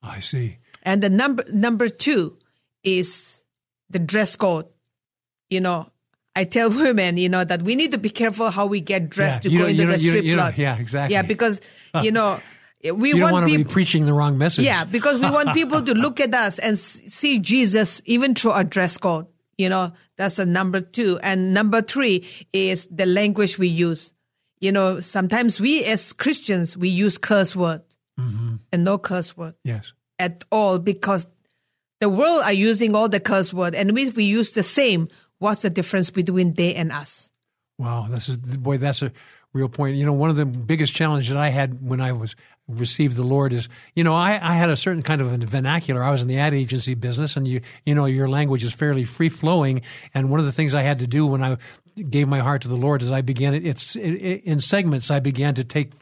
I 0.02 0.18
see. 0.18 0.58
And 0.82 1.00
the 1.00 1.10
number 1.10 1.44
number 1.52 1.88
two 1.88 2.38
is 2.82 3.44
the 3.88 4.00
dress 4.00 4.34
code. 4.34 4.66
You 5.48 5.60
know, 5.60 5.91
I 6.34 6.44
tell 6.44 6.70
women, 6.86 7.16
you 7.16 7.28
know, 7.28 7.44
that 7.44 7.62
we 7.62 7.74
need 7.74 7.92
to 7.92 7.98
be 7.98 8.10
careful 8.10 8.50
how 8.50 8.66
we 8.66 8.80
get 8.80 9.10
dressed 9.10 9.44
Yeah, 9.44 9.50
to 9.50 9.58
go 9.58 9.66
into 9.66 9.82
the 9.86 9.92
don't- 9.92 10.00
you 10.02 10.12
don't- 10.12 10.22
strip 10.22 10.34
club. 10.36 10.54
yeah, 10.56 10.76
exactly. 10.78 11.12
Yeah, 11.14 11.22
because 11.22 11.60
you 12.02 12.10
know 12.12 12.40
we 12.94 13.10
You 13.10 13.14
don't 13.14 13.22
want 13.22 13.32
want 13.34 13.50
to 13.52 13.58
be 13.58 13.64
preaching 13.64 14.06
the 14.06 14.12
wrong 14.12 14.38
message. 14.38 14.64
Yeah, 14.64 14.84
because 14.84 15.20
we 15.20 15.30
want 15.30 15.50
people 15.54 15.82
to 15.82 15.94
look 15.94 16.18
at 16.20 16.34
us 16.34 16.58
and 16.58 16.78
see 16.78 17.38
Jesus 17.38 18.02
even 18.06 18.34
through 18.34 18.52
our 18.52 18.64
dress 18.64 18.96
code. 18.98 19.26
You 19.58 19.68
know, 19.68 19.92
that's 20.16 20.36
the 20.36 20.46
number 20.46 20.80
two. 20.80 21.20
And 21.22 21.52
number 21.54 21.82
three 21.82 22.26
is 22.52 22.88
the 22.90 23.06
language 23.06 23.58
we 23.58 23.68
use. 23.68 24.12
You 24.60 24.72
know, 24.72 24.98
sometimes 25.00 25.60
we 25.60 25.84
as 25.84 26.12
Christians, 26.12 26.76
we 26.76 26.88
use 26.88 27.18
curse 27.18 27.54
word 27.54 27.82
Mm-hmm. 28.20 28.56
and 28.72 28.84
no 28.84 28.98
curse 28.98 29.36
word 29.36 29.54
Yes. 29.64 29.92
at 30.18 30.44
all 30.52 30.78
because 30.78 31.26
the 32.00 32.08
world 32.10 32.42
are 32.44 32.52
using 32.52 32.94
all 32.94 33.08
the 33.08 33.20
curse 33.20 33.54
word 33.54 33.74
and 33.74 33.92
we, 33.92 34.10
we 34.10 34.24
use 34.24 34.52
the 34.52 34.62
same, 34.62 35.08
what's 35.42 35.62
the 35.62 35.70
difference 35.70 36.10
between 36.10 36.54
they 36.54 36.74
and 36.74 36.92
us? 36.92 37.30
Wow, 37.78 38.06
this 38.08 38.28
is 38.28 38.38
boy. 38.38 38.78
That's 38.78 39.02
a 39.02 39.12
real 39.52 39.68
point. 39.68 39.96
You 39.96 40.06
know, 40.06 40.12
one 40.12 40.30
of 40.30 40.36
the 40.36 40.46
biggest 40.46 40.94
challenges 40.94 41.28
that 41.30 41.38
I 41.38 41.48
had 41.48 41.86
when 41.86 42.00
I 42.00 42.12
was 42.12 42.36
received 42.68 43.16
the 43.16 43.24
Lord 43.24 43.52
is, 43.52 43.68
you 43.94 44.04
know, 44.04 44.14
I, 44.14 44.38
I 44.40 44.54
had 44.54 44.70
a 44.70 44.76
certain 44.76 45.02
kind 45.02 45.20
of 45.20 45.32
a 45.32 45.36
vernacular. 45.44 46.02
I 46.02 46.10
was 46.10 46.22
in 46.22 46.28
the 46.28 46.38
ad 46.38 46.54
agency 46.54 46.94
business, 46.94 47.36
and 47.36 47.46
you, 47.46 47.60
you 47.84 47.94
know, 47.94 48.06
your 48.06 48.28
language 48.28 48.62
is 48.62 48.72
fairly 48.72 49.04
free 49.04 49.28
flowing. 49.28 49.82
And 50.14 50.30
one 50.30 50.38
of 50.38 50.46
the 50.46 50.52
things 50.52 50.74
I 50.74 50.82
had 50.82 51.00
to 51.00 51.06
do 51.06 51.26
when 51.26 51.42
I 51.42 51.56
gave 52.08 52.28
my 52.28 52.38
heart 52.38 52.62
to 52.62 52.68
the 52.68 52.76
Lord 52.76 53.02
is 53.02 53.10
I 53.10 53.20
began 53.20 53.52
it. 53.52 53.66
It's 53.66 53.96
it, 53.96 54.12
it, 54.12 54.44
in 54.44 54.60
segments. 54.60 55.10
I 55.10 55.18
began 55.18 55.54
to 55.56 55.64
take 55.64 55.92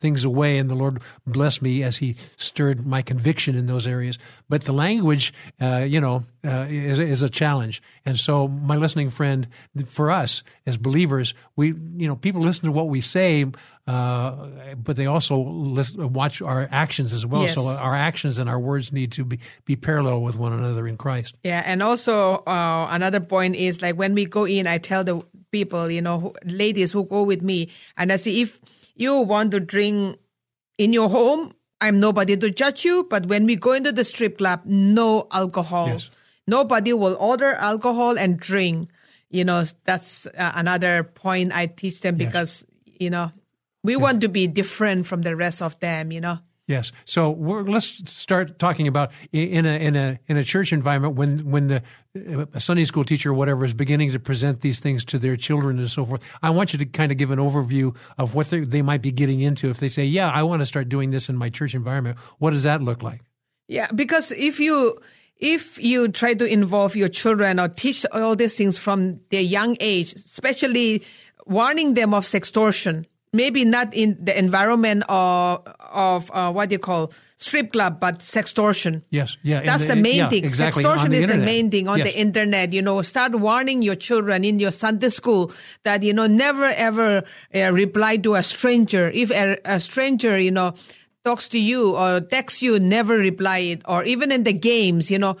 things 0.00 0.24
away, 0.24 0.58
and 0.58 0.70
the 0.70 0.74
Lord 0.74 1.00
blessed 1.26 1.62
me 1.62 1.82
as 1.82 1.98
He 1.98 2.16
stirred 2.36 2.86
my 2.86 3.02
conviction 3.02 3.54
in 3.54 3.66
those 3.66 3.86
areas. 3.86 4.18
But 4.48 4.64
the 4.64 4.72
language, 4.72 5.32
uh, 5.60 5.86
you 5.88 6.00
know, 6.00 6.24
uh, 6.44 6.66
is, 6.68 6.98
is 6.98 7.22
a 7.22 7.28
challenge. 7.28 7.82
And 8.06 8.18
so, 8.18 8.48
my 8.48 8.76
listening 8.76 9.10
friend, 9.10 9.46
for 9.86 10.10
us 10.10 10.42
as 10.66 10.76
believers, 10.76 11.34
we, 11.56 11.68
you 11.68 12.08
know, 12.08 12.16
people 12.16 12.40
listen 12.40 12.64
to 12.64 12.72
what 12.72 12.88
we 12.88 13.00
say, 13.00 13.44
uh, 13.86 14.46
but 14.76 14.96
they 14.96 15.06
also 15.06 15.38
listen, 15.38 16.12
watch 16.12 16.40
our 16.40 16.68
actions 16.70 17.12
as 17.12 17.26
well. 17.26 17.42
Yes. 17.42 17.54
So, 17.54 17.68
our 17.68 17.94
actions 17.94 18.38
and 18.38 18.48
our 18.48 18.58
words 18.58 18.92
need 18.92 19.12
to 19.12 19.24
be, 19.24 19.38
be 19.64 19.76
parallel 19.76 20.22
with 20.22 20.36
one 20.36 20.52
another 20.52 20.88
in 20.88 20.96
Christ. 20.96 21.34
Yeah, 21.44 21.62
and 21.64 21.82
also 21.82 22.36
uh, 22.46 22.88
another 22.90 23.20
point 23.20 23.56
is 23.56 23.82
like 23.82 23.96
when 23.96 24.14
we 24.14 24.24
go 24.24 24.46
in, 24.46 24.66
I 24.66 24.78
tell 24.78 25.04
the 25.04 25.22
people, 25.50 25.90
you 25.90 26.00
know, 26.00 26.32
ladies 26.44 26.92
who 26.92 27.04
go 27.04 27.22
with 27.22 27.42
me, 27.42 27.68
and 27.96 28.12
I 28.12 28.16
see 28.16 28.42
if 28.42 28.60
you 29.00 29.16
want 29.16 29.50
to 29.52 29.60
drink 29.60 30.18
in 30.78 30.92
your 30.92 31.08
home, 31.08 31.52
I'm 31.80 31.98
nobody 31.98 32.36
to 32.36 32.50
judge 32.50 32.84
you. 32.84 33.04
But 33.08 33.26
when 33.26 33.46
we 33.46 33.56
go 33.56 33.72
into 33.72 33.92
the 33.92 34.04
strip 34.04 34.38
club, 34.38 34.62
no 34.64 35.26
alcohol. 35.32 35.88
Yes. 35.88 36.10
Nobody 36.46 36.92
will 36.92 37.16
order 37.18 37.54
alcohol 37.54 38.18
and 38.18 38.38
drink. 38.38 38.90
You 39.30 39.44
know, 39.44 39.64
that's 39.84 40.26
uh, 40.26 40.52
another 40.54 41.04
point 41.04 41.52
I 41.54 41.66
teach 41.66 42.00
them 42.00 42.16
because 42.16 42.66
you 42.84 43.08
know 43.08 43.30
we 43.84 43.96
want 43.96 44.20
to 44.22 44.28
be 44.28 44.46
different 44.46 45.06
from 45.06 45.22
the 45.22 45.36
rest 45.36 45.62
of 45.62 45.78
them. 45.80 46.12
You 46.12 46.20
know. 46.20 46.38
Yes. 46.70 46.92
So 47.04 47.32
let's 47.32 48.08
start 48.08 48.60
talking 48.60 48.86
about 48.86 49.10
in 49.32 49.66
a 49.66 49.76
in 49.76 49.96
a 49.96 50.20
in 50.28 50.36
a 50.36 50.44
church 50.44 50.72
environment 50.72 51.16
when 51.16 51.50
when 51.50 51.66
the 51.66 51.82
uh, 52.16 52.46
a 52.54 52.60
Sunday 52.60 52.84
school 52.84 53.04
teacher 53.04 53.30
or 53.30 53.34
whatever 53.34 53.64
is 53.64 53.74
beginning 53.74 54.12
to 54.12 54.20
present 54.20 54.60
these 54.60 54.78
things 54.78 55.04
to 55.06 55.18
their 55.18 55.36
children 55.36 55.80
and 55.80 55.90
so 55.90 56.04
forth. 56.04 56.22
I 56.42 56.50
want 56.50 56.72
you 56.72 56.78
to 56.78 56.86
kind 56.86 57.10
of 57.10 57.18
give 57.18 57.32
an 57.32 57.40
overview 57.40 57.96
of 58.18 58.36
what 58.36 58.50
they 58.50 58.60
they 58.60 58.82
might 58.82 59.02
be 59.02 59.10
getting 59.10 59.40
into 59.40 59.68
if 59.68 59.80
they 59.80 59.88
say, 59.88 60.04
"Yeah, 60.04 60.30
I 60.30 60.44
want 60.44 60.62
to 60.62 60.66
start 60.66 60.88
doing 60.88 61.10
this 61.10 61.28
in 61.28 61.36
my 61.36 61.50
church 61.50 61.74
environment." 61.74 62.18
What 62.38 62.50
does 62.50 62.62
that 62.62 62.82
look 62.82 63.02
like? 63.02 63.22
Yeah, 63.66 63.88
because 63.92 64.30
if 64.30 64.60
you 64.60 64.96
if 65.38 65.82
you 65.82 66.06
try 66.06 66.34
to 66.34 66.46
involve 66.46 66.94
your 66.94 67.08
children 67.08 67.58
or 67.58 67.66
teach 67.66 68.06
all 68.12 68.36
these 68.36 68.56
things 68.56 68.78
from 68.78 69.18
their 69.30 69.42
young 69.42 69.76
age, 69.80 70.14
especially 70.14 71.02
warning 71.46 71.94
them 71.94 72.14
of 72.14 72.24
sextortion, 72.24 73.06
maybe 73.32 73.64
not 73.64 73.94
in 73.94 74.16
the 74.24 74.36
environment 74.36 75.04
of 75.08 75.66
of 75.78 76.30
uh, 76.32 76.52
what 76.52 76.70
you 76.70 76.78
call 76.78 77.12
strip 77.36 77.72
club, 77.72 78.00
but 78.00 78.18
sextortion. 78.20 79.02
Yes. 79.10 79.36
Yeah. 79.42 79.62
That's 79.62 79.86
the 79.86 79.96
main 79.96 80.16
yeah, 80.16 80.28
thing. 80.28 80.44
Exactly. 80.44 80.84
on 80.84 80.98
Sextortion 80.98 81.14
is 81.14 81.26
the 81.26 81.38
main 81.38 81.70
thing 81.70 81.88
on 81.88 81.98
Yes. 81.98 82.08
the 82.08 82.20
internet. 82.20 82.72
You 82.72 82.82
know, 82.82 83.02
start 83.02 83.34
warning 83.34 83.82
your 83.82 83.96
children 83.96 84.44
in 84.44 84.58
your 84.60 84.70
Sunday 84.70 85.08
school 85.08 85.52
that, 85.84 86.02
you 86.02 86.12
know, 86.12 86.26
never 86.26 86.66
ever 86.66 87.24
uh, 87.54 87.72
reply 87.72 88.18
to 88.18 88.34
a 88.34 88.42
stranger. 88.42 89.10
If 89.12 89.30
a, 89.30 89.58
a 89.64 89.80
stranger, 89.80 90.38
you 90.38 90.50
know, 90.50 90.74
talks 91.24 91.48
to 91.50 91.58
you 91.58 91.96
or 91.96 92.20
texts 92.20 92.62
you, 92.62 92.78
never 92.78 93.16
reply 93.16 93.58
it. 93.58 93.82
Or 93.86 94.04
even 94.04 94.32
in 94.32 94.44
the 94.44 94.52
games, 94.52 95.10
you 95.10 95.18
know, 95.18 95.36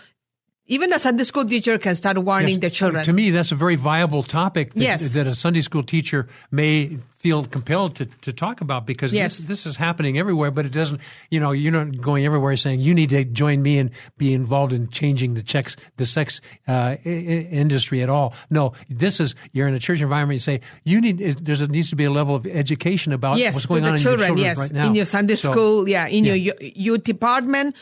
even 0.70 0.92
a 0.92 0.98
Sunday 0.98 1.24
school 1.24 1.44
teacher 1.44 1.76
can 1.78 1.94
start 1.96 2.16
warning 2.18 2.54
Yes. 2.56 2.60
the 2.62 2.70
children. 2.70 3.04
To 3.04 3.12
me, 3.12 3.30
that's 3.30 3.50
a 3.52 3.56
very 3.56 3.74
viable 3.76 4.22
topic 4.22 4.72
that, 4.74 4.80
Yes. 4.82 5.10
that 5.10 5.26
a 5.26 5.34
Sunday 5.34 5.62
school 5.62 5.82
teacher 5.82 6.28
may 6.52 6.96
feel 7.18 7.44
compelled 7.44 7.96
to, 7.96 8.06
to 8.22 8.32
talk 8.32 8.60
about 8.62 8.86
because 8.86 9.12
Yes. 9.12 9.36
this, 9.38 9.46
this 9.46 9.66
is 9.66 9.76
happening 9.76 10.16
everywhere, 10.16 10.50
but 10.52 10.64
it 10.64 10.72
doesn't, 10.72 11.00
you 11.30 11.40
know, 11.40 11.50
you're 11.50 11.72
not 11.72 12.00
going 12.00 12.24
everywhere 12.24 12.56
saying 12.56 12.80
you 12.80 12.94
need 12.94 13.10
to 13.10 13.24
join 13.24 13.62
me 13.62 13.78
and 13.78 13.90
be 14.16 14.32
involved 14.32 14.72
in 14.72 14.88
changing 14.88 15.34
the 15.34 15.42
checks, 15.42 15.76
the 15.96 16.06
sex 16.06 16.40
uh, 16.68 16.96
i- 17.04 17.08
industry 17.08 18.00
at 18.02 18.08
all. 18.08 18.32
No, 18.48 18.72
this 18.88 19.18
is, 19.20 19.34
you're 19.52 19.66
in 19.68 19.74
a 19.74 19.80
church 19.80 20.00
environment, 20.00 20.36
you 20.36 20.40
say, 20.40 20.60
you 20.84 21.00
need, 21.00 21.18
there's 21.18 21.60
needs 21.68 21.90
to 21.90 21.96
be 21.96 22.04
a 22.04 22.10
level 22.10 22.34
of 22.36 22.46
education 22.46 23.12
about 23.12 23.38
yes, 23.38 23.54
what's 23.54 23.66
going 23.66 23.84
on 23.84 23.98
children, 23.98 24.30
in 24.30 24.36
your 24.38 24.46
children 24.46 24.56
yes, 24.56 24.58
right 24.58 24.72
now. 24.72 24.86
in 24.86 24.94
your 24.94 25.04
Sunday 25.04 25.34
So- 25.34 25.50
school, 25.52 25.88
yeah, 25.88 26.06
in 26.06 26.24
Yeah. 26.24 26.34
your 26.34 26.54
youth 26.60 27.02
department, 27.04 27.74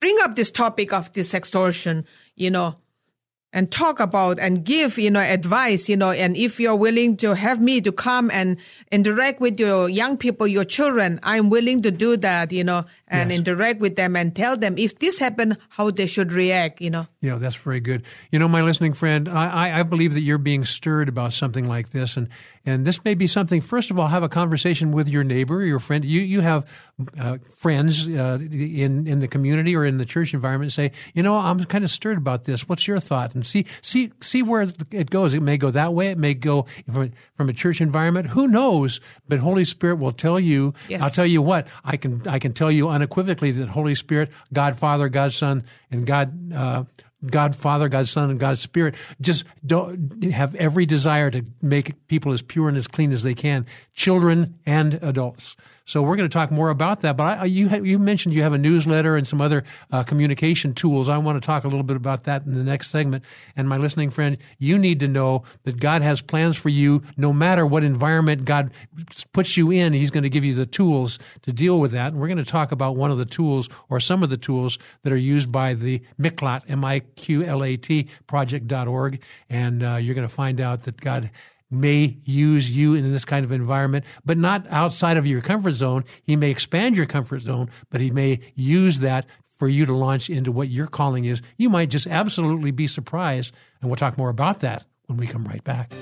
bring 0.00 0.18
up 0.24 0.36
this 0.36 0.50
topic 0.50 0.92
of 0.92 1.10
this 1.14 1.32
extortion, 1.32 2.04
you 2.36 2.50
know, 2.50 2.74
and 3.52 3.70
talk 3.70 4.00
about 4.00 4.40
and 4.40 4.64
give, 4.64 4.98
you 4.98 5.10
know, 5.10 5.20
advice, 5.20 5.88
you 5.88 5.96
know, 5.96 6.10
and 6.10 6.36
if 6.36 6.58
you're 6.58 6.74
willing 6.74 7.16
to 7.16 7.34
have 7.34 7.60
me 7.60 7.80
to 7.80 7.92
come 7.92 8.28
and 8.32 8.58
interact 8.90 9.40
with 9.40 9.60
your 9.60 9.88
young 9.88 10.16
people, 10.16 10.46
your 10.46 10.64
children, 10.64 11.20
I'm 11.22 11.50
willing 11.50 11.80
to 11.82 11.92
do 11.92 12.16
that, 12.16 12.50
you 12.50 12.64
know, 12.64 12.84
and 13.14 13.30
Yes. 13.30 13.38
interact 13.38 13.80
with 13.80 13.96
them 13.96 14.16
and 14.16 14.34
tell 14.34 14.56
them 14.56 14.74
if 14.76 14.98
this 14.98 15.18
happened, 15.18 15.56
how 15.68 15.90
they 15.90 16.06
should 16.06 16.32
react, 16.32 16.80
you 16.80 16.90
know. 16.90 17.06
Know, 17.22 17.38
that's 17.38 17.56
very 17.56 17.80
good. 17.80 18.02
You 18.30 18.38
know, 18.38 18.48
my 18.48 18.62
listening 18.62 18.92
friend, 18.92 19.28
I, 19.28 19.80
I, 19.80 19.82
believe 19.82 20.14
that 20.14 20.20
you're 20.20 20.38
being 20.38 20.64
stirred 20.64 21.08
about 21.08 21.32
something 21.32 21.66
like 21.66 21.90
this. 21.90 22.16
And, 22.16 22.28
and 22.66 22.86
this 22.86 23.02
may 23.04 23.14
be 23.14 23.26
something, 23.26 23.60
first 23.60 23.90
of 23.90 23.98
all, 23.98 24.08
have 24.08 24.22
a 24.22 24.28
conversation 24.28 24.92
with 24.92 25.08
your 25.08 25.24
neighbor, 25.24 25.64
your 25.64 25.78
friend. 25.78 26.04
You, 26.04 26.20
you 26.20 26.40
have 26.42 26.66
uh, 27.18 27.38
friends 27.56 28.06
uh, 28.06 28.38
in, 28.40 29.06
in 29.06 29.20
the 29.20 29.28
community 29.28 29.74
or 29.74 29.84
in 29.84 29.98
the 29.98 30.04
church 30.04 30.34
environment 30.34 30.72
say, 30.72 30.92
you 31.14 31.22
know, 31.22 31.34
I'm 31.34 31.64
kind 31.64 31.82
of 31.82 31.90
stirred 31.90 32.18
about 32.18 32.44
this. 32.44 32.68
What's 32.68 32.86
your 32.86 33.00
thought? 33.00 33.34
And 33.34 33.44
see, 33.44 33.64
see, 33.80 34.12
see 34.20 34.42
where 34.42 34.68
it 34.90 35.10
goes. 35.10 35.34
It 35.34 35.42
may 35.42 35.56
go 35.56 35.70
that 35.70 35.94
way. 35.94 36.10
It 36.10 36.18
may 36.18 36.34
go 36.34 36.66
from 36.86 37.04
a, 37.04 37.10
from 37.36 37.48
a 37.48 37.52
church 37.52 37.80
environment. 37.80 38.28
Who 38.28 38.48
knows? 38.48 39.00
But 39.28 39.38
Holy 39.40 39.64
Spirit 39.64 39.96
will 39.96 40.12
tell 40.12 40.38
you. 40.38 40.74
Yes. 40.88 41.02
I'll 41.02 41.10
tell 41.10 41.26
you 41.26 41.42
what. 41.42 41.66
I 41.84 41.96
can 41.96 42.26
I 42.28 42.38
can 42.38 42.52
tell 42.52 42.70
you 42.70 42.88
unequivocally 43.04 43.50
that 43.52 43.68
Holy 43.68 43.94
Spirit, 43.94 44.30
God 44.52 44.78
Father, 44.78 45.08
God 45.08 45.32
Son, 45.32 45.64
and 45.90 46.06
God. 46.06 46.52
Uh, 46.52 46.84
God 47.26 47.56
Father, 47.56 47.88
God 47.88 48.06
Son, 48.06 48.28
and 48.28 48.38
God 48.38 48.58
Spirit 48.58 48.96
just 49.18 49.44
don't 49.64 50.24
have 50.24 50.54
every 50.56 50.84
desire 50.84 51.30
to 51.30 51.42
make 51.62 52.06
people 52.06 52.34
as 52.34 52.42
pure 52.42 52.68
and 52.68 52.76
as 52.76 52.86
clean 52.86 53.12
as 53.12 53.22
they 53.22 53.32
can, 53.32 53.64
children 53.94 54.58
and 54.66 54.98
adults. 55.02 55.56
So 55.86 56.02
we're 56.02 56.16
going 56.16 56.28
to 56.28 56.32
talk 56.32 56.50
more 56.50 56.70
about 56.70 57.02
that. 57.02 57.16
But 57.16 57.40
I, 57.40 57.44
you 57.44 57.68
you 57.84 57.98
mentioned 57.98 58.34
you 58.34 58.42
have 58.42 58.54
a 58.54 58.58
newsletter 58.58 59.16
and 59.16 59.26
some 59.26 59.40
other 59.40 59.64
uh, 59.92 60.02
communication 60.02 60.72
tools. 60.72 61.08
I 61.10 61.18
want 61.18 61.40
to 61.40 61.46
talk 61.46 61.64
a 61.64 61.68
little 61.68 61.82
bit 61.82 61.96
about 61.96 62.24
that 62.24 62.46
in 62.46 62.54
the 62.54 62.64
next 62.64 62.90
segment. 62.90 63.24
And 63.54 63.68
my 63.68 63.76
listening 63.76 64.10
friend, 64.10 64.38
you 64.58 64.78
need 64.78 65.00
to 65.00 65.08
know 65.08 65.44
that 65.64 65.78
God 65.78 66.00
has 66.00 66.22
plans 66.22 66.56
for 66.56 66.70
you, 66.70 67.02
no 67.18 67.32
matter 67.32 67.66
what 67.66 67.84
environment 67.84 68.46
God 68.46 68.70
puts 69.32 69.56
you 69.58 69.70
in. 69.70 69.92
He's 69.92 70.10
going 70.10 70.22
to 70.22 70.30
give 70.30 70.44
you 70.44 70.54
the 70.54 70.66
tools 70.66 71.18
to 71.42 71.52
deal 71.52 71.78
with 71.78 71.92
that. 71.92 72.12
And 72.12 72.20
we're 72.20 72.28
going 72.28 72.38
to 72.38 72.44
talk 72.44 72.72
about 72.72 72.96
one 72.96 73.10
of 73.10 73.18
the 73.18 73.26
tools 73.26 73.68
or 73.90 74.00
some 74.00 74.22
of 74.22 74.30
the 74.30 74.38
tools 74.38 74.78
that 75.02 75.12
are 75.12 75.18
used 75.18 75.52
by 75.52 75.74
the 75.74 76.00
Miklat, 76.18 76.62
M-I-Q-L-A-T 76.68 78.08
project.org. 78.26 79.20
And 79.50 79.82
uh, 79.82 79.96
you're 79.96 80.14
going 80.14 80.26
to 80.26 80.34
find 80.34 80.62
out 80.62 80.84
that 80.84 80.98
God 80.98 81.30
may 81.74 82.16
use 82.24 82.70
you 82.70 82.94
in 82.94 83.12
this 83.12 83.24
kind 83.24 83.44
of 83.44 83.52
environment, 83.52 84.04
but 84.24 84.38
not 84.38 84.66
outside 84.70 85.16
of 85.16 85.26
your 85.26 85.40
comfort 85.40 85.72
zone. 85.72 86.04
He 86.22 86.36
may 86.36 86.50
expand 86.50 86.96
your 86.96 87.06
comfort 87.06 87.40
zone, 87.42 87.70
but 87.90 88.00
he 88.00 88.10
may 88.10 88.40
use 88.54 89.00
that 89.00 89.26
for 89.58 89.68
you 89.68 89.86
to 89.86 89.94
launch 89.94 90.30
into 90.30 90.52
what 90.52 90.68
your 90.68 90.86
calling 90.86 91.24
is. 91.24 91.42
You 91.56 91.70
might 91.70 91.90
just 91.90 92.06
absolutely 92.06 92.70
be 92.70 92.86
surprised. 92.86 93.52
And 93.80 93.90
we'll 93.90 93.96
talk 93.96 94.18
more 94.18 94.30
about 94.30 94.60
that 94.60 94.84
when 95.06 95.18
we 95.18 95.26
come 95.26 95.44
right 95.44 95.62
back. 95.62 95.92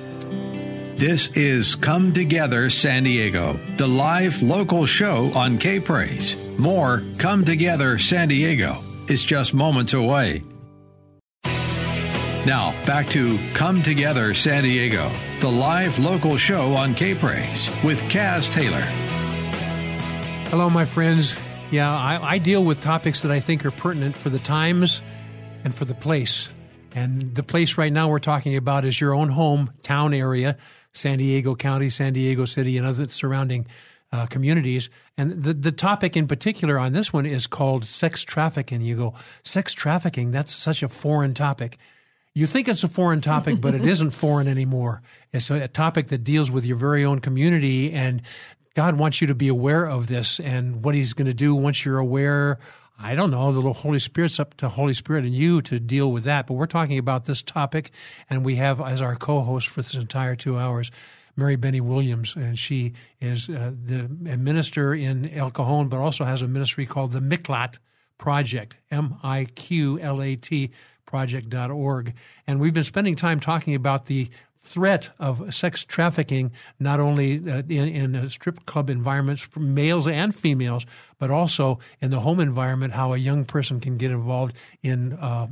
This 0.96 1.28
is 1.28 1.74
Come 1.74 2.12
Together 2.12 2.70
San 2.70 3.04
Diego, 3.04 3.58
the 3.76 3.88
live 3.88 4.40
local 4.40 4.86
show 4.86 5.32
on 5.34 5.58
K 5.58 5.80
Praise. 5.80 6.36
More 6.58 7.02
Come 7.18 7.44
Together 7.44 7.98
San 7.98 8.28
Diego 8.28 8.78
is 9.08 9.24
just 9.24 9.52
moments 9.52 9.94
away. 9.94 10.42
Now, 12.44 12.72
back 12.84 13.06
to 13.10 13.38
Come 13.54 13.82
Together 13.82 14.34
San 14.34 14.64
Diego, 14.64 15.12
the 15.38 15.48
live 15.48 16.00
local 16.00 16.36
show 16.36 16.74
on 16.74 16.92
K 16.92 17.14
Praise 17.14 17.70
with 17.84 18.02
Kaz 18.10 18.50
Taylor. 18.50 18.80
Hello, 20.50 20.68
my 20.68 20.84
friends. 20.84 21.36
Yeah, 21.70 21.88
I, 21.88 22.18
I 22.20 22.38
deal 22.38 22.64
with 22.64 22.82
topics 22.82 23.20
that 23.20 23.30
I 23.30 23.38
think 23.38 23.64
are 23.64 23.70
pertinent 23.70 24.16
for 24.16 24.28
the 24.28 24.40
times 24.40 25.02
and 25.62 25.72
for 25.72 25.84
the 25.84 25.94
place. 25.94 26.48
And 26.96 27.32
the 27.32 27.44
place 27.44 27.78
right 27.78 27.92
now 27.92 28.08
we're 28.08 28.18
talking 28.18 28.56
about 28.56 28.84
is 28.84 29.00
your 29.00 29.14
own 29.14 29.28
home 29.28 29.70
town 29.84 30.12
area, 30.12 30.56
San 30.92 31.18
Diego 31.18 31.54
County, 31.54 31.90
San 31.90 32.12
Diego 32.12 32.44
City, 32.44 32.76
and 32.76 32.84
other 32.84 33.08
surrounding 33.08 33.68
uh, 34.10 34.26
communities. 34.26 34.90
And 35.16 35.44
the, 35.44 35.54
the 35.54 35.70
topic 35.70 36.16
in 36.16 36.26
particular 36.26 36.76
on 36.76 36.92
this 36.92 37.12
one 37.12 37.24
is 37.24 37.46
called 37.46 37.84
sex 37.84 38.24
trafficking. 38.24 38.80
You 38.80 38.96
go, 38.96 39.14
sex 39.44 39.72
trafficking, 39.72 40.32
that's 40.32 40.52
such 40.52 40.82
a 40.82 40.88
foreign 40.88 41.34
topic. 41.34 41.78
You 42.34 42.46
think 42.46 42.66
it's 42.66 42.82
a 42.82 42.88
foreign 42.88 43.20
topic, 43.20 43.60
but 43.60 43.74
it 43.74 43.84
isn't 43.84 44.12
foreign 44.12 44.48
anymore. 44.48 45.02
It's 45.32 45.50
a, 45.50 45.68
topic 45.68 46.08
that 46.08 46.24
deals 46.24 46.50
with 46.50 46.64
your 46.64 46.78
very 46.78 47.04
own 47.04 47.20
community, 47.20 47.92
and 47.92 48.22
God 48.74 48.96
wants 48.96 49.20
you 49.20 49.26
to 49.26 49.34
be 49.34 49.48
aware 49.48 49.84
of 49.84 50.06
this 50.06 50.40
and 50.40 50.82
what 50.82 50.94
He's 50.94 51.12
going 51.12 51.26
to 51.26 51.34
do 51.34 51.54
once 51.54 51.84
you're 51.84 51.98
aware. 51.98 52.58
I 52.98 53.14
don't 53.14 53.30
know. 53.30 53.52
The 53.52 53.72
Holy 53.72 53.98
Spirit's 53.98 54.40
up 54.40 54.56
to 54.58 54.68
Holy 54.70 54.94
Spirit 54.94 55.24
and 55.24 55.34
you 55.34 55.60
to 55.62 55.78
deal 55.78 56.10
with 56.10 56.24
that. 56.24 56.46
But 56.46 56.54
we're 56.54 56.66
talking 56.66 56.98
about 56.98 57.26
this 57.26 57.42
topic, 57.42 57.90
and 58.30 58.44
we 58.44 58.56
have 58.56 58.80
as 58.80 59.02
our 59.02 59.16
co-host 59.16 59.68
for 59.68 59.82
this 59.82 59.94
entire 59.94 60.36
two 60.36 60.56
hours. 60.56 60.90
Meribeny 61.36 61.80
Williams, 61.80 62.34
and 62.36 62.58
she 62.58 62.92
is 63.20 63.48
uh, 63.48 63.72
the 63.74 64.00
a 64.30 64.36
minister 64.36 64.94
in 64.94 65.28
El 65.30 65.50
Cajon, 65.50 65.88
but 65.88 65.98
also 65.98 66.24
has 66.24 66.42
a 66.42 66.48
ministry 66.48 66.84
called 66.84 67.12
the 67.12 67.20
Miklat 67.20 67.78
Project, 68.18 68.76
M 68.90 69.16
I 69.22 69.46
Q 69.54 69.98
L 69.98 70.22
A 70.22 70.36
T 70.36 70.70
project.org. 71.12 72.14
And 72.46 72.58
we've 72.58 72.72
been 72.72 72.84
spending 72.84 73.16
time 73.16 73.38
talking 73.38 73.74
about 73.74 74.06
the 74.06 74.30
threat 74.62 75.10
of 75.18 75.54
sex 75.54 75.84
trafficking, 75.84 76.52
not 76.80 77.00
only 77.00 77.36
uh, 77.38 77.62
in, 77.68 78.14
in 78.14 78.30
strip 78.30 78.64
club 78.64 78.88
environments 78.88 79.42
for 79.42 79.60
males 79.60 80.08
and 80.08 80.34
females, 80.34 80.86
but 81.18 81.30
also 81.30 81.80
in 82.00 82.10
the 82.10 82.20
home 82.20 82.40
environment, 82.40 82.94
how 82.94 83.12
a 83.12 83.18
young 83.18 83.44
person 83.44 83.78
can 83.78 83.98
get 83.98 84.10
involved 84.10 84.56
in 84.82 85.12
uh, 85.12 85.48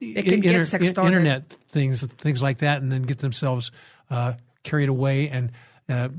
They 0.00 0.22
can 0.22 0.40
get 0.40 0.54
sextorted. 0.60 1.06
internet 1.06 1.50
things, 1.70 2.02
things 2.02 2.40
like 2.40 2.58
that, 2.58 2.80
and 2.80 2.92
then 2.92 3.02
get 3.02 3.18
themselves 3.18 3.72
uh, 4.10 4.34
carried 4.62 4.88
away 4.88 5.28
and 5.28 5.50
uh, 5.88 6.10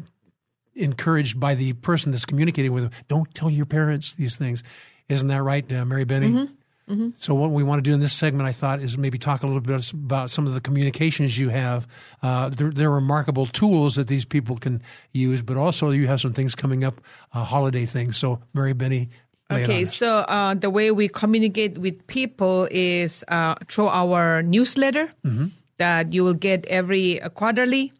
encouraged 0.75 1.39
by 1.39 1.55
the 1.55 1.71
person 1.73 2.11
that's 2.11 2.25
communicating 2.25 2.73
with 2.73 2.83
them. 2.83 2.91
Don't 3.07 3.33
tell 3.33 3.49
your 3.49 3.65
parents 3.65 4.13
these 4.15 4.35
things. 4.35 4.63
Isn't 5.07 5.29
that 5.29 5.43
right, 5.43 5.63
uh, 5.71 5.85
Meribeny? 5.85 6.29
Mm-hmm. 6.29 6.53
So 7.17 7.35
what 7.35 7.51
we 7.51 7.61
want 7.61 7.83
to 7.83 7.87
do 7.87 7.93
in 7.93 7.99
this 7.99 8.13
segment, 8.13 8.49
I 8.49 8.51
thought, 8.51 8.81
is 8.81 8.97
maybe 8.97 9.19
talk 9.19 9.43
a 9.43 9.45
little 9.45 9.61
bit 9.61 9.93
about 9.93 10.31
some 10.31 10.47
of 10.47 10.55
the 10.55 10.61
communications 10.61 11.37
you 11.37 11.49
have. 11.49 11.85
Uh, 12.23 12.49
they're, 12.49 12.71
they're 12.71 12.89
remarkable 12.89 13.45
tools 13.45 13.95
that 13.95 14.07
these 14.07 14.25
people 14.25 14.57
can 14.57 14.81
use, 15.13 15.43
but 15.43 15.55
also 15.55 15.91
you 15.91 16.07
have 16.07 16.19
some 16.19 16.33
things 16.33 16.55
coming 16.55 16.83
up, 16.83 16.99
uh, 17.33 17.43
holiday 17.43 17.85
things. 17.85 18.17
So, 18.17 18.41
Meribeny, 18.55 19.09
lay 19.51 19.61
it 19.61 19.65
on 19.65 19.69
Okay, 19.69 19.85
so 19.85 20.25
uh, 20.27 20.55
the 20.55 20.69
way 20.69 20.89
we 20.89 21.07
communicate 21.09 21.77
with 21.77 22.07
people 22.07 22.67
is 22.71 23.23
uh, 23.27 23.53
through 23.67 23.89
our 23.89 24.41
newsletter 24.41 25.09
that 25.77 26.11
you 26.13 26.23
will 26.23 26.33
get 26.33 26.65
every 26.67 27.21
uh, 27.21 27.29
quarterly, 27.29 27.93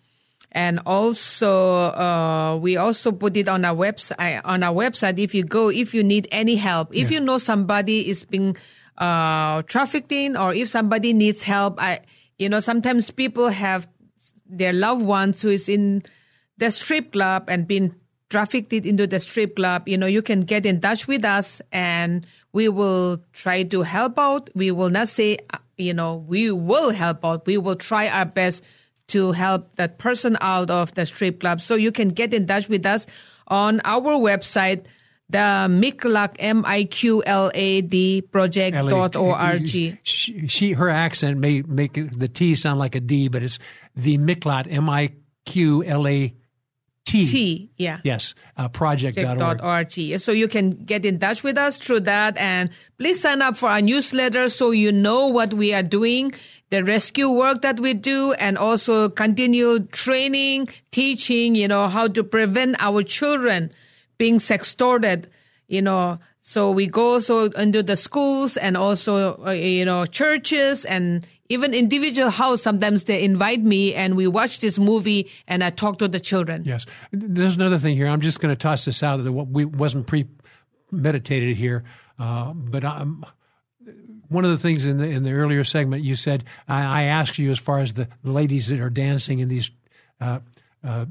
and 0.52 0.80
also 0.86 1.94
uh, 1.94 2.58
we 2.58 2.76
also 2.76 3.12
put 3.12 3.38
it 3.38 3.48
on 3.48 3.66
our 3.66 3.76
website. 3.76 4.42
On 4.46 4.64
our 4.64 4.74
website, 4.74 5.20
if 5.20 5.36
you 5.36 5.44
go, 5.44 5.70
if 5.70 5.94
you 5.94 6.04
need 6.04 6.28
any 6.32 6.56
help, 6.56 6.90
if 6.94 7.12
you 7.12 7.20
know 7.20 7.38
somebody 7.38 8.10
is 8.10 8.26
being 8.26 8.58
uh, 9.00 9.62
trafficked 9.64 10.12
in, 10.12 10.38
or 10.38 10.54
if 10.54 10.70
somebody 10.70 11.14
needs 11.14 11.42
help, 11.42 11.82
I, 11.82 12.02
you 12.38 12.50
know, 12.50 12.60
sometimes 12.60 13.10
people 13.10 13.50
have 13.50 13.88
their 14.46 14.74
loved 14.74 15.02
ones 15.02 15.42
who 15.42 15.50
is 15.50 15.70
in 15.70 16.04
the 16.58 16.72
strip 16.72 17.14
club 17.14 17.46
and 17.48 17.68
been 17.68 17.96
trafficked 18.30 18.74
into 18.74 19.08
the 19.08 19.20
strip 19.20 19.56
club, 19.56 19.88
you 19.88 19.98
know, 19.98 20.06
you 20.06 20.22
can 20.22 20.42
get 20.42 20.66
in 20.66 20.80
touch 20.82 21.08
with 21.08 21.26
us 21.26 21.62
and 21.72 22.26
we 22.52 22.70
will 22.70 23.24
try 23.34 23.64
to 23.64 23.82
help 23.82 24.20
out. 24.20 24.50
We 24.56 24.72
will 24.72 24.90
not 24.90 25.08
say, 25.08 25.38
uh, 25.54 25.58
you 25.78 25.94
know, 25.94 26.18
we 26.28 26.52
will 26.52 26.92
help 26.92 27.26
out. 27.26 27.46
We 27.46 27.58
will 27.58 27.76
try 27.76 28.08
our 28.08 28.26
best 28.26 28.64
to 29.08 29.32
help 29.32 29.76
that 29.78 29.98
person 29.98 30.38
out 30.42 30.70
of 30.70 30.94
the 30.94 31.06
strip 31.06 31.40
club. 31.40 31.62
So 31.62 31.76
you 31.76 31.92
can 31.92 32.10
get 32.10 32.34
in 32.34 32.46
touch 32.46 32.70
with 32.70 32.86
us 32.86 33.08
on 33.48 33.82
our 33.84 34.20
website, 34.20 34.86
the 35.30 35.68
MICLAD, 35.70 36.36
M-I-Q-L-A-D 36.40 38.22
project.org. 38.24 39.68
She, 39.68 40.48
she, 40.48 40.72
her 40.74 40.90
accent 40.90 41.38
may 41.38 41.62
make 41.62 41.94
the 41.94 42.28
T 42.28 42.56
sound 42.56 42.80
like 42.80 42.96
a 42.96 43.00
D, 43.00 43.28
but 43.28 43.44
it's 43.44 43.60
the 43.96 44.18
Miklat, 44.18 44.68
M 44.70 44.90
I 44.90 45.12
Q 45.46 45.84
L 45.84 46.08
A 46.08 46.34
T. 47.06 47.26
T, 47.26 47.72
yeah. 47.78 48.00
Yes, 48.04 48.36
uh, 48.58 48.70
project.org. 48.70 49.64
org. 49.64 50.20
So 50.20 50.32
you 50.32 50.48
can 50.48 50.72
get 50.72 51.06
in 51.06 51.20
touch 51.20 51.44
with 51.44 51.58
us 51.58 51.78
through 51.78 52.02
that. 52.02 52.38
And 52.38 52.70
please 52.98 53.22
sign 53.22 53.42
up 53.42 53.58
for 53.58 53.70
our 53.70 53.82
newsletter 53.82 54.50
so 54.50 54.72
you 54.72 54.92
know 54.92 55.28
what 55.28 55.54
we 55.54 55.74
are 55.74 55.84
doing, 55.84 56.34
the 56.70 56.84
rescue 56.84 57.30
work 57.30 57.62
that 57.64 57.80
we 57.80 57.94
do, 57.94 58.34
and 58.34 58.58
also 58.58 59.10
continue 59.10 59.80
training, 59.88 60.70
teaching, 60.92 61.56
you 61.56 61.68
know, 61.68 61.88
how 61.88 62.08
to 62.08 62.24
prevent 62.24 62.76
our 62.80 63.02
children 63.02 63.72
being 64.20 64.38
sextorted, 64.38 65.26
you 65.68 65.82
know. 65.82 66.20
So 66.42 66.70
we 66.70 66.86
go 66.86 67.20
so 67.20 67.46
into 67.46 67.82
the 67.82 67.98
schools 67.98 68.56
and 68.56 68.78
also, 68.78 69.44
uh, 69.44 69.52
you 69.52 69.86
know, 69.86 70.06
churches 70.06 70.86
and 70.86 71.26
even 71.50 71.74
individual 71.74 72.30
house. 72.30 72.62
Sometimes 72.62 73.06
they 73.06 73.24
invite 73.24 73.62
me 73.62 73.96
and 73.96 74.16
we 74.16 74.28
watch 74.28 74.60
this 74.60 74.78
movie 74.78 75.32
and 75.48 75.64
I 75.64 75.72
talk 75.72 75.98
to 76.00 76.08
the 76.08 76.20
children. 76.20 76.64
Yes. 76.64 76.86
There's 77.12 77.56
another 77.56 77.80
thing 77.80 77.96
here. 77.96 78.08
I'm 78.08 78.22
just 78.22 78.40
going 78.40 78.54
to 78.54 78.60
toss 78.60 78.86
this 78.86 79.02
out 79.02 79.24
that 79.24 79.32
we 79.32 79.66
wasn't 79.66 80.06
premeditated 80.08 81.58
here, 81.58 81.84
uh, 82.20 82.54
but 82.54 82.86
I'm 82.86 83.26
one 84.28 84.46
of 84.46 84.52
the 84.52 84.58
things 84.58 84.86
in 84.86 85.00
the 85.00 85.08
in 85.08 85.24
the 85.24 85.32
earlier 85.32 85.64
segment 85.64 86.04
you 86.04 86.16
said 86.16 86.44
I, 86.68 87.02
I 87.02 87.04
asked 87.06 87.40
you 87.40 87.50
as 87.50 87.58
far 87.58 87.80
as 87.80 87.94
the 87.94 88.08
ladies 88.24 88.68
that 88.68 88.80
are 88.80 88.92
dancing 88.92 89.40
in 89.40 89.50
these 89.50 89.72
uh, 90.22 90.40
uh, 90.84 91.06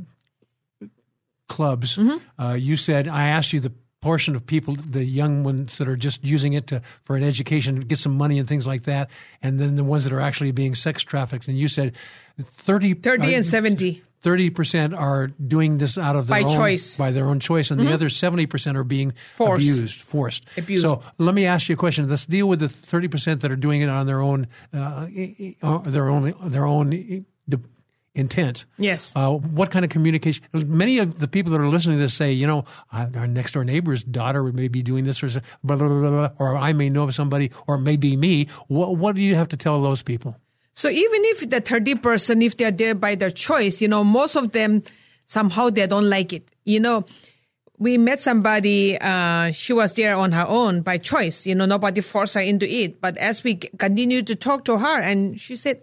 clubs. 1.49 1.97
Mm-hmm. 1.97 2.43
Uh, 2.43 2.55
you 2.55 2.77
said 2.77 3.09
I 3.09 3.29
asked 3.29 3.53
you 3.53 3.61
the 3.61 3.73
portion 4.01 4.37
of 4.37 4.47
people, 4.47 4.77
the 4.77 5.05
young 5.05 5.43
ones 5.43 5.79
that 5.79 5.89
are 5.89 5.97
just 5.97 6.25
using 6.25 6.53
it 6.53 6.69
to 6.69 6.81
for 7.05 7.16
an 7.16 7.25
education, 7.25 7.81
get 7.81 7.99
some 7.99 8.16
money 8.16 8.39
and 8.39 8.49
things 8.49 8.66
like 8.66 8.85
that, 8.85 9.11
and 9.43 9.59
then 9.59 9.77
the 9.77 9.85
ones 9.85 10.05
that 10.05 10.12
are 10.12 10.20
actually 10.20 10.53
being 10.53 10.75
sex 10.75 11.03
trafficked. 11.03 11.49
And 11.49 11.59
you 11.59 11.69
said 11.69 11.97
30, 12.41 12.95
30 12.95 13.35
and 13.35 13.45
70. 13.45 14.03
30% 14.25 14.99
are 14.99 15.29
doing 15.29 15.79
this 15.79 15.97
out 15.97 16.16
of 16.16 16.27
their 16.27 16.43
by 16.43 16.49
own 16.49 16.57
choice. 16.57 16.97
by 16.97 17.12
their 17.12 17.27
own 17.27 17.39
choice 17.39 17.70
and 17.70 17.79
mm-hmm. 17.79 17.89
the 17.89 17.95
other 17.95 18.09
70% 18.09 18.75
are 18.75 18.83
being 18.83 19.12
forced. 19.35 19.65
abused 19.65 20.01
forced 20.01 20.45
abused. 20.57 20.83
so 20.83 21.03
let 21.19 21.37
me 21.37 21.47
ask 21.47 21.69
you 21.69 21.75
a 21.75 21.79
question 21.79 22.09
let's 22.09 22.27
deal 22.27 22.49
with 22.49 22.59
the 22.59 22.66
30% 22.66 23.43
that 23.43 23.51
are 23.53 23.57
doing 23.57 23.81
it 23.81 23.89
on 23.89 24.09
their 24.09 24.20
own 24.20 24.49
uh, 24.75 25.07
their 25.87 26.09
own 26.09 26.35
their 26.51 26.66
own 26.66 27.25
intent. 28.19 28.66
Yes. 28.77 29.12
Uh, 29.15 29.32
what 29.32 29.70
kind 29.70 29.85
of 29.85 29.90
communication? 29.90 30.45
Many 30.53 30.99
of 30.99 31.19
the 31.19 31.28
people 31.28 31.53
that 31.53 31.61
are 31.61 31.69
listening 31.69 31.97
to 31.97 32.03
this 32.03 32.15
say, 32.15 32.32
you 32.32 32.47
know, 32.47 32.65
our 32.93 33.27
next 33.27 33.53
door 33.53 33.65
neighbor's 33.65 34.03
daughter 34.03 34.43
may 34.45 34.69
be 34.69 34.82
doing 34.82 35.05
this, 35.05 35.23
or 35.23 35.28
blah, 35.62 35.77
blah, 35.77 35.89
blah, 35.89 36.11
blah, 36.11 36.31
or 36.39 36.57
I 36.57 36.73
may 36.73 36.90
know 36.90 37.05
of 37.05 37.15
somebody, 37.15 37.51
or 37.66 37.78
maybe 37.78 38.16
me. 38.16 38.49
What, 38.66 38.97
what 38.97 39.15
do 39.16 39.23
you 39.23 39.36
have 39.36 39.49
to 39.49 39.57
tell 39.57 39.81
those 39.81 40.03
people? 40.03 40.36
So 40.74 40.89
even 40.89 41.24
if 41.24 41.49
the 41.51 41.61
30 41.61 41.97
person, 41.97 42.43
if 42.43 42.57
they're 42.57 42.70
there 42.70 42.95
by 42.95 43.15
their 43.15 43.31
choice, 43.31 43.81
you 43.81 43.89
know, 43.89 44.05
most 44.05 44.36
of 44.36 44.53
them 44.53 44.82
somehow 45.27 45.70
they 45.70 45.86
don't 45.86 46.09
like 46.09 46.32
it. 46.32 46.53
You 46.65 46.81
know, 46.81 47.05
we 47.78 47.99
met 47.99 48.20
somebody, 48.20 48.99
uh, 49.01 49.53
she 49.53 49.73
was 49.73 49.93
there 49.95 50.16
on 50.16 50.32
her 50.32 50.47
own 50.47 50.82
by 50.82 50.99
choice. 50.99 51.47
You 51.47 51.55
know, 51.55 51.66
nobody 51.66 52.01
forced 52.01 52.35
her 52.35 52.40
into 52.40 52.69
it. 52.69 53.01
But 53.01 53.16
as 53.19 53.43
we 53.43 53.57
continued 53.57 54.27
to 54.28 54.36
talk 54.36 54.65
to 54.66 54.78
her, 54.78 55.01
and 55.01 55.40
she 55.40 55.57
said, 55.57 55.81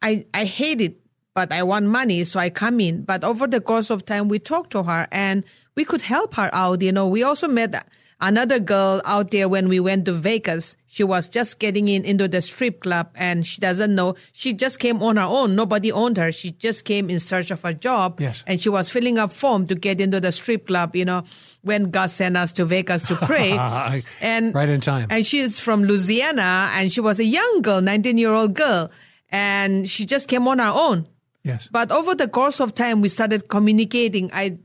I, 0.00 0.26
I 0.34 0.44
hate 0.44 0.80
it 0.80 1.01
but 1.34 1.52
I 1.52 1.62
want 1.62 1.86
money, 1.86 2.24
so 2.24 2.38
I 2.38 2.50
come 2.50 2.80
in. 2.80 3.02
But 3.04 3.24
over 3.24 3.46
the 3.46 3.60
course 3.60 3.90
of 3.90 4.04
time, 4.04 4.28
we 4.28 4.38
talked 4.38 4.72
to 4.72 4.82
her 4.82 5.08
and 5.10 5.44
we 5.74 5.84
could 5.84 6.02
help 6.02 6.34
her 6.34 6.50
out. 6.52 6.82
You 6.82 6.92
know, 6.92 7.08
we 7.08 7.22
also 7.22 7.48
met 7.48 7.86
another 8.20 8.58
girl 8.60 9.00
out 9.04 9.30
there 9.30 9.48
when 9.48 9.68
we 9.68 9.80
went 9.80 10.04
to 10.04 10.12
Vegas. 10.12 10.76
She 10.86 11.02
was 11.04 11.30
just 11.30 11.58
getting 11.58 11.88
in 11.88 12.04
into 12.04 12.28
the 12.28 12.42
strip 12.42 12.82
club 12.82 13.10
and 13.14 13.46
she 13.46 13.60
doesn't 13.62 13.94
know. 13.94 14.14
She 14.32 14.52
just 14.52 14.78
came 14.78 15.02
on 15.02 15.16
her 15.16 15.22
own. 15.22 15.56
Nobody 15.56 15.90
owned 15.90 16.18
her. 16.18 16.30
She 16.32 16.50
just 16.50 16.84
came 16.84 17.08
in 17.08 17.18
search 17.18 17.50
of 17.50 17.64
a 17.64 17.72
job. 17.72 18.20
Yes. 18.20 18.42
And 18.46 18.60
she 18.60 18.68
was 18.68 18.90
filling 18.90 19.18
up 19.18 19.32
form 19.32 19.66
to 19.68 19.74
get 19.74 20.02
into 20.02 20.20
the 20.20 20.32
strip 20.32 20.66
club, 20.66 20.94
you 20.94 21.06
know, 21.06 21.24
when 21.62 21.90
God 21.90 22.10
sent 22.10 22.36
us 22.36 22.52
to 22.52 22.66
Vegas 22.66 23.04
to 23.04 23.16
pray. 23.16 23.52
and 24.20 24.54
right 24.54 24.68
in 24.68 24.82
time. 24.82 25.06
And 25.08 25.26
she's 25.26 25.58
from 25.58 25.84
Louisiana 25.84 26.70
and 26.74 26.92
she 26.92 27.00
was 27.00 27.18
a 27.20 27.24
young 27.24 27.62
girl, 27.62 27.80
19 27.80 28.18
year 28.18 28.32
old 28.32 28.52
girl. 28.52 28.90
And 29.30 29.88
she 29.88 30.04
just 30.04 30.28
came 30.28 30.46
on 30.46 30.58
her 30.58 30.70
own 30.74 31.06
Yes. 31.44 31.68
But 31.70 31.90
over 31.90 32.14
the 32.14 32.28
course 32.28 32.60
of 32.60 32.74
time, 32.74 33.00
we 33.00 33.08
started 33.08 33.48
communicating. 33.48 34.30
I 34.32 34.58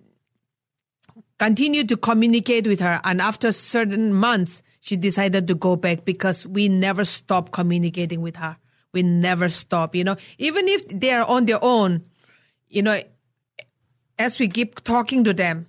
continued 1.39 1.89
to 1.89 1.97
communicate 1.97 2.67
with 2.67 2.79
her. 2.79 2.99
And 3.03 3.21
after 3.21 3.51
certain 3.51 4.13
months, 4.13 4.61
she 4.79 4.95
decided 4.95 5.47
to 5.47 5.55
go 5.55 5.75
back 5.75 6.05
because 6.05 6.45
we 6.45 6.69
never 6.69 7.03
stopped 7.05 7.51
communicating 7.51 8.21
with 8.21 8.35
her. 8.37 8.57
We 8.93 9.03
never 9.03 9.49
stop, 9.49 9.95
you 9.95 10.03
know, 10.03 10.15
even 10.37 10.67
if 10.67 10.87
they 10.87 11.11
are 11.11 11.25
on 11.25 11.45
their 11.45 11.59
own, 11.61 12.03
you 12.69 12.81
know, 12.81 12.99
as 14.17 14.39
we 14.39 14.47
keep 14.47 14.83
talking 14.83 15.23
to 15.25 15.33
them, 15.33 15.67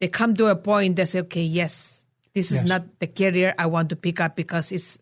they 0.00 0.08
come 0.08 0.34
to 0.34 0.46
a 0.46 0.56
point 0.56 0.96
they 0.96 1.04
say, 1.04 1.20
okay, 1.20 1.42
yes, 1.42 2.04
this 2.34 2.52
is 2.52 2.62
not 2.62 3.00
the 3.00 3.06
career 3.06 3.54
I 3.58 3.66
want 3.66 3.90
to 3.90 3.96
pick 3.96 4.20
up 4.20 4.36
because 4.36 4.72
it's 4.72 4.98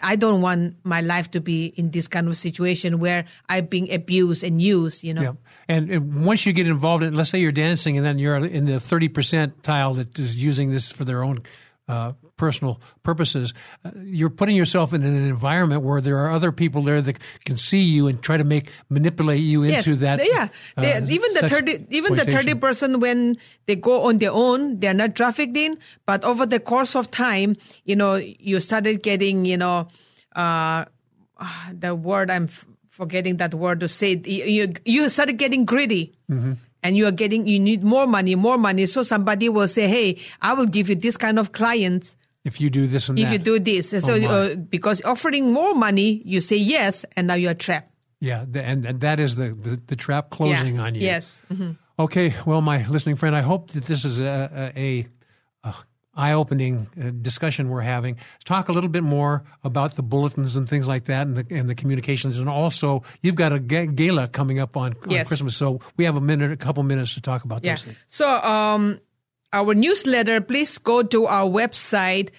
I 0.00 0.16
don't 0.16 0.42
want 0.42 0.76
my 0.84 1.00
life 1.00 1.30
to 1.32 1.40
be 1.40 1.66
in 1.76 1.90
this 1.90 2.08
kind 2.08 2.28
of 2.28 2.36
situation 2.36 2.98
where 2.98 3.24
I'm 3.48 3.66
being 3.66 3.92
abused 3.92 4.44
and 4.44 4.60
used, 4.60 5.02
you 5.02 5.14
know. 5.14 5.22
Yeah. 5.22 5.32
And, 5.68 5.90
and 5.90 6.24
once 6.24 6.46
you 6.46 6.52
get 6.52 6.66
involved 6.66 7.04
in, 7.04 7.14
let's 7.14 7.30
say 7.30 7.38
you're 7.38 7.52
dancing 7.52 7.96
and 7.96 8.04
then 8.04 8.18
you're 8.18 8.36
in 8.36 8.66
the 8.66 8.80
30 8.80 9.08
percentile 9.08 9.96
that 9.96 10.18
is 10.18 10.36
using 10.36 10.70
this 10.70 10.90
for 10.90 11.04
their 11.04 11.22
own 11.22 11.42
uh, 11.88 12.12
personal 12.40 12.80
purposes, 13.02 13.52
uh, 13.84 13.90
you're 14.00 14.32
putting 14.32 14.56
yourself 14.56 14.96
in 14.96 15.04
an 15.04 15.28
environment 15.28 15.82
where 15.82 16.00
there 16.00 16.16
are 16.16 16.32
other 16.32 16.50
people 16.50 16.80
there 16.80 17.04
that 17.04 17.20
can 17.44 17.60
see 17.60 17.84
you 17.84 18.08
and 18.08 18.22
try 18.22 18.40
to 18.40 18.48
make 18.48 18.72
manipulate 18.88 19.44
you 19.44 19.62
yes, 19.62 19.86
into 19.86 20.00
that. 20.00 20.24
Yeah, 20.24 20.48
uh, 20.80 21.04
even 21.04 21.34
the 21.36 21.44
thirty, 21.52 21.84
even 21.90 22.16
the 22.16 22.24
thirty 22.24 22.56
person 22.56 22.98
when 22.98 23.36
they 23.66 23.76
go 23.76 24.08
on 24.08 24.24
their 24.24 24.32
own, 24.32 24.80
they're 24.80 24.96
not 24.96 25.14
trafficked 25.14 25.54
in. 25.54 25.76
But 26.06 26.24
over 26.24 26.48
the 26.48 26.58
course 26.58 26.96
of 26.96 27.12
time, 27.12 27.60
you 27.84 27.94
know, 27.94 28.14
you 28.16 28.58
started 28.64 29.02
getting, 29.04 29.44
you 29.44 29.60
know, 29.60 29.88
uh, 30.32 30.86
the 31.76 31.94
word 31.94 32.30
I'm 32.32 32.48
forgetting 32.88 33.36
that 33.36 33.52
word 33.52 33.84
to 33.84 33.88
say. 33.88 34.16
You 34.24 34.72
you 34.88 35.12
started 35.12 35.36
getting 35.36 35.68
greedy. 35.68 36.16
Mm-hmm 36.32 36.56
and 36.82 36.96
you 36.96 37.04
are 37.04 37.12
getting 37.12 37.46
you 37.46 37.58
need 37.60 37.84
more 37.84 38.06
money 38.06 38.34
more 38.34 38.56
money 38.56 38.86
so 38.86 39.02
somebody 39.02 39.50
will 39.50 39.68
say 39.68 39.86
hey 39.86 40.16
i 40.40 40.54
will 40.54 40.64
give 40.64 40.88
you 40.88 40.94
this 40.94 41.18
kind 41.20 41.38
of 41.38 41.52
clients 41.52 42.16
if 42.44 42.60
you 42.60 42.70
do 42.70 42.86
this 42.86 43.08
and 43.08 43.18
if 43.18 43.26
that. 43.26 43.32
you 43.32 43.38
do 43.38 43.58
this 43.58 43.90
so 43.90 43.98
oh 44.08 44.26
uh, 44.26 44.54
because 44.56 45.02
offering 45.02 45.52
more 45.52 45.74
money 45.74 46.22
you 46.24 46.40
say 46.40 46.56
yes 46.56 47.04
and 47.16 47.26
now 47.26 47.34
you're 47.34 47.54
trapped 47.54 47.92
yeah 48.20 48.42
and, 48.54 48.86
and 48.86 49.00
that 49.00 49.20
is 49.20 49.36
the, 49.36 49.50
the, 49.52 49.80
the 49.86 49.96
trap 49.96 50.30
closing 50.30 50.76
yeah. 50.76 50.82
on 50.82 50.94
you 50.94 51.02
yes 51.02 51.36
mm-hmm. 51.50 51.72
okay 51.98 52.34
well 52.46 52.60
my 52.60 52.86
listening 52.88 53.16
friend 53.16 53.36
i 53.36 53.40
hope 53.40 53.70
that 53.72 53.84
this 53.84 54.04
is 54.04 54.20
a, 54.20 54.72
a, 54.76 54.80
a 54.80 55.08
eye-opening 56.20 56.88
uh, 57.00 57.10
discussion 57.22 57.68
we're 57.68 57.80
having. 57.80 58.16
Let's 58.16 58.44
talk 58.44 58.68
a 58.68 58.72
little 58.72 58.90
bit 58.90 59.02
more 59.02 59.44
about 59.64 59.96
the 59.96 60.02
bulletins 60.02 60.56
and 60.56 60.68
things 60.68 60.86
like 60.86 61.06
that, 61.06 61.26
and 61.26 61.36
the, 61.36 61.46
and 61.50 61.68
the 61.68 61.74
communications, 61.74 62.36
and 62.36 62.48
also 62.48 63.02
you've 63.22 63.36
got 63.36 63.52
a 63.52 63.58
gala 63.58 64.28
coming 64.28 64.58
up 64.58 64.76
on, 64.76 64.94
on 65.02 65.10
yes. 65.10 65.28
Christmas, 65.28 65.56
so 65.56 65.80
we 65.96 66.04
have 66.04 66.16
a 66.16 66.20
minute, 66.20 66.52
a 66.52 66.56
couple 66.56 66.82
minutes 66.82 67.14
to 67.14 67.20
talk 67.20 67.44
about 67.44 67.64
yeah. 67.64 67.72
those 67.72 67.84
things. 67.84 67.96
So, 68.08 68.28
um, 68.28 69.00
our 69.52 69.74
newsletter, 69.74 70.40
please 70.40 70.78
go 70.78 71.02
to 71.02 71.26
our 71.26 71.48
website, 71.48 72.30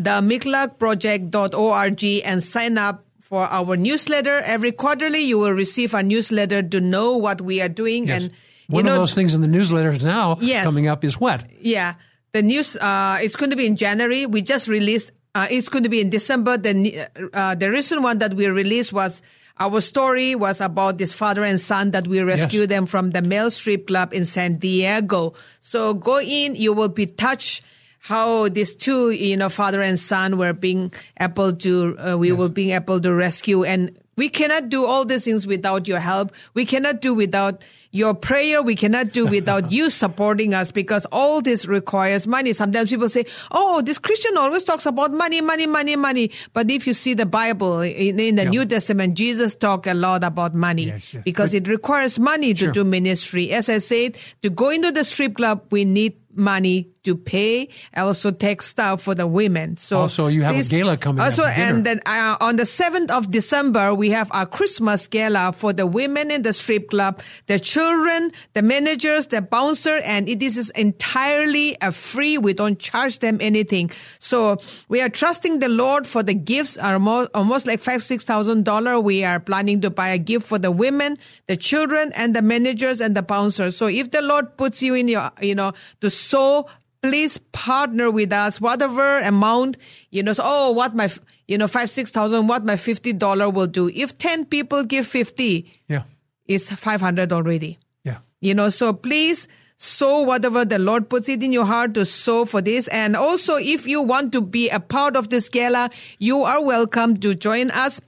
themiklatproject.org, 0.00 2.04
and 2.24 2.42
sign 2.42 2.78
up 2.78 3.04
for 3.20 3.46
our 3.46 3.76
newsletter. 3.76 4.40
Every 4.40 4.72
quarterly, 4.72 5.20
you 5.20 5.38
will 5.38 5.52
receive 5.52 5.94
a 5.94 6.02
newsletter 6.02 6.62
to 6.62 6.80
know 6.80 7.16
what 7.16 7.40
we 7.40 7.60
are 7.60 7.68
doing 7.68 8.08
yes. 8.08 8.22
and. 8.22 8.32
One 8.70 8.86
of 8.86 8.96
those 8.96 9.14
things 9.14 9.34
in 9.34 9.40
the 9.40 9.46
newsletters 9.46 10.02
now 10.02 10.36
yes. 10.42 10.62
coming 10.62 10.88
up 10.88 11.02
is 11.02 11.18
what? 11.18 11.42
Yeah 11.62 11.94
the 12.32 12.42
news 12.42 12.76
uh, 12.76 13.18
it's 13.20 13.36
going 13.36 13.50
to 13.50 13.56
be 13.56 13.66
in 13.66 13.76
January. 13.76 14.26
We 14.26 14.42
just 14.42 14.68
released. 14.68 15.12
Uh, 15.34 15.46
it's 15.50 15.68
going 15.68 15.84
to 15.84 15.88
be 15.88 16.00
in 16.00 16.10
December. 16.10 16.56
The 16.56 17.08
uh, 17.32 17.54
the 17.54 17.70
recent 17.70 18.02
one 18.02 18.18
that 18.18 18.34
we 18.34 18.46
released 18.46 18.92
was 18.92 19.22
our 19.58 19.80
story 19.80 20.34
was 20.34 20.60
about 20.60 20.98
this 20.98 21.12
father 21.12 21.44
and 21.44 21.60
son 21.60 21.90
that 21.90 22.06
we 22.06 22.22
rescued 22.22 22.68
yes. 22.70 22.76
them 22.76 22.86
from 22.86 23.10
the 23.10 23.22
male 23.22 23.50
strip 23.50 23.86
club 23.86 24.14
in 24.14 24.24
San 24.24 24.58
Diego. 24.58 25.34
So 25.60 25.94
go 25.94 26.20
in, 26.20 26.54
you 26.54 26.72
will 26.72 26.88
be 26.88 27.06
touched 27.06 27.62
how 27.98 28.48
these 28.48 28.74
two, 28.74 29.10
you 29.10 29.36
know, 29.36 29.48
father 29.48 29.82
and 29.82 29.98
son 29.98 30.38
were 30.38 30.52
being 30.52 30.92
able 31.20 31.54
to, 31.56 31.98
uh, 31.98 32.16
we 32.16 32.28
yes. 32.28 32.38
were 32.38 32.48
being 32.48 32.70
able 32.70 33.00
to 33.00 33.12
rescue 33.12 33.64
and 33.64 33.98
we 34.18 34.28
cannot 34.28 34.68
do 34.68 34.84
all 34.84 35.04
these 35.04 35.24
things 35.24 35.46
without 35.46 35.86
your 35.86 36.00
help. 36.00 36.32
We 36.52 36.66
cannot 36.66 37.00
do 37.00 37.14
without 37.14 37.62
your 37.92 38.14
prayer. 38.14 38.60
We 38.62 38.74
cannot 38.74 39.12
do 39.12 39.26
without 39.26 39.70
you 39.70 39.90
supporting 39.90 40.54
us 40.54 40.72
because 40.72 41.06
all 41.12 41.40
this 41.40 41.66
requires 41.66 42.26
money. 42.26 42.52
Sometimes 42.52 42.90
people 42.90 43.08
say, 43.08 43.26
Oh, 43.52 43.80
this 43.80 43.96
Christian 43.96 44.36
always 44.36 44.64
talks 44.64 44.86
about 44.86 45.12
money, 45.12 45.40
money, 45.40 45.66
money, 45.66 45.94
money. 45.94 46.32
But 46.52 46.68
if 46.68 46.84
you 46.84 46.94
see 46.94 47.14
the 47.14 47.26
Bible 47.26 47.80
in, 47.80 48.18
in 48.18 48.34
the 48.34 48.42
yeah. 48.42 48.50
New 48.50 48.66
Testament, 48.66 49.14
Jesus 49.14 49.54
talked 49.54 49.86
a 49.86 49.94
lot 49.94 50.24
about 50.24 50.52
money 50.52 50.86
yes, 50.86 51.14
yes. 51.14 51.22
because 51.24 51.52
but, 51.52 51.62
it 51.62 51.68
requires 51.68 52.18
money 52.18 52.54
to 52.54 52.64
sure. 52.64 52.72
do 52.72 52.84
ministry. 52.84 53.52
As 53.52 53.68
I 53.68 53.78
said, 53.78 54.18
to 54.42 54.50
go 54.50 54.70
into 54.70 54.90
the 54.90 55.04
strip 55.04 55.36
club, 55.36 55.62
we 55.70 55.84
need 55.84 56.16
money 56.38 56.88
to 57.04 57.14
pay. 57.16 57.68
Also 57.96 58.30
textile 58.30 58.96
for 58.96 59.14
the 59.14 59.26
women. 59.26 59.76
So 59.76 60.00
Also, 60.00 60.26
you 60.28 60.42
have 60.42 60.56
a 60.56 60.62
gala 60.62 60.96
coming 60.96 61.20
up, 61.20 61.26
Also, 61.26 61.42
dinner. 61.42 61.54
and 61.56 61.84
then 61.84 62.00
uh, 62.06 62.36
on 62.40 62.56
the 62.56 62.64
7th 62.64 63.10
of 63.10 63.30
December, 63.30 63.94
we 63.94 64.10
have 64.10 64.28
our 64.32 64.46
Christmas 64.46 65.06
gala 65.06 65.52
for 65.56 65.72
the 65.72 65.86
women 65.86 66.30
in 66.30 66.42
the 66.42 66.52
strip 66.52 66.90
club, 66.90 67.20
the 67.46 67.58
children, 67.58 68.30
the 68.54 68.62
managers, 68.62 69.28
the 69.28 69.40
bouncer, 69.42 69.96
and 70.04 70.28
it 70.28 70.42
is 70.42 70.70
entirely 70.70 71.80
uh, 71.80 71.90
free. 71.90 72.38
We 72.38 72.52
don't 72.52 72.78
charge 72.78 73.20
them 73.20 73.38
anything. 73.40 73.90
So 74.18 74.58
we 74.88 75.00
are 75.00 75.08
trusting 75.08 75.60
the 75.60 75.68
Lord 75.68 76.06
for 76.06 76.22
the 76.22 76.34
gifts 76.34 76.76
are 76.78 76.98
mo- 76.98 77.28
almost 77.34 77.66
like 77.66 77.80
five, 77.80 78.02
six 78.02 78.24
thousand 78.24 78.64
dollar. 78.64 79.00
We 79.00 79.24
are 79.24 79.40
planning 79.40 79.80
to 79.82 79.90
buy 79.90 80.08
a 80.10 80.18
gift 80.18 80.46
for 80.46 80.58
the 80.58 80.70
women, 80.70 81.16
the 81.46 81.56
children, 81.56 82.12
and 82.14 82.34
the 82.36 82.42
managers 82.42 83.00
and 83.00 83.16
the 83.16 83.22
bouncers. 83.22 83.76
So 83.76 83.86
if 83.86 84.10
the 84.10 84.20
Lord 84.22 84.56
puts 84.56 84.82
you 84.82 84.94
in 84.94 85.08
your, 85.08 85.30
you 85.40 85.54
know, 85.54 85.72
to 86.00 86.10
sow 86.28 86.66
please 87.00 87.38
partner 87.52 88.10
with 88.10 88.32
us. 88.32 88.60
Whatever 88.60 89.20
amount 89.20 89.76
you 90.10 90.22
know 90.22 90.32
so, 90.32 90.42
oh 90.44 90.70
what 90.72 90.94
my 91.00 91.08
you 91.46 91.56
know 91.56 91.68
five 91.68 91.88
six 91.90 92.10
thousand 92.10 92.48
what 92.48 92.64
my 92.64 92.76
fifty 92.76 93.12
dollar 93.12 93.48
will 93.48 93.68
do. 93.68 93.88
If 93.88 94.18
10 94.18 94.46
people 94.46 94.82
give 94.84 95.06
50 95.06 95.70
Yeah. 95.88 96.02
it's 96.46 96.72
500 96.72 97.32
already. 97.32 97.78
Yeah. 98.04 98.18
you 98.40 98.54
know 98.54 98.68
so 98.68 98.92
please 98.92 99.46
sow 99.76 100.22
whatever 100.22 100.64
the 100.64 100.78
lord 100.78 101.08
puts 101.08 101.28
it 101.28 101.40
in 101.48 101.52
your 101.52 101.64
heart 101.64 101.94
to 101.94 102.04
sow 102.04 102.44
for 102.44 102.60
this. 102.60 102.88
And 102.88 103.14
also 103.14 103.56
if 103.56 103.86
you 103.86 104.02
want 104.02 104.32
to 104.32 104.40
be 104.42 104.68
a 104.70 104.80
part 104.80 105.14
of 105.14 105.30
this 105.30 105.48
gala 105.48 105.90
you 106.18 106.42
are 106.42 106.60
welcome 106.64 107.16
to 107.26 107.34
join 107.36 107.70
us 107.70 108.00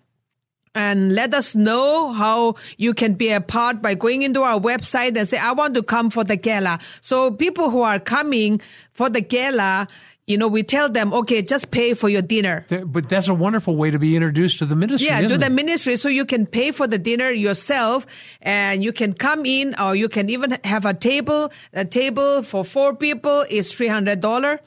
and 0.75 1.15
let 1.15 1.35
us 1.35 1.55
know 1.55 2.13
how 2.13 2.55
you 2.77 2.95
can 2.95 3.15
be 3.15 3.31
a 3.31 3.41
part 3.41 3.83
by 3.83 3.95
going 3.95 4.23
into 4.23 4.43
our 4.43 4.59
website 4.59 5.17
and 5.17 5.29
say, 5.29 5.39
I 5.39 5.53
want 5.53 5.75
to 5.75 5.83
come 5.83 6.11
for 6.11 6.25
the 6.25 6.37
gala. 6.37 6.79
So 7.01 7.31
people 7.31 7.71
who 7.71 7.83
are 7.83 7.99
coming 7.99 8.61
for 8.93 9.09
the 9.09 9.21
gala, 9.21 9.89
you 10.27 10.39
know, 10.39 10.47
we 10.47 10.63
tell 10.63 10.89
them, 10.89 11.13
okay, 11.13 11.43
just 11.43 11.73
pay 11.73 11.93
for 11.95 12.09
your 12.09 12.23
dinner. 12.23 12.65
But 12.69 13.09
that's 13.09 13.29
a 13.29 13.35
wonderful 13.35 13.75
way 13.75 13.91
to 13.91 13.99
be 13.99 14.15
introduced 14.15 14.61
to 14.61 14.67
the 14.67 14.77
ministry. 14.77 15.09
Yeah, 15.09 15.21
isn't 15.21 15.41
the 15.41 15.47
it? 15.47 15.53
ministry 15.53 15.97
so 15.97 16.09
you 16.09 16.25
can 16.25 16.47
pay 16.47 16.71
for 16.71 16.87
the 16.87 16.99
dinner 16.99 17.31
yourself 17.31 18.07
and 18.41 18.85
you 18.85 18.93
can 18.93 19.13
come 19.13 19.45
in 19.45 19.75
or 19.81 19.97
you 19.97 20.09
can 20.09 20.31
even 20.31 20.57
have 20.63 20.87
a 20.87 20.95
table. 20.95 21.51
A 21.73 21.85
table 21.85 22.45
for 22.45 22.65
four 22.65 22.95
people 22.95 23.45
is 23.51 23.73
$300. 23.73 24.61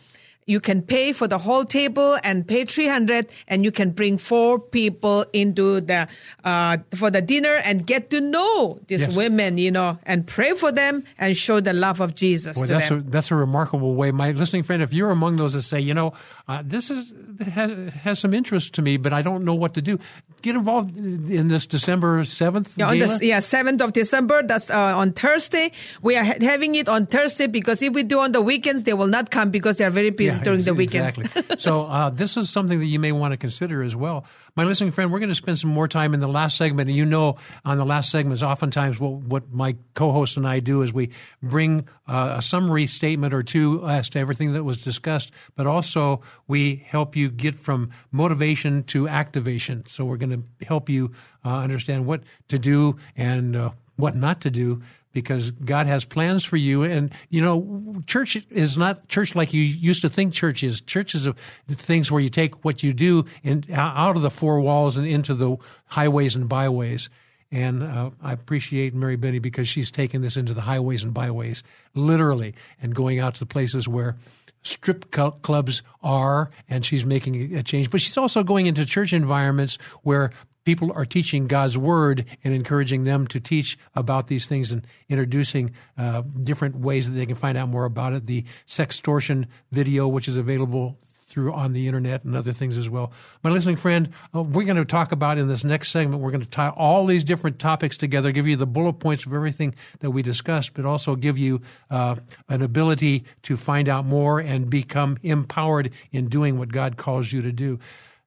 You 0.46 0.60
can 0.60 0.82
pay 0.82 1.14
for 1.14 1.28
the 1.28 1.38
whole 1.38 1.64
table 1.66 2.18
and 2.24 2.48
pay 2.48 2.66
300 2.66 3.28
and 3.48 3.64
you 3.64 3.72
can 3.72 3.92
bring 3.92 4.18
four 4.18 4.60
people 4.60 5.26
into 5.34 5.80
the, 5.82 6.08
uh, 6.44 6.78
for 6.96 7.10
the 7.10 7.22
dinner 7.22 7.56
and 7.64 7.86
get 7.88 8.10
to 8.12 8.20
know 8.22 8.80
these 8.88 9.02
Yes. 9.02 9.16
women, 9.16 9.58
you 9.58 9.72
know, 9.72 9.98
and 10.06 10.28
pray 10.28 10.52
for 10.54 10.72
them 10.72 11.04
and 11.18 11.36
show 11.38 11.60
the 11.60 11.74
love 11.74 12.00
of 12.02 12.14
Jesus 12.16 12.58
Boy, 12.60 12.66
that's 12.68 12.90
them. 12.90 13.00
a 13.00 13.12
that's 13.12 13.32
a 13.32 13.36
remarkable 13.36 13.96
way. 13.96 14.12
My 14.12 14.32
listening 14.32 14.64
friend, 14.64 14.82
if 14.84 14.94
you're 14.94 15.12
among 15.12 15.38
those 15.38 15.54
that 15.54 15.62
say, 15.64 15.80
you 15.80 15.94
know, 15.94 16.14
uh, 16.46 16.62
this 16.66 16.92
is 16.92 17.14
has, 17.40 17.94
has 17.94 18.20
some 18.20 18.34
interest 18.34 18.74
to 18.74 18.82
me, 18.82 18.98
but 18.98 19.14
I 19.14 19.22
don't 19.22 19.46
know 19.46 19.54
what 19.54 19.76
to 19.76 19.82
do, 19.82 19.98
get 20.42 20.56
involved 20.56 20.98
in 20.98 21.48
this 21.48 21.66
December 21.66 22.26
seventh. 22.26 22.78
Yeah, 22.78 22.92
yeah 23.22 23.40
seventh 23.40 23.82
of 23.82 23.94
December. 23.94 24.44
That's 24.44 24.70
uh, 24.70 24.98
on 24.98 25.14
Thursday. 25.14 25.72
We 26.02 26.18
are 26.18 26.24
ha- 26.26 26.42
having 26.42 26.76
it 26.76 26.90
on 26.90 27.06
Thursday 27.06 27.48
because 27.48 27.82
if 27.82 27.94
we 27.94 28.04
do 28.04 28.20
on 28.20 28.34
the 28.34 28.42
weekends, 28.42 28.84
they 28.84 28.94
will 28.94 29.08
not 29.08 29.32
come 29.32 29.52
because 29.52 29.78
they 29.78 29.86
are 29.86 29.90
very 29.90 30.10
busy 30.10 30.38
during 30.44 30.64
the 30.64 30.74
weekend. 30.74 31.18
Exactly. 31.18 31.58
so 31.58 31.86
uh, 31.86 32.10
this 32.10 32.36
is 32.36 32.50
something 32.50 32.80
that 32.80 32.88
you 32.88 33.00
may 33.00 33.14
want 33.14 33.32
to 33.32 33.38
consider 33.38 33.82
as 33.82 33.96
well. 33.96 34.26
My 34.56 34.66
listening 34.66 34.92
friend, 34.92 35.12
we're 35.12 35.18
going 35.18 35.30
to 35.30 35.36
spend 35.36 35.58
some 35.58 35.72
more 35.72 35.88
time 35.88 36.14
in 36.14 36.20
the 36.20 36.28
last 36.28 36.58
segment, 36.58 36.88
and 36.88 36.96
you 36.96 37.06
know, 37.06 37.38
on 37.66 37.80
the 37.80 37.86
last 37.86 38.12
segment 38.12 38.44
oftentimes 38.44 39.00
what 39.00 39.14
what 39.14 39.52
my 39.52 39.76
co-host 39.96 40.38
and 40.38 40.48
I 40.48 40.60
do 40.60 40.84
is 40.84 40.94
we 40.94 41.10
bring 41.42 41.88
uh, 42.08 42.36
a 42.38 42.42
summary 42.44 42.86
statement 42.86 43.34
or 43.34 43.42
two 43.42 43.84
as 43.88 44.10
to 44.10 44.20
everything 44.20 44.54
that 44.54 44.64
was 44.64 44.84
discussed, 44.84 45.32
but 45.56 45.66
also 45.66 46.22
we 46.48 46.86
help 46.86 47.16
you 47.16 47.32
get 47.32 47.56
from 47.56 47.90
motivation 48.12 48.84
to 48.84 49.08
activation. 49.08 49.88
So 49.88 50.06
we're 50.06 50.18
going 50.18 50.44
to 50.60 50.66
help 50.68 50.88
you 50.88 51.14
uh, 51.44 51.58
understand 51.58 52.06
what 52.06 52.22
to 52.50 52.60
do 52.60 52.98
and 53.16 53.56
uh, 53.56 53.72
what 53.96 54.16
not 54.16 54.40
to 54.42 54.52
do 54.52 54.84
because 55.14 55.52
God 55.52 55.88
has 55.88 56.04
plans 56.04 56.44
for 56.44 56.58
you. 56.58 56.84
And, 56.84 57.12
you 57.30 57.42
know, 57.42 58.02
church 58.06 58.36
is 58.50 58.78
not 58.78 59.08
church 59.08 59.36
like 59.36 59.54
you 59.54 59.62
used 59.62 60.02
to 60.02 60.10
think 60.10 60.34
church 60.34 60.64
is. 60.64 60.82
Church 60.82 61.16
is 61.16 61.30
things 61.70 62.12
where 62.12 62.22
you 62.22 62.30
take 62.30 62.66
what 62.66 62.84
you 62.84 62.94
do 62.94 63.26
in, 63.44 63.64
out 63.72 64.16
of 64.16 64.24
the 64.24 64.32
four 64.32 64.60
walls 64.60 64.98
and 64.98 65.08
into 65.08 65.34
the 65.34 65.56
highways 65.86 66.36
and 66.36 66.50
byways. 66.50 67.10
And 67.52 67.84
uh, 67.84 68.10
I 68.22 68.34
appreciate 68.34 68.96
Meribeny 68.96 69.40
because 69.40 69.68
she's 69.68 69.92
taken 69.92 70.24
this 70.24 70.38
into 70.38 70.56
the 70.56 70.62
highways 70.62 71.04
and 71.04 71.14
byways, 71.14 71.62
literally, 71.94 72.56
and 72.82 72.96
going 72.96 73.20
out 73.20 73.36
to 73.36 73.40
the 73.40 73.46
places 73.46 73.88
where 73.88 74.18
strip 74.64 75.12
clubs 75.12 75.84
are, 76.02 76.50
and 76.68 76.84
she's 76.84 77.06
making 77.06 77.56
a 77.56 77.62
change. 77.62 77.92
But 77.92 78.02
she's 78.02 78.18
also 78.18 78.42
going 78.44 78.66
into 78.66 78.86
church 78.86 79.14
environments 79.14 79.78
where 80.02 80.32
people 80.64 80.92
are 80.96 81.06
teaching 81.06 81.48
God's 81.48 81.78
word 81.78 82.26
and 82.44 82.54
encouraging 82.54 83.04
them 83.04 83.28
to 83.28 83.40
teach 83.40 83.78
about 83.96 84.28
these 84.28 84.46
things 84.46 84.72
and 84.72 84.86
introducing 85.10 85.72
uh, 85.98 86.22
different 86.44 86.78
ways 86.78 87.10
that 87.10 87.16
they 87.16 87.26
can 87.26 87.36
find 87.36 87.58
out 87.58 87.70
more 87.70 87.86
about 87.86 88.14
it. 88.14 88.26
The 88.26 88.46
sextortion 88.68 89.48
video, 89.72 90.08
which 90.08 90.28
is 90.28 90.38
available 90.38 90.98
through 91.34 91.52
on 91.52 91.74
the 91.74 91.88
internet 91.88 92.24
and 92.24 92.36
other 92.36 92.52
things 92.52 92.78
as 92.78 92.88
well. 92.88 93.12
My 93.44 93.50
listening 93.50 93.76
friend, 93.76 94.10
uh, 94.36 94.44
we're 94.44 94.66
going 94.66 94.78
to 94.78 94.86
talk 94.86 95.12
about 95.12 95.40
in 95.40 95.48
this 95.48 95.64
next 95.64 95.90
segment, 95.90 96.22
we're 96.22 96.30
going 96.30 96.44
to 96.44 96.50
tie 96.50 96.70
all 96.70 97.08
these 97.08 97.24
different 97.24 97.58
topics 97.58 97.98
together, 97.98 98.32
give 98.32 98.48
you 98.48 98.56
the 98.56 98.68
bullet 98.68 98.94
points 98.94 99.26
of 99.26 99.34
everything 99.34 99.74
that 100.02 100.12
we 100.12 100.22
discussed, 100.22 100.76
but 100.76 100.86
also 100.86 101.16
give 101.16 101.40
you 101.40 101.62
uh, 101.90 102.16
an 102.50 102.62
ability 102.62 103.24
to 103.42 103.58
find 103.58 103.90
out 103.90 104.06
more 104.06 104.40
and 104.40 104.70
become 104.70 105.18
empowered 105.24 105.90
in 106.12 106.30
doing 106.30 106.60
what 106.60 106.72
God 106.72 106.98
calls 106.98 107.34
you 107.34 107.42
to 107.42 107.52
do. 107.52 107.80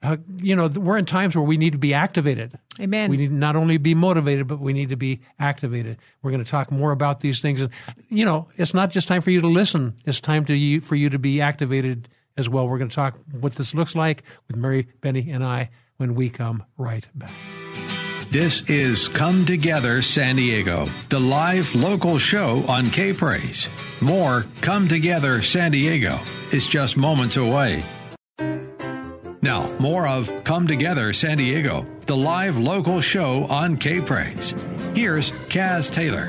Uh, 0.03 0.19
you 0.37 0.55
know, 0.55 0.69
we're 0.69 0.99
in 0.99 1.07
times 1.07 1.35
where 1.35 1.45
we 1.45 1.57
need 1.57 1.73
to 1.73 1.79
be 1.79 1.95
activated. 1.95 2.59
Amen. 2.79 3.11
We 3.11 3.17
need 3.17 3.33
not 3.33 3.57
only 3.57 3.79
be 3.79 3.95
motivated, 3.95 4.47
but 4.47 4.61
we 4.61 4.73
need 4.73 4.91
to 4.91 4.97
be 4.97 5.21
activated. 5.39 5.97
We're 6.23 6.31
going 6.31 6.45
to 6.45 6.51
talk 6.51 6.71
more 6.71 6.93
about 6.93 7.21
these 7.21 7.41
things. 7.41 7.63
And, 7.63 7.71
you 8.09 8.25
know, 8.25 8.49
it's 8.57 8.75
not 8.75 8.91
just 8.91 9.09
time 9.09 9.23
for 9.23 9.31
you 9.31 9.41
to 9.41 9.49
listen. 9.49 9.97
It's 10.05 10.21
time 10.21 10.45
to 10.47 10.55
you, 10.55 10.81
for 10.81 10.95
you 10.95 11.09
to 11.11 11.19
be 11.19 11.41
activated 11.41 12.09
as 12.37 12.49
well. 12.49 12.69
We're 12.69 12.79
going 12.79 12.91
to 12.91 12.95
talk 12.95 13.19
what 13.41 13.55
this 13.55 13.75
looks 13.75 13.97
like 13.97 14.23
with 14.47 14.57
Mary, 14.57 14.87
Benny, 15.01 15.31
and 15.31 15.43
I 15.43 15.71
when 15.97 16.15
we 16.15 16.29
come 16.29 16.63
right 16.77 17.09
back. 17.15 17.33
This 18.29 18.69
is 18.69 19.09
Come 19.09 19.47
Together 19.47 20.03
San 20.03 20.37
Diego, 20.37 20.87
the 21.09 21.21
live 21.21 21.75
local 21.75 22.19
show 22.19 22.65
on 22.69 22.91
K 22.91 23.13
Praise. 23.13 23.69
More 24.01 24.45
Come 24.61 24.89
Together 24.89 25.41
San 25.43 25.71
Diego 25.71 26.19
is 26.53 26.67
just 26.67 26.97
moments 26.97 27.37
away. 27.37 27.83
Now, 29.47 29.69
more 29.79 30.09
of 30.09 30.43
Come 30.43 30.67
Together 30.67 31.13
San 31.13 31.39
Diego, 31.39 31.87
the 32.07 32.17
live 32.17 32.59
local 32.59 33.01
show 33.01 33.45
on 33.45 33.77
K 33.77 34.01
Praise. 34.01 34.57
Here's 34.93 35.31
Kaz 35.31 35.89
Taylor. 35.89 36.27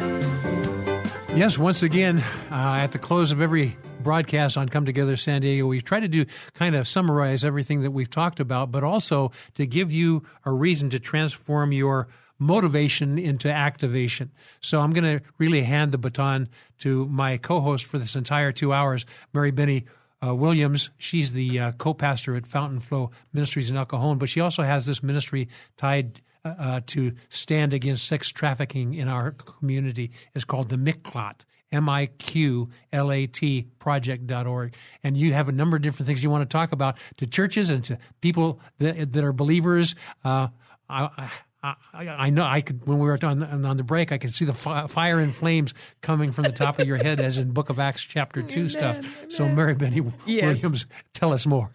Yes, 1.36 1.58
once 1.58 1.82
again, 1.82 2.20
uh, 2.52 2.78
at 2.80 2.92
the 2.92 3.00
close 3.00 3.32
of 3.32 3.42
every 3.42 3.76
broadcast 4.04 4.56
on 4.56 4.70
Come 4.70 4.86
Together 4.86 5.18
San 5.18 5.42
Diego, 5.42 5.66
we 5.66 5.82
try 5.82 6.00
to 6.00 6.08
do 6.08 6.28
kind 6.54 6.76
of 6.76 6.88
summarize 6.88 7.44
everything 7.44 7.82
that 7.82 7.90
we've 7.90 8.08
talked 8.08 8.40
about, 8.40 8.72
but 8.72 8.84
also 8.84 9.32
to 9.56 9.66
give 9.66 9.92
you 9.92 10.22
a 10.46 10.54
reason 10.54 10.92
to 10.92 11.00
transform 11.00 11.72
your 11.72 12.08
motivation 12.38 13.18
into 13.18 13.52
activation. 13.52 14.30
So 14.62 14.82
I'm 14.82 14.94
going 14.94 15.20
to 15.20 15.26
really 15.40 15.64
hand 15.64 15.92
the 15.92 15.98
baton 15.98 16.50
to 16.82 17.08
my 17.08 17.38
co-host 17.38 17.86
for 17.86 17.98
this 17.98 18.16
entire 18.16 18.52
two 18.52 18.74
hours, 18.74 19.08
Meribeny 19.34 19.86
uh, 20.26 20.36
Williams. 20.36 20.90
She's 20.98 21.34
the 21.34 21.60
uh, 21.60 21.72
co-pastor 21.74 22.36
at 22.36 22.48
Fountain 22.48 22.80
Flow 22.80 23.12
Ministries 23.34 23.70
in 23.70 23.78
El 23.78 23.86
Cajon, 23.86 24.18
but 24.18 24.30
she 24.30 24.40
also 24.40 24.64
has 24.64 24.86
this 24.86 25.04
ministry 25.04 25.48
tied 25.78 26.22
uh, 26.44 26.54
uh, 26.60 26.82
to 26.88 27.14
stand 27.30 27.74
against 27.74 28.08
sex 28.08 28.30
trafficking 28.30 28.94
in 28.94 29.08
our 29.08 29.32
community. 29.32 30.12
It's 30.34 30.46
called 30.46 30.70
the 30.70 30.78
Miklat. 30.78 31.46
M-I-Q-L-A-T 31.70 33.68
project.org. 33.80 34.74
And 35.04 35.18
you 35.18 35.34
have 35.34 35.50
a 35.50 35.52
number 35.52 35.76
of 35.76 35.84
different 35.84 36.08
things 36.08 36.24
you 36.24 36.30
want 36.30 36.50
to 36.50 36.58
talk 36.58 36.72
about 36.72 36.98
to 37.18 37.28
churches 37.28 37.70
and 37.70 37.84
to 37.84 37.98
people 38.22 38.62
that, 38.80 39.12
that 39.12 39.22
are 39.22 39.34
believers. 39.34 39.94
Uh, 40.24 40.48
I, 40.90 41.30
I, 41.64 41.76
I 41.94 42.30
know 42.30 42.46
I 42.46 42.62
could 42.62 42.86
when 42.86 43.00
we 43.00 43.08
were 43.08 43.18
on 43.24 43.40
the, 43.40 43.48
on 43.48 43.78
the 43.78 43.84
break. 43.84 44.12
I 44.12 44.18
could 44.18 44.34
see 44.34 44.46
the 44.46 44.54
fi- 44.54 44.88
fire 44.88 45.20
and 45.20 45.34
flames 45.34 45.74
coming 46.02 46.32
from 46.32 46.44
the 46.44 46.52
top 46.52 46.80
of 46.80 46.88
your 46.88 46.98
head, 46.98 47.20
as 47.20 47.38
in 47.38 47.52
Book 47.52 47.70
of 47.70 47.80
Acts 47.80 48.04
chapter 48.04 48.44
two 48.44 48.70
stuff. 48.70 48.98
So, 49.30 49.46
Meribeny 49.46 50.14
Yes. 50.26 50.62
Williams, 50.62 50.86
tell 51.14 51.34
us 51.34 51.46
more. 51.46 51.72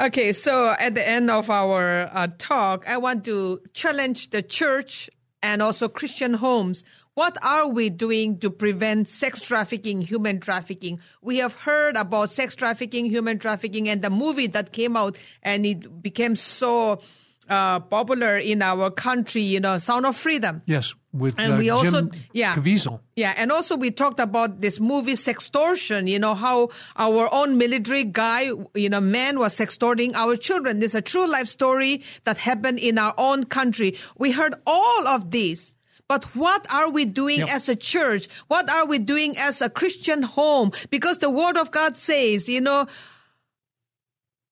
Okay, 0.00 0.32
so 0.32 0.74
at 0.78 0.94
the 0.94 1.06
end 1.06 1.30
of 1.30 1.48
our 1.48 2.10
uh, 2.12 2.28
talk, 2.38 2.88
I 2.88 2.98
want 2.98 3.24
to 3.26 3.60
challenge 3.72 4.30
the 4.30 4.42
church 4.42 5.08
and 5.42 5.62
also 5.62 5.88
Christian 5.88 6.34
homes. 6.34 6.84
What 7.14 7.42
are 7.42 7.68
we 7.68 7.88
doing 7.88 8.38
to 8.40 8.50
prevent 8.50 9.08
sex 9.08 9.40
trafficking, 9.40 10.02
human 10.02 10.38
trafficking? 10.38 11.00
We 11.22 11.38
have 11.38 11.54
heard 11.54 11.96
about 11.96 12.30
sex 12.30 12.54
trafficking, 12.54 13.06
human 13.06 13.38
trafficking, 13.38 13.88
and 13.88 14.02
the 14.02 14.10
movie 14.10 14.48
that 14.48 14.72
came 14.72 14.96
out, 14.98 15.16
and 15.42 15.64
it 15.64 16.02
became 16.02 16.36
so 16.36 17.00
uh, 17.48 17.80
popular 17.80 18.38
in 18.38 18.62
our 18.62 18.90
country, 18.90 19.42
you 19.42 19.60
know, 19.60 19.78
Sound 19.78 20.06
of 20.06 20.16
Freedom. 20.16 20.62
Yes, 20.66 20.94
with 21.12 21.34
And 21.38 21.54
uh, 21.54 21.56
we 21.56 21.70
also- 21.70 22.02
Jim 22.02 22.10
yeah. 22.32 22.54
Caviezel. 22.54 23.00
Yeah, 23.14 23.32
and 23.36 23.52
also 23.52 23.76
we 23.76 23.90
talked 23.90 24.20
about 24.20 24.60
this 24.60 24.80
movie 24.80 25.14
sextortion, 25.14 26.08
you 26.08 26.18
know, 26.18 26.34
how 26.34 26.70
our 26.96 27.28
own 27.32 27.56
military 27.58 28.04
guy, 28.04 28.50
you 28.74 28.88
know, 28.88 29.00
man 29.00 29.38
was 29.38 29.56
sextorting 29.56 30.14
our 30.14 30.36
children. 30.36 30.80
This 30.80 30.92
is 30.92 30.96
a 30.96 31.02
true 31.02 31.26
life 31.26 31.48
story 31.48 32.02
that 32.24 32.38
happened 32.38 32.78
in 32.78 32.98
our 32.98 33.14
own 33.16 33.44
country. 33.44 33.96
We 34.18 34.32
heard 34.32 34.54
all 34.66 35.06
of 35.08 35.30
this. 35.30 35.72
But 36.08 36.24
what 36.36 36.72
are 36.72 36.88
we 36.88 37.04
doing 37.04 37.40
Yep. 37.40 37.48
as 37.50 37.68
a 37.68 37.74
church? 37.74 38.28
What 38.46 38.70
are 38.70 38.86
we 38.86 38.98
doing 39.00 39.36
as 39.38 39.60
a 39.60 39.68
Christian 39.68 40.22
home? 40.22 40.70
Because 40.88 41.18
the 41.18 41.30
word 41.30 41.56
of 41.56 41.72
God 41.72 41.96
says, 41.96 42.48
you 42.48 42.60
know, 42.60 42.86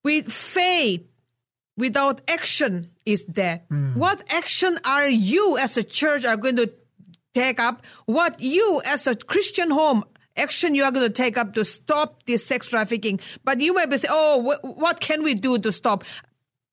with 0.02 0.32
faith 0.32 1.06
without 1.76 2.20
action 2.28 2.90
is 3.04 3.24
dead. 3.24 3.62
Hmm. 3.68 3.98
What 3.98 4.24
action 4.32 4.78
are 4.84 5.08
you 5.08 5.58
as 5.58 5.76
a 5.76 5.82
church 5.82 6.24
are 6.24 6.36
going 6.36 6.56
to 6.56 6.72
take 7.34 7.58
up? 7.58 7.84
What 8.06 8.40
you 8.40 8.80
as 8.84 9.06
a 9.06 9.14
Christian 9.14 9.70
home 9.70 10.04
action 10.36 10.74
you 10.74 10.84
are 10.84 10.90
going 10.90 11.06
to 11.06 11.12
take 11.12 11.36
up 11.36 11.54
to 11.54 11.64
stop 11.64 12.24
this 12.26 12.46
sex 12.46 12.66
trafficking? 12.66 13.20
But 13.44 13.60
you 13.60 13.74
may 13.74 13.86
be 13.86 13.98
saying, 13.98 14.12
oh, 14.14 14.42
wh- 14.62 14.78
what 14.78 15.00
can 15.00 15.22
we 15.22 15.34
do 15.34 15.58
to 15.58 15.72
stop? 15.72 16.04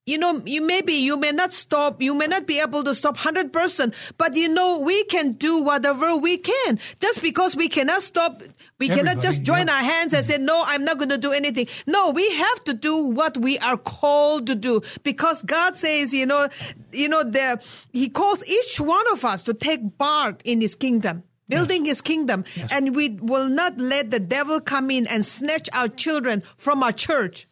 You 0.07 0.17
know, 0.17 0.41
you 0.45 0.65
maybe 0.65 0.93
you 0.93 1.15
may 1.15 1.31
not 1.31 1.53
stop, 1.53 2.01
you 2.01 2.15
may 2.15 2.25
not 2.25 2.47
be 2.47 2.59
able 2.59 2.83
to 2.85 2.95
stop 2.95 3.17
100%, 3.17 3.93
but 4.17 4.35
you 4.35 4.47
know, 4.47 4.79
we 4.79 5.03
can 5.03 5.33
do 5.33 5.61
whatever 5.61 6.17
we 6.17 6.37
can. 6.37 6.79
Just 6.99 7.21
because 7.21 7.55
we 7.55 7.69
cannot 7.69 8.01
stop, 8.01 8.41
we 8.79 8.87
cannot 8.87 9.21
just 9.21 9.43
join 9.43 9.67
yeah. 9.67 9.75
our 9.75 9.83
hands 9.83 10.15
and 10.15 10.25
say, 10.25 10.39
no, 10.39 10.63
I'm 10.65 10.83
not 10.83 10.97
going 10.97 11.09
to 11.09 11.19
do 11.19 11.31
anything. 11.31 11.67
No, 11.85 12.09
we 12.09 12.33
have 12.33 12.63
to 12.63 12.73
do 12.73 12.97
what 12.97 13.37
we 13.37 13.59
are 13.59 13.77
called 13.77 14.47
to 14.47 14.55
do 14.55 14.81
because 15.03 15.43
God 15.43 15.77
says, 15.77 16.13
you 16.15 16.25
know, 16.25 16.49
you 16.91 17.07
know, 17.07 17.21
the, 17.21 17.61
He 17.93 18.09
calls 18.09 18.43
each 18.47 18.79
one 18.79 19.07
of 19.11 19.23
us 19.23 19.43
to 19.43 19.53
take 19.53 19.99
part 19.99 20.41
in 20.43 20.61
His 20.61 20.73
kingdom. 20.73 21.23
Building 21.47 21.83
his 21.83 21.99
kingdom, 21.99 22.45
and 22.71 22.95
we 22.95 23.09
will 23.09 23.49
not 23.49 23.77
let 23.77 24.09
the 24.09 24.21
devil 24.21 24.61
come 24.61 24.89
in 24.89 25.05
and 25.05 25.25
snatch 25.25 25.67
our 25.73 25.89
children 25.89 26.43
from 26.55 26.81
our 26.81 26.93
church. 26.93 27.45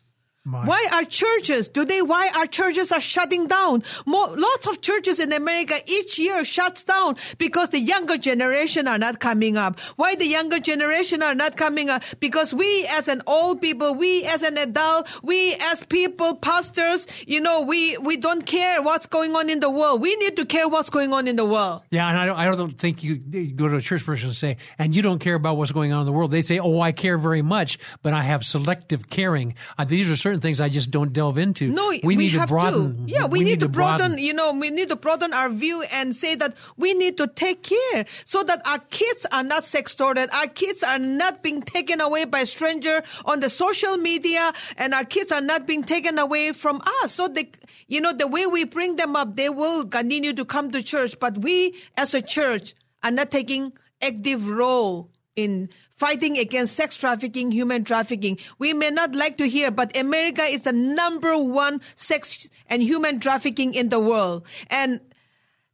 My. 0.45 0.65
Why 0.65 0.87
are 0.93 1.03
churches 1.03 1.67
today? 1.67 2.01
Why 2.01 2.31
our 2.33 2.45
churches 2.45 2.93
are 2.93 3.01
shutting 3.01 3.47
down? 3.47 3.83
More, 4.05 4.29
lots 4.37 4.67
of 4.67 4.79
churches 4.79 5.19
in 5.19 5.33
America 5.33 5.75
each 5.85 6.17
year 6.17 6.45
shuts 6.45 6.85
down 6.85 7.17
because 7.37 7.69
the 7.69 7.79
younger 7.79 8.17
generation 8.17 8.87
are 8.87 8.97
not 8.97 9.19
coming 9.19 9.57
up. 9.57 9.79
Why 9.97 10.15
the 10.15 10.25
younger 10.25 10.59
generation 10.59 11.21
are 11.21 11.35
not 11.35 11.57
coming 11.57 11.89
up? 11.89 12.03
Because 12.21 12.53
we 12.53 12.87
as 12.87 13.09
an 13.09 13.21
old 13.27 13.61
people, 13.61 13.95
we 13.95 14.23
as 14.23 14.41
an 14.41 14.57
adult, 14.57 15.09
we 15.21 15.55
as 15.55 15.83
people, 15.83 16.35
pastors, 16.35 17.05
you 17.27 17.41
know, 17.41 17.61
we, 17.61 17.97
we 17.97 18.15
don't 18.15 18.45
care 18.45 18.81
what's 18.81 19.07
going 19.07 19.35
on 19.35 19.49
in 19.49 19.59
the 19.59 19.69
world. 19.69 20.01
We 20.01 20.15
need 20.15 20.37
to 20.37 20.45
care 20.45 20.69
what's 20.69 20.89
going 20.89 21.11
on 21.11 21.27
in 21.27 21.35
the 21.35 21.45
world. 21.45 21.81
Yeah, 21.91 22.07
and 22.07 22.17
I 22.17 22.25
don't, 22.25 22.37
I 22.37 22.45
don't 22.45 22.77
think 22.77 23.03
you, 23.03 23.21
you 23.29 23.51
go 23.51 23.67
to 23.67 23.75
a 23.75 23.81
church 23.81 24.05
person 24.05 24.27
and 24.29 24.35
say, 24.37 24.55
and 24.77 24.95
you 24.95 25.01
don't 25.01 25.19
care 25.19 25.35
about 25.35 25.57
what's 25.57 25.73
going 25.73 25.91
on 25.91 25.99
in 25.99 26.05
the 26.05 26.13
world. 26.13 26.31
They 26.31 26.43
say, 26.43 26.59
oh, 26.59 26.79
I 26.79 26.93
care 26.93 27.17
very 27.17 27.41
much, 27.41 27.77
but 28.01 28.13
I 28.13 28.21
have 28.21 28.45
selective 28.45 29.09
caring. 29.09 29.55
Uh, 29.77 29.83
these 29.83 30.09
are 30.09 30.15
certain 30.29 30.41
things 30.41 30.61
I 30.61 30.69
just 30.69 30.91
don't 30.91 31.11
delve 31.11 31.39
into. 31.39 31.69
No, 31.69 31.91
we 32.03 32.15
need 32.15 32.33
have 32.33 32.47
to 32.47 32.53
broaden. 32.53 33.07
To. 33.07 33.11
Yeah, 33.11 33.25
we, 33.25 33.41
need, 33.41 33.61
to 33.61 33.67
broaden, 33.67 34.19
You 34.19 34.33
know, 34.33 34.53
we 34.53 34.69
need 34.69 34.89
to 34.89 34.95
broaden 34.95 35.33
our 35.33 35.49
view 35.49 35.81
and 35.91 36.15
say 36.15 36.35
that 36.35 36.55
we 36.77 36.93
need 36.93 37.17
to 37.17 37.25
take 37.25 37.63
care 37.63 38.05
so 38.25 38.43
that 38.43 38.61
our 38.67 38.77
kids 38.77 39.25
are 39.31 39.41
not 39.41 39.63
sextorted, 39.63 40.31
our 40.31 40.45
kids 40.45 40.83
are 40.83 40.99
not 40.99 41.41
being 41.41 41.63
taken 41.63 41.99
away 41.99 42.25
by 42.25 42.41
a 42.41 42.45
stranger 42.45 43.01
on 43.25 43.39
the 43.39 43.49
social 43.49 43.97
media, 43.97 44.53
and 44.77 44.93
our 44.93 45.03
kids 45.03 45.31
are 45.31 45.41
not 45.41 45.65
being 45.65 45.83
taken 45.83 46.19
away 46.19 46.51
from 46.51 46.79
us. 47.01 47.13
So 47.13 47.27
they, 47.27 47.49
you 47.87 47.99
know, 47.99 48.13
the 48.13 48.27
way 48.27 48.45
we 48.45 48.65
bring 48.65 48.97
them 48.97 49.15
up, 49.15 49.35
they 49.35 49.49
will 49.49 49.85
continue 49.85 50.33
to 50.33 50.45
come 50.45 50.69
to 50.71 50.83
church. 50.83 51.19
But 51.19 51.39
we, 51.39 51.73
as 51.97 52.13
a 52.13 52.21
church, 52.21 52.75
are 53.01 53.11
not 53.11 53.31
taking 53.31 53.73
active 53.99 54.47
role 54.47 55.09
in 55.35 55.69
fighting 55.99 56.37
against 56.37 56.75
sex 56.75 56.95
trafficking, 56.95 57.51
human 57.51 57.83
trafficking. 57.83 58.39
We 58.57 58.73
may 58.73 58.89
not 58.89 59.15
like 59.15 59.37
to 59.37 59.47
hear, 59.47 59.69
but 59.69 59.95
America 59.95 60.43
is 60.43 60.61
the 60.61 60.73
number 60.73 61.37
one 61.37 61.81
sex 61.95 62.49
and 62.67 62.81
human 62.81 63.19
trafficking 63.19 63.73
in 63.73 63.89
the 63.89 63.99
world. 63.99 64.47
And, 64.69 65.01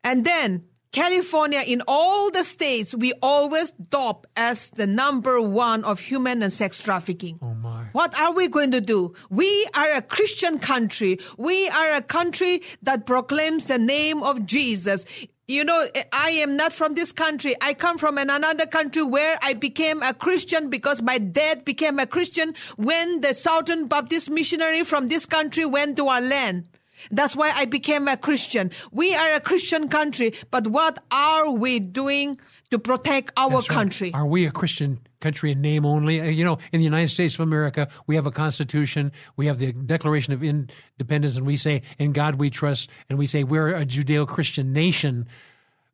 and 0.04 0.26
then 0.26 0.66
California, 0.92 1.62
in 1.68 1.84
all 1.88 2.32
the 2.32 2.44
states, 2.44 2.96
we 2.96 3.12
always 3.22 3.74
top 3.92 4.26
as 4.36 4.70
the 4.70 4.88
number 4.88 5.42
one 5.42 5.84
of 5.84 6.00
human 6.00 6.42
and 6.42 6.54
sex 6.54 6.82
trafficking. 6.82 7.38
Oh 7.42 7.54
my. 7.54 7.90
What 7.92 8.18
are 8.18 8.32
we 8.32 8.48
going 8.48 8.72
to 8.72 8.82
do? 8.82 9.14
We 9.30 9.68
are 9.76 9.92
a 9.92 10.02
Christian 10.02 10.58
country. 10.58 11.20
We 11.38 11.68
are 11.68 11.92
a 11.94 12.02
country 12.02 12.62
that 12.82 13.06
proclaims 13.06 13.66
the 13.66 13.78
name 13.78 14.24
of 14.24 14.46
Jesus. 14.46 15.04
You 15.48 15.64
know, 15.64 15.86
I 16.12 16.32
am 16.32 16.58
not 16.58 16.74
from 16.74 16.96
this 16.96 17.12
country. 17.12 17.56
I 17.62 17.76
come 17.76 18.00
from 18.00 18.18
an 18.18 18.32
another 18.32 18.66
country 18.66 19.04
where 19.04 19.38
I 19.44 19.54
became 19.54 20.02
a 20.02 20.12
Christian 20.12 20.72
because 20.72 21.04
my 21.04 21.20
dad 21.20 21.64
became 21.64 22.00
a 22.00 22.08
Christian 22.08 22.56
when 22.78 23.22
the 23.22 23.36
Southern 23.36 23.86
Baptist 23.86 24.32
missionary 24.32 24.84
from 24.84 25.08
this 25.08 25.28
country 25.28 25.66
went 25.66 25.98
to 25.98 26.08
our 26.08 26.22
land. 26.22 26.68
That's 27.12 27.36
why 27.36 27.52
I 27.54 27.66
became 27.66 28.08
a 28.08 28.18
Christian. 28.18 28.72
We 28.92 29.14
are 29.14 29.34
a 29.34 29.40
Christian 29.40 29.88
country, 29.88 30.34
but 30.50 30.66
what 30.66 31.04
are 31.12 31.52
we 31.52 31.80
doing 31.80 32.40
to 32.72 32.80
protect 32.80 33.32
our 33.38 33.52
That's 33.52 33.70
right. 33.70 33.76
country? 33.76 34.12
Are 34.16 34.26
we 34.26 34.48
a 34.48 34.52
Christian 34.52 35.00
country 35.26 35.50
in 35.52 35.60
name 35.62 35.86
only? 35.86 36.22
Uh, 36.22 36.26
You 36.40 36.44
know, 36.48 36.58
in 36.72 36.80
the 36.82 36.90
United 36.94 37.10
States 37.10 37.34
of 37.36 37.42
America, 37.42 37.88
we 38.08 38.14
have 38.16 38.28
a 38.28 38.32
constitution, 38.44 39.12
we 39.40 39.46
have 39.50 39.58
the 39.60 39.72
Declaration 39.74 40.34
of 40.34 40.42
Independence, 40.44 41.36
and 41.38 41.46
we 41.46 41.56
say, 41.56 41.82
in 41.98 42.14
God 42.14 42.36
we 42.36 42.50
trust, 42.50 42.90
and 43.10 43.18
we 43.18 43.26
say 43.26 43.44
we're 43.44 43.74
a 43.76 43.86
Judeo 43.86 44.28
Christian 44.28 44.72
nation. 44.74 45.26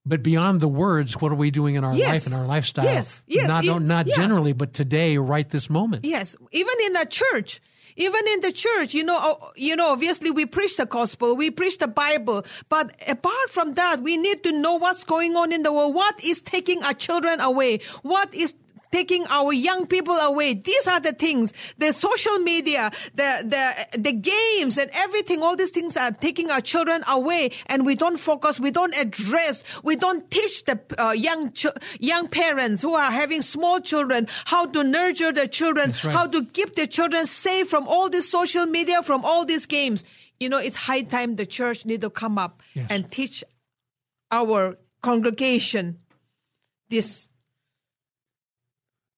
But 0.03 0.23
beyond 0.23 0.61
the 0.61 0.67
words, 0.67 1.11
what 1.21 1.31
are 1.31 1.35
we 1.45 1.51
doing 1.51 1.75
in 1.75 1.83
our 1.83 1.93
Yes. 1.95 2.09
life 2.09 2.25
and 2.27 2.33
our 2.41 2.47
lifestyle? 2.55 2.85
Yes. 2.85 3.23
Yes. 3.27 3.47
Not, 3.47 3.63
E- 3.63 3.79
not 3.79 4.07
yeah. 4.07 4.15
generally, 4.15 4.53
but 4.53 4.73
today, 4.73 5.17
right 5.17 5.47
this 5.49 5.69
moment. 5.69 6.03
Yes, 6.05 6.35
even 6.51 6.73
in 6.87 6.93
the 6.93 7.05
church. 7.05 7.61
Even 7.97 8.23
in 8.33 8.39
the 8.39 8.53
church, 8.53 8.93
you 8.95 9.03
know, 9.03 9.19
you 9.57 9.75
know, 9.75 9.91
obviously 9.91 10.31
we 10.31 10.45
preach 10.45 10.77
the 10.77 10.85
gospel, 10.85 11.35
we 11.35 11.51
preach 11.51 11.77
the 11.77 11.89
Bible, 11.89 12.39
but 12.69 12.85
apart 13.05 13.49
from 13.49 13.73
that, 13.75 14.01
we 14.01 14.15
need 14.15 14.43
to 14.47 14.51
know 14.63 14.75
what's 14.75 15.03
going 15.03 15.35
on 15.35 15.51
in 15.51 15.63
the 15.63 15.73
world. 15.75 15.93
What 15.93 16.15
is 16.23 16.41
taking 16.41 16.81
our 16.87 16.93
children 16.95 17.41
away? 17.41 17.79
What 18.01 18.33
is 18.33 18.55
taking 18.91 19.25
our 19.29 19.53
young 19.53 19.87
people 19.87 20.15
away? 20.15 20.53
These 20.53 20.87
are 20.87 20.99
the 20.99 21.13
things. 21.13 21.53
The 21.77 21.91
social 21.93 22.37
media, 22.39 22.91
the 23.15 23.43
the 23.93 23.99
the 23.99 24.11
games, 24.13 24.77
and 24.77 24.89
everything. 24.93 25.41
All 25.41 25.55
these 25.55 25.69
things 25.71 25.95
are 25.97 26.11
taking 26.11 26.51
our 26.51 26.61
children 26.61 27.03
away, 27.07 27.51
and 27.67 27.85
we 27.85 27.95
don't 27.95 28.17
focus. 28.17 28.59
We 28.59 28.71
don't 28.71 28.95
address. 28.97 29.63
We 29.83 29.95
don't 29.95 30.29
teach 30.29 30.63
the 30.65 30.79
uh, 30.97 31.11
young 31.11 31.51
ch- 31.51 31.67
young 31.99 32.27
parents 32.27 32.81
who 32.81 32.95
are 32.95 33.11
having 33.11 33.41
small 33.41 33.79
children 33.79 34.27
how 34.45 34.65
to 34.67 34.83
nurture 34.83 35.31
the 35.31 35.47
children, 35.47 35.93
right. 36.03 36.15
how 36.15 36.27
to 36.27 36.45
keep 36.45 36.75
the 36.75 36.87
children 36.87 37.25
safe 37.25 37.69
from 37.69 37.87
all 37.87 38.09
this 38.09 38.29
social 38.29 38.65
media, 38.65 39.01
from 39.03 39.23
all 39.25 39.45
these 39.45 39.65
games. 39.65 40.03
You 40.39 40.49
know, 40.49 40.57
it's 40.57 40.75
high 40.75 41.01
time 41.03 41.35
the 41.35 41.45
church 41.45 41.85
need 41.85 42.01
to 42.01 42.09
come 42.09 42.37
up 42.39 42.61
Yes. 42.73 42.87
and 42.89 43.11
teach 43.11 43.43
our 44.31 44.77
congregation 45.03 45.97
this 46.89 47.27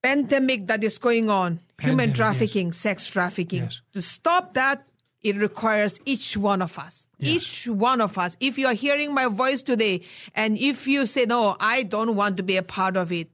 pandemic 0.03 0.67
that 0.67 0.84
is 0.84 0.97
going 0.99 1.30
on, 1.30 1.61
human 1.80 2.11
Pandemic, 2.11 2.15
trafficking, 2.15 2.71
sex 2.71 3.09
trafficking. 3.09 3.63
Yes. 3.63 3.81
To 3.93 4.01
stop 4.01 4.53
that, 4.53 4.84
it 5.21 5.38
requires 5.38 5.99
each 6.05 6.35
one 6.35 6.61
of 6.61 6.77
us. 6.77 7.07
Yes. 7.17 7.35
Each 7.35 7.67
one 7.69 8.01
of 8.01 8.17
us. 8.17 8.35
If 8.41 8.57
you 8.57 8.67
are 8.67 8.73
hearing 8.73 9.13
my 9.13 9.27
voice 9.27 9.61
today 9.63 10.01
and 10.35 10.57
if 10.57 10.85
you 10.88 11.05
say, 11.05 11.25
no, 11.25 11.55
I 11.59 11.84
don't 11.84 12.15
want 12.15 12.35
to 12.38 12.43
be 12.43 12.57
a 12.57 12.63
part 12.63 12.97
of 12.97 13.11
it, 13.11 13.30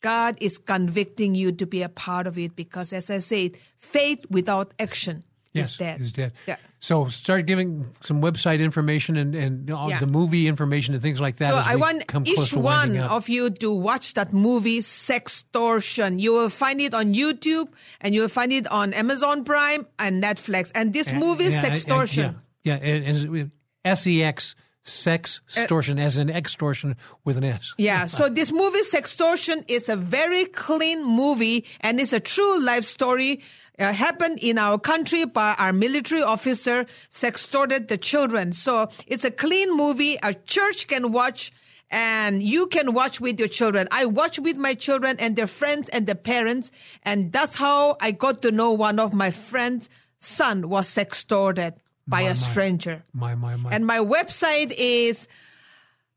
God 0.00 0.36
is 0.40 0.58
convicting 0.58 1.34
you 1.34 1.52
to 1.52 1.66
be 1.66 1.82
a 1.82 1.88
part 1.88 2.26
of 2.26 2.38
it 2.38 2.56
because, 2.56 2.92
as 2.92 3.10
I 3.10 3.18
said, 3.18 3.52
faith 3.78 4.24
without 4.30 4.72
action 4.78 5.22
Yes, 5.52 5.72
is 5.72 5.76
dead. 5.78 6.00
is 6.00 6.12
dead. 6.12 6.32
Yeah. 6.46 6.56
So 6.82 7.06
start 7.06 7.46
giving 7.46 7.86
some 8.00 8.20
website 8.20 8.58
information 8.58 9.16
and, 9.16 9.36
and 9.36 9.70
all 9.70 9.88
Yeah. 9.88 10.00
the 10.00 10.08
movie 10.08 10.48
information 10.48 10.94
and 10.94 11.02
things 11.02 11.20
like 11.20 11.36
that. 11.36 11.50
So 11.50 11.56
I 11.56 11.76
want 11.76 12.02
each 12.26 12.52
one 12.52 12.96
of 12.98 13.28
you 13.28 13.50
to 13.62 13.70
watch 13.72 14.14
that 14.14 14.32
movie 14.32 14.80
Sextortion. 14.80 16.18
You 16.18 16.32
will 16.32 16.50
find 16.50 16.80
it 16.80 16.92
on 16.92 17.14
YouTube 17.14 17.68
and 18.00 18.16
you 18.16 18.22
will 18.22 18.28
find 18.28 18.52
it 18.52 18.66
on 18.66 18.94
Amazon 18.94 19.44
Prime 19.44 19.86
and 20.00 20.20
Netflix. 20.20 20.72
And 20.74 20.92
this 20.92 21.12
movie 21.12 21.44
Yeah, 21.44 21.66
and- 21.66 21.74
Sextortion. 21.78 22.24
and- 22.24 22.36
yeah, 22.64 22.78
yeah, 22.82 22.94
and, 22.94 23.50
and 23.84 23.96
sex 23.96 24.56
sex 24.84 25.40
extortion 25.56 25.96
as 26.00 26.16
an 26.16 26.28
extortion 26.30 26.96
with 27.24 27.36
an 27.36 27.44
S. 27.44 27.74
Yeah, 27.78 28.06
so 28.18 28.28
this 28.28 28.50
movie 28.50 28.80
Sextortion 28.82 29.62
is 29.68 29.88
a 29.88 29.94
very 29.94 30.46
clean 30.46 31.04
movie 31.04 31.64
and 31.80 32.00
it's 32.00 32.12
a 32.12 32.18
true 32.18 32.60
life 32.60 32.84
story. 32.84 33.40
Uh, 33.78 33.92
happened 33.92 34.38
in 34.42 34.58
our 34.58 34.78
country 34.78 35.24
by 35.24 35.54
our 35.58 35.72
military 35.72 36.22
officer 36.22 36.84
sextorted 37.10 37.88
the 37.88 37.96
children. 37.96 38.52
So 38.52 38.90
it's 39.06 39.24
a 39.24 39.30
clean 39.30 39.74
movie. 39.74 40.18
A 40.22 40.34
church 40.34 40.86
can 40.88 41.10
watch 41.10 41.52
and 41.90 42.42
you 42.42 42.66
can 42.66 42.92
watch 42.92 43.20
with 43.20 43.38
your 43.38 43.48
children. 43.48 43.88
I 43.90 44.06
watch 44.06 44.38
with 44.38 44.56
my 44.56 44.74
children 44.74 45.16
and 45.18 45.36
their 45.36 45.46
friends 45.46 45.88
and 45.88 46.06
their 46.06 46.14
parents. 46.16 46.70
And 47.02 47.32
that's 47.32 47.56
how 47.56 47.96
I 48.00 48.12
got 48.12 48.42
to 48.42 48.50
know 48.50 48.72
one 48.72 48.98
of 48.98 49.12
my 49.12 49.30
friends' 49.30 49.88
son 50.18 50.68
was 50.68 50.88
sextorted 50.88 51.74
by 52.06 52.22
My, 52.22 52.30
a 52.30 52.36
stranger. 52.36 53.04
My, 53.12 53.34
my, 53.34 53.56
my. 53.56 53.70
And 53.70 53.86
my 53.86 53.98
website 53.98 54.74
is 54.76 55.28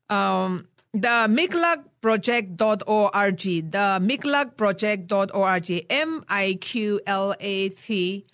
um, 0.08 0.68
the 0.92 1.26
miqlatproject.org. 2.06 3.70
The 3.70 3.98
miqlatproject.org. 4.02 5.86
M 5.90 6.24
I 6.28 6.58
Q 6.60 7.00
L 7.06 7.34
A 7.40 7.68
T 7.70 8.26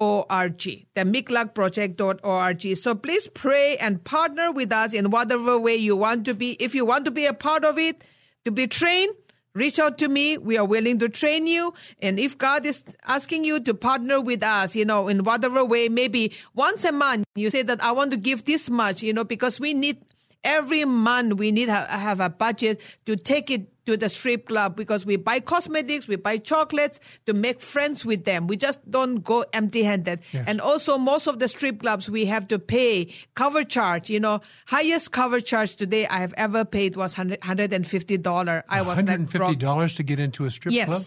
O-R-G, 0.00 0.86
the 0.94 1.00
miqlatproject.org. 1.02 2.76
So 2.76 2.94
please 2.94 3.26
pray 3.26 3.76
and 3.78 4.02
partner 4.04 4.52
with 4.52 4.72
us 4.72 4.92
in 4.92 5.10
whatever 5.10 5.58
way 5.58 5.74
you 5.74 5.96
want 5.96 6.24
to 6.26 6.34
be. 6.34 6.52
If 6.60 6.74
you 6.74 6.84
want 6.84 7.04
to 7.06 7.10
be 7.10 7.26
a 7.26 7.34
part 7.34 7.64
of 7.64 7.78
it, 7.78 8.04
to 8.44 8.52
be 8.52 8.68
trained, 8.68 9.12
reach 9.54 9.80
out 9.80 9.98
to 9.98 10.08
me. 10.08 10.38
We 10.38 10.56
are 10.56 10.64
willing 10.64 11.00
to 11.00 11.08
train 11.08 11.48
you. 11.48 11.74
And 12.00 12.20
if 12.20 12.38
God 12.38 12.64
is 12.64 12.84
asking 13.06 13.44
you 13.44 13.58
to 13.60 13.74
partner 13.74 14.20
with 14.20 14.44
us, 14.44 14.76
you 14.76 14.84
know, 14.84 15.08
in 15.08 15.24
whatever 15.24 15.64
way, 15.64 15.88
maybe 15.88 16.32
once 16.54 16.84
a 16.84 16.92
month, 16.92 17.24
you 17.34 17.50
say 17.50 17.62
that 17.62 17.82
I 17.82 17.90
want 17.90 18.12
to 18.12 18.16
give 18.16 18.44
this 18.44 18.70
much, 18.70 19.02
you 19.02 19.12
know, 19.12 19.24
because 19.24 19.58
we 19.58 19.74
need 19.74 19.98
every 20.44 20.84
month 20.84 21.34
we 21.34 21.50
need 21.52 21.66
to 21.66 21.74
have 21.74 22.20
a 22.20 22.28
budget 22.30 22.80
to 23.06 23.16
take 23.16 23.50
it 23.50 23.68
to 23.86 23.96
the 23.96 24.08
strip 24.10 24.48
club 24.48 24.76
because 24.76 25.06
we 25.06 25.16
buy 25.16 25.40
cosmetics, 25.40 26.06
we 26.06 26.16
buy 26.16 26.36
chocolates 26.36 27.00
to 27.24 27.32
make 27.32 27.58
friends 27.62 28.04
with 28.04 28.26
them. 28.26 28.46
We 28.46 28.58
just 28.58 28.78
don't 28.90 29.24
go 29.24 29.46
empty 29.54 29.82
handed. 29.82 30.20
Yes. 30.32 30.44
And 30.46 30.60
also, 30.60 30.98
most 30.98 31.26
of 31.26 31.38
the 31.38 31.48
strip 31.48 31.80
clubs 31.80 32.10
we 32.10 32.26
have 32.26 32.46
to 32.48 32.58
pay 32.58 33.14
cover 33.34 33.64
charge. 33.64 34.10
You 34.10 34.20
know, 34.20 34.42
highest 34.66 35.12
cover 35.12 35.40
charge 35.40 35.76
today 35.76 36.06
I 36.06 36.18
have 36.18 36.34
ever 36.36 36.66
paid 36.66 36.96
was 36.96 37.14
$100, 37.14 37.38
$150. 37.38 38.62
I 38.68 38.82
was 38.82 38.98
$150 38.98 39.96
to 39.96 40.02
get 40.02 40.18
into 40.18 40.44
a 40.44 40.50
strip 40.50 40.74
Yes. 40.74 40.88
club? 40.88 41.02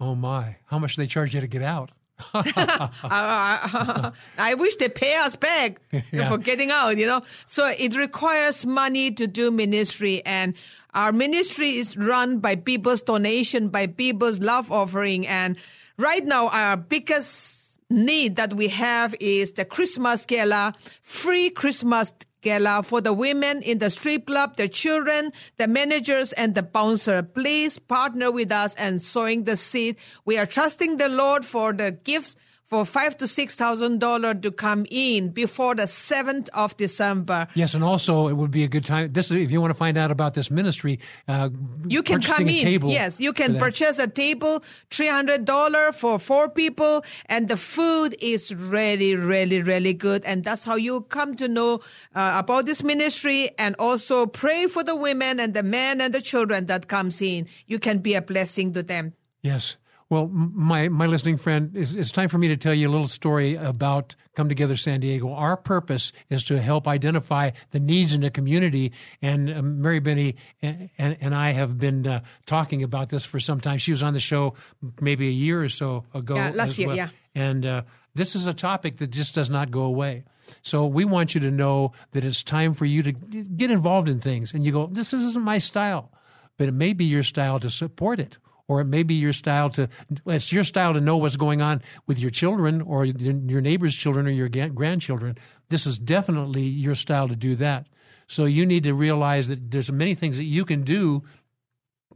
Oh, 0.00 0.14
my. 0.16 0.56
How 0.66 0.78
much 0.80 0.96
do 0.96 1.02
they 1.02 1.06
charge 1.06 1.34
you 1.34 1.40
to 1.40 1.46
get 1.46 1.62
out? 1.62 1.92
I 2.34 4.54
wish 4.58 4.76
they 4.76 4.88
pay 4.88 5.16
us 5.16 5.36
back 5.36 5.80
Yeah. 6.12 6.28
for 6.28 6.38
getting 6.38 6.70
out, 6.70 6.96
you 6.96 7.06
know. 7.06 7.22
So 7.46 7.72
it 7.78 7.96
requires 7.96 8.66
money 8.66 9.10
to 9.12 9.26
do 9.26 9.50
ministry 9.50 10.22
and 10.24 10.54
our 10.94 11.12
ministry 11.12 11.76
is 11.76 11.96
run 11.96 12.38
by 12.38 12.56
people's 12.56 13.02
donation, 13.02 13.68
by 13.68 13.86
people's 13.86 14.40
love 14.40 14.72
offering. 14.72 15.26
And 15.26 15.58
right 15.98 16.24
now 16.24 16.48
our 16.48 16.76
biggest 16.76 17.78
need 17.90 18.36
that 18.36 18.54
we 18.54 18.68
have 18.68 19.14
is 19.20 19.52
the 19.52 19.64
Christmas 19.64 20.26
gala, 20.26 20.74
free 21.02 21.50
Christmas 21.50 22.12
gala 22.40 22.82
for 22.82 23.00
the 23.00 23.12
women 23.12 23.62
in 23.62 23.78
the 23.78 23.90
strip 23.90 24.26
club, 24.26 24.56
the 24.56 24.68
children, 24.68 25.32
the 25.56 25.66
managers, 25.66 26.32
and 26.32 26.54
the 26.54 26.62
bouncer. 26.62 27.22
Please 27.22 27.78
partner 27.78 28.30
with 28.30 28.52
us 28.52 28.74
and 28.74 29.02
sowing 29.02 29.44
the 29.44 29.56
seed. 29.56 29.96
We 30.24 30.38
are 30.38 30.46
trusting 30.46 30.96
the 30.96 31.08
Lord 31.08 31.44
for 31.44 31.72
the 31.72 31.92
gifts 31.92 32.36
for 32.70 32.84
five 32.86 33.18
to 33.18 33.26
six 33.26 33.56
thousand 33.56 33.98
dollars 33.98 34.36
to 34.42 34.50
come 34.52 34.86
in 34.90 35.30
before 35.30 35.74
the 35.74 35.86
seventh 35.86 36.48
of 36.54 36.76
December. 36.76 37.48
Yes, 37.54 37.74
and 37.74 37.82
also 37.82 38.28
it 38.28 38.34
would 38.34 38.52
be 38.52 38.62
a 38.62 38.68
good 38.68 38.86
time. 38.86 39.12
This, 39.12 39.30
is 39.30 39.36
if 39.36 39.50
you 39.50 39.60
want 39.60 39.72
to 39.72 39.76
find 39.76 39.98
out 39.98 40.10
about 40.12 40.34
this 40.34 40.50
ministry, 40.50 41.00
uh, 41.26 41.50
You 41.86 42.02
can 42.02 42.22
come 42.22 42.48
a 42.48 42.52
in. 42.52 42.62
Table 42.62 42.90
yes, 42.90 43.18
you 43.18 43.32
can 43.32 43.58
purchase 43.58 43.98
a 43.98 44.06
table, 44.06 44.62
three 44.90 45.08
hundred 45.08 45.44
dollar 45.44 45.90
for 45.90 46.18
four 46.18 46.48
people, 46.48 47.04
and 47.26 47.48
the 47.48 47.56
food 47.56 48.14
is 48.20 48.54
really, 48.54 49.16
really, 49.16 49.60
really 49.62 49.92
good. 49.92 50.24
And 50.24 50.44
that's 50.44 50.64
how 50.64 50.76
you 50.76 51.02
come 51.10 51.34
to 51.36 51.48
know 51.48 51.80
uh, 52.14 52.38
about 52.38 52.66
this 52.66 52.84
ministry, 52.84 53.50
and 53.58 53.74
also 53.78 54.26
pray 54.26 54.68
for 54.68 54.84
the 54.84 54.94
women 54.94 55.40
and 55.40 55.54
the 55.54 55.64
men 55.64 56.00
and 56.00 56.14
the 56.14 56.22
children 56.22 56.66
that 56.66 56.86
comes 56.86 57.20
in. 57.20 57.48
You 57.66 57.80
can 57.80 57.98
be 57.98 58.14
a 58.14 58.22
blessing 58.22 58.72
to 58.74 58.82
them. 58.84 59.14
Yes. 59.42 59.76
Well, 60.10 60.26
my, 60.26 60.88
my 60.88 61.06
listening 61.06 61.36
friend, 61.36 61.70
it's, 61.76 61.92
it's 61.92 62.10
time 62.10 62.28
for 62.28 62.36
me 62.36 62.48
to 62.48 62.56
tell 62.56 62.74
you 62.74 62.88
a 62.88 62.90
little 62.90 63.06
story 63.06 63.54
about 63.54 64.16
Come 64.34 64.48
Together 64.48 64.76
San 64.76 64.98
Diego. 64.98 65.32
Our 65.32 65.56
purpose 65.56 66.10
is 66.28 66.42
to 66.44 66.60
help 66.60 66.88
identify 66.88 67.52
the 67.70 67.78
needs 67.78 68.12
in 68.12 68.22
the 68.22 68.30
community. 68.30 68.90
And 69.22 69.48
uh, 69.48 69.62
Meribeny 69.62 70.34
and, 70.60 70.90
and, 70.98 71.16
and 71.20 71.32
I 71.32 71.52
have 71.52 71.78
been 71.78 72.08
uh, 72.08 72.22
talking 72.44 72.82
about 72.82 73.10
this 73.10 73.24
for 73.24 73.38
some 73.38 73.60
time. 73.60 73.78
She 73.78 73.92
was 73.92 74.02
on 74.02 74.12
the 74.12 74.20
show 74.20 74.54
maybe 75.00 75.28
a 75.28 75.32
year 75.32 75.62
or 75.62 75.68
so 75.68 76.04
ago. 76.12 76.34
Yeah, 76.34 76.50
last 76.56 76.76
year, 76.76 76.88
well. 76.88 76.96
yeah. 76.96 77.10
And 77.36 77.64
uh, 77.64 77.82
this 78.16 78.34
is 78.34 78.48
a 78.48 78.54
topic 78.54 78.96
that 78.96 79.12
just 79.12 79.36
does 79.36 79.48
not 79.48 79.70
go 79.70 79.84
away. 79.84 80.24
So 80.62 80.86
we 80.86 81.04
want 81.04 81.36
you 81.36 81.40
to 81.42 81.52
know 81.52 81.92
that 82.10 82.24
it's 82.24 82.42
time 82.42 82.74
for 82.74 82.84
you 82.84 83.04
to 83.04 83.12
get 83.12 83.70
involved 83.70 84.08
in 84.08 84.20
things. 84.20 84.52
And 84.52 84.66
you 84.66 84.72
go, 84.72 84.88
this 84.88 85.12
isn't 85.12 85.44
my 85.44 85.58
style, 85.58 86.10
but 86.56 86.66
it 86.66 86.74
may 86.74 86.94
be 86.94 87.04
your 87.04 87.22
style 87.22 87.60
to 87.60 87.70
support 87.70 88.18
it. 88.18 88.38
Or 88.70 88.80
it 88.80 88.84
may 88.84 89.02
be 89.02 89.14
your 89.14 89.32
style 89.32 89.68
to, 89.70 89.88
it's 90.26 90.52
your 90.52 90.62
style 90.62 90.94
to 90.94 91.00
know 91.00 91.16
what's 91.16 91.36
going 91.36 91.60
on 91.60 91.82
with 92.06 92.20
your 92.20 92.30
children 92.30 92.80
or 92.80 93.04
your 93.04 93.60
neighbor's 93.60 93.96
children 93.96 94.28
or 94.28 94.30
your 94.30 94.48
grandchildren. 94.48 95.38
This 95.70 95.86
is 95.86 95.98
definitely 95.98 96.62
your 96.62 96.94
style 96.94 97.26
to 97.26 97.34
do 97.34 97.56
that. 97.56 97.88
So 98.28 98.44
you 98.44 98.64
need 98.64 98.84
to 98.84 98.94
realize 98.94 99.48
that 99.48 99.72
there's 99.72 99.90
many 99.90 100.14
things 100.14 100.38
that 100.38 100.44
you 100.44 100.64
can 100.64 100.84
do 100.84 101.24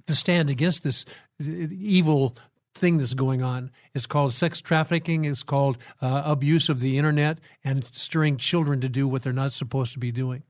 to 0.07 0.15
stand 0.15 0.49
against 0.49 0.85
this 0.85 1.05
evil 1.41 2.37
thing 2.77 2.99
that's 2.99 3.15
going 3.15 3.43
on. 3.43 3.73
It's 3.93 4.07
called 4.07 4.33
sex 4.33 4.61
trafficking. 4.61 5.25
It's 5.25 5.43
called 5.43 5.77
uh, 6.01 6.23
abuse 6.25 6.69
of 6.69 6.79
the 6.79 6.99
internet 6.99 7.41
and 7.65 7.85
stirring 7.91 8.37
children 8.37 8.81
to 8.83 8.89
do 8.89 9.09
what 9.09 9.25
they're 9.25 9.33
not 9.33 9.55
supposed 9.55 9.93
to 9.95 9.99
be 9.99 10.13
doing. 10.13 10.45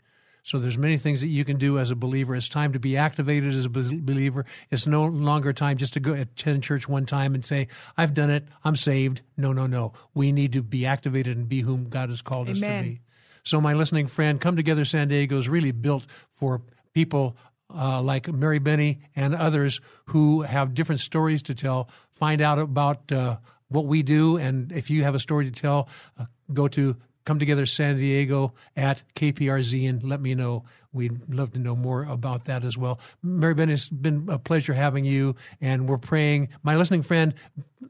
So 0.44 0.58
there's 0.58 0.76
many 0.76 0.98
things 0.98 1.22
that 1.22 1.28
you 1.28 1.42
can 1.42 1.56
do 1.56 1.78
as 1.78 1.90
a 1.90 1.96
believer. 1.96 2.36
It's 2.36 2.50
time 2.50 2.74
to 2.74 2.78
be 2.78 2.98
activated 2.98 3.54
as 3.54 3.64
a 3.64 3.70
believer. 3.70 4.44
It's 4.70 4.86
no 4.86 5.06
longer 5.06 5.54
time 5.54 5.78
just 5.78 5.94
to 5.94 6.00
go 6.00 6.12
attend 6.12 6.62
church 6.62 6.86
one 6.86 7.06
time 7.06 7.34
and 7.34 7.42
say, 7.42 7.68
"I've 7.96 8.12
done 8.12 8.28
it. 8.28 8.46
I'm 8.62 8.76
saved." 8.76 9.22
No, 9.38 9.54
no, 9.54 9.66
no. 9.66 9.94
We 10.12 10.32
need 10.32 10.52
to 10.52 10.62
be 10.62 10.84
activated 10.84 11.38
and 11.38 11.48
be 11.48 11.62
whom 11.62 11.88
God 11.88 12.10
has 12.10 12.20
called 12.20 12.50
us 12.50 12.60
to 12.60 12.82
be. 12.84 13.00
So, 13.42 13.58
my 13.58 13.72
listening 13.72 14.06
friend, 14.06 14.38
Come 14.38 14.54
Together 14.54 14.84
San 14.84 15.08
Diego 15.08 15.38
is 15.38 15.48
really 15.48 15.72
built 15.72 16.04
for 16.34 16.60
people 16.92 17.38
uh, 17.74 18.02
like 18.02 18.26
Meribeny 18.26 18.98
and 19.16 19.34
others 19.34 19.80
who 20.06 20.42
have 20.42 20.74
different 20.74 21.00
stories 21.00 21.42
to 21.44 21.54
tell. 21.54 21.88
Find 22.16 22.42
out 22.42 22.58
about 22.58 23.10
uh, 23.10 23.38
what 23.68 23.86
we 23.86 24.02
do, 24.02 24.36
and 24.36 24.72
if 24.72 24.90
you 24.90 25.04
have 25.04 25.14
a 25.14 25.18
story 25.18 25.50
to 25.50 25.50
tell, 25.50 25.88
uh, 26.18 26.26
go 26.52 26.68
to 26.68 26.96
Come 27.24 27.38
Together 27.38 27.64
San 27.64 27.96
Diego 27.96 28.52
at 28.76 29.02
KPRZ 29.16 29.88
and 29.88 30.02
let 30.02 30.20
me 30.20 30.34
know. 30.34 30.64
We'd 30.92 31.34
love 31.34 31.52
to 31.54 31.58
know 31.58 31.74
more 31.74 32.04
about 32.04 32.44
that 32.44 32.64
as 32.64 32.76
well. 32.76 33.00
Meribeny, 33.24 33.72
it's 33.72 33.88
been 33.88 34.28
a 34.28 34.38
pleasure 34.38 34.74
having 34.74 35.04
you, 35.04 35.34
and 35.60 35.88
we're 35.88 35.98
praying. 35.98 36.50
My 36.62 36.76
listening 36.76 37.02
friend, 37.02 37.34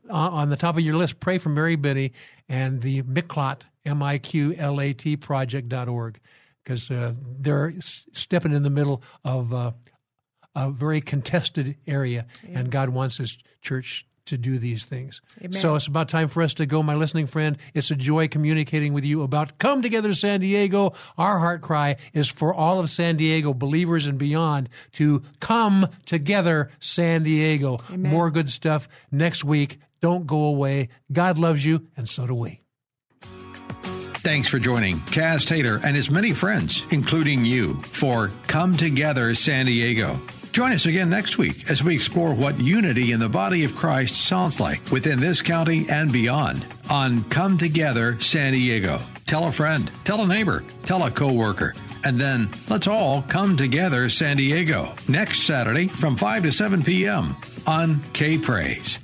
uh, 0.08 0.14
on 0.14 0.50
the 0.50 0.56
top 0.56 0.76
of 0.76 0.84
your 0.84 0.94
list, 0.94 1.20
pray 1.20 1.38
for 1.38 1.50
Meribeny 1.50 2.12
and 2.48 2.80
the 2.80 3.02
Miklat, 3.02 3.62
M 3.84 4.02
I 4.02 4.18
Q 4.18 4.54
L 4.56 4.80
A 4.80 4.92
T 4.92 5.16
project.org, 5.16 6.20
because 6.62 6.90
uh, 6.90 7.12
they're 7.40 7.74
stepping 7.80 8.52
in 8.52 8.62
the 8.62 8.70
middle 8.70 9.02
of 9.24 9.52
uh, 9.52 9.72
a 10.54 10.70
very 10.70 11.00
contested 11.00 11.76
area, 11.86 12.26
and 12.48 12.70
God 12.70 12.90
wants 12.90 13.18
His 13.18 13.36
church 13.60 14.06
to 14.26 14.38
do 14.38 14.58
these 14.58 14.84
things. 14.84 15.20
So 15.50 15.74
it's 15.74 15.86
about 15.86 16.08
time 16.08 16.28
for 16.28 16.42
us 16.42 16.54
to 16.54 16.66
go, 16.66 16.82
my 16.82 16.94
listening 16.94 17.26
friend. 17.26 17.58
It's 17.74 17.90
a 17.90 17.96
joy 17.96 18.28
communicating 18.28 18.92
with 18.92 19.04
you 19.04 19.22
about 19.22 19.58
Come 19.58 19.82
Together 19.82 20.14
San 20.14 20.40
Diego. 20.40 20.94
Our 21.18 21.38
heart 21.38 21.62
cry 21.62 21.96
is 22.12 22.28
for 22.28 22.54
all 22.54 22.80
of 22.80 22.90
San 22.90 23.16
Diego, 23.16 23.54
believers 23.54 24.06
and 24.06 24.18
beyond, 24.18 24.68
to 24.92 25.22
come 25.40 25.88
together, 26.06 26.70
San 26.80 27.22
Diego. 27.22 27.78
More 27.90 28.30
good 28.30 28.48
stuff 28.50 28.88
next 29.10 29.44
week. 29.44 29.78
Don't 30.00 30.26
go 30.26 30.44
away. 30.44 30.88
God 31.12 31.38
loves 31.38 31.64
you, 31.64 31.86
and 31.96 32.08
so 32.08 32.26
do 32.26 32.34
we. 32.34 32.60
Thanks 34.18 34.48
for 34.48 34.58
joining 34.58 35.00
Kaz 35.00 35.46
Taylor 35.46 35.80
and 35.84 35.94
his 35.94 36.10
many 36.10 36.32
friends, 36.32 36.86
including 36.90 37.44
you, 37.44 37.74
for 37.82 38.30
Come 38.46 38.74
Together 38.74 39.34
San 39.34 39.66
Diego. 39.66 40.18
Join 40.54 40.70
us 40.70 40.86
again 40.86 41.10
next 41.10 41.36
week 41.36 41.68
as 41.68 41.82
we 41.82 41.96
explore 41.96 42.32
what 42.32 42.60
unity 42.60 43.10
in 43.10 43.18
the 43.18 43.28
body 43.28 43.64
of 43.64 43.74
Christ 43.74 44.14
sounds 44.14 44.60
like 44.60 44.88
within 44.92 45.18
this 45.18 45.42
county 45.42 45.84
and 45.88 46.12
beyond 46.12 46.64
on 46.88 47.24
Come 47.24 47.58
Together 47.58 48.20
San 48.20 48.52
Diego. 48.52 49.00
Tell 49.26 49.48
a 49.48 49.52
friend, 49.52 49.90
tell 50.04 50.22
a 50.22 50.28
neighbor, 50.28 50.62
tell 50.86 51.02
a 51.02 51.10
coworker, 51.10 51.74
and 52.04 52.20
then 52.20 52.48
let's 52.68 52.86
all 52.86 53.22
come 53.22 53.56
together 53.56 54.08
San 54.08 54.36
Diego 54.36 54.94
next 55.08 55.40
Saturday 55.42 55.88
from 55.88 56.14
5 56.14 56.44
to 56.44 56.52
7 56.52 56.84
p.m. 56.84 57.34
on 57.66 58.00
K 58.12 58.38
Praise. 58.38 59.03